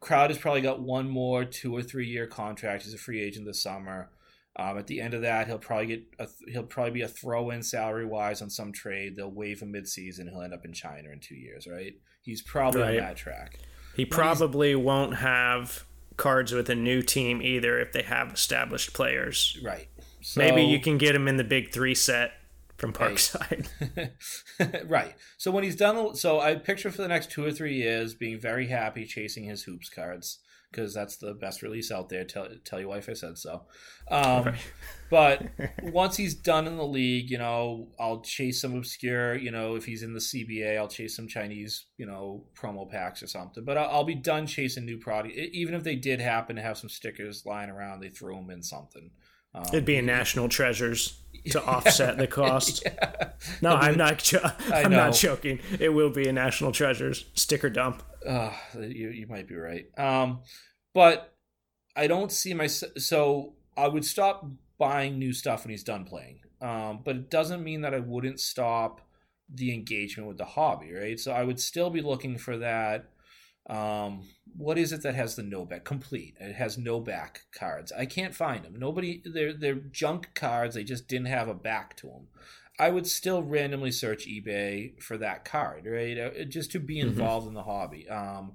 Crowd 0.00 0.30
has 0.30 0.38
probably 0.38 0.60
got 0.60 0.80
one 0.80 1.08
more 1.08 1.44
two 1.44 1.74
or 1.74 1.82
three 1.82 2.06
year 2.06 2.26
contract 2.26 2.86
as 2.86 2.94
a 2.94 2.98
free 2.98 3.20
agent 3.20 3.44
this 3.46 3.62
summer. 3.62 4.10
Um, 4.56 4.78
at 4.78 4.86
the 4.88 5.00
end 5.00 5.14
of 5.14 5.22
that, 5.22 5.46
he'll 5.46 5.58
probably 5.58 5.86
get 5.86 6.04
a, 6.18 6.28
he'll 6.48 6.64
probably 6.64 6.92
be 6.92 7.02
a 7.02 7.08
throw 7.08 7.50
in 7.50 7.62
salary 7.62 8.06
wise 8.06 8.42
on 8.42 8.50
some 8.50 8.72
trade. 8.72 9.14
They'll 9.16 9.30
waive 9.30 9.60
him 9.60 9.72
midseason. 9.72 10.28
He'll 10.28 10.42
end 10.42 10.54
up 10.54 10.64
in 10.64 10.72
China 10.72 11.10
in 11.10 11.20
two 11.20 11.36
years, 11.36 11.66
right? 11.70 11.94
He's 12.22 12.42
probably 12.42 12.82
right. 12.82 12.98
on 12.98 13.04
that 13.04 13.16
track. 13.16 13.58
He 13.94 14.04
probably 14.04 14.74
won't 14.74 15.16
have 15.16 15.84
cards 16.16 16.52
with 16.52 16.68
a 16.68 16.74
new 16.74 17.02
team 17.02 17.40
either 17.40 17.78
if 17.78 17.92
they 17.92 18.02
have 18.02 18.32
established 18.32 18.92
players. 18.92 19.58
Right. 19.62 19.88
So, 20.20 20.40
Maybe 20.40 20.62
you 20.62 20.80
can 20.80 20.98
get 20.98 21.14
him 21.14 21.28
in 21.28 21.36
the 21.36 21.44
big 21.44 21.72
three 21.72 21.94
set 21.94 22.32
from 22.76 22.92
Parkside. 22.92 23.68
Right. 24.58 24.84
right. 24.88 25.14
So 25.36 25.50
when 25.50 25.64
he's 25.64 25.76
done, 25.76 26.14
so 26.14 26.40
I 26.40 26.54
picture 26.54 26.90
for 26.90 27.02
the 27.02 27.08
next 27.08 27.30
two 27.30 27.44
or 27.44 27.52
three 27.52 27.74
years 27.74 28.14
being 28.14 28.40
very 28.40 28.68
happy 28.68 29.04
chasing 29.04 29.44
his 29.44 29.64
hoops 29.64 29.88
cards 29.88 30.38
because 30.70 30.92
that's 30.92 31.16
the 31.16 31.34
best 31.34 31.62
release 31.62 31.90
out 31.90 32.08
there. 32.08 32.24
Tell 32.24 32.46
tell 32.64 32.78
your 32.78 32.88
wife 32.88 33.08
I 33.08 33.14
said 33.14 33.38
so. 33.38 33.62
Um, 34.10 34.44
right. 34.44 34.54
but 35.10 35.46
once 35.82 36.16
he's 36.16 36.34
done 36.34 36.66
in 36.66 36.76
the 36.76 36.86
league, 36.86 37.30
you 37.30 37.38
know, 37.38 37.88
I'll 37.98 38.20
chase 38.20 38.60
some 38.60 38.76
obscure. 38.76 39.34
You 39.34 39.50
know, 39.50 39.76
if 39.76 39.84
he's 39.84 40.02
in 40.02 40.12
the 40.12 40.20
CBA, 40.20 40.78
I'll 40.78 40.88
chase 40.88 41.16
some 41.16 41.26
Chinese, 41.26 41.86
you 41.96 42.06
know, 42.06 42.44
promo 42.54 42.88
packs 42.88 43.22
or 43.22 43.26
something. 43.26 43.64
But 43.64 43.78
I'll, 43.78 43.90
I'll 43.90 44.04
be 44.04 44.14
done 44.14 44.46
chasing 44.46 44.84
new 44.84 44.98
product. 44.98 45.34
Even 45.34 45.74
if 45.74 45.84
they 45.84 45.96
did 45.96 46.20
happen 46.20 46.56
to 46.56 46.62
have 46.62 46.78
some 46.78 46.90
stickers 46.90 47.46
lying 47.46 47.70
around, 47.70 48.00
they 48.00 48.10
threw 48.10 48.34
them 48.34 48.50
in 48.50 48.62
something. 48.62 49.10
Um, 49.54 49.64
It'd 49.68 49.84
be 49.84 49.96
a 49.96 50.02
national 50.02 50.48
treasures 50.48 51.20
to 51.50 51.64
offset 51.64 52.18
the 52.18 52.26
cost. 52.26 52.82
yeah. 52.86 53.30
No, 53.62 53.70
I'm 53.70 53.96
not. 53.96 54.18
Jo- 54.18 54.50
I'm 54.72 54.90
not 54.90 55.14
joking. 55.14 55.60
It 55.78 55.90
will 55.90 56.10
be 56.10 56.28
a 56.28 56.32
national 56.32 56.72
treasures 56.72 57.26
sticker 57.34 57.70
dump. 57.70 58.02
Uh, 58.26 58.52
you 58.74 59.10
you 59.10 59.26
might 59.26 59.48
be 59.48 59.54
right. 59.54 59.86
Um, 59.98 60.40
but 60.94 61.34
I 61.96 62.06
don't 62.06 62.32
see 62.32 62.54
my 62.54 62.66
so 62.66 63.54
I 63.76 63.88
would 63.88 64.04
stop 64.04 64.44
buying 64.78 65.18
new 65.18 65.32
stuff 65.32 65.64
when 65.64 65.70
he's 65.70 65.84
done 65.84 66.04
playing. 66.04 66.40
Um, 66.60 67.00
but 67.04 67.16
it 67.16 67.30
doesn't 67.30 67.62
mean 67.62 67.82
that 67.82 67.94
I 67.94 68.00
wouldn't 68.00 68.40
stop 68.40 69.00
the 69.52 69.72
engagement 69.72 70.28
with 70.28 70.38
the 70.38 70.44
hobby, 70.44 70.92
right? 70.92 71.18
So 71.18 71.32
I 71.32 71.44
would 71.44 71.60
still 71.60 71.90
be 71.90 72.02
looking 72.02 72.36
for 72.36 72.58
that 72.58 73.10
um, 73.68 74.22
what 74.56 74.78
is 74.78 74.92
it 74.92 75.02
that 75.02 75.14
has 75.14 75.36
the 75.36 75.42
no 75.42 75.64
back 75.64 75.84
complete? 75.84 76.34
It 76.40 76.54
has 76.54 76.78
no 76.78 77.00
back 77.00 77.42
cards. 77.52 77.92
I 77.92 78.06
can't 78.06 78.34
find 78.34 78.64
them. 78.64 78.74
Nobody, 78.78 79.22
they're 79.24 79.52
they're 79.52 79.74
junk 79.74 80.30
cards. 80.34 80.74
They 80.74 80.84
just 80.84 81.06
didn't 81.06 81.26
have 81.26 81.48
a 81.48 81.54
back 81.54 81.96
to 81.98 82.06
them. 82.06 82.28
I 82.80 82.90
would 82.90 83.06
still 83.06 83.42
randomly 83.42 83.90
search 83.90 84.26
eBay 84.26 85.00
for 85.02 85.18
that 85.18 85.44
card, 85.44 85.84
right? 85.86 86.16
Uh, 86.16 86.44
just 86.44 86.70
to 86.72 86.80
be 86.80 86.98
mm-hmm. 86.98 87.08
involved 87.08 87.46
mm-hmm. 87.46 87.48
in 87.48 87.54
the 87.54 87.64
hobby. 87.64 88.08
Um, 88.08 88.52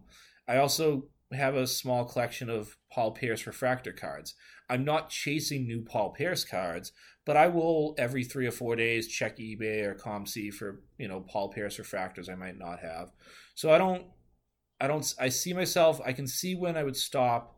I 0.47 0.57
also 0.57 1.05
have 1.33 1.55
a 1.55 1.67
small 1.67 2.05
collection 2.05 2.49
of 2.49 2.77
Paul 2.91 3.11
Pierce 3.11 3.45
refractor 3.45 3.91
cards. 3.91 4.35
I'm 4.69 4.85
not 4.85 5.09
chasing 5.09 5.67
new 5.67 5.81
Paul 5.81 6.11
Pierce 6.11 6.45
cards, 6.45 6.91
but 7.25 7.37
I 7.37 7.47
will 7.47 7.95
every 7.97 8.23
three 8.23 8.47
or 8.47 8.51
four 8.51 8.75
days 8.75 9.07
check 9.07 9.37
eBay 9.37 9.83
or 9.83 9.95
COMC 9.95 10.53
for 10.53 10.81
you 10.97 11.07
know 11.07 11.21
Paul 11.21 11.49
Pierce 11.49 11.77
refractors 11.77 12.29
I 12.29 12.35
might 12.35 12.57
not 12.57 12.79
have. 12.79 13.11
So 13.55 13.71
I 13.71 13.77
don't 13.77 14.05
I 14.83 14.87
don't. 14.87 15.15
I 15.17 15.29
see 15.29 15.53
myself. 15.53 16.01
I 16.05 16.11
can 16.11 16.27
see 16.27 16.55
when 16.55 16.75
I 16.75 16.83
would 16.83 16.97
stop 16.97 17.57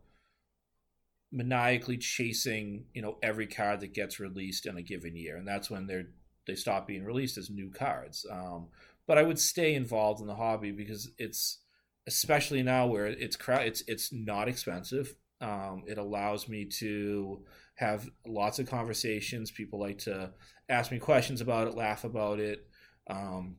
maniacally 1.32 1.98
chasing, 1.98 2.86
you 2.94 3.02
know, 3.02 3.18
every 3.24 3.48
card 3.48 3.80
that 3.80 3.96
gets 3.96 4.20
released 4.20 4.68
in 4.68 4.78
a 4.78 4.84
given 4.84 5.16
year, 5.16 5.36
and 5.36 5.48
that's 5.48 5.68
when 5.68 5.88
they're 5.88 6.06
they 6.46 6.54
stop 6.54 6.86
being 6.86 7.04
released 7.04 7.40
as 7.40 7.50
new 7.50 7.72
cards. 7.72 8.28
Um, 8.32 8.68
but 9.08 9.18
I 9.18 9.24
would 9.24 9.40
stay 9.40 9.74
involved 9.74 10.22
in 10.22 10.28
the 10.28 10.36
hobby 10.36 10.72
because 10.72 11.10
it's 11.18 11.62
especially 12.06 12.62
now 12.62 12.86
where 12.86 13.08
it's 13.08 13.36
crowd. 13.36 13.66
it's 13.66 13.82
it's 13.88 14.14
not 14.14 14.48
expensive. 14.48 15.16
Um, 15.42 15.84
it 15.88 15.98
allows 15.98 16.48
me 16.48 16.66
to 16.78 17.44
have 17.78 18.08
lots 18.28 18.60
of 18.60 18.70
conversations. 18.70 19.50
People 19.50 19.80
like 19.80 19.98
to 20.00 20.30
ask 20.70 20.92
me 20.92 21.00
questions 21.00 21.42
about 21.42 21.68
it, 21.68 21.74
laugh 21.74 22.04
about 22.04 22.40
it. 22.40 22.68
Um, 23.10 23.56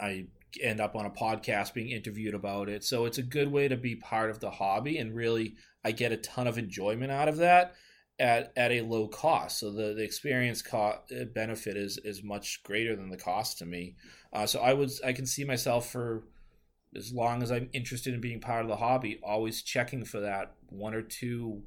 I 0.00 0.26
end 0.62 0.80
up 0.80 0.96
on 0.96 1.06
a 1.06 1.10
podcast 1.10 1.74
being 1.74 1.90
interviewed 1.90 2.34
about 2.34 2.68
it. 2.68 2.84
So 2.84 3.04
it's 3.04 3.18
a 3.18 3.22
good 3.22 3.50
way 3.50 3.68
to 3.68 3.76
be 3.76 3.96
part 3.96 4.30
of 4.30 4.40
the 4.40 4.50
hobby 4.50 4.98
and 4.98 5.14
really 5.14 5.54
I 5.84 5.92
get 5.92 6.12
a 6.12 6.16
ton 6.16 6.46
of 6.46 6.58
enjoyment 6.58 7.12
out 7.12 7.28
of 7.28 7.38
that 7.38 7.74
at, 8.18 8.52
at 8.56 8.72
a 8.72 8.82
low 8.82 9.08
cost. 9.08 9.58
So 9.58 9.70
the, 9.70 9.94
the 9.94 10.02
experience 10.02 10.62
co- 10.62 11.00
uh, 11.10 11.24
benefit 11.34 11.76
is 11.76 11.98
is 12.04 12.22
much 12.22 12.62
greater 12.62 12.96
than 12.96 13.10
the 13.10 13.16
cost 13.16 13.58
to 13.58 13.66
me. 13.66 13.96
Uh, 14.32 14.46
so 14.46 14.60
I 14.60 14.72
would, 14.72 14.90
I 15.04 15.12
can 15.12 15.26
see 15.26 15.44
myself 15.44 15.90
for 15.90 16.24
as 16.96 17.12
long 17.12 17.42
as 17.42 17.52
I'm 17.52 17.68
interested 17.72 18.14
in 18.14 18.20
being 18.20 18.40
part 18.40 18.62
of 18.62 18.68
the 18.68 18.76
hobby, 18.76 19.20
always 19.22 19.62
checking 19.62 20.04
for 20.04 20.20
that 20.20 20.54
one 20.68 20.94
or 20.94 21.02
two 21.02 21.62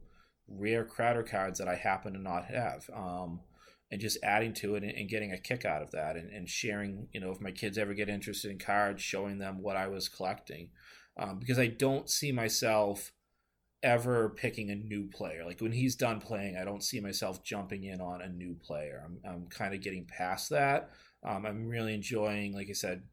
rare 0.47 0.83
Crowder 0.83 1.23
cards 1.23 1.59
that 1.59 1.67
I 1.67 1.75
happen 1.75 2.13
to 2.13 2.19
not 2.19 2.45
have. 2.45 2.89
Um, 2.93 3.41
and 3.91 3.99
just 3.99 4.17
adding 4.23 4.53
to 4.53 4.75
it 4.75 4.83
and, 4.83 4.91
and 4.93 5.09
getting 5.09 5.33
a 5.33 5.37
kick 5.37 5.65
out 5.65 5.81
of 5.81 5.91
that 5.91 6.15
and, 6.15 6.31
and, 6.31 6.49
sharing, 6.49 7.07
you 7.11 7.19
know, 7.19 7.31
if 7.31 7.41
my 7.41 7.51
kids 7.51 7.77
ever 7.77 7.93
get 7.93 8.09
interested 8.09 8.49
in 8.49 8.57
cards, 8.57 9.01
showing 9.01 9.37
them 9.37 9.61
what 9.61 9.75
I 9.75 9.87
was 9.87 10.07
collecting. 10.07 10.69
Um, 11.19 11.39
because 11.39 11.59
I 11.59 11.67
don't 11.67 12.09
see 12.09 12.31
myself 12.31 13.11
ever 13.83 14.29
picking 14.29 14.69
a 14.69 14.75
new 14.75 15.07
player. 15.07 15.43
Like 15.45 15.59
when 15.59 15.73
he's 15.73 15.95
done 15.95 16.21
playing, 16.21 16.55
I 16.55 16.63
don't 16.63 16.83
see 16.83 17.01
myself 17.01 17.43
jumping 17.43 17.83
in 17.83 17.99
on 17.99 18.21
a 18.21 18.29
new 18.29 18.55
player. 18.55 19.03
I'm, 19.05 19.19
I'm 19.29 19.47
kind 19.47 19.73
of 19.73 19.81
getting 19.81 20.05
past 20.05 20.51
that. 20.51 20.91
Um, 21.23 21.45
I'm 21.45 21.67
really 21.67 21.93
enjoying, 21.93 22.53
like 22.53 22.67
I 22.69 22.73
said, 22.73 23.03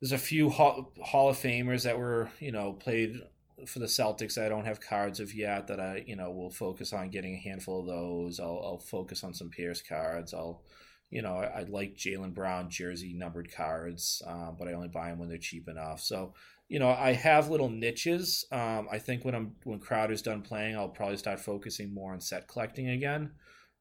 there's 0.00 0.12
a 0.12 0.18
few 0.18 0.50
Hall, 0.50 0.92
Hall 1.02 1.30
of 1.30 1.36
Famers 1.36 1.84
that 1.84 1.98
were, 1.98 2.30
you 2.40 2.52
know, 2.52 2.72
played 2.72 3.20
for 3.66 3.78
the 3.78 3.86
Celtics, 3.86 4.42
I 4.42 4.48
don't 4.48 4.64
have 4.64 4.80
cards 4.80 5.20
of 5.20 5.34
yet 5.34 5.66
that 5.68 5.80
I, 5.80 6.04
you 6.06 6.16
know, 6.16 6.30
will 6.30 6.50
focus 6.50 6.92
on 6.92 7.10
getting 7.10 7.34
a 7.34 7.48
handful 7.48 7.80
of 7.80 7.86
those. 7.86 8.40
I'll, 8.40 8.60
I'll 8.64 8.78
focus 8.78 9.24
on 9.24 9.34
some 9.34 9.50
Pierce 9.50 9.82
cards. 9.82 10.32
I'll, 10.34 10.62
you 11.10 11.22
know, 11.22 11.36
I, 11.36 11.60
I 11.60 11.62
like 11.62 11.96
Jaylen 11.96 12.34
Brown 12.34 12.70
jersey 12.70 13.14
numbered 13.14 13.52
cards, 13.52 14.22
uh, 14.26 14.50
but 14.52 14.68
I 14.68 14.72
only 14.72 14.88
buy 14.88 15.08
them 15.10 15.18
when 15.18 15.28
they're 15.28 15.38
cheap 15.38 15.68
enough. 15.68 16.00
So, 16.00 16.34
you 16.68 16.78
know, 16.78 16.90
I 16.90 17.12
have 17.12 17.48
little 17.48 17.70
niches. 17.70 18.44
Um, 18.52 18.88
I 18.90 18.98
think 18.98 19.24
when 19.24 19.34
I'm 19.34 19.52
when 19.64 19.80
Crowder's 19.80 20.22
done 20.22 20.42
playing, 20.42 20.76
I'll 20.76 20.88
probably 20.88 21.16
start 21.16 21.40
focusing 21.40 21.94
more 21.94 22.12
on 22.12 22.20
set 22.20 22.46
collecting 22.46 22.90
again. 22.90 23.32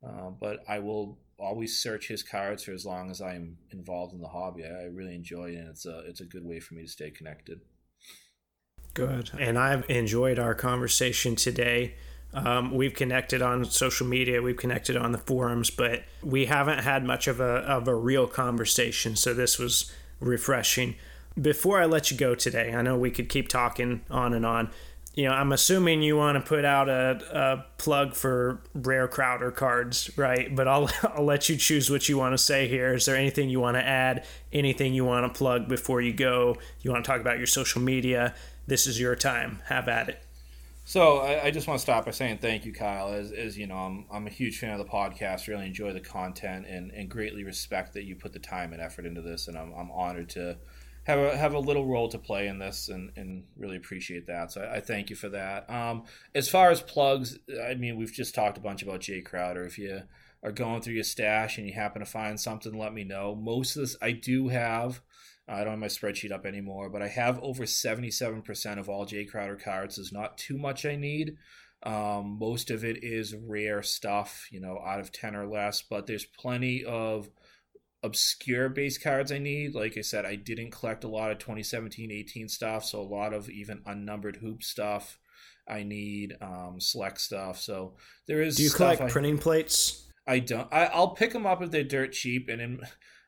Uh, 0.05 0.29
but 0.29 0.59
I 0.67 0.79
will 0.79 1.17
always 1.39 1.79
search 1.79 2.07
his 2.07 2.23
cards 2.23 2.63
for 2.63 2.71
as 2.71 2.85
long 2.85 3.11
as 3.11 3.21
I'm 3.21 3.57
involved 3.71 4.13
in 4.13 4.21
the 4.21 4.27
hobby. 4.27 4.63
I 4.63 4.85
really 4.85 5.15
enjoy 5.15 5.49
it, 5.51 5.55
and 5.55 5.69
it's 5.69 5.85
a 5.85 5.99
it's 6.07 6.21
a 6.21 6.25
good 6.25 6.45
way 6.45 6.59
for 6.59 6.75
me 6.75 6.83
to 6.83 6.87
stay 6.87 7.11
connected. 7.11 7.59
Good. 8.97 9.29
And 9.39 9.59
I've 9.59 9.87
enjoyed 9.91 10.39
our 10.39 10.55
conversation 10.55 11.35
today. 11.35 11.93
Um, 12.33 12.73
we've 12.73 12.95
connected 12.95 13.43
on 13.43 13.63
social 13.65 14.07
media, 14.07 14.41
we've 14.41 14.57
connected 14.57 14.97
on 14.97 15.11
the 15.11 15.19
forums, 15.19 15.69
but 15.69 16.03
we 16.23 16.45
haven't 16.47 16.79
had 16.79 17.03
much 17.03 17.27
of 17.27 17.39
a, 17.39 17.43
of 17.43 17.87
a 17.87 17.93
real 17.93 18.25
conversation. 18.25 19.15
So 19.15 19.35
this 19.35 19.59
was 19.59 19.91
refreshing. 20.19 20.95
Before 21.39 21.79
I 21.79 21.85
let 21.85 22.09
you 22.09 22.17
go 22.17 22.33
today, 22.33 22.73
I 22.73 22.81
know 22.81 22.97
we 22.97 23.11
could 23.11 23.29
keep 23.29 23.49
talking 23.49 24.01
on 24.09 24.33
and 24.33 24.43
on. 24.43 24.71
You 25.13 25.25
know, 25.25 25.33
I'm 25.33 25.51
assuming 25.51 26.01
you 26.01 26.17
want 26.17 26.43
to 26.43 26.47
put 26.47 26.65
out 26.65 26.89
a, 26.89 27.21
a 27.31 27.65
plug 27.77 28.15
for 28.15 28.61
rare 28.73 29.07
Crowder 29.07 29.51
cards, 29.51 30.09
right? 30.17 30.55
But 30.55 30.67
I'll, 30.67 30.89
I'll 31.03 31.23
let 31.23 31.49
you 31.49 31.55
choose 31.55 31.91
what 31.91 32.09
you 32.09 32.17
want 32.17 32.33
to 32.33 32.37
say 32.39 32.67
here. 32.67 32.95
Is 32.95 33.05
there 33.05 33.15
anything 33.15 33.49
you 33.49 33.59
want 33.59 33.77
to 33.77 33.85
add? 33.85 34.25
Anything 34.51 34.95
you 34.95 35.05
want 35.05 35.31
to 35.31 35.37
plug 35.37 35.67
before 35.67 36.01
you 36.01 36.13
go? 36.13 36.57
You 36.81 36.91
want 36.91 37.05
to 37.05 37.11
talk 37.11 37.21
about 37.21 37.37
your 37.37 37.47
social 37.47 37.81
media? 37.81 38.33
This 38.67 38.85
is 38.85 38.99
your 38.99 39.15
time. 39.15 39.61
Have 39.65 39.87
at 39.87 40.09
it. 40.09 40.21
So 40.83 41.17
I, 41.17 41.45
I, 41.45 41.51
just 41.51 41.67
want 41.67 41.79
to 41.79 41.81
stop 41.81 42.05
by 42.05 42.11
saying 42.11 42.37
thank 42.37 42.63
you, 42.63 42.71
Kyle. 42.71 43.11
As, 43.11 43.33
as 43.33 43.57
you 43.57 43.67
know, 43.67 43.75
I'm, 43.75 44.05
I'm 44.09 44.25
a 44.25 44.29
huge 44.29 44.59
fan 44.59 44.71
of 44.71 44.77
the 44.77 44.85
podcast. 44.85 45.47
Really 45.47 45.65
enjoy 45.65 45.91
the 45.91 45.99
content 45.99 46.65
and, 46.65 46.91
and 46.91 47.09
greatly 47.09 47.43
respect 47.43 47.93
that 47.95 48.05
you 48.05 48.15
put 48.15 48.31
the 48.31 48.39
time 48.39 48.71
and 48.71 48.81
effort 48.81 49.05
into 49.05 49.21
this. 49.21 49.49
And 49.49 49.57
I'm, 49.57 49.73
I'm 49.73 49.91
honored 49.91 50.29
to 50.29 50.57
have 51.03 51.19
a 51.19 51.37
have 51.37 51.53
a 51.53 51.59
little 51.59 51.85
role 51.85 52.07
to 52.09 52.17
play 52.17 52.47
in 52.47 52.59
this 52.59 52.87
and, 52.87 53.11
and 53.17 53.43
really 53.57 53.75
appreciate 53.75 54.27
that. 54.27 54.51
So 54.51 54.61
I, 54.61 54.75
I 54.75 54.79
thank 54.79 55.09
you 55.09 55.17
for 55.17 55.27
that. 55.29 55.69
Um, 55.69 56.03
as 56.33 56.47
far 56.47 56.69
as 56.69 56.81
plugs, 56.81 57.37
I 57.65 57.73
mean, 57.75 57.97
we've 57.97 58.13
just 58.13 58.33
talked 58.33 58.57
a 58.57 58.61
bunch 58.61 58.81
about 58.81 59.01
Jae 59.01 59.25
Crowder. 59.25 59.65
If 59.65 59.77
you 59.77 60.03
are 60.43 60.51
going 60.53 60.81
through 60.81 60.93
your 60.93 61.03
stash 61.03 61.57
and 61.57 61.67
you 61.67 61.73
happen 61.73 61.99
to 61.99 62.05
find 62.05 62.39
something, 62.39 62.77
let 62.77 62.93
me 62.93 63.03
know. 63.03 63.35
Most 63.35 63.75
of 63.75 63.81
this 63.81 63.97
I 64.01 64.11
do 64.13 64.47
have 64.49 65.01
I 65.47 65.59
don't 65.59 65.71
have 65.71 65.79
my 65.79 65.87
spreadsheet 65.87 66.31
up 66.31 66.45
anymore, 66.45 66.89
but 66.89 67.01
I 67.01 67.07
have 67.07 67.39
over 67.41 67.63
77% 67.63 68.79
of 68.79 68.89
all 68.89 69.05
Jae 69.05 69.29
Crowder 69.29 69.55
cards. 69.55 69.95
There's 69.95 70.11
not 70.11 70.37
too 70.37 70.57
much 70.57 70.85
I 70.85 70.95
need. 70.95 71.37
Um, 71.83 72.37
most 72.39 72.69
of 72.69 72.83
it 72.83 73.03
is 73.03 73.35
rare 73.35 73.81
stuff, 73.81 74.47
you 74.51 74.59
know, 74.59 74.79
out 74.85 74.99
of 74.99 75.11
10 75.11 75.35
or 75.35 75.47
less, 75.47 75.81
but 75.81 76.07
there's 76.07 76.25
plenty 76.25 76.83
of 76.83 77.29
obscure 78.03 78.69
base 78.69 78.97
cards 78.97 79.31
I 79.31 79.37
need. 79.37 79.75
Like 79.75 79.97
I 79.97 80.01
said, 80.01 80.25
I 80.25 80.35
didn't 80.35 80.71
collect 80.71 81.03
a 81.03 81.07
lot 81.07 81.31
of 81.31 81.37
2017 81.37 82.11
18 82.11 82.49
stuff, 82.49 82.83
so 82.85 82.99
a 82.99 83.03
lot 83.03 83.33
of 83.33 83.49
even 83.49 83.81
unnumbered 83.85 84.37
hoop 84.37 84.63
stuff. 84.63 85.19
I 85.67 85.83
need 85.83 86.35
um, 86.41 86.77
select 86.79 87.19
stuff. 87.21 87.59
So 87.59 87.95
there 88.27 88.41
is. 88.41 88.55
Do 88.55 88.63
you 88.63 88.69
collect 88.69 89.01
I, 89.01 89.09
printing 89.09 89.37
plates? 89.37 90.05
I 90.25 90.39
don't. 90.39 90.71
I, 90.73 90.97
will 90.97 91.09
pick 91.09 91.33
them 91.33 91.45
up 91.45 91.61
if 91.61 91.71
they're 91.71 91.83
dirt 91.83 92.13
cheap. 92.13 92.49
And 92.49 92.61
in, 92.61 92.79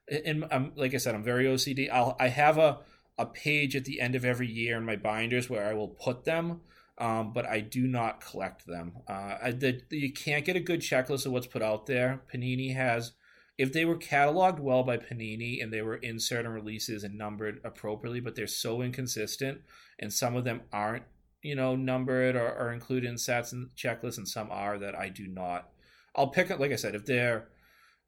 in, 0.09 0.45
I'm 0.51 0.73
like 0.75 0.93
I 0.93 0.97
said, 0.97 1.15
I'm 1.15 1.23
very 1.23 1.45
OCD. 1.45 1.89
I'll 1.91 2.15
I 2.19 2.27
have 2.29 2.57
a 2.57 2.79
a 3.17 3.25
page 3.25 3.75
at 3.75 3.85
the 3.85 3.99
end 3.99 4.15
of 4.15 4.23
every 4.23 4.47
year 4.47 4.77
in 4.77 4.85
my 4.85 4.95
binders 4.95 5.49
where 5.49 5.67
I 5.67 5.73
will 5.73 5.89
put 5.89 6.23
them. 6.23 6.61
Um, 6.97 7.31
but 7.31 7.45
I 7.45 7.61
do 7.61 7.87
not 7.87 8.19
collect 8.19 8.67
them. 8.67 8.91
Uh, 9.07 9.35
I, 9.41 9.51
the, 9.51 9.81
you 9.89 10.11
can't 10.11 10.43
get 10.43 10.57
a 10.57 10.59
good 10.59 10.81
checklist 10.81 11.25
of 11.25 11.31
what's 11.31 11.47
put 11.47 11.61
out 11.61 11.85
there. 11.85 12.23
Panini 12.33 12.75
has 12.75 13.13
if 13.59 13.73
they 13.73 13.83
were 13.83 13.97
cataloged 13.97 14.59
well 14.59 14.83
by 14.83 14.95
Panini 14.95 15.61
and 15.61 15.71
they 15.71 15.81
were 15.81 15.97
in 15.97 16.17
certain 16.17 16.51
releases 16.51 17.03
and 17.03 17.17
numbered 17.17 17.59
appropriately, 17.65 18.21
but 18.21 18.33
they're 18.33 18.47
so 18.47 18.81
inconsistent 18.81 19.59
and 19.99 20.13
some 20.13 20.37
of 20.37 20.45
them 20.45 20.61
aren't, 20.71 21.03
you 21.41 21.55
know, 21.55 21.75
numbered 21.75 22.37
or, 22.37 22.53
or 22.57 22.71
included 22.71 23.09
in 23.09 23.17
sets 23.17 23.51
and 23.51 23.69
checklists 23.75 24.17
and 24.17 24.29
some 24.29 24.49
are 24.49 24.77
that 24.77 24.95
I 24.95 25.09
do 25.09 25.27
not. 25.27 25.67
I'll 26.15 26.29
pick 26.29 26.49
up, 26.49 26.59
like 26.59 26.71
I 26.71 26.77
said, 26.77 26.95
if 26.95 27.05
they're 27.05 27.49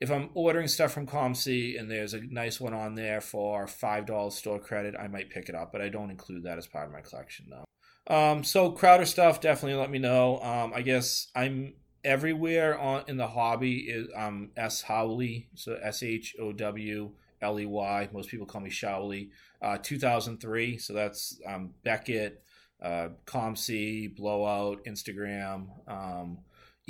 if 0.01 0.11
I'm 0.11 0.31
ordering 0.33 0.67
stuff 0.67 0.91
from 0.91 1.05
COMC 1.05 1.79
and 1.79 1.89
there's 1.89 2.15
a 2.15 2.21
nice 2.21 2.59
one 2.59 2.73
on 2.73 2.95
there 2.95 3.21
for 3.21 3.67
five 3.67 4.07
dollars 4.07 4.33
store 4.33 4.59
credit, 4.59 4.95
I 4.99 5.07
might 5.07 5.29
pick 5.29 5.47
it 5.47 5.55
up, 5.55 5.71
but 5.71 5.79
I 5.81 5.89
don't 5.89 6.09
include 6.09 6.43
that 6.43 6.57
as 6.57 6.65
part 6.65 6.87
of 6.87 6.91
my 6.91 7.01
collection 7.01 7.45
though. 7.49 7.65
Um, 8.13 8.43
so 8.43 8.71
Crowder 8.71 9.05
stuff, 9.05 9.39
definitely 9.39 9.79
let 9.79 9.91
me 9.91 9.99
know. 9.99 10.41
Um, 10.41 10.73
I 10.73 10.81
guess 10.81 11.27
I'm 11.35 11.75
everywhere 12.03 12.79
on 12.79 13.03
in 13.07 13.17
the 13.17 13.27
hobby 13.27 13.77
is 13.77 14.07
um 14.15 14.49
S 14.57 14.81
Howley, 14.81 15.49
so 15.53 15.77
S 15.81 16.01
H 16.01 16.35
O 16.41 16.51
W 16.51 17.11
L 17.43 17.59
E 17.59 17.65
Y. 17.67 18.09
Most 18.11 18.29
people 18.29 18.47
call 18.47 18.61
me 18.61 18.71
Showley. 18.71 19.29
Uh, 19.61 19.77
2003, 19.77 20.79
so 20.79 20.93
that's 20.93 21.39
um, 21.45 21.69
Beckett, 21.83 22.41
uh, 22.81 23.09
ComC, 23.27 24.15
Blowout, 24.15 24.83
Instagram, 24.85 25.67
um, 25.87 26.39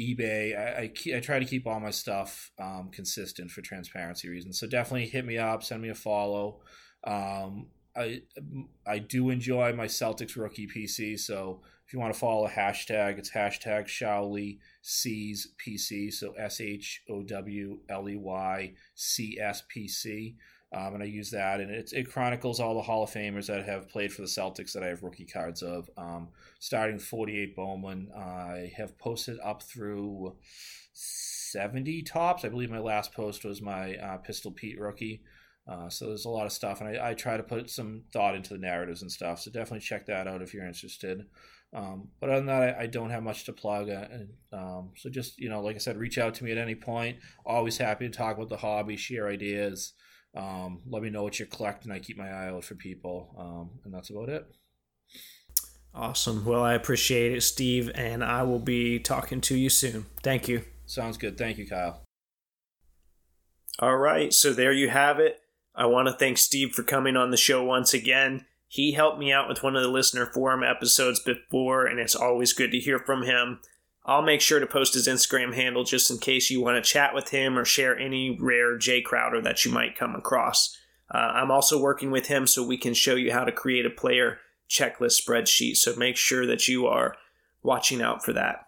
eBay. 0.02 0.58
I, 0.58 0.82
I, 0.82 1.18
I, 1.18 1.20
try 1.20 1.40
to 1.40 1.46
keep 1.46 1.68
all 1.68 1.80
my 1.80 1.92
stuff 1.92 2.52
um, 2.60 2.90
consistent 2.92 3.52
for 3.52 3.62
transparency 3.62 4.30
reasons. 4.30 4.60
So 4.60 4.68
definitely 4.68 5.08
hit 5.08 5.26
me 5.26 5.38
up, 5.38 5.64
send 5.64 5.82
me 5.82 5.90
a 5.90 5.96
follow. 5.96 6.62
Um, 7.04 7.68
I 7.96 8.22
I 8.88 9.00
do 9.00 9.30
enjoy 9.30 9.74
my 9.74 9.88
Celtics 9.88 10.38
rookie 10.38 10.68
PC, 10.68 11.20
so 11.20 11.62
if 11.86 11.94
you 11.94 12.00
want 12.00 12.14
to 12.14 12.20
follow 12.20 12.46
a 12.46 12.50
hashtag, 12.50 13.18
it's 13.18 13.32
hashtag 13.32 13.88
Showley 13.88 14.60
C's 14.82 15.50
PC. 15.60 16.14
So 16.14 16.32
S 16.34 16.62
H 16.62 17.02
O 17.10 17.22
W 17.22 17.80
L 17.90 18.10
E 18.10 18.16
Y 18.16 18.74
C 18.96 19.38
S 19.40 19.64
P 19.68 19.88
C. 19.88 20.38
Um, 20.74 20.94
and 20.94 21.04
I 21.04 21.08
use 21.08 21.32
that, 21.32 21.60
and 21.60 21.70
it, 21.70 21.92
it 21.92 22.10
chronicles 22.10 22.62
all 22.62 22.76
the 22.76 22.82
Hall 22.82 23.04
of 23.04 23.12
Famers 23.12 23.48
that 23.48 23.66
have 23.66 23.90
played 23.90 24.14
for 24.14 24.22
the 24.22 24.28
Celtics 24.28 24.72
that 24.72 24.84
I 24.84 24.88
have 24.88 25.04
rookie 25.04 25.26
cards 25.26 25.62
of. 25.62 25.90
Um, 25.98 26.30
starting 26.60 26.98
48 26.98 27.56
Bowman, 27.58 28.10
I 28.16 28.72
have 28.78 28.98
posted 28.98 29.38
up 29.44 29.64
through 29.64 30.38
70 30.94 32.04
Topps. 32.04 32.46
I 32.46 32.50
believe 32.50 32.72
my 32.72 32.80
last 32.80 33.14
post 33.14 33.44
was 33.44 33.62
my 33.62 33.96
uh, 33.96 34.18
Pistol 34.18 34.52
Pete 34.52 34.80
rookie. 34.80 35.24
Uh, 35.68 35.90
so 35.90 36.08
there's 36.08 36.26
a 36.26 36.30
lot 36.30 36.46
of 36.46 36.52
stuff, 36.52 36.82
and 36.82 36.98
I, 36.98 37.10
I, 37.10 37.14
try 37.14 37.38
to 37.38 37.44
put 37.44 37.70
some 37.70 38.04
thought 38.12 38.36
into 38.36 38.54
the 38.54 38.60
narratives 38.60 39.04
and 39.04 39.12
stuff. 39.12 39.40
So 39.40 39.52
definitely 39.52 39.82
check 39.82 40.08
that 40.08 40.28
out 40.28 40.42
if 40.42 40.54
you're 40.54 40.66
interested. 40.66 41.26
Um, 41.74 42.10
but 42.20 42.30
other 42.30 42.40
than 42.40 42.48
that, 42.48 42.78
I, 42.78 42.84
I, 42.84 42.88
don't 42.88 43.12
have 43.12 43.24
much 43.24 43.44
to 43.46 43.54
plug. 43.54 43.90
Uh, 43.90 44.08
um, 44.52 44.92
so 44.98 45.10
just 45.10 45.40
you 45.40 45.50
know, 45.50 45.62
like 45.62 45.76
I 45.76 45.80
said, 45.80 45.98
reach 45.98 46.18
out 46.18 46.34
to 46.36 46.44
me 46.44 46.52
at 46.52 46.58
any 46.58 46.76
point. 46.76 47.18
Always 47.46 47.78
happy 47.78 48.10
to 48.10 48.18
talk 48.18 48.36
about 48.36 48.50
the 48.50 48.58
hobby, 48.58 48.98
share 48.98 49.28
ideas. 49.28 49.94
Um, 50.36 50.82
let 50.88 51.04
me 51.04 51.10
know 51.10 51.24
what 51.24 51.40
you're 51.40 51.48
collecting. 51.48 51.92
I 51.92 52.00
keep 52.00 52.18
my 52.18 52.30
eye 52.30 52.50
out 52.50 52.64
for 52.64 52.76
people, 52.76 53.36
um, 53.38 53.80
and 53.84 53.94
that's 53.94 54.10
about 54.10 54.30
it. 54.30 54.46
Awesome. 55.94 56.46
Well, 56.46 56.64
I 56.64 56.74
appreciate 56.74 57.34
it, 57.34 57.42
Steve, 57.42 57.92
and 57.96 58.24
I 58.24 58.44
will 58.44 58.60
be 58.60 58.98
talking 58.98 59.42
to 59.42 59.58
you 59.58 59.70
soon. 59.70 60.06
Thank 60.24 60.48
you. 60.48 60.64
Sounds 60.86 61.18
good. 61.18 61.38
Thank 61.38 61.58
you, 61.58 61.68
Kyle. 61.68 62.04
All 63.80 63.98
right. 63.98 64.34
So 64.34 64.54
there 64.54 64.72
you 64.72 64.90
have 64.90 65.20
it. 65.20 65.40
I 65.76 65.86
want 65.86 66.08
to 66.08 66.14
thank 66.14 66.38
Steve 66.38 66.72
for 66.72 66.84
coming 66.84 67.18
on 67.18 67.32
the 67.32 67.38
show 67.38 67.64
once 67.64 67.94
again. 67.94 68.46
He 68.68 68.94
helped 68.94 69.20
me 69.20 69.34
out 69.34 69.50
with 69.50 69.64
one 69.64 69.76
of 69.76 69.82
the 69.82 69.90
listener 69.90 70.26
forum 70.26 70.64
episodes 70.64 71.20
before, 71.20 71.86
and 71.86 72.00
it's 72.00 72.16
always 72.16 72.54
good 72.54 72.72
to 72.72 72.80
hear 72.80 73.00
from 73.00 73.24
him. 73.24 73.60
I'll 74.06 74.22
make 74.22 74.42
sure 74.42 74.60
to 74.60 74.66
post 74.66 74.96
his 74.96 75.08
Instagram 75.08 75.54
handle 75.54 75.84
just 75.84 76.10
in 76.10 76.18
case 76.18 76.50
you 76.50 76.62
want 76.62 76.84
to 76.84 76.90
chat 76.90 77.14
with 77.14 77.30
him 77.30 77.58
or 77.58 77.66
share 77.66 77.98
any 77.98 78.38
rare 78.40 78.78
Jae 78.78 79.04
Crowder 79.04 79.42
that 79.42 79.64
you 79.64 79.72
might 79.72 79.98
come 79.98 80.16
across. 80.16 80.76
Uh, 81.14 81.18
I'm 81.18 81.52
also 81.52 81.80
working 81.80 82.10
with 82.10 82.28
him 82.28 82.48
so 82.48 82.66
we 82.66 82.78
can 82.78 82.94
show 82.94 83.16
you 83.16 83.32
how 83.32 83.44
to 83.44 83.52
create 83.52 83.86
a 83.86 83.92
player 83.92 84.40
checklist 84.70 85.22
spreadsheet, 85.22 85.76
so 85.76 85.96
make 85.96 86.18
sure 86.18 86.48
that 86.48 86.68
you 86.68 86.88
are 86.88 87.16
watching 87.62 88.02
out 88.02 88.24
for 88.24 88.34
that. 88.34 88.68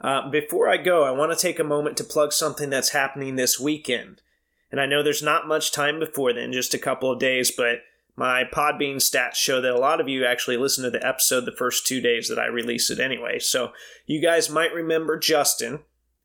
Uh, 0.00 0.30
before 0.30 0.68
I 0.68 0.76
go, 0.76 1.02
I 1.02 1.10
want 1.10 1.32
to 1.32 1.38
take 1.38 1.58
a 1.58 1.64
moment 1.64 1.96
to 1.96 2.04
plug 2.04 2.32
something 2.32 2.70
that's 2.70 2.90
happening 2.90 3.34
this 3.36 3.58
weekend. 3.58 4.22
And 4.70 4.80
I 4.80 4.86
know 4.86 5.02
there's 5.02 5.22
not 5.22 5.48
much 5.48 5.72
time 5.72 5.98
before 5.98 6.32
then, 6.32 6.52
just 6.52 6.74
a 6.74 6.78
couple 6.78 7.10
of 7.10 7.18
days, 7.18 7.50
but 7.50 7.80
my 8.18 8.42
Podbean 8.42 8.96
stats 8.96 9.36
show 9.36 9.60
that 9.60 9.72
a 9.72 9.78
lot 9.78 10.00
of 10.00 10.08
you 10.08 10.24
actually 10.24 10.56
listen 10.56 10.82
to 10.82 10.90
the 10.90 11.06
episode 11.06 11.44
the 11.44 11.52
first 11.52 11.86
two 11.86 12.00
days 12.00 12.28
that 12.28 12.38
I 12.38 12.46
release 12.46 12.90
it 12.90 12.98
anyway. 12.98 13.38
So 13.38 13.70
you 14.06 14.20
guys 14.20 14.50
might 14.50 14.74
remember 14.74 15.16
Justin, 15.16 15.84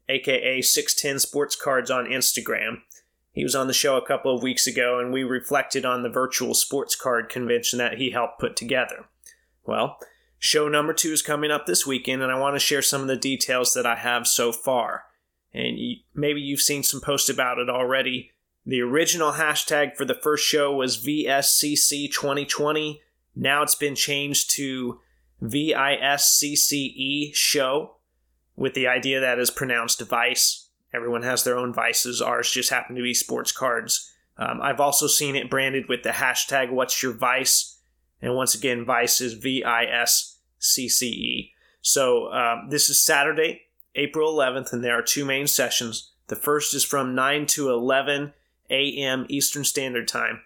aka 0.09 0.59
610 0.59 1.19
Sports 1.19 1.55
Cards 1.55 1.91
on 1.91 2.05
Instagram. 2.05 2.77
He 3.31 3.43
was 3.43 3.53
on 3.53 3.67
the 3.67 3.73
show 3.73 3.95
a 3.95 4.05
couple 4.05 4.35
of 4.35 4.41
weeks 4.41 4.65
ago 4.65 4.99
and 4.99 5.13
we 5.13 5.21
reflected 5.21 5.85
on 5.85 6.01
the 6.01 6.09
virtual 6.09 6.55
sports 6.55 6.95
card 6.95 7.29
convention 7.29 7.77
that 7.77 7.99
he 7.99 8.09
helped 8.09 8.39
put 8.39 8.55
together. 8.55 9.05
Well, 9.63 9.99
show 10.39 10.67
number 10.67 10.93
two 10.93 11.11
is 11.11 11.21
coming 11.21 11.51
up 11.51 11.67
this 11.67 11.85
weekend 11.85 12.23
and 12.23 12.31
I 12.31 12.39
want 12.39 12.55
to 12.55 12.59
share 12.59 12.81
some 12.81 13.01
of 13.01 13.07
the 13.07 13.15
details 13.15 13.75
that 13.75 13.85
I 13.85 13.97
have 13.97 14.25
so 14.25 14.51
far. 14.51 15.03
And 15.53 15.77
maybe 16.15 16.41
you've 16.41 16.59
seen 16.59 16.81
some 16.81 17.01
posts 17.01 17.29
about 17.29 17.59
it 17.59 17.69
already 17.69 18.31
the 18.66 18.82
original 18.82 19.34
hashtag 19.34 19.95
for 19.95 20.05
the 20.05 20.14
first 20.14 20.45
show 20.45 20.74
was 20.74 20.97
VSCC 20.97 22.11
2020. 22.11 23.01
Now 23.36 23.61
it's 23.61 23.76
been 23.76 23.95
changed 23.95 24.51
to 24.51 24.99
VISCCE 25.41 27.32
show 27.34 27.97
with 28.55 28.74
the 28.74 28.88
idea 28.88 29.20
that 29.20 29.39
is 29.39 29.51
pronounced 29.51 30.01
vice. 30.01 30.70
Everyone 30.93 31.24
has 31.24 31.43
their 31.43 31.57
own 31.57 31.74
vices. 31.74 32.22
Ours 32.22 32.51
just 32.51 32.70
happen 32.70 32.95
to 32.95 33.01
be 33.01 33.14
sports 33.14 33.52
cards. 33.52 34.11
Um, 34.38 34.61
I've 34.61 34.80
also 34.80 35.07
seen 35.07 35.35
it 35.35 35.49
branded 35.49 35.90
with 35.90 36.03
the 36.03 36.10
hashtag 36.10 36.72
what's 36.72 37.03
your 37.03 37.14
vice. 37.14 37.80
And 38.22 38.35
once 38.35 38.56
again, 38.56 38.85
vice 38.85 39.19
is 39.19 39.34
V 39.34 39.64
I 39.64 39.84
S 39.84 40.40
C 40.60 40.88
C 40.88 41.07
E. 41.07 41.53
So 41.81 42.31
um, 42.31 42.69
this 42.69 42.90
is 42.90 43.02
Saturday, 43.02 43.64
April 43.95 44.34
11th, 44.34 44.72
and 44.72 44.84
there 44.84 44.98
are 44.98 45.02
two 45.02 45.26
main 45.26 45.48
sessions. 45.48 46.11
The 46.27 46.38
first 46.38 46.73
is 46.73 46.85
from 46.85 47.14
9 47.14 47.45
to 47.48 47.69
11 47.69 48.34
a.m. 48.73 49.25
Eastern 49.29 49.63
Standard 49.63 50.07
Time, 50.07 50.41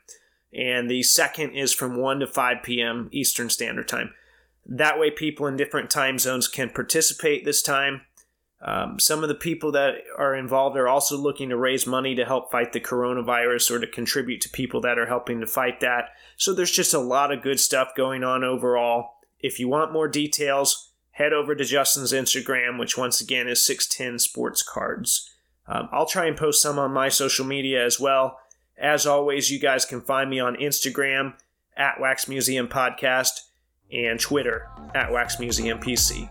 and 0.53 0.91
the 0.91 1.01
second 1.03 1.51
is 1.51 1.73
from 1.73 1.97
1 1.97 2.19
to 2.19 2.27
5 2.27 2.57
p.m. 2.63 3.09
Eastern 3.11 3.49
Standard 3.49 3.87
Time. 3.87 4.13
That 4.65 4.99
way, 4.99 5.09
people 5.09 5.47
in 5.47 5.55
different 5.55 5.89
time 5.89 6.19
zones 6.19 6.47
can 6.47 6.69
participate 6.69 7.45
this 7.45 7.61
time. 7.61 8.01
Um, 8.59 8.99
some 8.99 9.21
of 9.21 9.29
the 9.29 9.35
people 9.35 9.71
that 9.73 9.95
are 10.17 10.35
involved 10.35 10.77
are 10.77 10.87
also 10.87 11.15
looking 11.15 11.49
to 11.49 11.57
raise 11.57 11.85
money 11.85 12.15
to 12.15 12.25
help 12.25 12.51
fight 12.51 12.73
the 12.73 12.79
coronavirus 12.79 13.71
or 13.71 13.79
to 13.79 13.87
contribute 13.87 14.41
to 14.41 14.49
people 14.49 14.81
that 14.81 14.97
are 14.97 15.05
helping 15.05 15.39
to 15.41 15.47
fight 15.47 15.79
that. 15.81 16.09
So 16.37 16.53
there's 16.53 16.71
just 16.71 16.93
a 16.93 16.99
lot 16.99 17.31
of 17.31 17.43
good 17.43 17.59
stuff 17.59 17.89
going 17.95 18.23
on 18.23 18.43
overall. 18.43 19.11
If 19.39 19.59
you 19.59 19.67
want 19.67 19.93
more 19.93 20.07
details, 20.07 20.91
head 21.11 21.33
over 21.33 21.55
to 21.55 21.63
Justin's 21.63 22.13
Instagram, 22.13 22.79
which 22.79 22.97
once 22.97 23.21
again 23.21 23.47
is 23.47 23.63
610 23.63 24.19
Sports 24.19 24.63
Cards. 24.63 25.36
Um, 25.68 25.89
I'll 25.91 26.06
try 26.06 26.26
and 26.26 26.38
post 26.38 26.61
some 26.61 26.80
on 26.80 26.91
my 26.91 27.10
social 27.10 27.45
media 27.45 27.85
as 27.85 27.99
well. 27.99 28.39
As 28.77 29.06
always, 29.06 29.52
you 29.52 29.60
guys 29.60 29.85
can 29.85 30.02
find 30.02 30.30
me 30.30 30.39
on 30.39 30.56
Instagram 30.56 31.34
at 31.76 31.99
Wax 31.99 32.27
Museum 32.27 32.68
Podcast 32.68 33.41
and 33.91 34.19
Twitter 34.19 34.68
at 34.94 35.11
Wax 35.11 35.39
Museum 35.39 35.80
PC. 35.80 36.30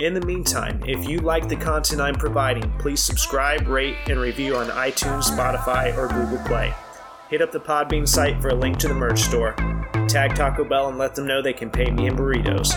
In 0.00 0.14
the 0.14 0.24
meantime, 0.24 0.80
if 0.86 1.08
you 1.08 1.18
like 1.18 1.48
the 1.48 1.56
content 1.56 2.00
I'm 2.00 2.14
providing, 2.14 2.70
please 2.78 3.00
subscribe, 3.00 3.66
rate, 3.66 3.96
and 4.06 4.20
review 4.20 4.56
on 4.56 4.68
iTunes, 4.68 5.24
Spotify, 5.24 5.96
or 5.96 6.06
Google 6.06 6.38
Play. 6.46 6.72
Hit 7.30 7.42
up 7.42 7.50
the 7.50 7.60
Podbean 7.60 8.06
site 8.06 8.40
for 8.40 8.48
a 8.48 8.54
link 8.54 8.78
to 8.78 8.88
the 8.88 8.94
merch 8.94 9.20
store. 9.20 9.54
Tag 10.06 10.34
Taco 10.34 10.64
Bell 10.64 10.88
and 10.88 10.98
let 10.98 11.14
them 11.14 11.26
know 11.26 11.42
they 11.42 11.52
can 11.52 11.68
pay 11.68 11.90
me 11.90 12.06
in 12.06 12.16
burritos. 12.16 12.72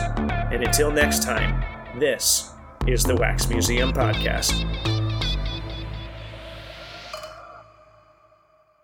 And 0.52 0.64
until 0.64 0.92
next 0.92 1.24
time, 1.24 1.64
this 2.00 2.52
is 2.88 3.04
the 3.04 3.16
Wax 3.16 3.48
Museum 3.50 3.94
Podcast. 3.94 5.01